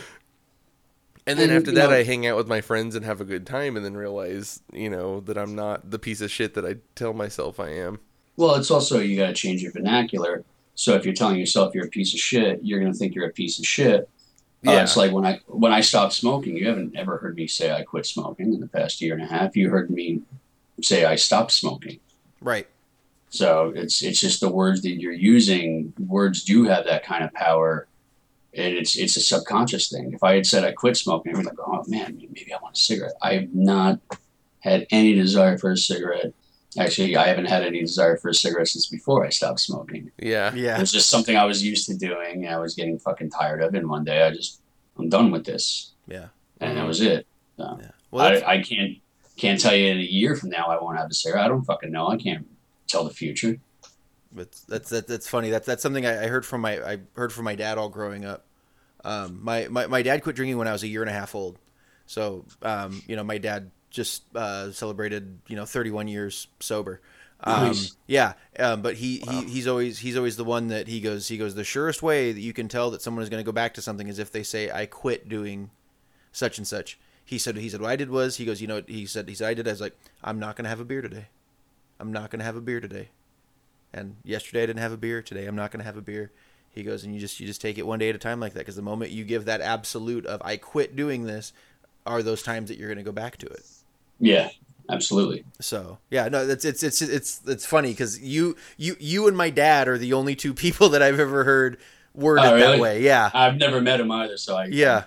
And 1.26 1.38
then 1.38 1.50
And, 1.50 1.58
after 1.58 1.70
that, 1.72 1.90
know- 1.90 1.94
I 1.96 2.02
hang 2.02 2.26
out 2.26 2.36
with 2.36 2.48
my 2.48 2.60
friends 2.60 2.94
and 2.96 3.04
have 3.04 3.20
a 3.20 3.24
good 3.24 3.46
time, 3.46 3.76
and 3.76 3.84
then 3.84 3.94
realize, 3.94 4.60
you 4.72 4.90
know, 4.90 5.20
that 5.20 5.38
I'm 5.38 5.54
not 5.54 5.90
the 5.90 5.98
piece 5.98 6.20
of 6.20 6.30
shit 6.30 6.54
that 6.54 6.64
I 6.64 6.76
tell 6.96 7.12
myself 7.12 7.60
I 7.60 7.70
am. 7.70 8.00
Well, 8.36 8.54
it's 8.56 8.70
also 8.70 8.98
you 8.98 9.16
got 9.16 9.26
to 9.28 9.32
change 9.34 9.62
your 9.62 9.72
vernacular. 9.72 10.42
So 10.74 10.94
if 10.94 11.04
you're 11.04 11.14
telling 11.14 11.36
yourself 11.38 11.74
you're 11.74 11.84
a 11.86 11.90
piece 11.90 12.12
of 12.14 12.18
shit, 12.20 12.60
you're 12.62 12.80
going 12.80 12.92
to 12.92 12.98
think 12.98 13.14
you're 13.14 13.28
a 13.28 13.32
piece 13.32 13.58
of 13.58 13.66
shit. 13.66 14.08
Uh, 14.66 14.72
Yeah. 14.72 14.82
it's 14.82 14.96
like 14.96 15.12
when 15.12 15.26
I 15.26 15.40
when 15.46 15.72
I 15.72 15.80
stopped 15.80 16.14
smoking. 16.14 16.56
You 16.56 16.66
haven't 16.68 16.96
ever 16.96 17.18
heard 17.18 17.36
me 17.36 17.46
say 17.46 17.70
I 17.72 17.82
quit 17.82 18.06
smoking 18.06 18.54
in 18.54 18.60
the 18.60 18.68
past 18.68 19.00
year 19.00 19.14
and 19.14 19.22
a 19.22 19.26
half. 19.26 19.56
You 19.56 19.68
heard 19.70 19.90
me 19.90 20.22
say 20.80 21.04
I 21.04 21.16
stopped 21.16 21.52
smoking. 21.52 21.98
Right. 22.40 22.66
So 23.30 23.72
it's 23.76 24.02
it's 24.02 24.18
just 24.20 24.40
the 24.40 24.50
words 24.50 24.82
that 24.82 25.00
you're 25.00 25.12
using. 25.12 25.92
Words 25.98 26.42
do 26.44 26.64
have 26.64 26.84
that 26.86 27.04
kind 27.04 27.22
of 27.24 27.32
power, 27.34 27.86
and 28.54 28.74
it's 28.74 28.96
it's 28.96 29.16
a 29.16 29.20
subconscious 29.20 29.88
thing. 29.90 30.12
If 30.12 30.22
I 30.22 30.34
had 30.34 30.46
said 30.46 30.64
I 30.64 30.72
quit 30.72 30.96
smoking, 30.96 31.34
I'd 31.34 31.40
be 31.40 31.44
like, 31.46 31.58
oh 31.58 31.84
man, 31.88 32.18
maybe 32.32 32.52
I 32.52 32.58
want 32.62 32.76
a 32.76 32.80
cigarette. 32.80 33.14
I 33.22 33.34
have 33.34 33.54
not 33.54 33.98
had 34.60 34.86
any 34.90 35.14
desire 35.14 35.58
for 35.58 35.72
a 35.72 35.76
cigarette. 35.76 36.32
Actually, 36.78 37.16
I 37.16 37.26
haven't 37.26 37.46
had 37.46 37.62
any 37.64 37.80
desire 37.80 38.16
for 38.16 38.28
a 38.30 38.34
cigarette 38.34 38.68
since 38.68 38.86
before 38.86 39.26
I 39.26 39.28
stopped 39.30 39.60
smoking. 39.60 40.10
Yeah. 40.18 40.48
It 40.54 40.58
Yeah. 40.58 40.78
was 40.80 40.90
just 40.92 41.10
something 41.10 41.36
I 41.36 41.44
was 41.44 41.62
used 41.62 41.86
to 41.88 41.96
doing. 41.96 42.44
and 42.46 42.54
I 42.54 42.58
was 42.58 42.74
getting 42.74 42.98
fucking 42.98 43.30
tired 43.30 43.62
of 43.62 43.74
it. 43.74 43.78
And 43.78 43.88
one 43.90 44.04
day 44.04 44.22
I 44.22 44.30
just 44.30 44.60
I'm 44.98 45.08
done 45.08 45.30
with 45.30 45.44
this, 45.44 45.92
Yeah. 46.06 46.28
and 46.60 46.76
that 46.76 46.86
was 46.86 47.00
it. 47.00 47.26
Yeah. 47.58 47.76
Well, 48.10 48.26
I, 48.26 48.54
I 48.54 48.62
can't 48.62 48.98
can't 49.36 49.58
tell 49.60 49.74
you 49.74 49.88
in 49.90 49.98
a 49.98 50.02
year 50.02 50.36
from 50.36 50.50
now 50.50 50.66
I 50.66 50.80
won't 50.80 50.98
have 50.98 51.10
a 51.10 51.14
cigarette. 51.14 51.44
I 51.46 51.48
don't 51.48 51.64
fucking 51.64 51.90
know. 51.90 52.08
I 52.08 52.16
can't 52.16 52.46
tell 52.86 53.04
the 53.04 53.14
future. 53.14 53.58
That's 54.34 54.60
that's 54.62 54.90
that's, 54.90 55.06
that's 55.06 55.28
funny. 55.28 55.50
That's 55.50 55.66
that's 55.66 55.82
something 55.82 56.06
I, 56.06 56.24
I 56.24 56.26
heard 56.28 56.46
from 56.46 56.62
my 56.62 56.82
I 56.84 56.98
heard 57.14 57.32
from 57.32 57.44
my 57.44 57.54
dad 57.54 57.78
all 57.78 57.88
growing 57.88 58.24
up. 58.24 58.46
Um, 59.04 59.40
my, 59.42 59.66
my 59.68 59.86
my 59.86 60.02
dad 60.02 60.22
quit 60.22 60.36
drinking 60.36 60.58
when 60.58 60.68
I 60.68 60.72
was 60.72 60.82
a 60.82 60.88
year 60.88 61.02
and 61.02 61.10
a 61.10 61.14
half 61.14 61.34
old. 61.34 61.58
So 62.06 62.44
um, 62.62 63.02
you 63.06 63.16
know, 63.16 63.24
my 63.24 63.38
dad 63.38 63.70
just 63.90 64.24
uh, 64.34 64.72
celebrated 64.72 65.38
you 65.48 65.56
know 65.56 65.64
31 65.64 66.08
years 66.08 66.48
sober. 66.60 67.00
Um, 67.44 67.68
Nice. 67.68 67.96
Yeah, 68.06 68.34
um, 68.58 68.82
but 68.82 68.94
he, 68.94 69.18
he 69.18 69.44
he's 69.44 69.66
always 69.66 69.98
he's 69.98 70.16
always 70.16 70.36
the 70.36 70.44
one 70.44 70.68
that 70.68 70.86
he 70.86 71.00
goes 71.00 71.26
he 71.26 71.36
goes 71.36 71.54
the 71.54 71.64
surest 71.64 72.02
way 72.02 72.30
that 72.30 72.40
you 72.40 72.52
can 72.52 72.68
tell 72.68 72.92
that 72.92 73.02
someone 73.02 73.22
is 73.22 73.28
going 73.28 73.42
to 73.42 73.46
go 73.46 73.52
back 73.52 73.74
to 73.74 73.82
something 73.82 74.06
is 74.06 74.18
if 74.18 74.30
they 74.30 74.44
say 74.44 74.70
I 74.70 74.86
quit 74.86 75.28
doing 75.28 75.70
such 76.30 76.58
and 76.58 76.66
such. 76.66 76.98
He 77.24 77.38
said 77.38 77.56
he 77.56 77.68
said 77.68 77.80
what 77.80 77.90
I 77.90 77.96
did 77.96 78.10
was 78.10 78.36
he 78.36 78.44
goes 78.44 78.60
you 78.60 78.68
know 78.68 78.82
he 78.86 79.06
said 79.06 79.28
he 79.28 79.34
said 79.34 79.48
I 79.48 79.54
did 79.54 79.66
I 79.66 79.72
was 79.72 79.80
like 79.80 79.96
I'm 80.22 80.38
not 80.38 80.56
going 80.56 80.64
to 80.64 80.70
have 80.70 80.80
a 80.80 80.84
beer 80.84 81.02
today. 81.02 81.26
I'm 81.98 82.12
not 82.12 82.30
going 82.30 82.40
to 82.40 82.44
have 82.44 82.56
a 82.56 82.60
beer 82.60 82.80
today. 82.80 83.08
And 83.94 84.16
yesterday 84.24 84.62
I 84.62 84.66
didn't 84.66 84.80
have 84.80 84.92
a 84.92 84.96
beer. 84.96 85.22
Today 85.22 85.46
I'm 85.46 85.56
not 85.56 85.70
going 85.70 85.80
to 85.80 85.84
have 85.84 85.96
a 85.96 86.02
beer. 86.02 86.30
He 86.70 86.82
goes, 86.82 87.04
and 87.04 87.12
you 87.14 87.20
just 87.20 87.38
you 87.38 87.46
just 87.46 87.60
take 87.60 87.76
it 87.76 87.86
one 87.86 87.98
day 87.98 88.08
at 88.08 88.14
a 88.14 88.18
time 88.18 88.40
like 88.40 88.54
that. 88.54 88.60
Because 88.60 88.76
the 88.76 88.82
moment 88.82 89.10
you 89.10 89.24
give 89.24 89.44
that 89.44 89.60
absolute 89.60 90.24
of 90.24 90.40
I 90.42 90.56
quit 90.56 90.96
doing 90.96 91.24
this, 91.24 91.52
are 92.06 92.22
those 92.22 92.42
times 92.42 92.68
that 92.70 92.78
you're 92.78 92.88
going 92.88 92.96
to 92.98 93.04
go 93.04 93.12
back 93.12 93.36
to 93.38 93.46
it. 93.46 93.64
Yeah, 94.18 94.48
absolutely. 94.88 95.44
So 95.60 95.98
yeah, 96.10 96.28
no, 96.28 96.46
that's 96.46 96.64
it's 96.64 96.82
it's 96.82 97.02
it's 97.02 97.42
it's 97.46 97.66
funny 97.66 97.90
because 97.90 98.18
you 98.20 98.56
you 98.78 98.96
you 98.98 99.28
and 99.28 99.36
my 99.36 99.50
dad 99.50 99.86
are 99.88 99.98
the 99.98 100.14
only 100.14 100.34
two 100.34 100.54
people 100.64 100.88
that 100.90 101.02
I've 101.02 101.20
ever 101.20 101.44
heard 101.44 101.76
word 102.14 102.38
Oh, 102.40 102.56
it 102.56 102.60
that 102.60 102.80
way. 102.80 103.02
Yeah, 103.02 103.30
I've 103.34 103.56
never 103.58 103.82
met 103.82 104.00
him 104.00 104.10
either, 104.10 104.38
so 104.38 104.56
I 104.56 104.66
yeah, 104.66 105.04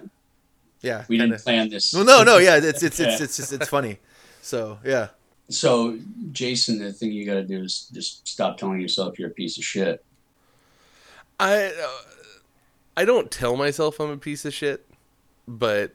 yeah. 0.82 1.06
we 1.08 1.18
kinda- 1.18 1.36
didn't 1.38 1.44
plan 1.46 1.70
this. 1.70 1.94
Well, 1.94 2.06
no, 2.06 2.24
no, 2.24 2.38
yeah. 2.38 2.58
It's 2.58 2.84
it's 2.84 2.84
it's 3.00 3.00
Yeah. 3.00 3.24
it's 3.24 3.40
it's, 3.40 3.52
it's 3.52 3.68
funny. 3.70 3.98
So 4.44 4.78
yeah, 4.86 5.08
So, 5.50 6.00
Jason, 6.32 6.80
the 6.80 6.92
thing 6.92 7.12
you 7.12 7.26
got 7.26 7.36
to 7.36 7.44
do 7.44 7.62
is 7.64 7.90
just 7.94 8.28
stop 8.28 8.58
telling 8.58 8.82
yourself 8.82 9.20
you're 9.20 9.30
a 9.30 9.34
piece 9.34 9.58
of 9.58 9.64
shit. 9.64 10.04
I 11.40 11.66
uh, 11.68 11.88
I 12.98 13.06
don't 13.06 13.30
tell 13.30 13.56
myself 13.56 14.00
I'm 14.00 14.10
a 14.10 14.18
piece 14.18 14.46
of 14.46 14.54
shit, 14.54 14.86
but 15.48 15.94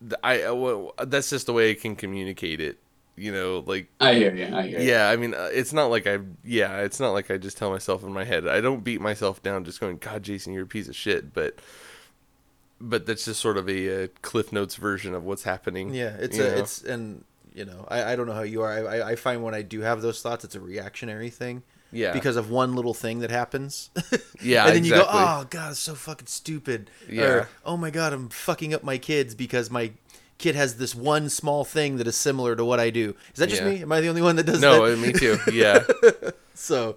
th- 0.00 0.14
I 0.22 0.42
uh, 0.42 0.54
well, 0.54 0.94
that's 1.06 1.30
just 1.30 1.46
the 1.46 1.52
way 1.52 1.70
I 1.70 1.74
can 1.74 1.96
communicate 1.96 2.60
it. 2.60 2.78
You 3.16 3.32
know, 3.32 3.62
like 3.64 3.88
I 4.00 4.14
hear 4.14 4.34
you. 4.34 4.54
I 4.54 4.66
hear 4.66 4.80
you. 4.80 4.90
yeah. 4.90 5.08
I 5.08 5.16
mean, 5.16 5.34
uh, 5.34 5.48
it's 5.52 5.72
not 5.72 5.86
like 5.86 6.06
I 6.06 6.18
yeah. 6.42 6.80
It's 6.80 6.98
not 6.98 7.12
like 7.12 7.30
I 7.30 7.38
just 7.38 7.56
tell 7.56 7.70
myself 7.70 8.02
in 8.02 8.12
my 8.12 8.24
head. 8.24 8.48
I 8.48 8.60
don't 8.60 8.82
beat 8.82 9.00
myself 9.00 9.42
down 9.42 9.64
just 9.64 9.80
going, 9.80 9.98
God, 9.98 10.24
Jason, 10.24 10.52
you're 10.52 10.64
a 10.64 10.66
piece 10.66 10.88
of 10.88 10.96
shit. 10.96 11.32
But 11.32 11.60
but 12.80 13.06
that's 13.06 13.24
just 13.24 13.40
sort 13.40 13.56
of 13.56 13.68
a, 13.68 14.04
uh 14.04 14.08
Cliff 14.22 14.52
Notes 14.52 14.74
version 14.74 15.14
of 15.14 15.22
what's 15.24 15.44
happening. 15.44 15.94
yeah. 15.94 16.16
It's 16.18 16.36
a 16.38 16.42
know? 16.42 16.56
it's 16.56 16.82
and 16.82 17.24
you 17.54 17.64
know 17.64 17.86
I 17.88 18.12
I 18.12 18.16
don't 18.16 18.26
know 18.26 18.34
how 18.34 18.42
you 18.42 18.62
are. 18.62 18.72
I 18.88 19.12
I- 19.12 19.16
find 19.16 19.42
when 19.42 19.54
I 19.54 19.62
do 19.62 19.80
have 19.80 20.02
those 20.02 20.20
thoughts, 20.20 20.44
it's 20.44 20.54
a 20.56 20.60
reactionary 20.60 21.30
thing. 21.30 21.62
yeah 21.92 22.12
because 22.12 22.36
of 22.36 22.50
one 22.50 22.74
little 22.74 22.94
thing 22.94 23.20
that 23.20 23.30
happens. 23.30 23.90
Yeah, 24.42 24.66
and 24.66 24.74
then 24.76 24.84
you 24.84 24.90
go, 24.90 25.06
"Oh 25.08 25.46
God, 25.48 25.70
it's 25.70 25.80
so 25.80 25.94
fucking 25.94 26.26
stupid." 26.26 26.90
Yeah. 27.08 27.22
Or, 27.24 27.48
"Oh 27.64 27.76
my 27.78 27.88
God, 27.90 28.12
I'm 28.12 28.28
fucking 28.28 28.74
up 28.74 28.82
my 28.82 28.98
kids 28.98 29.34
because 29.34 29.70
my 29.70 29.92
kid 30.36 30.54
has 30.54 30.76
this 30.76 30.94
one 30.94 31.30
small 31.30 31.64
thing 31.64 31.96
that 31.96 32.06
is 32.06 32.16
similar 32.16 32.54
to 32.56 32.64
what 32.64 32.78
I 32.78 32.90
do." 32.90 33.14
Is 33.32 33.38
that 33.38 33.48
just 33.48 33.62
Yeah. 33.62 33.70
me? 33.70 33.82
Am 33.82 33.92
I 33.92 34.00
the 34.02 34.08
only 34.08 34.20
one 34.20 34.36
that 34.36 34.44
does 34.44 34.60
no, 34.60 34.84
that? 34.86 34.98
uh, 34.98 35.00
me 35.00 35.12
too. 35.14 35.38
Yeah, 35.52 35.84
so, 36.54 36.96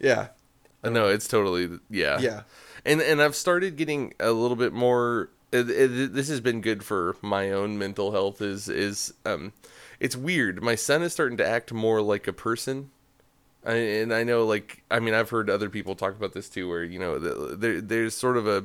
yeah, 0.00 0.28
no, 0.84 1.08
it's 1.08 1.28
totally 1.28 1.78
yeah. 1.88 2.18
yeah, 2.20 2.42
and 2.84 3.00
and 3.00 3.22
I've 3.22 3.36
started 3.36 3.76
getting 3.76 4.12
a 4.20 4.32
little 4.32 4.56
bit 4.56 4.72
more. 4.74 5.30
It, 5.52 5.70
it, 5.70 6.12
this 6.14 6.28
has 6.28 6.40
been 6.40 6.60
good 6.60 6.82
for 6.82 7.16
my 7.22 7.52
own 7.52 7.78
mental 7.78 8.12
health. 8.12 8.42
Is 8.42 8.68
is 8.68 9.14
um, 9.24 9.52
it's 10.02 10.16
weird. 10.16 10.62
My 10.62 10.74
son 10.74 11.02
is 11.02 11.12
starting 11.12 11.36
to 11.38 11.46
act 11.46 11.72
more 11.72 12.02
like 12.02 12.26
a 12.26 12.32
person, 12.32 12.90
I, 13.64 13.74
and 13.74 14.12
I 14.12 14.24
know 14.24 14.44
like 14.44 14.82
I 14.90 14.98
mean 14.98 15.14
I've 15.14 15.30
heard 15.30 15.48
other 15.48 15.70
people 15.70 15.94
talk 15.94 16.16
about 16.16 16.32
this 16.34 16.48
too, 16.48 16.68
where 16.68 16.82
you 16.84 16.98
know 16.98 17.18
the, 17.18 17.56
there 17.56 17.80
there's 17.80 18.14
sort 18.14 18.36
of 18.36 18.46
a 18.48 18.64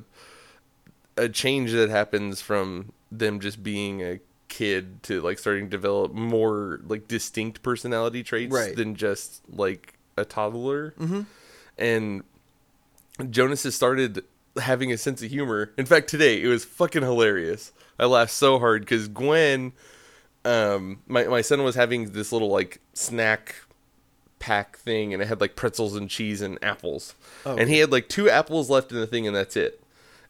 a 1.15 1.29
change 1.29 1.71
that 1.71 1.89
happens 1.89 2.41
from 2.41 2.91
them 3.11 3.39
just 3.39 3.61
being 3.63 4.01
a 4.01 4.19
kid 4.49 5.03
to 5.03 5.21
like 5.21 5.37
starting 5.39 5.65
to 5.65 5.69
develop 5.69 6.13
more 6.13 6.79
like 6.87 7.07
distinct 7.07 7.61
personality 7.61 8.23
traits 8.23 8.51
Right. 8.53 8.75
than 8.75 8.95
just 8.95 9.41
like 9.49 9.93
a 10.17 10.25
toddler. 10.25 10.93
Mm-hmm. 10.99 11.21
And 11.77 12.23
Jonas 13.29 13.63
has 13.63 13.75
started 13.75 14.23
having 14.59 14.91
a 14.91 14.97
sense 14.97 15.21
of 15.21 15.29
humor. 15.29 15.71
In 15.77 15.85
fact, 15.85 16.07
today 16.07 16.41
it 16.41 16.47
was 16.47 16.65
fucking 16.65 17.03
hilarious. 17.03 17.71
I 17.99 18.05
laughed 18.05 18.31
so 18.31 18.57
hard 18.59 18.81
because 18.81 19.07
Gwen, 19.07 19.73
um, 20.47 20.99
my 21.07 21.25
my 21.25 21.41
son 21.41 21.63
was 21.63 21.75
having 21.75 22.11
this 22.11 22.31
little 22.31 22.49
like 22.49 22.79
snack 22.93 23.55
pack 24.39 24.77
thing, 24.77 25.13
and 25.13 25.21
it 25.21 25.27
had 25.27 25.41
like 25.41 25.55
pretzels 25.55 25.95
and 25.95 26.09
cheese 26.09 26.41
and 26.41 26.57
apples, 26.61 27.15
Oh, 27.45 27.55
and 27.57 27.69
he 27.69 27.79
had 27.79 27.91
like 27.91 28.07
two 28.07 28.29
apples 28.29 28.69
left 28.69 28.91
in 28.91 28.99
the 28.99 29.07
thing, 29.07 29.27
and 29.27 29.35
that's 29.35 29.55
it. 29.57 29.83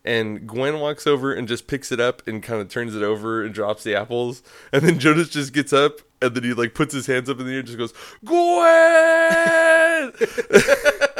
And 0.06 0.48
Gwen 0.48 0.80
walks 0.80 1.06
over 1.06 1.34
and 1.34 1.48
just 1.50 1.68
picks 1.68 1.92
it 1.92 2.00
up 2.00 2.26
and 2.28 2.42
kind 2.42 2.62
of 2.62 2.70
turns 2.70 2.96
it 2.96 3.04
over 3.04 3.44
and 3.44 3.54
drops 3.54 3.84
the 3.84 3.94
apples. 3.94 4.42
And 4.72 4.82
then 4.82 5.00
Jonas 5.00 5.28
just 5.28 5.52
gets 5.52 5.74
up 5.74 6.00
and 6.22 6.34
then 6.34 6.44
he 6.44 6.54
like 6.54 6.74
puts 6.74 6.94
his 6.94 7.08
hands 7.08 7.30
up 7.30 7.42
in 7.42 7.46
the 7.46 7.52
air 7.52 7.60
and 7.60 7.68
just 7.68 7.78
goes, 7.78 7.94
Gwen! 8.24 10.14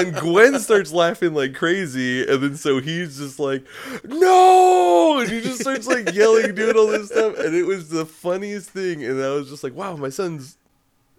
and 0.00 0.16
Gwen 0.16 0.58
starts 0.58 0.92
laughing 0.92 1.34
like 1.34 1.54
crazy, 1.54 2.26
and 2.26 2.42
then 2.42 2.56
so 2.56 2.80
he's 2.80 3.18
just 3.18 3.38
like, 3.38 3.64
"No!" 4.04 5.20
and 5.20 5.30
he 5.30 5.40
just 5.40 5.60
starts 5.60 5.86
like 5.86 6.14
yelling, 6.14 6.54
doing 6.54 6.76
all 6.76 6.86
this 6.86 7.08
stuff, 7.08 7.38
and 7.38 7.54
it 7.54 7.64
was 7.64 7.88
the 7.90 8.06
funniest 8.06 8.70
thing. 8.70 9.04
And 9.04 9.22
I 9.22 9.30
was 9.30 9.48
just 9.48 9.64
like, 9.64 9.74
"Wow, 9.74 9.96
my 9.96 10.08
son's 10.08 10.56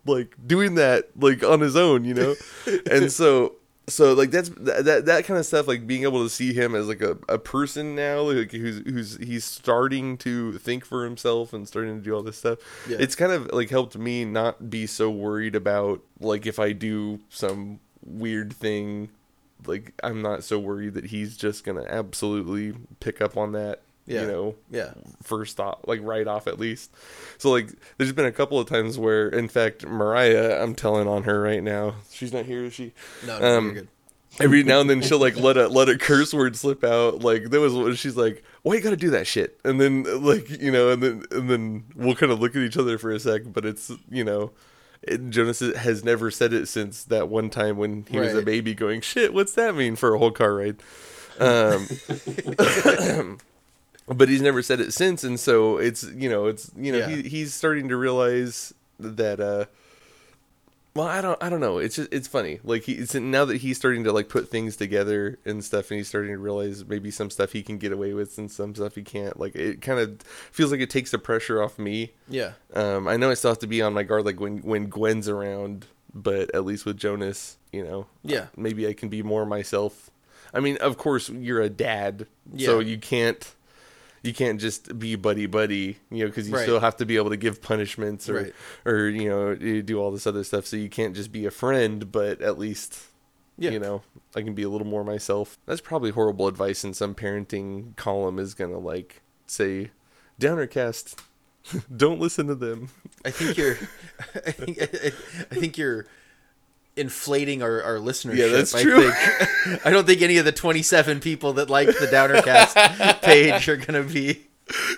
like 0.05 0.35
doing 0.45 0.75
that 0.75 1.09
like 1.19 1.43
on 1.43 1.59
his 1.59 1.75
own," 1.75 2.05
you 2.05 2.13
know. 2.13 2.35
and 2.89 3.11
so, 3.11 3.55
so 3.87 4.13
like 4.13 4.31
that's 4.31 4.49
that 4.49 4.85
that, 4.85 5.05
that 5.05 5.25
kind 5.25 5.39
of 5.39 5.45
stuff, 5.45 5.67
like 5.67 5.85
being 5.85 6.03
able 6.03 6.23
to 6.23 6.29
see 6.29 6.53
him 6.53 6.75
as 6.75 6.87
like 6.87 7.01
a, 7.01 7.17
a 7.29 7.37
person 7.37 7.95
now, 7.95 8.21
like 8.21 8.51
who's 8.51 8.79
who's 8.79 9.17
he's 9.17 9.45
starting 9.45 10.17
to 10.19 10.57
think 10.57 10.85
for 10.85 11.03
himself 11.03 11.53
and 11.53 11.67
starting 11.67 11.97
to 11.97 12.03
do 12.03 12.13
all 12.13 12.23
this 12.23 12.37
stuff. 12.37 12.59
Yeah. 12.87 12.97
It's 12.99 13.15
kind 13.15 13.31
of 13.31 13.51
like 13.51 13.69
helped 13.69 13.97
me 13.97 14.25
not 14.25 14.69
be 14.69 14.87
so 14.87 15.09
worried 15.09 15.55
about 15.55 16.01
like 16.19 16.45
if 16.45 16.59
I 16.59 16.71
do 16.71 17.19
some 17.29 17.79
weird 18.05 18.53
thing 18.53 19.09
like 19.67 19.93
I'm 20.03 20.21
not 20.21 20.43
so 20.43 20.57
worried 20.57 20.95
that 20.95 21.05
he's 21.05 21.37
just 21.37 21.63
gonna 21.63 21.85
absolutely 21.87 22.73
pick 22.99 23.21
up 23.21 23.37
on 23.37 23.51
that. 23.51 23.81
Yeah. 24.07 24.21
You 24.21 24.27
know, 24.27 24.55
Yeah. 24.71 24.93
first 25.21 25.59
off, 25.59 25.79
like 25.85 25.99
right 26.03 26.27
off 26.27 26.47
at 26.47 26.59
least. 26.59 26.91
So 27.37 27.51
like, 27.51 27.69
there's 27.97 28.11
been 28.11 28.25
a 28.25 28.31
couple 28.31 28.59
of 28.59 28.67
times 28.67 28.97
where, 28.97 29.29
in 29.29 29.47
fact, 29.47 29.85
Mariah, 29.85 30.61
I'm 30.61 30.73
telling 30.73 31.07
on 31.07 31.23
her 31.23 31.39
right 31.39 31.61
now. 31.61 31.95
She's 32.11 32.33
not 32.33 32.45
here, 32.45 32.65
is 32.65 32.73
she? 32.73 32.93
No, 33.25 33.39
no, 33.39 33.57
Um, 33.57 33.65
you're 33.65 33.73
good. 33.75 33.87
Every 34.39 34.63
now 34.63 34.81
and 34.81 34.89
then 34.89 35.01
she'll 35.03 35.19
like 35.19 35.37
let 35.37 35.55
a 35.57 35.67
let 35.67 35.87
a 35.87 35.97
curse 35.97 36.33
word 36.33 36.55
slip 36.55 36.83
out. 36.83 37.19
Like 37.21 37.51
there 37.51 37.61
was 37.61 37.99
she's 37.99 38.17
like, 38.17 38.43
"Why 38.63 38.73
you 38.75 38.81
gotta 38.81 38.97
do 38.97 39.11
that 39.11 39.27
shit?" 39.27 39.59
And 39.63 39.79
then 39.79 40.03
like 40.23 40.49
you 40.49 40.71
know, 40.71 40.89
and 40.89 41.03
then 41.03 41.23
and 41.31 41.49
then 41.49 41.83
we'll 41.95 42.15
kind 42.15 42.31
of 42.31 42.39
look 42.39 42.55
at 42.55 42.61
each 42.63 42.77
other 42.77 42.97
for 42.97 43.11
a 43.11 43.19
sec. 43.19 43.41
But 43.53 43.65
it's 43.65 43.91
you 44.09 44.23
know, 44.23 44.51
Jonas 45.29 45.59
has 45.59 46.03
never 46.03 46.29
said 46.29 46.53
it 46.53 46.67
since 46.67 47.03
that 47.05 47.27
one 47.27 47.49
time 47.49 47.77
when 47.77 48.05
he 48.09 48.19
was 48.19 48.33
a 48.35 48.41
baby, 48.43 48.73
going, 48.75 49.01
"Shit, 49.01 49.33
what's 49.33 49.53
that 49.53 49.75
mean?" 49.75 49.95
for 49.95 50.13
a 50.13 50.19
whole 50.19 50.31
car 50.31 50.53
ride. 50.55 50.77
Um, 51.39 51.87
but 54.07 54.29
he's 54.29 54.41
never 54.41 54.61
said 54.61 54.79
it 54.79 54.93
since, 54.93 55.23
and 55.23 55.39
so 55.39 55.77
it's 55.77 56.03
you 56.03 56.29
know 56.29 56.45
it's 56.47 56.71
you 56.75 56.91
know 56.91 56.99
Yeah. 56.99 57.07
he 57.09 57.21
he's 57.23 57.53
starting 57.53 57.87
to 57.89 57.95
realize 57.97 58.73
that. 58.99 59.39
uh 59.39 59.65
well, 60.95 61.07
I 61.07 61.21
don't, 61.21 61.41
I 61.41 61.49
don't 61.49 61.59
know. 61.61 61.77
It's 61.77 61.95
just, 61.95 62.11
it's 62.13 62.27
funny. 62.27 62.59
Like 62.63 62.83
he, 62.83 62.93
it's 62.93 63.15
now 63.15 63.45
that 63.45 63.57
he's 63.57 63.77
starting 63.77 64.03
to 64.03 64.11
like 64.11 64.27
put 64.29 64.49
things 64.49 64.75
together 64.75 65.39
and 65.45 65.63
stuff, 65.63 65.89
and 65.91 65.97
he's 65.97 66.07
starting 66.09 66.31
to 66.31 66.37
realize 66.37 66.85
maybe 66.85 67.11
some 67.11 67.29
stuff 67.29 67.53
he 67.53 67.63
can 67.63 67.77
get 67.77 67.91
away 67.91 68.13
with 68.13 68.37
and 68.37 68.51
some 68.51 68.75
stuff 68.75 68.95
he 68.95 69.03
can't. 69.03 69.39
Like 69.39 69.55
it 69.55 69.81
kind 69.81 69.99
of 69.99 70.21
feels 70.51 70.71
like 70.71 70.81
it 70.81 70.89
takes 70.89 71.11
the 71.11 71.17
pressure 71.19 71.61
off 71.63 71.79
me. 71.79 72.11
Yeah. 72.27 72.53
Um, 72.73 73.07
I 73.07 73.15
know 73.17 73.29
I 73.31 73.35
still 73.35 73.51
have 73.51 73.59
to 73.59 73.67
be 73.67 73.81
on 73.81 73.93
my 73.93 74.03
guard, 74.03 74.25
like 74.25 74.39
when 74.39 74.57
when 74.59 74.87
Gwen's 74.89 75.29
around, 75.29 75.87
but 76.13 76.53
at 76.53 76.65
least 76.65 76.85
with 76.85 76.97
Jonas, 76.97 77.57
you 77.71 77.83
know, 77.83 78.07
Yeah. 78.23 78.47
maybe 78.57 78.85
I 78.87 78.93
can 78.93 79.07
be 79.09 79.23
more 79.23 79.45
myself. 79.45 80.09
I 80.53 80.59
mean, 80.59 80.75
of 80.77 80.97
course, 80.97 81.29
you're 81.29 81.61
a 81.61 81.69
dad, 81.69 82.27
so 82.57 82.79
you 82.79 82.97
can't 82.97 83.55
you 84.23 84.33
can't 84.33 84.59
just 84.61 84.99
be 84.99 85.15
buddy 85.15 85.45
buddy, 85.47 85.97
you 86.11 86.19
know, 86.19 86.27
because 86.27 86.47
you 86.47 86.55
Right. 86.55 86.61
still 86.63 86.79
have 86.79 86.95
to 86.97 87.05
be 87.05 87.15
able 87.17 87.29
to 87.31 87.37
give 87.37 87.61
punishments 87.61 88.29
or 88.29 88.33
Right. 88.35 88.53
or 88.85 89.07
you 89.09 89.27
know 89.29 89.51
you 89.51 89.81
do 89.81 89.99
all 89.99 90.11
this 90.11 90.27
other 90.27 90.43
stuff. 90.43 90.65
So 90.67 90.77
you 90.77 90.89
can't 90.89 91.15
just 91.15 91.31
be 91.31 91.45
a 91.45 91.51
friend, 91.51 92.11
but 92.11 92.41
at 92.41 92.57
least 92.59 92.99
Yeah. 93.57 93.71
you 93.71 93.79
know 93.79 94.03
I 94.35 94.41
can 94.41 94.53
be 94.53 94.63
a 94.63 94.69
little 94.69 94.87
more 94.87 95.03
myself. 95.03 95.57
That's 95.65 95.81
probably 95.81 96.11
horrible 96.11 96.47
advice, 96.47 96.83
and 96.83 96.95
some 96.95 97.15
parenting 97.15 97.95
column 97.95 98.37
is 98.39 98.53
gonna 98.53 98.79
like 98.79 99.21
say, 99.47 99.91
Downercast, 100.39 101.15
don't 101.95 102.19
listen 102.19 102.47
to 102.47 102.55
them. 102.55 102.89
I 103.25 103.31
think 103.31 103.57
you're. 103.57 103.77
I 104.45 104.51
think. 104.51 104.81
I 104.81 105.55
think 105.55 105.77
you're 105.77 106.05
inflating 106.95 107.61
our, 107.63 107.81
our 107.83 107.95
listenership. 107.97 108.37
Yeah, 108.37 108.47
that's 108.47 108.75
I 108.75 108.81
true. 108.83 109.11
think- 109.11 109.85
I 109.85 109.89
don't 109.91 110.05
think 110.05 110.21
any 110.21 110.37
of 110.37 110.45
the 110.45 110.51
27 110.51 111.19
people 111.19 111.53
that 111.53 111.69
like 111.69 111.87
the 111.87 112.07
Downercast 112.07 113.21
page 113.21 113.67
are 113.69 113.77
gonna 113.77 114.03
be. 114.03 114.41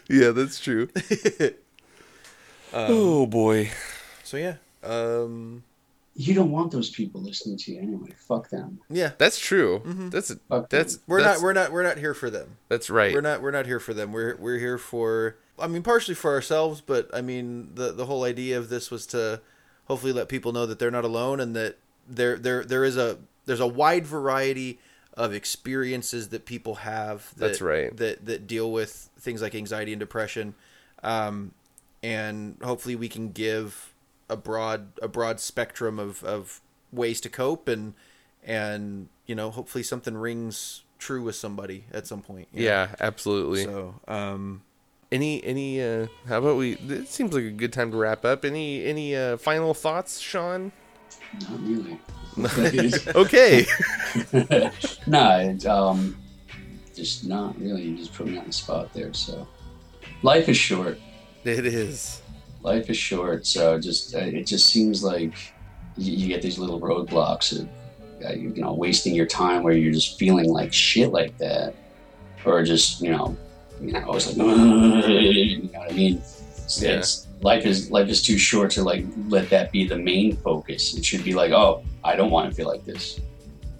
Yeah, 0.07 0.29
that's 0.31 0.59
true. 0.59 0.89
oh 2.73 3.25
boy. 3.25 3.71
So 4.23 4.37
yeah. 4.37 4.55
Um. 4.83 5.63
You 6.15 6.35
don't 6.35 6.51
want 6.51 6.71
those 6.71 6.91
people 6.91 7.21
listening 7.21 7.57
to 7.57 7.71
you 7.71 7.79
anyway. 7.81 8.11
Fuck 8.15 8.49
them. 8.49 8.79
Yeah. 8.87 9.13
That's 9.17 9.39
true. 9.39 9.81
That's 10.11 10.31
Fuck 10.47 10.69
that's 10.69 10.97
them. 10.97 11.03
We're 11.07 11.21
that's, 11.23 11.39
not. 11.39 11.43
We're 11.43 11.53
not. 11.53 11.71
We're 11.71 11.83
not 11.83 11.97
here 11.97 12.13
for 12.13 12.29
them. 12.29 12.57
that's 12.69 12.89
right. 12.91 13.13
We're 13.13 13.21
not. 13.21 13.41
We're 13.41 13.49
not 13.51 13.65
here 13.65 13.79
for 13.79 13.95
them. 13.95 14.11
We're 14.11 14.35
we're 14.37 14.59
here 14.59 14.77
for. 14.77 15.37
I 15.57 15.65
mean, 15.67 15.81
partially 15.81 16.13
for 16.15 16.31
ourselves, 16.33 16.81
but 16.81 17.09
I 17.13 17.21
mean, 17.21 17.69
the 17.73 17.91
the 17.91 18.05
whole 18.05 18.23
idea 18.23 18.59
of 18.59 18.69
this 18.69 18.91
was 18.91 19.07
to 19.07 19.41
hopefully 19.85 20.13
let 20.13 20.29
people 20.29 20.51
know 20.51 20.65
that 20.67 20.77
they're 20.77 20.91
not 20.91 21.03
alone 21.03 21.39
and 21.39 21.55
that 21.55 21.77
there 22.07 22.37
there 22.37 22.63
there 22.63 22.83
is 22.83 22.97
a 22.97 23.17
there's 23.45 23.59
a 23.59 23.67
wide 23.67 24.05
variety 24.05 24.79
of 25.15 25.33
experiences 25.33 26.29
that 26.29 26.45
people 26.45 26.75
have. 26.75 27.33
That, 27.35 27.47
That's 27.47 27.61
right. 27.61 27.95
That 27.95 28.25
that 28.25 28.47
deal 28.47 28.71
with 28.71 29.09
things 29.19 29.41
like 29.41 29.55
anxiety 29.55 29.93
and 29.93 29.99
depression, 29.99 30.55
um, 31.03 31.51
and 32.01 32.57
hopefully 32.63 32.95
we 32.95 33.09
can 33.09 33.31
give 33.31 33.93
a 34.29 34.37
broad 34.37 34.87
a 35.01 35.07
broad 35.07 35.39
spectrum 35.39 35.99
of 35.99 36.23
of 36.23 36.61
ways 36.91 37.19
to 37.21 37.29
cope 37.29 37.67
and 37.67 37.93
and 38.43 39.07
you 39.25 39.35
know 39.35 39.51
hopefully 39.51 39.83
something 39.83 40.15
rings 40.17 40.83
true 40.99 41.21
with 41.21 41.35
somebody 41.35 41.85
at 41.91 42.07
some 42.07 42.21
point. 42.21 42.47
know? 42.53 42.65
yeah, 42.65 42.95
absolutely. 42.99 43.65
So, 43.65 43.95
um, 44.07 44.63
Any 45.11 45.43
any 45.43 45.81
uh 45.81 46.07
how 46.27 46.39
about 46.39 46.57
we 46.57 46.73
it 46.73 47.07
seems 47.07 47.33
like 47.33 47.43
a 47.43 47.51
good 47.51 47.73
time 47.73 47.91
to 47.91 47.97
wrap 47.97 48.25
up. 48.25 48.45
Any 48.45 48.85
any 48.85 49.15
uh 49.15 49.37
final 49.37 49.73
thoughts, 49.73 50.19
Sean? 50.19 50.71
Not 51.49 51.59
really. 51.61 51.99
Okay. 53.15 53.65
no, 55.07 55.37
it, 55.39 55.65
um, 55.67 56.17
just 56.95 57.25
not 57.27 57.59
really. 57.59 57.83
You 57.83 57.97
just 57.97 58.13
put 58.13 58.25
me 58.27 58.37
on 58.39 58.47
the 58.47 58.51
spot 58.53 58.91
there. 58.93 59.13
So, 59.13 59.47
life 60.23 60.49
is 60.49 60.57
short. 60.57 60.99
it 61.43 61.65
is. 61.65 62.21
Life 62.63 62.89
is 62.89 62.97
short. 62.97 63.45
So 63.45 63.79
just 63.79 64.15
uh, 64.15 64.19
it 64.19 64.47
just 64.47 64.67
seems 64.69 65.03
like 65.03 65.33
you, 65.97 66.13
you 66.13 66.27
get 66.27 66.41
these 66.41 66.57
little 66.57 66.81
roadblocks 66.81 67.59
of 67.59 67.67
uh, 68.25 68.31
you 68.33 68.49
know 68.55 68.73
wasting 68.73 69.13
your 69.13 69.25
time 69.27 69.61
where 69.61 69.73
you're 69.73 69.91
just 69.93 70.17
feeling 70.17 70.49
like 70.49 70.73
shit 70.73 71.11
like 71.11 71.37
that, 71.37 71.75
or 72.45 72.63
just 72.63 72.99
you 73.01 73.11
know, 73.11 73.37
you 73.81 73.91
know, 73.91 74.03
always 74.05 74.25
like 74.25 74.37
you 74.37 75.69
know 75.71 75.79
what 75.79 75.91
I 75.91 75.93
mean. 75.93 76.17
It's, 76.17 76.81
Yeah. 76.81 76.89
it's- 76.91 77.27
life 77.41 77.65
is 77.65 77.91
life 77.91 78.09
is 78.09 78.21
too 78.21 78.37
short 78.37 78.71
to 78.71 78.83
like 78.83 79.05
let 79.27 79.49
that 79.49 79.71
be 79.71 79.87
the 79.87 79.97
main 79.97 80.35
focus. 80.37 80.95
It 80.95 81.05
should 81.05 81.23
be 81.23 81.33
like, 81.33 81.51
oh, 81.51 81.83
I 82.03 82.15
don't 82.15 82.31
want 82.31 82.49
to 82.49 82.55
feel 82.55 82.67
like 82.67 82.85
this. 82.85 83.19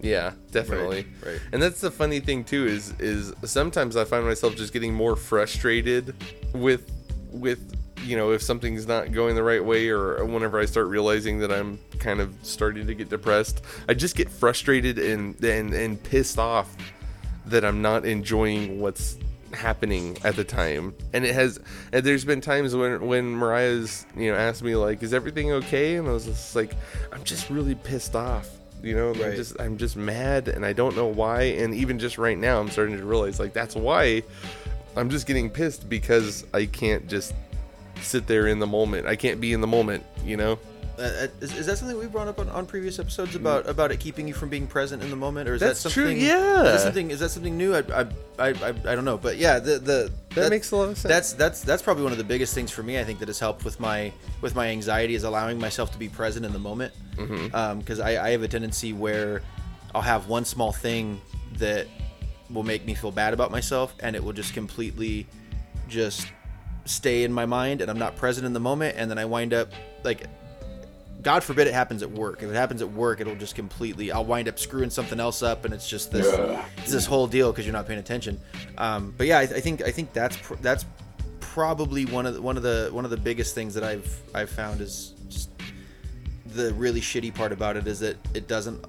Yeah, 0.01 0.33
definitely. 0.51 1.07
right. 1.25 1.39
And 1.53 1.61
that's 1.61 1.79
the 1.79 1.89
funny 1.89 2.19
thing 2.19 2.43
too 2.43 2.67
is 2.67 2.93
is 2.99 3.33
sometimes 3.45 3.95
I 3.95 4.03
find 4.03 4.25
myself 4.25 4.55
just 4.55 4.73
getting 4.73 4.93
more 4.93 5.15
frustrated 5.15 6.13
with 6.53 6.91
with 7.31 7.79
you 8.03 8.17
know 8.17 8.31
if 8.31 8.41
something's 8.41 8.85
not 8.85 9.13
going 9.13 9.35
the 9.35 9.43
right 9.43 9.63
way 9.63 9.87
or 9.87 10.23
whenever 10.25 10.59
I 10.59 10.65
start 10.65 10.87
realizing 10.87 11.39
that 11.39 11.53
I'm 11.53 11.79
kind 11.99 12.19
of 12.19 12.35
starting 12.41 12.85
to 12.85 12.93
get 12.93 13.09
depressed, 13.09 13.63
I 13.87 13.93
just 13.93 14.17
get 14.17 14.29
frustrated 14.29 14.99
and 14.99 15.41
and 15.41 15.73
and 15.73 16.03
pissed 16.03 16.37
off 16.37 16.75
that 17.45 17.63
I'm 17.63 17.81
not 17.81 18.05
enjoying 18.05 18.81
what's 18.81 19.17
happening 19.53 20.17
at 20.23 20.35
the 20.35 20.43
time. 20.43 20.95
And 21.13 21.25
it 21.25 21.33
has 21.35 21.59
and 21.91 22.05
there's 22.05 22.25
been 22.25 22.41
times 22.41 22.75
when 22.75 23.05
when 23.05 23.31
Mariah's, 23.31 24.05
you 24.15 24.31
know, 24.31 24.37
asked 24.37 24.63
me 24.63 24.75
like, 24.75 25.03
"Is 25.03 25.13
everything 25.13 25.51
okay?" 25.51 25.95
and 25.95 26.07
I 26.07 26.11
was 26.11 26.25
just 26.25 26.55
like, 26.55 26.75
"I'm 27.11 27.23
just 27.23 27.49
really 27.49 27.75
pissed 27.75 28.15
off." 28.15 28.49
You 28.81 28.95
know, 28.95 29.11
I'm 29.11 29.35
just 29.35 29.59
I'm 29.61 29.77
just 29.77 29.95
mad 29.95 30.49
and 30.49 30.65
I 30.65 30.73
don't 30.73 30.95
know 30.95 31.07
why 31.07 31.43
and 31.43 31.73
even 31.73 31.99
just 31.99 32.17
right 32.17 32.37
now 32.37 32.59
I'm 32.59 32.69
starting 32.69 32.97
to 32.97 33.05
realize 33.05 33.39
like 33.39 33.53
that's 33.53 33.75
why 33.75 34.23
I'm 34.97 35.09
just 35.09 35.25
getting 35.25 35.49
pissed 35.49 35.89
because 35.89 36.45
I 36.53 36.65
can't 36.65 37.07
just 37.07 37.33
sit 38.01 38.27
there 38.27 38.47
in 38.47 38.59
the 38.59 38.67
moment. 38.67 39.07
I 39.07 39.15
can't 39.15 39.39
be 39.39 39.53
in 39.53 39.61
the 39.61 39.67
moment, 39.67 40.03
you 40.25 40.37
know? 40.37 40.59
Uh, 40.97 41.01
uh, 41.01 41.27
is, 41.41 41.57
is 41.57 41.65
that 41.65 41.77
something 41.77 41.97
we 41.97 42.05
brought 42.05 42.27
up 42.27 42.39
on, 42.39 42.47
on 42.49 42.67
previous 42.67 42.99
episodes 42.99 43.35
about 43.35 43.67
about 43.67 43.91
it 43.91 43.99
keeping 43.99 44.27
you 44.27 44.33
from 44.33 44.47
being 44.49 44.67
present 44.67 45.01
in 45.01 45.09
the 45.09 45.15
moment, 45.15 45.49
or 45.49 45.55
is 45.55 45.59
That's 45.61 45.81
that 45.81 45.89
true, 45.91 46.05
something? 46.05 46.21
yeah. 46.21 46.61
Is 46.61 46.71
that 46.71 46.79
something? 46.81 47.09
Is 47.09 47.19
that 47.19 47.29
something 47.29 47.57
new? 47.57 47.73
I 47.73 47.79
I, 47.79 48.01
I, 48.37 48.47
I, 48.49 48.67
I 48.67 48.95
don't 48.95 49.03
know, 49.03 49.17
but 49.17 49.37
yeah, 49.37 49.57
the 49.57 49.79
the 49.79 50.11
That 50.35 50.51
makes 50.51 50.69
a 50.71 50.75
lot 50.75 50.89
of 50.89 50.97
sense. 50.99 51.09
That's 51.11 51.33
that's 51.33 51.61
that's 51.61 51.81
probably 51.81 52.03
one 52.03 52.11
of 52.11 52.19
the 52.19 52.23
biggest 52.23 52.53
things 52.53 52.69
for 52.69 52.83
me. 52.83 52.99
I 52.99 53.03
think 53.03 53.17
that 53.19 53.27
has 53.27 53.39
helped 53.39 53.65
with 53.65 53.79
my 53.79 54.13
with 54.41 54.53
my 54.55 54.67
anxiety 54.67 55.15
is 55.15 55.23
allowing 55.23 55.59
myself 55.59 55.91
to 55.93 55.97
be 55.97 56.09
present 56.09 56.45
in 56.45 56.53
the 56.53 56.59
moment. 56.59 56.93
Because 57.15 57.99
I, 57.99 58.27
I 58.27 58.29
have 58.31 58.43
a 58.43 58.47
tendency 58.47 58.93
where 58.93 59.41
I'll 59.95 60.01
have 60.01 60.27
one 60.27 60.45
small 60.45 60.71
thing 60.71 61.21
that 61.57 61.87
will 62.51 62.63
make 62.63 62.85
me 62.85 62.93
feel 62.93 63.11
bad 63.11 63.33
about 63.33 63.49
myself, 63.49 63.95
and 63.99 64.15
it 64.15 64.23
will 64.23 64.33
just 64.33 64.53
completely 64.53 65.25
just 65.87 66.27
stay 66.85 67.23
in 67.23 67.33
my 67.33 67.47
mind, 67.47 67.81
and 67.81 67.89
I'm 67.89 67.97
not 67.97 68.15
present 68.15 68.45
in 68.45 68.53
the 68.53 68.59
moment, 68.59 68.95
and 68.95 69.09
then 69.09 69.17
I 69.17 69.25
wind 69.25 69.55
up 69.55 69.69
like. 70.03 70.27
God 71.23 71.43
forbid 71.43 71.67
it 71.67 71.73
happens 71.73 72.03
at 72.03 72.11
work. 72.11 72.43
If 72.43 72.49
it 72.49 72.53
happens 72.55 72.81
at 72.81 72.91
work, 72.91 73.21
it'll 73.21 73.35
just 73.35 73.55
completely. 73.55 74.11
I'll 74.11 74.25
wind 74.25 74.47
up 74.49 74.59
screwing 74.59 74.89
something 74.89 75.19
else 75.19 75.41
up, 75.41 75.63
and 75.65 75.73
it's 75.73 75.87
just 75.89 76.11
this 76.11 76.27
Yeah. 76.31 76.63
it's 76.77 76.91
this 76.91 77.05
whole 77.05 77.27
deal 77.27 77.51
because 77.51 77.65
you're 77.65 77.73
not 77.73 77.87
paying 77.87 77.99
attention. 77.99 78.39
Um, 78.77 79.13
but 79.17 79.27
yeah, 79.27 79.39
I, 79.39 79.43
I 79.43 79.59
think 79.61 79.81
I 79.81 79.91
think 79.91 80.11
that's 80.13 80.35
pr- 80.37 80.55
that's 80.61 80.85
probably 81.39 82.05
one 82.05 82.25
of 82.25 82.33
the, 82.33 82.41
one 82.41 82.57
of 82.57 82.63
the 82.63 82.89
one 82.91 83.05
of 83.05 83.11
the 83.11 83.17
biggest 83.17 83.55
things 83.55 83.73
that 83.75 83.83
I've 83.83 84.21
I've 84.35 84.49
found 84.49 84.81
is 84.81 85.13
just 85.29 85.49
the 86.47 86.73
really 86.73 87.01
shitty 87.01 87.33
part 87.33 87.51
about 87.51 87.77
it 87.77 87.87
is 87.87 87.99
that 88.01 88.17
it 88.33 88.47
doesn't 88.47 88.83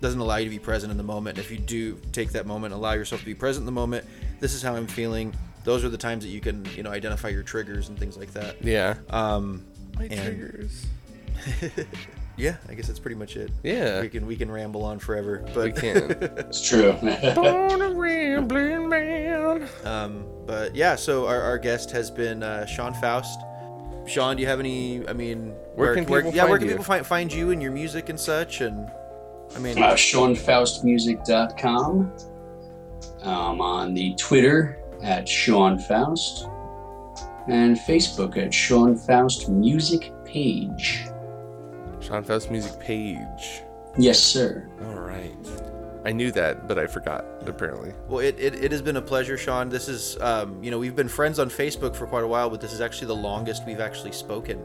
doesn't 0.00 0.20
allow 0.20 0.36
you 0.36 0.44
to 0.46 0.50
be 0.50 0.58
present 0.58 0.90
in 0.90 0.96
the 0.96 1.02
moment. 1.04 1.36
And 1.38 1.44
if 1.44 1.50
you 1.52 1.58
do 1.58 2.00
take 2.12 2.32
that 2.32 2.46
moment, 2.46 2.72
allow 2.74 2.92
yourself 2.94 3.20
to 3.20 3.26
be 3.26 3.34
present 3.34 3.62
in 3.62 3.66
the 3.66 3.72
moment. 3.72 4.04
This 4.40 4.54
is 4.54 4.62
how 4.62 4.74
I'm 4.74 4.86
feeling. 4.86 5.34
Those 5.64 5.84
are 5.84 5.90
the 5.90 5.98
times 5.98 6.24
that 6.24 6.30
you 6.30 6.40
can 6.40 6.66
you 6.74 6.82
know 6.82 6.90
identify 6.90 7.28
your 7.28 7.42
triggers 7.42 7.90
and 7.90 7.98
things 7.98 8.16
like 8.16 8.32
that. 8.32 8.64
yeah. 8.64 8.94
Um, 9.10 9.64
My 9.96 10.04
and- 10.04 10.20
triggers. 10.20 10.86
yeah, 12.36 12.56
I 12.68 12.74
guess 12.74 12.86
that's 12.86 12.98
pretty 12.98 13.16
much 13.16 13.36
it. 13.36 13.50
Yeah. 13.62 14.00
we 14.00 14.08
can 14.08 14.26
we 14.26 14.36
can 14.36 14.50
ramble 14.50 14.84
on 14.84 14.98
forever, 14.98 15.44
but 15.54 15.64
We 15.64 15.72
can. 15.72 16.10
It's 16.38 16.66
true. 16.66 16.92
Born 17.34 17.82
a 17.82 17.90
rambling 17.94 18.88
man. 18.88 19.68
Um, 19.84 20.24
but 20.46 20.74
yeah, 20.74 20.96
so 20.96 21.26
our, 21.26 21.40
our 21.40 21.58
guest 21.58 21.90
has 21.92 22.10
been 22.10 22.42
uh, 22.42 22.66
Sean 22.66 22.94
Faust. 22.94 23.38
Sean, 24.06 24.36
do 24.36 24.42
you 24.42 24.48
have 24.48 24.60
any? 24.60 25.06
I 25.08 25.12
mean, 25.12 25.52
Where 25.74 25.94
can 25.94 26.04
people 26.04 26.32
yeah, 26.34 26.44
where 26.44 26.52
find 26.52 26.60
can 26.60 26.68
you? 26.68 26.74
people 26.74 26.84
find 26.84 27.06
find 27.06 27.32
you 27.32 27.50
and 27.50 27.62
your 27.62 27.72
music 27.72 28.08
and 28.08 28.18
such? 28.18 28.60
And 28.60 28.90
I 29.54 29.58
mean, 29.58 29.80
uh, 29.80 29.92
SeanFaustMusic.com. 29.92 32.12
Um, 33.22 33.60
on 33.60 33.92
the 33.92 34.14
Twitter 34.14 34.78
at 35.02 35.28
Sean 35.28 35.78
Faust. 35.78 36.46
And 37.48 37.76
Facebook 37.76 38.36
at 38.36 38.54
Sean 38.54 38.96
Faust 38.96 39.48
Music 39.48 40.12
Page. 40.24 41.04
Sean 42.00 42.24
Faust 42.24 42.50
music 42.50 42.78
page. 42.80 43.62
Yes, 43.98 44.18
sir. 44.18 44.68
All 44.84 45.00
right. 45.00 45.36
I 46.04 46.12
knew 46.12 46.32
that, 46.32 46.66
but 46.66 46.78
I 46.78 46.86
forgot. 46.86 47.26
Apparently. 47.46 47.92
well, 48.08 48.20
it, 48.20 48.38
it, 48.38 48.54
it 48.64 48.72
has 48.72 48.80
been 48.80 48.96
a 48.96 49.02
pleasure, 49.02 49.36
Sean. 49.36 49.68
This 49.68 49.88
is, 49.88 50.18
um, 50.20 50.62
you 50.62 50.70
know, 50.70 50.78
we've 50.78 50.96
been 50.96 51.08
friends 51.08 51.38
on 51.38 51.50
Facebook 51.50 51.94
for 51.94 52.06
quite 52.06 52.24
a 52.24 52.26
while, 52.26 52.48
but 52.48 52.60
this 52.60 52.72
is 52.72 52.80
actually 52.80 53.08
the 53.08 53.16
longest 53.16 53.66
we've 53.66 53.80
actually 53.80 54.12
spoken. 54.12 54.64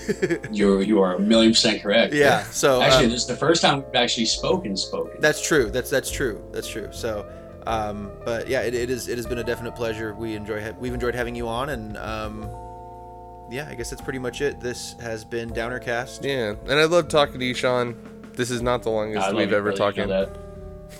You're 0.52 0.82
you 0.82 1.00
are 1.00 1.16
a 1.16 1.18
million 1.18 1.52
percent 1.52 1.82
correct. 1.82 2.14
Yeah. 2.14 2.44
So 2.44 2.80
Actually, 2.82 3.06
um, 3.06 3.10
this 3.10 3.22
is 3.22 3.26
the 3.26 3.36
first 3.36 3.62
time 3.62 3.84
we've 3.84 3.94
actually 3.94 4.26
spoken. 4.26 4.76
Spoken. 4.76 5.20
That's 5.20 5.44
true. 5.46 5.70
That's 5.70 5.90
that's 5.90 6.10
true. 6.10 6.42
That's 6.52 6.68
true. 6.68 6.88
So, 6.92 7.28
um, 7.66 8.12
but 8.24 8.48
yeah, 8.48 8.62
it, 8.62 8.74
it 8.74 8.90
is 8.90 9.08
it 9.08 9.16
has 9.18 9.26
been 9.26 9.38
a 9.38 9.44
definite 9.44 9.74
pleasure. 9.74 10.14
We 10.14 10.34
enjoy 10.34 10.62
ha- 10.62 10.76
we've 10.78 10.94
enjoyed 10.94 11.14
having 11.14 11.34
you 11.34 11.48
on, 11.48 11.70
and 11.70 11.96
um, 11.96 12.48
yeah, 13.52 13.68
I 13.68 13.74
guess 13.74 13.90
that's 13.90 14.02
pretty 14.02 14.18
much 14.18 14.40
it. 14.40 14.60
This 14.60 14.94
has 15.00 15.24
been 15.24 15.50
Downercast. 15.50 16.24
Yeah, 16.24 16.54
and 16.70 16.80
I 16.80 16.84
love 16.84 17.08
talking 17.08 17.38
to 17.38 17.44
you, 17.44 17.54
Sean. 17.54 17.94
This 18.32 18.50
is 18.50 18.62
not 18.62 18.82
the 18.82 18.90
longest 18.90 19.26
I 19.28 19.32
we've 19.32 19.52
ever 19.52 19.72
brother. 19.72 19.72
You 19.72 19.76
talked. 19.76 19.96
know 19.98 20.06
that. 20.06 20.38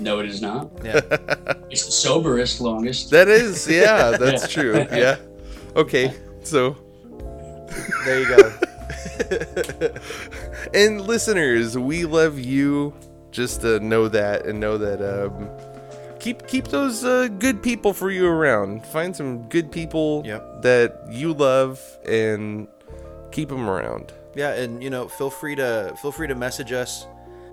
No, 0.01 0.21
it 0.21 0.27
is 0.27 0.43
not. 0.43 0.71
Yeah. 0.85 1.01
It's 1.73 1.87
the 1.87 1.93
soberest 1.93 2.61
longest. 2.61 3.11
That 3.13 3.29
is, 3.29 3.67
yeah, 3.67 4.11
that's 4.21 4.47
true. 4.47 4.87
Yeah. 4.93 5.17
Okay, 5.75 6.13
so 6.43 6.77
there 8.05 8.21
you 8.21 8.29
go. 8.29 8.53
and 10.75 11.01
listeners, 11.01 11.79
we 11.79 12.05
love 12.05 12.39
you. 12.39 12.93
Just 13.31 13.63
to 13.63 13.81
know 13.81 14.09
that 14.09 14.45
and 14.45 14.61
know 14.61 14.77
that 14.77 15.01
um, 15.01 15.49
keep 16.23 16.47
keep 16.47 16.69
those 16.69 17.05
uh, 17.05 17.29
good 17.39 17.63
people 17.63 17.93
for 17.93 18.11
you 18.11 18.27
around. 18.27 18.87
Find 18.87 19.15
some 19.15 19.43
good 19.49 19.71
people 19.71 20.23
Yep. 20.25 20.63
that 20.63 20.89
you 21.11 21.35
love 21.35 21.79
and 22.07 22.69
keep 23.31 23.49
them 23.51 23.69
around. 23.69 24.13
yeah, 24.35 24.53
and 24.55 24.83
you 24.83 24.89
know, 24.91 25.09
feel 25.09 25.31
free 25.31 25.57
to 25.57 25.95
feel 26.01 26.13
free 26.13 26.29
to 26.29 26.35
message 26.35 26.73
us 26.73 27.07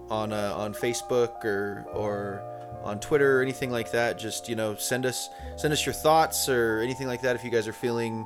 on 0.09 0.31
uh, 0.31 0.53
on 0.55 0.73
Facebook 0.73 1.43
or 1.43 1.85
or 1.93 2.41
on 2.83 2.99
Twitter 2.99 3.39
or 3.39 3.41
anything 3.41 3.71
like 3.71 3.91
that. 3.91 4.17
Just 4.17 4.47
you 4.47 4.55
know, 4.55 4.75
send 4.75 5.05
us 5.05 5.29
send 5.57 5.73
us 5.73 5.85
your 5.85 5.93
thoughts 5.93 6.47
or 6.47 6.79
anything 6.81 7.07
like 7.07 7.21
that 7.23 7.35
if 7.35 7.43
you 7.43 7.49
guys 7.51 7.67
are 7.67 7.73
feeling 7.73 8.25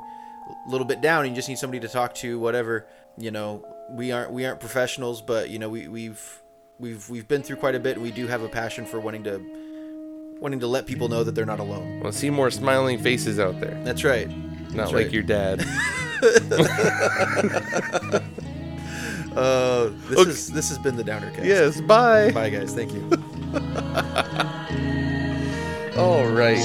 a 0.67 0.69
little 0.69 0.85
bit 0.85 0.99
down 1.01 1.23
and 1.25 1.29
you 1.31 1.35
just 1.35 1.47
need 1.49 1.57
somebody 1.57 1.79
to 1.79 1.87
talk 1.87 2.13
to, 2.15 2.37
whatever. 2.37 2.85
You 3.17 3.31
know, 3.31 3.65
we 3.91 4.11
aren't 4.11 4.31
we 4.31 4.45
aren't 4.45 4.59
professionals, 4.59 5.21
but 5.21 5.49
you 5.49 5.57
know, 5.57 5.69
we 5.69 5.87
we've 5.87 6.21
we've 6.79 7.09
we've 7.09 7.27
been 7.27 7.43
through 7.43 7.57
quite 7.57 7.75
a 7.75 7.79
bit 7.79 7.93
and 7.95 8.03
we 8.03 8.11
do 8.11 8.27
have 8.27 8.41
a 8.43 8.49
passion 8.49 8.85
for 8.85 8.99
wanting 8.99 9.23
to 9.23 9.41
wanting 10.43 10.59
to 10.59 10.67
let 10.67 10.85
people 10.85 11.07
know 11.07 11.23
that 11.23 11.33
they're 11.33 11.45
not 11.45 11.61
alone. 11.61 12.01
Want 12.01 12.13
to 12.13 12.19
see 12.19 12.29
more 12.29 12.51
smiling 12.51 12.99
faces 12.99 13.39
out 13.39 13.61
there, 13.61 13.79
That's 13.85 14.03
right. 14.03 14.27
not 14.27 14.71
That's 14.75 14.91
like 14.91 15.05
right. 15.05 15.13
your 15.13 15.23
dad. 15.23 15.63
Uh, 19.35 19.89
this 20.09 20.19
Okay. 20.19 20.29
is 20.29 20.47
this 20.51 20.69
has 20.69 20.77
been 20.77 20.95
the 20.95 21.03
Downer 21.03 21.31
Downercast. 21.31 21.45
yes. 21.45 21.81
Bye. 21.81 22.29
Bye 22.31 22.49
guys. 22.51 22.71
Thank 22.75 22.93
you. 22.93 23.01
All 25.99 26.27
right. 26.27 26.59